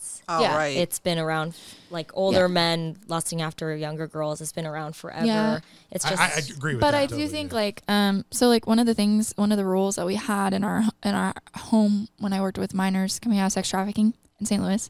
it's 0.00 0.22
Oh, 0.28 0.40
Yeah, 0.40 0.56
right. 0.56 0.76
it's 0.76 0.98
been 0.98 1.18
around. 1.18 1.54
Like 1.90 2.10
older 2.14 2.42
Yeah. 2.42 2.46
men 2.46 2.96
lusting 3.08 3.42
after 3.42 3.74
younger 3.76 4.06
girls. 4.06 4.40
It's 4.40 4.52
been 4.52 4.66
around 4.66 4.96
forever. 4.96 5.26
Yeah. 5.26 5.60
It's 5.90 6.08
just. 6.08 6.20
I, 6.20 6.26
I 6.26 6.38
agree 6.56 6.74
with 6.74 6.80
but 6.80 6.92
that. 6.92 6.98
I 7.02 7.06
totally, 7.06 7.24
do 7.24 7.28
think 7.28 7.50
yeah. 7.52 7.56
like 7.58 7.82
um 7.88 8.24
so 8.30 8.48
like 8.48 8.66
one 8.66 8.78
of 8.78 8.86
the 8.86 8.94
things 8.94 9.32
one 9.36 9.52
of 9.52 9.58
the 9.58 9.64
rules 9.64 9.96
that 9.96 10.06
we 10.06 10.14
had 10.14 10.52
in 10.54 10.64
our 10.64 10.82
in 11.04 11.14
our 11.14 11.34
home 11.56 12.08
when 12.18 12.32
I 12.32 12.40
worked 12.40 12.58
with 12.58 12.72
minors 12.74 13.18
coming 13.18 13.38
out 13.38 13.46
of 13.46 13.52
sex 13.52 13.68
trafficking 13.68 14.14
in 14.38 14.46
St. 14.46 14.62
Louis 14.62 14.88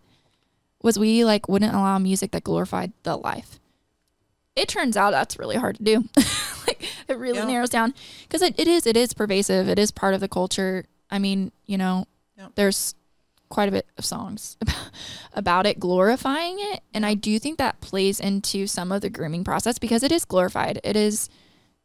was 0.82 0.98
we 0.98 1.24
like 1.24 1.48
wouldn't 1.48 1.74
allow 1.74 1.98
music 1.98 2.30
that 2.32 2.44
glorified 2.44 2.92
the 3.02 3.16
life. 3.16 3.58
It 4.56 4.68
turns 4.68 4.96
out 4.96 5.11
that's 5.12 5.38
really 5.38 5.56
hard 5.56 5.76
to 5.78 5.82
do. 5.82 6.04
like 6.66 6.82
it 7.08 7.16
really 7.18 7.38
Yeah. 7.38 7.44
narrows 7.46 7.70
down 7.70 7.94
because 8.22 8.42
it, 8.42 8.54
it 8.58 8.68
is 8.68 8.86
it 8.86 8.96
is 8.96 9.14
pervasive. 9.14 9.68
It 9.68 9.78
is 9.78 9.90
part 9.90 10.14
of 10.14 10.20
the 10.20 10.28
culture. 10.28 10.84
I 11.11 11.18
mean, 11.18 11.50
you 11.66 11.78
know, 11.78 12.06
Yeah. 12.36 12.48
there's 12.56 12.94
quite 13.51 13.68
a 13.68 13.72
bit 13.72 13.86
of 13.98 14.05
songs 14.05 14.57
about 15.34 15.66
it 15.66 15.78
glorifying 15.78 16.57
it 16.59 16.80
and 16.94 17.05
i 17.05 17.12
do 17.14 17.38
think 17.38 17.59
that 17.59 17.80
plays 17.80 18.18
into 18.20 18.66
some 18.66 18.90
of 18.92 19.01
the 19.03 19.11
grooming 19.11 19.44
process 19.44 19.78
because 19.78 20.03
it 20.03 20.11
is 20.12 20.24
glorified 20.24 20.80
it 20.84 20.96
is 20.96 21.28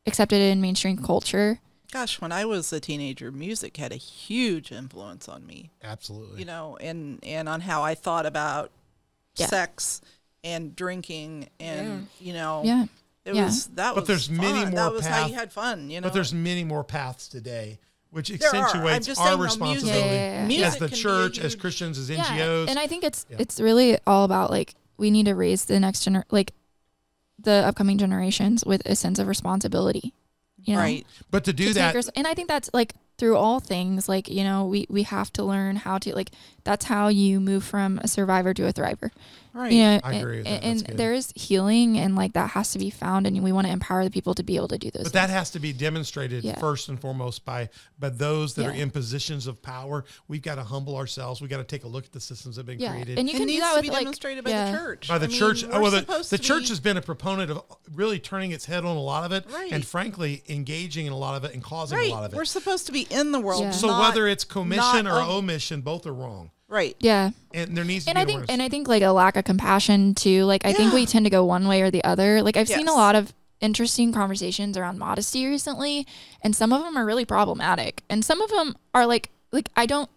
accepted 0.07 0.39
in 0.39 0.61
mainstream 0.61 0.97
culture 0.97 1.59
Gosh, 1.91 2.19
when 2.19 2.33
I 2.33 2.43
was 2.43 2.73
a 2.73 2.81
teenager, 2.81 3.31
music 3.31 3.77
had 3.77 3.93
a 3.93 3.95
huge 3.95 4.69
influence 4.69 5.29
on 5.29 5.45
me. 5.45 5.69
absolutely. 5.81 6.39
You 6.39 6.45
know, 6.45 6.77
and 6.81 7.19
and 7.23 7.47
on 7.47 7.61
how 7.61 7.83
I 7.83 7.95
thought 7.95 8.25
about 8.25 8.71
Yeah. 9.37 9.45
sex 9.47 10.01
and 10.43 10.75
drinking, 10.75 11.47
and 11.57 12.07
you 12.19 12.33
know, 12.33 12.63
yeah 12.65 12.85
it 13.23 13.35
yeah. 13.35 13.45
was 13.45 13.67
that 13.75 13.95
was. 13.95 14.01
But 14.01 14.07
there's 14.07 14.29
many 14.29 14.63
fun. 14.63 14.71
more 14.71 14.79
That 14.81 14.93
was 14.93 15.05
how 15.05 15.27
you 15.27 15.35
had 15.35 15.53
fun. 15.53 15.89
You 15.89 16.01
know, 16.01 16.07
But 16.07 16.13
there's 16.13 16.33
many 16.33 16.65
more 16.65 16.83
paths 16.83 17.29
today, 17.29 17.79
which 18.15 18.29
There 18.29 18.49
are. 18.49 18.55
I'm 18.55 18.63
accentuates 18.63 19.07
just 19.07 19.19
our 19.21 19.27
saying, 19.27 19.37
though, 19.37 19.43
music- 19.43 19.51
responsibility 19.61 20.15
Yeah, 20.15 20.15
yeah, 20.15 20.47
yeah, 20.47 20.59
yeah. 20.59 20.67
as 20.67 20.73
the 20.77 20.79
Music 20.87 20.91
be 20.97 21.01
church, 21.01 21.39
as 21.39 21.55
Christians, 21.55 21.97
as 21.99 22.09
yeah 22.09 22.23
NGOs. 22.23 22.69
and 22.69 22.79
i 22.79 22.87
think 22.87 23.03
it's 23.03 23.25
Yeah. 23.29 23.37
it's 23.39 23.59
really 23.59 23.97
all 24.07 24.23
about 24.23 24.49
like 24.51 24.73
we 24.97 25.11
need 25.11 25.25
to 25.25 25.35
raise 25.35 25.65
the 25.65 25.79
next 25.79 26.03
gener 26.07 26.23
like 26.31 26.53
the 27.37 27.51
upcoming 27.67 27.97
generations 27.97 28.63
with 28.65 28.81
a 28.85 28.95
sense 28.95 29.19
of 29.19 29.27
responsibility 29.27 30.13
you 30.63 30.73
know 30.73 30.79
right. 30.79 31.05
but 31.29 31.43
to 31.43 31.53
do 31.53 31.67
to 31.67 31.73
that, 31.75 31.93
res- 31.93 32.09
and 32.15 32.25
I 32.25 32.33
think 32.33 32.47
that's 32.47 32.69
like 32.73 32.93
through 33.17 33.37
all 33.37 33.61
things, 33.61 34.09
like, 34.09 34.27
you 34.27 34.43
know, 34.43 34.65
we, 34.65 34.85
we 34.89 35.03
have 35.03 35.31
to 35.33 35.43
learn 35.43 35.77
how 35.77 35.97
to 35.99 36.13
like 36.13 36.31
that's 36.65 36.85
how 36.85 37.07
you 37.07 37.39
move 37.39 37.63
from 37.63 37.99
a 37.99 38.07
survivor 38.07 38.53
to 38.53 38.67
a 38.67 38.73
thriver. 38.73 39.11
Right. 39.53 39.71
You 39.71 39.83
know, 39.83 39.99
I 40.03 40.15
agree 40.15 40.37
and, 40.39 40.45
that. 40.81 40.89
And 40.89 40.99
there 40.99 41.13
is 41.13 41.31
healing 41.33 41.97
and 41.97 42.13
like 42.17 42.33
that 42.33 42.49
has 42.49 42.73
to 42.73 42.79
be 42.79 42.89
found 42.89 43.25
and 43.25 43.41
we 43.41 43.53
want 43.53 43.67
to 43.67 43.71
empower 43.71 44.03
the 44.03 44.09
people 44.09 44.33
to 44.35 44.43
be 44.43 44.57
able 44.57 44.67
to 44.67 44.77
do 44.77 44.91
those. 44.91 45.03
but 45.03 45.13
that 45.13 45.29
has 45.29 45.51
to 45.51 45.59
be 45.59 45.71
demonstrated 45.71 46.43
Yeah. 46.43 46.59
first 46.59 46.89
and 46.89 46.99
foremost 46.99 47.45
by 47.45 47.69
by 47.97 48.09
those 48.09 48.55
that 48.55 48.65
are 48.65 48.71
in 48.71 48.91
positions 48.91 49.47
of 49.47 49.61
power. 49.61 50.03
We've 50.27 50.41
got 50.41 50.55
to 50.55 50.63
humble 50.63 50.97
ourselves. 50.97 51.39
We've 51.39 51.49
got 51.49 51.59
to 51.59 51.63
take 51.63 51.85
a 51.85 51.87
look 51.87 52.03
at 52.05 52.11
the 52.11 52.19
systems 52.19 52.57
that 52.57 52.61
have 52.61 52.65
been 52.65 52.79
yeah. 52.79 52.91
created. 52.91 53.17
And 53.17 53.29
you 53.29 53.35
it 53.35 53.37
can 53.37 53.47
do 53.47 53.53
needs 53.53 53.63
that 53.63 53.69
to 53.69 53.75
with 53.75 53.83
be 53.83 53.89
like 53.91 53.99
demonstrated 53.99 54.43
by 54.43 54.49
yeah. 54.49 54.71
the 54.71 54.77
church. 54.77 55.07
by 55.07 55.17
the 55.19 55.25
I 55.25 55.27
mean, 55.29 55.37
church, 55.37 55.63
we're 55.63 55.73
oh, 55.75 55.81
well, 55.81 55.91
the, 55.91 56.27
the 56.29 56.37
church 56.37 56.63
be- 56.63 56.69
has 56.69 56.79
been 56.81 56.97
a 56.97 57.01
proponent 57.01 57.49
of 57.51 57.61
really 57.93 58.19
turning 58.19 58.51
its 58.51 58.65
head 58.65 58.83
on 58.83 58.97
a 58.97 59.01
lot 59.01 59.23
of 59.23 59.31
it, 59.31 59.45
Right. 59.49 59.71
and 59.71 59.85
frankly, 59.85 60.43
engaging 60.49 61.05
in 61.05 61.13
a 61.13 61.17
lot 61.17 61.37
of 61.37 61.45
it 61.45 61.53
and 61.53 61.63
causing 61.63 61.97
right. 61.97 62.09
a 62.09 62.13
lot 62.13 62.25
of 62.25 62.33
it. 62.33 62.35
We're 62.35 62.43
supposed 62.43 62.87
to 62.87 62.91
be 62.91 63.07
in 63.09 63.31
the 63.31 63.39
world. 63.39 63.61
Yeah. 63.61 63.71
so 63.71 63.87
not- 63.87 64.01
whether 64.09 64.27
it's 64.27 64.43
commission 64.43 65.07
or 65.07 65.21
of- 65.21 65.29
omission, 65.29 65.79
both 65.79 66.05
are 66.05 66.13
wrong, 66.13 66.51
right. 66.67 66.95
Yeah. 66.99 67.31
and 67.53 67.75
there 67.77 67.83
needs 67.83 68.05
to 68.05 68.13
be 68.13 68.17
And 68.17 68.17
be 68.17 68.21
I 68.21 68.25
think 68.25 68.35
awareness. 68.37 68.49
and 68.53 68.61
I 68.61 68.69
think 68.69 68.87
like 68.87 69.03
a 69.03 69.11
lack 69.11 69.35
of 69.37 69.43
compassion 69.45 70.15
too. 70.15 70.45
Like 70.45 70.65
I 70.65 70.73
think 70.73 70.93
we 70.93 71.05
tend 71.05 71.25
to 71.25 71.29
go 71.29 71.45
one 71.45 71.67
way 71.67 71.81
or 71.81 71.91
the 71.91 72.03
other. 72.03 72.41
Like 72.41 72.57
I've 72.57 72.67
seen 72.67 72.87
a 72.87 72.93
lot 72.93 73.15
of 73.15 73.33
interesting 73.61 74.11
conversations 74.11 74.77
around 74.77 74.99
modesty 74.99 75.45
recently 75.47 76.05
and 76.41 76.55
some 76.55 76.73
of 76.73 76.83
them 76.83 76.97
are 76.97 77.05
really 77.05 77.23
problematic 77.25 78.03
and 78.09 78.23
some 78.23 78.41
of 78.41 78.49
them 78.51 78.75
are 78.93 79.05
like 79.05 79.29
like 79.51 79.69
I 79.77 79.85
don't 79.85 80.09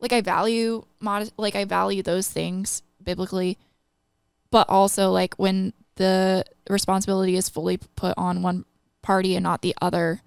like 0.00 0.12
I 0.12 0.20
value 0.20 0.84
modest 1.00 1.32
like 1.36 1.56
I 1.56 1.64
value 1.64 2.02
those 2.02 2.28
things 2.28 2.82
biblically 3.02 3.58
but 4.50 4.68
also 4.68 5.10
like 5.10 5.34
when 5.34 5.72
the 5.96 6.44
responsibility 6.70 7.36
is 7.36 7.48
fully 7.48 7.76
put 7.76 8.14
on 8.16 8.40
one 8.40 8.64
party 9.02 9.34
and 9.34 9.42
not 9.42 9.60
the 9.62 9.74
other 9.82 10.22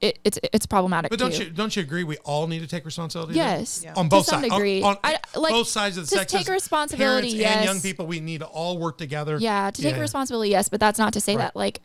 it, 0.00 0.18
it's 0.24 0.38
it's 0.52 0.66
problematic 0.66 1.10
but 1.10 1.18
don't 1.18 1.32
too. 1.32 1.44
you 1.44 1.50
don't 1.50 1.74
you 1.74 1.82
agree? 1.82 2.04
We 2.04 2.16
all 2.18 2.46
need 2.46 2.60
to 2.60 2.66
take 2.66 2.84
responsibility. 2.84 3.34
yes 3.34 3.80
Yeah. 3.82 3.94
on 3.96 4.08
both 4.08 4.26
sides. 4.26 4.42
degree. 4.48 4.82
On, 4.82 4.90
on 4.94 4.98
I- 5.02 5.18
like, 5.34 5.52
both 5.52 5.68
sides 5.68 5.96
of 5.96 6.04
the 6.08 6.10
to 6.16 6.18
sexes, 6.20 6.40
take 6.44 6.48
responsibility, 6.52 7.38
parents 7.38 7.56
and 7.56 7.64
young 7.64 7.80
people, 7.80 8.06
we 8.06 8.20
need 8.20 8.40
to 8.40 8.46
all 8.46 8.76
work 8.78 8.98
together. 8.98 9.38
Yeah, 9.40 9.70
to 9.70 9.82
take 9.82 9.94
Yeah. 9.94 10.00
responsibility, 10.00 10.50
yes, 10.50 10.68
but 10.68 10.80
that's 10.80 10.98
not 10.98 11.12
to 11.14 11.20
say 11.20 11.36
Right. 11.36 11.44
that 11.44 11.56
like 11.56 11.80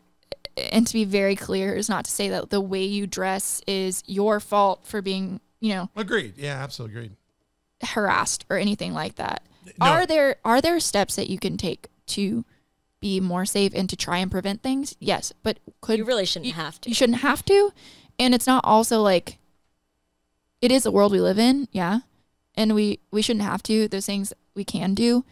and 0.56 0.86
to 0.86 0.92
be 0.92 1.04
very 1.06 1.34
clear 1.36 1.74
is 1.74 1.88
not 1.88 2.04
to 2.04 2.10
say 2.10 2.28
that 2.28 2.50
the 2.50 2.60
way 2.60 2.84
you 2.84 3.06
dress 3.06 3.62
is 3.66 4.02
your 4.06 4.38
fault 4.40 4.80
for 4.86 5.00
being, 5.00 5.40
you 5.60 5.74
know, 5.74 5.88
Agreed. 5.96 6.34
Yeah, 6.36 6.62
absolutely 6.62 6.96
agreed. 6.98 7.16
harassed 7.82 8.44
or 8.50 8.56
anything 8.58 8.92
like 8.92 9.16
that. 9.16 9.42
No. 9.80 9.86
Are 9.86 10.06
there 10.06 10.36
are 10.44 10.60
there 10.60 10.78
steps 10.80 11.16
that 11.16 11.30
you 11.30 11.38
can 11.38 11.56
take 11.56 11.88
to 12.08 12.44
be 13.00 13.18
more 13.20 13.44
safe 13.44 13.72
and 13.74 13.88
to 13.88 13.96
try 13.96 14.18
and 14.18 14.30
prevent 14.30 14.62
things? 14.62 14.94
Yes, 15.00 15.32
but 15.42 15.58
could 15.80 15.98
you 15.98 16.04
really 16.04 16.26
shouldn't 16.26 16.46
you- 16.46 16.52
have 16.52 16.80
to. 16.82 16.88
you 16.90 16.94
shouldn't 16.94 17.18
have 17.18 17.44
to 17.46 17.72
and 18.18 18.34
it's 18.34 18.46
not 18.46 18.64
also 18.64 19.00
like 19.02 19.38
it 20.60 20.70
is 20.72 20.82
the 20.84 20.90
world 20.90 21.12
we 21.12 21.20
live 21.20 21.38
in 21.38 21.68
yeah 21.72 22.00
and 22.54 22.74
we 22.74 23.00
we 23.10 23.22
shouldn't 23.22 23.44
have 23.44 23.62
to 23.62 23.88
those 23.88 24.06
things 24.06 24.32
we 24.54 24.64
can 24.64 24.94
do 24.94 25.24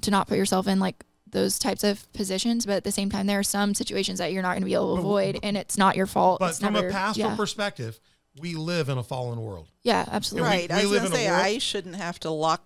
to 0.00 0.10
not 0.10 0.26
put 0.28 0.38
yourself 0.38 0.66
in 0.66 0.78
like 0.80 1.04
those 1.26 1.58
types 1.58 1.82
of 1.84 2.10
positions 2.12 2.64
but 2.66 2.76
at 2.76 2.84
the 2.84 2.92
same 2.92 3.10
time 3.10 3.26
there 3.26 3.38
are 3.38 3.42
some 3.44 3.74
situations 3.74 4.18
that 4.18 4.32
you're 4.32 4.42
not 4.42 4.52
going 4.52 4.60
to 4.62 4.66
be 4.66 4.74
able 4.74 4.94
to 4.94 5.00
avoid 5.00 5.38
and 5.42 5.56
it's 5.56 5.76
not 5.76 5.96
your 5.96 6.06
fault 6.06 6.38
But 6.40 6.50
It's 6.50 6.60
from 6.60 6.74
never- 6.74 6.88
a 6.88 6.92
pastoral 6.92 7.30
yeah. 7.30 7.36
perspective, 7.36 7.98
we 8.40 8.54
live 8.54 8.88
in 8.88 8.98
a 8.98 9.02
fallen 9.02 9.40
world. 9.40 9.68
yeah 9.82 10.04
absolutely 10.10 10.48
Right. 10.48 10.68
we 10.70 10.74
I 10.76 10.82
was 10.82 10.90
live 10.92 11.02
gonna 11.04 11.14
say 11.16 11.28
world- 11.30 11.42
I 11.44 11.58
shouldn't 11.58 11.96
have 11.96 12.20
to 12.20 12.30
lock 12.30 12.62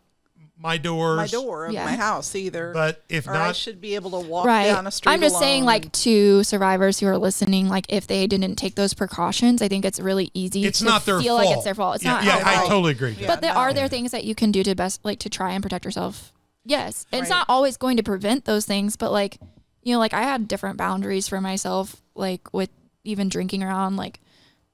My 0.60 0.76
doors, 0.76 1.16
my 1.16 1.26
door 1.28 1.66
of 1.66 1.72
Yeah. 1.72 1.84
my 1.84 1.94
house 1.94 2.34
either. 2.34 2.72
but 2.72 3.04
if 3.08 3.28
or 3.28 3.30
I 3.32 3.46
not, 3.46 3.56
should 3.56 3.80
be 3.80 3.94
able 3.94 4.10
to 4.10 4.18
walk 4.28 4.44
right 4.44 4.66
down 4.66 4.86
a 4.88 4.90
street. 4.90 5.12
i'm 5.12 5.20
just 5.20 5.38
saying 5.38 5.62
alone 5.62 5.66
like 5.66 5.92
to 5.92 6.42
survivors 6.42 6.98
who 6.98 7.06
are 7.06 7.16
listening 7.16 7.68
like 7.68 7.86
if 7.88 8.08
they 8.08 8.26
didn't 8.26 8.56
take 8.56 8.74
those 8.74 8.92
precautions 8.92 9.62
i 9.62 9.68
think 9.68 9.84
it's 9.84 10.00
really 10.00 10.32
easy 10.34 10.64
it's 10.64 10.80
to 10.80 10.84
not 10.84 11.06
their 11.06 11.20
feel 11.20 11.36
fault. 11.36 11.46
like 11.46 11.54
it's 11.56 11.64
their 11.64 11.74
fault 11.76 11.94
it's 11.94 12.04
yeah, 12.04 12.14
not 12.14 12.24
Yeah, 12.24 12.36
our 12.38 12.44
I 12.44 12.54
fault. 12.56 12.68
totally 12.70 12.90
agree. 12.92 13.16
Yeah. 13.20 13.28
but 13.28 13.40
there 13.40 13.54
no. 13.54 13.60
are 13.60 13.72
there 13.72 13.86
things 13.86 14.10
that 14.10 14.24
you 14.24 14.34
can 14.34 14.50
do 14.50 14.64
to 14.64 14.74
best 14.74 15.04
like 15.04 15.20
to 15.20 15.30
try 15.30 15.52
and 15.52 15.62
protect 15.62 15.84
yourself 15.84 16.32
yes 16.64 17.06
it's 17.12 17.22
Right. 17.22 17.28
not 17.30 17.46
always 17.48 17.76
going 17.76 17.96
to 17.96 18.02
prevent 18.02 18.44
those 18.44 18.66
things 18.66 18.96
but 18.96 19.12
like 19.12 19.38
you 19.84 19.92
know 19.92 20.00
like 20.00 20.12
i 20.12 20.22
had 20.22 20.48
different 20.48 20.76
boundaries 20.76 21.28
for 21.28 21.40
myself 21.40 22.02
like 22.16 22.52
with 22.52 22.70
even 23.04 23.28
drinking 23.28 23.62
around 23.62 23.96
like 23.96 24.18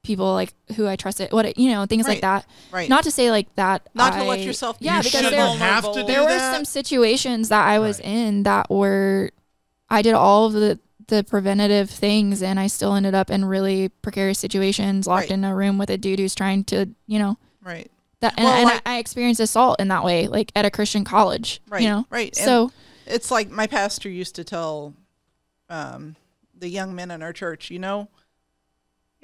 people 0.05 0.33
like 0.33 0.53
who 0.77 0.87
I 0.87 0.95
trusted, 0.95 1.33
what 1.33 1.59
you 1.59 1.71
know, 1.73 1.85
things 1.87 2.07
like 2.07 2.21
that. 2.21 2.47
Right. 2.71 2.89
Not 2.89 3.03
to 3.05 3.11
say 3.11 3.31
like 3.33 3.53
that. 3.57 3.89
Not 3.95 4.13
to 4.13 4.23
let 4.23 4.39
yourself 4.41 4.77
Yeah, 4.79 4.99
You 4.99 5.03
because 5.03 5.31
there, 5.31 5.57
have 5.57 5.85
to 5.93 6.03
do 6.03 6.07
there 6.07 6.23
were 6.23 6.29
that. 6.29 6.55
some 6.55 6.65
situations 6.65 7.49
that 7.49 7.67
I 7.67 7.81
was 7.81 7.99
Right. 7.99 8.07
in 8.09 8.43
that 8.45 8.71
were 8.71 9.31
I 9.91 10.03
did 10.03 10.15
all 10.15 10.47
of 10.47 10.53
the 10.53 10.79
the 11.09 11.23
preventative 11.25 11.91
things 11.91 12.43
and 12.43 12.59
I 12.61 12.67
still 12.67 12.95
ended 12.95 13.15
up 13.15 13.31
in 13.31 13.45
really 13.45 13.89
precarious 13.91 14.39
situations, 14.39 15.07
locked 15.07 15.25
Right. 15.25 15.33
in 15.33 15.45
a 15.45 15.55
room 15.55 15.77
with 15.77 15.91
a 15.91 15.99
dude 15.99 16.19
who's 16.19 16.35
trying 16.35 16.65
to, 16.65 16.89
you 17.07 17.19
know, 17.19 17.37
right. 17.63 17.91
that 18.21 18.33
and, 18.39 18.45
Well, 18.45 18.55
and 18.55 18.65
like- 18.65 18.83
I, 18.87 18.95
I 18.95 18.99
experienced 18.99 19.39
assault 19.41 19.81
in 19.81 19.89
that 19.89 20.03
way, 20.05 20.29
like 20.29 20.51
at 20.57 20.65
a 20.65 20.71
Christian 20.71 21.05
college. 21.05 21.61
Right. 21.69 21.83
You 21.83 21.89
know? 21.91 22.07
Right. 22.09 22.35
And 22.39 22.45
So 22.45 22.73
it's 23.07 23.31
like 23.31 23.51
my 23.51 23.67
pastor 23.67 24.09
used 24.09 24.35
to 24.37 24.45
tell 24.45 24.95
um, 25.69 26.17
the 26.59 26.69
young 26.71 26.95
men 26.95 27.11
in 27.11 27.23
our 27.23 27.35
church, 27.35 27.71
you 27.71 27.79
know, 27.79 28.09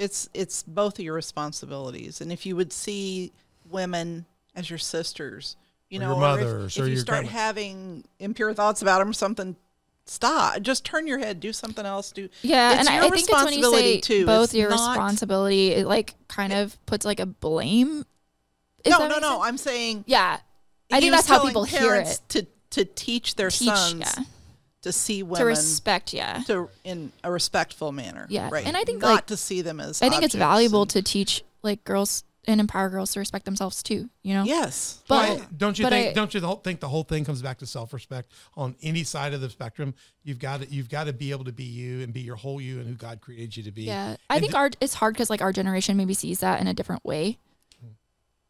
it's 0.01 0.29
it's 0.35 0.63
both 0.63 0.99
of 0.99 1.05
your 1.05 1.15
responsibilities, 1.15 2.21
and 2.21 2.33
if 2.33 2.47
you 2.47 2.57
would 2.57 2.73
see 2.73 3.33
women 3.69 4.25
as 4.57 4.69
your 4.71 4.79
sisters, 4.79 5.57
you 5.89 5.99
Or 5.99 6.03
know, 6.03 6.07
your 6.09 6.17
or 6.17 6.21
mothers, 6.21 6.77
if, 6.77 6.83
or 6.83 6.85
if 6.85 6.89
you 6.89 6.95
your 6.95 7.01
start 7.03 7.21
grandma- 7.25 7.31
having 7.39 8.05
impure 8.19 8.53
thoughts 8.55 8.83
about 8.83 8.99
them 9.01 9.11
or 9.11 9.13
something, 9.13 9.57
stop. 10.07 10.61
Just 10.63 10.85
turn 10.85 11.07
your 11.07 11.19
head, 11.19 11.39
do 11.41 11.53
something 11.53 11.85
else. 11.87 12.11
Do 12.13 12.29
Yeah, 12.43 12.71
It's 12.73 12.81
and 12.81 12.89
I, 12.89 12.95
your 12.97 13.05
I 13.05 13.11
think 13.11 13.29
it's 13.31 13.45
when 13.45 13.55
you 13.55 13.71
say 13.73 14.01
too. 14.01 14.27
both 14.27 14.45
It's 14.47 14.55
your 14.55 14.71
not- 14.71 14.91
responsibility, 14.91 15.69
it 15.73 15.87
like 15.87 16.15
kind 16.29 16.53
of 16.53 16.77
puts 16.87 17.05
like 17.05 17.21
a 17.21 17.27
blame. 17.27 18.05
if 18.85 18.91
no, 18.91 19.07
no, 19.07 19.19
no. 19.19 19.31
sense. 19.35 19.41
I'm 19.45 19.57
saying 19.59 20.05
Yeah, 20.07 20.39
I 20.93 21.01
think 21.01 21.13
that's 21.13 21.29
how 21.29 21.45
people 21.45 21.65
hear 21.65 21.81
parents 21.81 22.15
it. 22.17 22.29
to 22.31 22.47
to 22.71 22.85
teach 22.85 23.35
their 23.35 23.51
Teach, 23.51 23.69
sons 23.69 24.01
yeah. 24.17 24.25
To 24.83 24.93
see 24.93 25.23
women 25.23 25.39
To 25.41 25.45
respect, 25.47 26.13
yeah. 26.15 26.43
to 26.47 26.69
in 26.85 27.13
a 27.23 27.31
respectful 27.31 27.93
manner. 27.93 28.27
Yeah, 28.31 28.49
right. 28.51 28.67
and 28.67 28.77
I 28.77 28.85
think, 28.85 29.01
not 29.03 29.15
like, 29.15 29.27
to 29.27 29.37
see 29.37 29.61
them 29.63 29.81
as. 29.81 30.01
I 30.03 30.09
think 30.09 30.23
it's 30.23 30.35
valuable 30.35 30.83
and- 30.83 30.91
to 30.91 31.03
teach 31.03 31.45
like 31.63 31.85
girls 31.85 32.25
and 32.47 32.59
empower 32.59 32.89
girls 32.89 33.13
to 33.13 33.19
respect 33.21 33.45
themselves 33.45 33.83
too. 33.83 34.09
You 34.23 34.33
know. 34.33 34.45
Yes, 34.45 35.03
But 35.07 35.29
Well, 35.29 35.47
don't 35.57 35.79
you 35.79 35.85
but 35.85 35.91
think? 35.91 36.11
I- 36.11 36.13
don't 36.15 36.33
you 36.33 36.41
think 36.65 36.81
the 36.81 36.89
whole 36.89 37.03
thing 37.05 37.25
comes 37.27 37.43
back 37.43 37.59
to 37.59 37.67
self-respect 37.67 38.33
on 38.57 38.75
any 38.83 39.05
side 39.05 39.35
of 39.35 39.43
the 39.43 39.51
spectrum? 39.51 39.93
You've 40.25 40.39
got 40.39 40.63
to 40.63 40.71
you've 40.73 40.89
got 40.89 41.05
to 41.05 41.13
be 41.13 41.31
able 41.33 41.45
to 41.45 41.53
be 41.53 41.65
you 41.65 42.03
and 42.03 42.13
be 42.15 42.23
your 42.23 42.37
whole 42.37 42.59
you 42.61 42.79
and 42.81 42.89
who 42.89 42.95
God 42.95 43.21
created 43.21 43.59
you 43.59 43.63
to 43.65 43.71
be. 43.71 43.83
Yeah, 43.83 44.17
I 44.31 44.37
And 44.37 44.41
think 44.41 44.53
th- 44.53 44.55
our 44.55 44.71
it's 44.81 44.95
hard 44.95 45.13
because 45.15 45.29
like 45.29 45.43
our 45.43 45.53
generation 45.53 45.99
maybe 45.99 46.15
sees 46.15 46.41
that 46.41 46.61
in 46.63 46.67
a 46.67 46.73
different 46.75 47.05
way. 47.05 47.37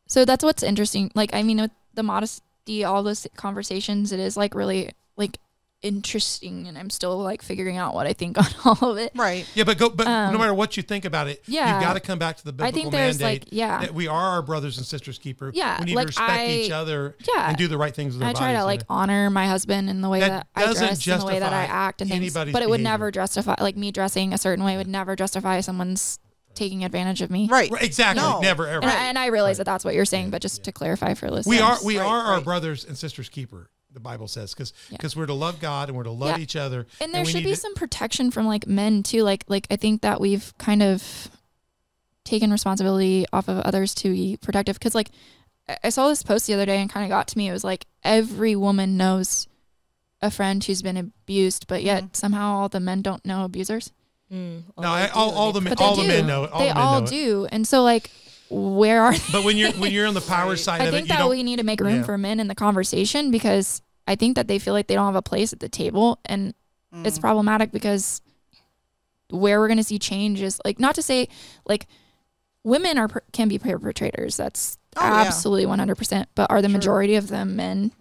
So 0.07 0.25
that's 0.25 0.45
what's 0.45 0.63
interesting. 0.63 1.11
Like 1.17 1.35
I 1.35 1.43
mean, 1.43 1.61
with 1.61 1.71
the 1.95 2.03
modesty, 2.05 2.85
all 2.85 3.03
those 3.03 3.27
conversations, 3.37 4.13
it 4.13 4.21
is 4.21 4.37
like 4.37 4.55
really 4.55 4.91
like 5.17 5.39
interesting, 5.83 6.67
and 6.67 6.77
I'm 6.79 6.91
still 6.91 7.19
like 7.19 7.43
figuring 7.43 7.77
out 7.77 7.95
what 7.95 8.07
I 8.07 8.13
think 8.13 8.39
on 8.39 8.47
all 8.65 8.91
of 8.93 8.99
it. 8.99 9.13
right. 9.15 9.47
Yeah, 9.55 9.65
but 9.65 9.79
go. 9.79 9.91
But 9.91 10.05
no 10.07 10.13
Um, 10.13 10.39
matter 10.39 10.55
what 10.55 10.77
you 10.77 10.83
think 10.83 11.05
about 11.05 11.29
it, 11.29 11.43
yeah. 11.47 11.75
you've 11.75 11.83
got 11.83 11.95
to 11.95 12.01
come 12.01 12.19
back 12.19 12.37
to 12.39 12.45
the 12.45 12.53
biblical 12.53 12.69
I 12.79 12.83
think 12.83 12.93
there's 12.93 13.19
mandate 13.21 13.45
like 13.45 13.53
yeah, 13.53 13.81
that 13.81 13.95
we 13.95 14.09
are 14.09 14.31
our 14.31 14.43
brothers 14.43 14.77
and 14.79 14.87
sisters 14.87 15.19
keeper. 15.19 15.51
Yeah, 15.55 15.79
we 15.79 15.87
need 15.87 15.95
like, 15.97 16.05
to 16.05 16.09
respect 16.09 16.49
each 16.51 16.71
other. 16.71 17.17
yeah. 17.35 17.49
and 17.49 17.57
do 17.57 17.69
the 17.69 17.79
right 17.79 17.95
things 17.95 18.15
with 18.15 18.23
our 18.23 18.29
I 18.31 18.33
try 18.33 18.53
to 18.55 18.65
like 18.65 18.81
you 18.81 18.87
know? 18.91 18.97
honor 18.97 19.31
my 19.31 19.47
husband 19.47 19.89
in 19.91 20.01
the 20.01 20.09
way 20.09 20.21
That 20.21 20.29
that, 20.29 20.47
I 20.55 20.67
doesn't 20.67 21.01
dress, 21.01 21.07
in 21.07 21.21
the 21.21 21.27
way 21.27 21.39
that 21.39 21.53
I 21.53 21.65
act 21.65 22.01
and 22.03 22.11
things. 22.11 22.33
But 22.35 22.47
it 22.49 22.55
would 22.55 22.79
behavior. 22.79 22.79
never 22.83 23.11
justify 23.11 23.55
like 23.61 23.77
me 23.77 23.93
dressing 23.93 24.33
a 24.33 24.39
certain 24.39 24.65
way 24.65 24.77
would 24.77 24.87
never 24.89 25.17
justify 25.17 25.61
someone's 25.61 26.19
taking 26.55 26.85
advantage 26.85 27.23
of 27.23 27.31
me. 27.31 27.49
Right. 27.51 27.71
Right, 27.71 27.83
exactly. 27.83 28.23
No. 28.23 28.41
Never 28.41 28.67
ever. 28.67 28.83
And, 28.83 28.91
I, 28.91 29.05
and 29.07 29.19
I 29.19 29.27
realize 29.27 29.59
that 29.59 29.65
that's 29.65 29.85
what 29.85 29.95
you're 29.95 30.05
saying, 30.05 30.31
but 30.31 30.43
just 30.43 30.65
to 30.65 30.73
clarify 30.73 31.15
for 31.15 31.31
listeners, 31.31 31.47
we 31.57 31.61
are 31.61 31.77
we 31.85 31.99
Right, 31.99 32.07
are 32.07 32.19
our 32.35 32.41
brothers 32.41 32.85
and 32.85 32.99
sisters 32.99 33.29
keeper. 33.29 33.71
The 33.93 34.01
Bible 34.01 34.29
says 34.29 34.55
because 34.55 34.73
Yeah. 34.89 34.97
because 34.99 35.17
we're 35.17 35.27
to 35.27 35.35
love 35.35 35.61
God 35.61 35.89
and 35.89 35.97
we're 35.97 36.05
to 36.05 36.11
love 36.11 36.37
Yeah. 36.39 36.43
each 36.43 36.57
other. 36.57 36.87
and 37.01 37.13
there 37.13 37.25
we 37.25 37.31
should 37.31 37.43
be 37.45 37.51
to- 37.51 37.57
some 37.57 37.75
protection 37.75 38.31
from 38.31 38.47
like 38.47 38.67
men 38.67 39.03
too 39.03 39.23
like 39.25 39.45
like 39.49 39.67
i 39.71 39.77
think 39.77 40.03
that 40.03 40.21
we've 40.21 40.53
kind 40.59 40.83
of 40.83 41.29
taken 42.25 42.51
responsibility 42.53 43.27
off 43.33 43.49
of 43.49 43.59
others 43.59 43.95
to 43.97 44.11
be 44.11 44.37
protective 44.37 44.79
because 44.79 44.95
like 44.95 45.11
I- 45.69 45.79
i 45.85 45.89
saw 45.89 46.09
this 46.09 46.23
post 46.23 46.47
the 46.47 46.55
other 46.55 46.67
day 46.67 46.81
and 46.81 46.89
kind 46.91 47.05
of 47.05 47.11
got 47.11 47.27
to 47.29 47.39
me 47.39 47.49
it 47.49 47.53
was 47.53 47.65
like 47.65 47.87
every 48.05 48.55
woman 48.55 48.97
knows 48.97 49.49
a 50.23 50.31
friend 50.31 50.63
who's 50.63 50.83
been 50.83 50.97
abused 50.97 51.67
but 51.67 51.83
yet 51.83 52.05
Mhm. 52.05 52.17
somehow 52.17 52.53
all 52.55 52.69
the 52.69 52.81
men 52.81 53.03
don't 53.03 53.25
know 53.25 53.45
abusers 53.45 53.91
Mm, 54.33 54.63
No, 54.79 54.87
I, 54.89 55.09
all, 55.09 55.33
all 55.33 55.51
the 55.53 55.61
men, 55.61 55.75
but 55.77 55.83
all 55.83 55.97
do 55.97 56.03
the 56.03 56.07
men 56.09 56.25
know. 56.29 56.45
All 56.47 56.61
they 56.61 56.69
the 56.69 56.75
men 56.75 56.83
all 56.85 57.01
know 57.01 57.05
it. 57.05 57.11
do 57.11 57.49
and 57.51 57.67
so 57.67 57.83
like 57.83 58.13
where 58.51 59.03
are 59.03 59.13
they 59.17 59.33
But 59.33 59.45
when 59.45 59.57
you're 59.57 59.73
when 59.73 59.93
you're 59.93 60.07
on 60.07 60.15
the 60.15 60.21
power 60.37 60.57
side 60.57 60.81
i 60.83 60.85
of 60.87 60.91
think 60.91 61.07
it, 61.07 61.11
you 61.11 61.17
that 61.17 61.19
don't. 61.21 61.31
we 61.31 61.43
need 61.43 61.57
to 61.59 61.65
make 61.65 61.81
room 61.81 61.97
yeah. 61.97 62.03
for 62.03 62.19
men 62.19 62.41
in 62.41 62.49
the 62.49 62.55
conversation 62.55 63.31
because 63.31 63.81
i 64.09 64.17
think 64.17 64.35
that 64.37 64.49
they 64.49 64.59
feel 64.59 64.75
like 64.75 64.89
they 64.89 64.95
don't 64.95 65.07
have 65.07 65.15
a 65.17 65.23
place 65.23 65.53
at 65.53 65.61
the 65.61 65.69
table 65.69 66.19
and 66.25 66.55
it's 67.05 67.19
Mm. 67.19 67.21
problematic 67.21 67.71
because 67.71 68.21
where 69.31 69.61
we're 69.61 69.69
going 69.69 69.79
to 69.79 69.85
see 69.85 69.99
change 70.01 70.43
is 70.43 70.61
like 70.65 70.81
not 70.81 70.97
to 70.97 71.03
say 71.03 71.29
like 71.65 71.87
women 72.65 72.99
are 72.99 73.09
can 73.33 73.49
be 73.49 73.59
perpetrators 73.59 74.37
that's 74.37 74.77
Oh, 74.97 75.07
yeah. 75.07 75.23
absolutely 75.23 75.67
100% 75.67 76.27
but 76.35 76.51
are 76.51 76.61
the 76.61 76.69
Sure. 76.69 76.73
majority 76.77 77.15
of 77.15 77.29
them 77.29 77.55
men 77.55 77.93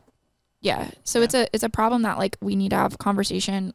yeah 0.62 0.90
so 1.04 1.20
Yeah. 1.20 1.26
it's 1.26 1.34
a 1.36 1.48
it's 1.54 1.64
a 1.64 1.70
problem 1.70 2.02
that 2.02 2.18
like 2.18 2.36
we 2.42 2.56
need 2.56 2.70
to 2.70 2.76
have 2.78 2.98
conversation 2.98 3.74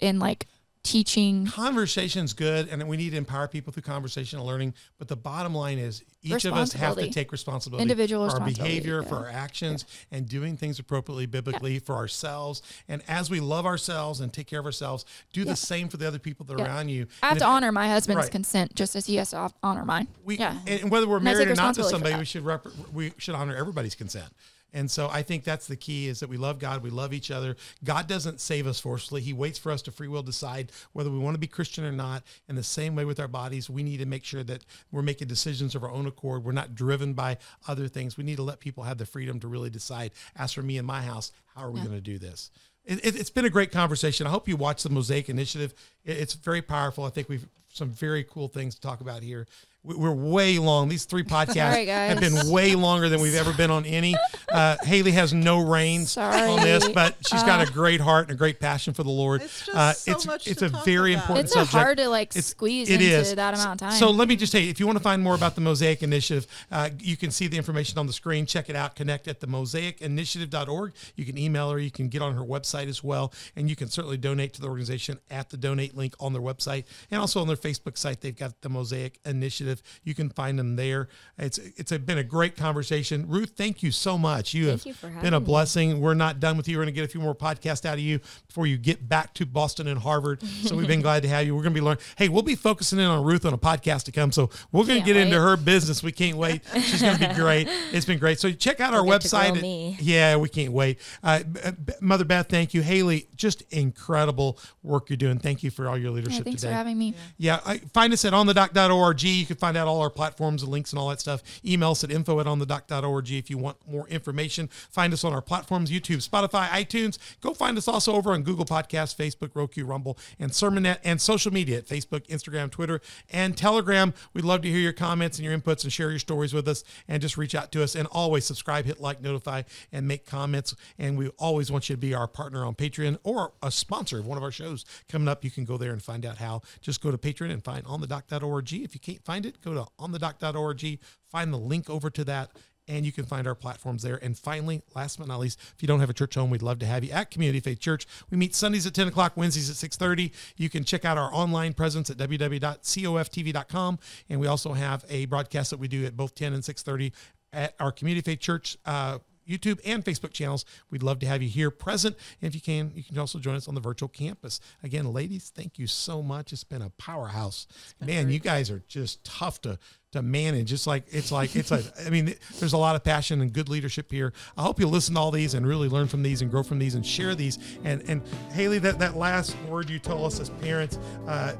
in 0.00 0.18
like 0.18 0.46
teaching 0.88 1.46
Conversation's 1.46 2.32
good, 2.32 2.68
and 2.68 2.86
we 2.88 2.96
need 2.96 3.10
to 3.10 3.16
empower 3.16 3.46
people 3.46 3.72
through 3.72 3.82
conversation 3.82 4.38
and 4.38 4.46
learning. 4.46 4.72
But 4.98 5.08
the 5.08 5.16
bottom 5.16 5.54
line 5.54 5.78
is, 5.78 6.02
each 6.22 6.44
of 6.46 6.54
us 6.54 6.72
have 6.72 6.96
to 6.96 7.10
take 7.10 7.30
responsibility 7.30 7.82
Individual 7.82 8.28
for 8.30 8.40
our 8.40 8.46
behavior, 8.46 9.02
yeah. 9.02 9.08
for 9.08 9.16
our 9.16 9.28
actions, 9.28 9.84
and 10.10 10.28
doing 10.28 10.56
things 10.56 10.78
appropriately 10.78 11.26
biblically 11.26 11.78
for 11.78 11.94
ourselves. 11.94 12.62
And 12.88 13.02
as 13.06 13.30
we 13.30 13.40
love 13.40 13.66
ourselves 13.66 14.20
and 14.20 14.32
take 14.32 14.46
care 14.46 14.60
of 14.60 14.66
ourselves, 14.66 15.04
do 15.32 15.40
Yeah. 15.42 15.46
the 15.52 15.56
same 15.56 15.88
for 15.88 15.98
the 15.98 16.06
other 16.08 16.18
people 16.18 16.46
that 16.46 16.58
are 16.60 16.64
around 16.64 16.88
you. 16.88 17.06
i 17.22 17.26
have 17.26 17.32
And 17.32 17.40
to 17.40 17.44
if- 17.44 17.48
honor 17.50 17.72
my 17.72 17.88
husband's 17.88 18.22
Right. 18.24 18.30
consent 18.32 18.74
just 18.74 18.96
as 18.96 19.06
he 19.06 19.16
has 19.16 19.30
to 19.30 19.50
honor 19.62 19.84
mine 19.84 20.08
we 20.24 20.38
yeah 20.38 20.58
and 20.66 20.90
whether 20.90 21.06
we're 21.06 21.16
And 21.16 21.24
married 21.24 21.48
or 21.48 21.54
not 21.54 21.74
to 21.74 21.84
somebody, 21.84 22.16
we 22.16 22.24
should 22.24 22.44
rep, 22.44 22.66
we 22.92 23.12
should 23.18 23.34
honor 23.34 23.54
everybody's 23.54 23.94
consent. 23.94 24.32
And 24.72 24.90
so 24.90 25.08
I 25.08 25.22
think 25.22 25.44
that's 25.44 25.66
the 25.66 25.76
key 25.76 26.08
is 26.08 26.20
that 26.20 26.28
we 26.28 26.36
love 26.36 26.58
God, 26.58 26.82
we 26.82 26.90
love 26.90 27.12
each 27.14 27.30
other. 27.30 27.56
God 27.84 28.06
doesn't 28.06 28.40
save 28.40 28.66
us 28.66 28.78
forcefully. 28.78 29.22
He 29.22 29.32
waits 29.32 29.58
for 29.58 29.72
us 29.72 29.80
to 29.82 29.90
free 29.90 30.08
will 30.08 30.22
decide 30.22 30.72
whether 30.92 31.10
we 31.10 31.18
want 31.18 31.34
to 31.34 31.38
be 31.40 31.46
Christian 31.46 31.84
or 31.84 31.92
not. 31.92 32.22
In 32.48 32.56
the 32.56 32.62
same 32.62 32.94
way 32.94 33.04
with 33.04 33.18
our 33.18 33.28
bodies, 33.28 33.70
we 33.70 33.82
need 33.82 33.98
to 33.98 34.06
make 34.06 34.24
sure 34.24 34.44
that 34.44 34.64
we're 34.92 35.02
making 35.02 35.28
decisions 35.28 35.74
of 35.74 35.82
our 35.82 35.90
own 35.90 36.06
accord. 36.06 36.44
We're 36.44 36.52
not 36.52 36.74
driven 36.74 37.14
by 37.14 37.38
other 37.66 37.88
things. 37.88 38.16
We 38.18 38.24
need 38.24 38.36
to 38.36 38.42
let 38.42 38.60
people 38.60 38.84
have 38.84 38.98
the 38.98 39.06
freedom 39.06 39.40
to 39.40 39.48
really 39.48 39.70
decide. 39.70 40.12
As 40.36 40.52
for 40.52 40.62
me 40.62 40.76
and 40.76 40.86
my 40.86 41.02
house, 41.02 41.32
how 41.54 41.62
are 41.62 41.70
we 41.70 41.80
Yeah. 41.80 41.86
going 41.86 41.96
to 41.96 42.02
do 42.02 42.18
this? 42.18 42.50
It, 42.84 43.04
it, 43.04 43.16
it's 43.16 43.30
been 43.30 43.44
a 43.44 43.50
great 43.50 43.72
conversation. 43.72 44.26
I 44.26 44.30
hope 44.30 44.48
you 44.48 44.56
watch 44.56 44.82
the 44.82 44.90
Mosaic 44.90 45.28
Initiative. 45.28 45.74
It, 46.04 46.18
it's 46.18 46.34
very 46.34 46.62
powerful. 46.62 47.04
I 47.04 47.10
think 47.10 47.28
we've 47.28 47.46
some 47.70 47.90
very 47.90 48.24
cool 48.24 48.48
things 48.48 48.74
to 48.74 48.80
talk 48.80 49.00
about 49.00 49.22
here. 49.22 49.46
We- 49.84 49.94
We're 49.94 50.12
way 50.12 50.58
long. 50.58 50.88
These 50.88 51.04
three 51.04 51.22
podcasts 51.24 51.54
Sorry, 51.72 51.86
guys. 51.86 52.10
have 52.10 52.20
been 52.20 52.50
way 52.50 52.74
longer 52.74 53.08
than 53.08 53.20
we've 53.20 53.34
ever 53.36 53.52
been 53.52 53.70
on 53.70 53.84
any. 53.86 54.16
Uh, 54.52 54.76
Haley 54.82 55.12
has 55.12 55.32
no 55.32 55.60
reins 55.60 56.16
on 56.16 56.60
this, 56.60 56.88
but 56.88 57.16
she's 57.26 57.42
got 57.44 57.66
a 57.66 57.70
great 57.72 58.00
heart 58.00 58.24
and 58.28 58.32
a 58.32 58.38
great 58.38 58.58
passion 58.60 58.92
for 58.92 59.02
the 59.04 59.10
Lord. 59.10 59.42
It's 59.42 59.66
just 59.66 59.76
uh, 59.78 59.92
so 59.92 60.12
it's 60.12 60.26
much 60.26 60.46
it's 60.48 60.58
to 60.60 60.66
a 60.66 60.70
talk 60.70 60.84
very 60.84 61.14
about. 61.14 61.22
important 61.22 61.46
it's 61.46 61.54
a 61.54 61.58
subject. 61.60 61.72
hard 61.72 61.98
to 61.98 62.08
like 62.08 62.28
It's- 62.30 62.46
squeeze 62.46 62.90
it 62.90 62.94
into 63.00 63.06
is. 63.06 63.34
that 63.36 63.54
amount 63.54 63.80
of 63.82 63.88
time 63.88 63.98
So 63.98 64.10
let 64.10 64.26
me 64.28 64.36
just 64.36 64.50
say, 64.52 64.68
if 64.68 64.80
you 64.80 64.86
want 64.86 64.98
to 64.98 65.02
find 65.02 65.22
more 65.22 65.34
about 65.34 65.54
the 65.54 65.60
Mosaic 65.60 66.02
Initiative, 66.02 66.46
uh, 66.72 66.90
you 66.98 67.16
can 67.16 67.30
see 67.30 67.46
the 67.46 67.56
information 67.56 67.98
on 67.98 68.06
the 68.06 68.12
screen. 68.12 68.46
Check 68.46 68.68
it 68.68 68.76
out. 68.76 68.96
Connect 68.96 69.28
at 69.28 69.40
the 69.40 69.46
mosaicinitiative.org. 69.46 70.92
You 71.16 71.24
can 71.24 71.38
email 71.38 71.70
her. 71.70 71.78
You 71.78 71.90
can 71.90 72.08
get 72.08 72.20
on 72.22 72.34
her 72.34 72.42
website 72.44 72.88
as 72.88 73.02
well. 73.04 73.32
And 73.56 73.68
you 73.70 73.76
can 73.76 73.88
certainly 73.88 74.16
donate 74.16 74.54
to 74.54 74.60
the 74.60 74.66
organization 74.68 75.18
at 75.30 75.50
the 75.50 75.56
donate 75.56 75.96
link 75.96 76.14
on 76.20 76.32
their 76.32 76.42
website 76.42 76.84
and 77.10 77.20
also 77.20 77.40
on 77.40 77.46
their 77.46 77.56
Facebook 77.56 77.96
site. 77.96 78.20
They've 78.20 78.36
got 78.36 78.60
the 78.62 78.68
Mosaic 78.68 79.18
Initiative. 79.24 79.77
You 80.04 80.14
can 80.14 80.30
find 80.30 80.58
them 80.58 80.76
there. 80.76 81.08
It's 81.38 81.58
it's 81.58 81.92
a, 81.92 81.98
been 81.98 82.18
a 82.18 82.24
great 82.24 82.56
conversation. 82.56 83.26
Ruth, 83.28 83.52
thank 83.56 83.82
you 83.82 83.90
so 83.90 84.18
much. 84.18 84.54
You 84.54 84.66
Thank 84.68 84.80
have 84.80 84.86
you 84.86 84.94
for 84.94 85.06
been 85.06 85.14
having 85.16 85.34
a 85.34 85.40
me. 85.40 85.46
blessing. 85.46 86.00
We're 86.00 86.14
not 86.14 86.40
done 86.40 86.56
with 86.56 86.68
you. 86.68 86.76
We're 86.78 86.84
going 86.84 86.94
to 86.94 87.00
get 87.00 87.04
a 87.04 87.08
few 87.08 87.20
more 87.20 87.34
podcasts 87.34 87.84
out 87.84 87.94
of 87.94 88.00
you 88.00 88.20
before 88.46 88.66
you 88.66 88.76
get 88.76 89.08
back 89.08 89.34
to 89.34 89.46
Boston 89.46 89.86
and 89.88 89.98
Harvard. 90.00 90.42
So 90.42 90.76
we've 90.76 90.86
been 90.88 91.00
glad 91.08 91.22
to 91.22 91.28
have 91.28 91.46
you. 91.46 91.54
We're 91.54 91.62
going 91.62 91.74
to 91.74 91.80
be 91.80 91.84
learning. 91.84 92.02
Hey, 92.16 92.28
we'll 92.28 92.42
be 92.42 92.54
focusing 92.54 92.98
in 92.98 93.04
on 93.06 93.24
Ruth 93.24 93.44
on 93.46 93.52
a 93.54 93.58
podcast 93.58 94.04
to 94.04 94.12
come. 94.12 94.32
So 94.32 94.50
we're 94.72 94.84
going 94.84 95.00
to 95.00 95.04
Can't 95.04 95.06
get 95.06 95.16
into 95.16 95.40
her 95.40 95.56
business. 95.56 96.02
We 96.02 96.12
can't 96.12 96.36
wait. 96.36 96.62
She's 96.74 97.02
going 97.02 97.16
to 97.18 97.28
be 97.28 97.34
great. 97.40 97.68
It's 97.92 98.06
been 98.06 98.18
great. 98.18 98.40
So 98.40 98.50
check 98.52 98.80
out 98.80 98.92
our 98.94 99.00
You'll 99.00 99.10
get 99.12 99.20
to 99.22 99.28
website. 99.28 99.58
grill. 99.60 99.94
Yeah, 100.00 100.36
we 100.36 100.48
can't 100.48 100.72
wait. 100.72 100.98
Uh, 101.22 101.42
B- 101.44 101.60
B- 101.84 101.92
Mother 102.00 102.24
Beth, 102.24 102.48
thank 102.48 102.74
you. 102.74 102.82
Haley, 102.82 103.28
just 103.36 103.62
incredible 103.70 104.58
work 104.82 105.10
you're 105.10 105.16
doing. 105.16 105.38
Thank 105.38 105.62
you 105.62 105.70
for 105.70 105.88
all 105.88 105.96
your 105.98 106.10
yeah, 106.10 106.16
leadership 106.16 106.44
thanks 106.44 106.60
today. 106.62 106.72
for 106.72 106.76
having 106.76 106.98
me 106.98 107.14
Yeah, 107.36 107.60
I, 107.66 107.78
find 107.92 108.12
us 108.12 108.24
at 108.24 108.32
onthedoc.org. 108.32 109.22
You 109.22 109.46
can 109.46 109.56
find 109.58 109.76
out 109.76 109.88
all 109.88 110.00
our 110.00 110.10
platforms 110.10 110.62
and 110.62 110.70
links 110.70 110.92
and 110.92 110.98
all 110.98 111.08
that 111.08 111.20
stuff. 111.20 111.42
Email 111.64 111.92
us 111.92 112.04
at 112.04 112.10
info 112.10 112.40
at 112.40 112.46
onthedoc.org 112.46 113.30
if 113.30 113.50
you 113.50 113.58
want 113.58 113.76
more 113.86 114.08
information. 114.08 114.68
Find 114.68 115.12
us 115.12 115.24
on 115.24 115.32
our 115.32 115.42
platforms 115.42 115.90
YouTube, 115.90 116.26
Spotify, 116.26 116.68
iTunes. 116.68 117.18
Go 117.40 117.54
find 117.54 117.76
us 117.78 117.88
also 117.88 118.14
over 118.14 118.32
on 118.32 118.42
Google 118.42 118.64
Podcasts, 118.64 119.14
Facebook, 119.14 119.50
Roku, 119.54 119.84
Rumble, 119.84 120.18
and 120.38 120.50
Sermonet, 120.52 120.98
and 121.04 121.20
social 121.20 121.52
media 121.52 121.78
at 121.78 121.86
Facebook, 121.86 122.26
Instagram, 122.28 122.70
Twitter, 122.70 123.00
and 123.30 123.56
Telegram. 123.56 124.14
We'd 124.34 124.44
love 124.44 124.62
to 124.62 124.68
hear 124.68 124.78
your 124.78 124.92
comments 124.92 125.38
and 125.38 125.44
your 125.44 125.56
inputs 125.56 125.84
and 125.84 125.92
share 125.92 126.10
your 126.10 126.18
stories 126.18 126.52
with 126.52 126.68
us 126.68 126.84
and 127.06 127.20
just 127.22 127.36
reach 127.36 127.54
out 127.54 127.72
to 127.72 127.82
us. 127.82 127.94
And 127.94 128.06
always 128.08 128.44
subscribe, 128.44 128.84
hit 128.84 129.00
like, 129.00 129.20
notify, 129.20 129.62
and 129.92 130.06
make 130.06 130.26
comments. 130.26 130.74
And 130.98 131.18
we 131.18 131.28
always 131.38 131.70
want 131.70 131.88
you 131.88 131.96
to 131.96 132.00
be 132.00 132.14
our 132.14 132.28
partner 132.28 132.64
on 132.64 132.74
Patreon 132.74 133.18
or 133.22 133.52
a 133.62 133.70
sponsor 133.70 134.18
of 134.18 134.26
one 134.26 134.38
of 134.38 134.44
our 134.44 134.52
shows 134.52 134.84
coming 135.08 135.28
up. 135.28 135.44
You 135.44 135.50
can 135.50 135.64
go 135.64 135.76
there 135.76 135.92
and 135.92 136.02
find 136.02 136.24
out 136.24 136.38
how. 136.38 136.62
Just 136.80 137.02
go 137.02 137.10
to 137.10 137.18
Patreon 137.18 137.50
and 137.52 137.62
find 137.62 137.84
onthedoc.org. 137.84 138.72
If 138.72 138.94
you 138.94 139.00
can't 139.00 139.24
find 139.24 139.46
it, 139.46 139.47
go 139.62 139.74
to 139.74 139.86
onthedoc.org, 140.00 140.98
find 141.30 141.52
the 141.52 141.58
link 141.58 141.90
over 141.90 142.10
to 142.10 142.24
that 142.24 142.50
and 142.88 143.04
you 143.04 143.12
can 143.12 143.24
find 143.24 143.46
our 143.46 143.54
platforms 143.54 144.02
there. 144.02 144.18
And 144.22 144.36
finally, 144.36 144.82
last 144.96 145.18
but 145.18 145.28
not 145.28 145.38
least, 145.38 145.60
if 145.74 145.82
you 145.82 145.86
don't 145.86 146.00
have 146.00 146.10
a 146.10 146.14
church 146.14 146.34
home, 146.34 146.50
we'd 146.50 146.62
love 146.62 146.78
to 146.80 146.86
have 146.86 147.04
you 147.04 147.12
at 147.12 147.30
Community 147.30 147.60
Faith 147.60 147.78
Church. 147.78 148.06
We 148.30 148.38
meet 148.38 148.54
Sundays 148.54 148.86
at 148.86 148.94
10 148.94 149.08
o'clock, 149.08 149.34
Wednesdays 149.36 149.70
at 149.70 149.76
6.30. 149.90 150.32
You 150.56 150.70
can 150.70 150.84
check 150.84 151.04
out 151.04 151.18
our 151.18 151.32
online 151.32 151.74
presence 151.74 152.10
at 152.10 152.16
www.coftv.com. 152.16 153.98
And 154.30 154.40
we 154.40 154.46
also 154.46 154.72
have 154.72 155.04
a 155.08 155.26
broadcast 155.26 155.70
that 155.70 155.78
we 155.78 155.86
do 155.86 156.06
at 156.06 156.16
both 156.16 156.34
10 156.34 156.54
and 156.54 156.62
6.30 156.62 157.12
at 157.52 157.74
our 157.78 157.92
Community 157.92 158.24
Faith 158.24 158.40
Church 158.40 158.78
uh, 158.86 159.18
YouTube 159.48 159.80
and 159.84 160.04
Facebook 160.04 160.32
channels. 160.32 160.64
We'd 160.90 161.02
love 161.02 161.18
to 161.20 161.26
have 161.26 161.42
you 161.42 161.48
here 161.48 161.70
present. 161.70 162.16
And 162.40 162.48
if 162.48 162.54
you 162.54 162.60
can, 162.60 162.92
you 162.94 163.02
can 163.02 163.18
also 163.18 163.38
join 163.38 163.56
us 163.56 163.68
on 163.68 163.74
the 163.74 163.80
virtual 163.80 164.08
campus. 164.08 164.60
Again, 164.82 165.12
ladies, 165.12 165.50
thank 165.54 165.78
you 165.78 165.86
so 165.86 166.22
much. 166.22 166.52
It's 166.52 166.64
been 166.64 166.82
a 166.82 166.90
powerhouse. 166.90 167.66
Man, 168.04 168.30
you 168.30 168.38
guys 168.38 168.70
are 168.70 168.82
just 168.88 169.24
tough 169.24 169.60
to 169.62 169.78
to 170.12 170.22
manage. 170.22 170.72
It's 170.72 170.86
like 170.86 171.04
it's 171.08 171.30
like 171.30 171.54
it's 171.54 171.70
like 171.70 171.84
I 172.06 172.10
mean, 172.10 172.34
there's 172.58 172.72
a 172.72 172.78
lot 172.78 172.96
of 172.96 173.04
passion 173.04 173.40
and 173.40 173.52
good 173.52 173.68
leadership 173.68 174.10
here. 174.10 174.32
I 174.56 174.62
hope 174.62 174.80
you 174.80 174.86
listen 174.86 175.14
to 175.14 175.20
all 175.20 175.30
these 175.30 175.54
and 175.54 175.66
really 175.66 175.88
learn 175.88 176.08
from 176.08 176.22
these 176.22 176.40
and 176.40 176.50
grow 176.50 176.62
from 176.62 176.78
these 176.78 176.94
and 176.94 177.04
share 177.04 177.34
these. 177.34 177.58
And 177.84 178.02
and 178.08 178.22
Haley, 178.52 178.78
that 178.80 178.98
that 179.00 179.16
last 179.16 179.56
word 179.68 179.90
you 179.90 179.98
told 179.98 180.26
us 180.26 180.40
as 180.40 180.50
parents. 180.50 180.98
Uh, 181.26 181.54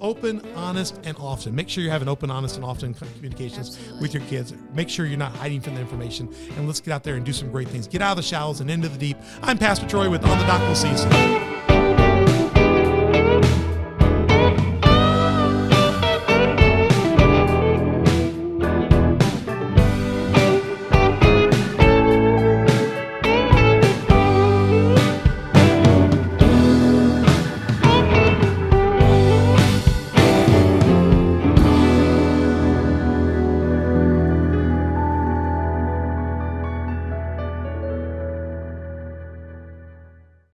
open, 0.00 0.42
honest, 0.54 0.98
and 1.04 1.16
often. 1.18 1.54
Make 1.54 1.68
sure 1.68 1.82
you're 1.82 1.92
having 1.92 2.08
open, 2.08 2.30
honest, 2.30 2.56
and 2.56 2.64
often 2.64 2.94
communications 2.94 3.76
Absolutely. 3.76 4.00
with 4.00 4.14
your 4.14 4.22
kids. 4.24 4.54
Make 4.74 4.88
sure 4.88 5.06
you're 5.06 5.18
not 5.18 5.32
hiding 5.32 5.60
from 5.60 5.74
the 5.74 5.80
information. 5.80 6.32
And 6.56 6.66
let's 6.66 6.80
get 6.80 6.92
out 6.92 7.04
there 7.04 7.16
and 7.16 7.24
do 7.24 7.32
some 7.32 7.50
great 7.50 7.68
things. 7.68 7.86
Get 7.86 8.02
out 8.02 8.12
of 8.12 8.16
the 8.16 8.22
shallows 8.22 8.60
and 8.60 8.70
into 8.70 8.88
the 8.88 8.98
deep. 8.98 9.16
I'm 9.42 9.58
Pastor 9.58 9.86
Troy 9.86 10.08
with 10.10 10.24
On 10.24 10.38
the 10.38 10.44
Dock. 10.44 10.60
We'll 10.60 10.74
see 10.74 10.90
you 10.90 10.96
soon. 10.96 11.65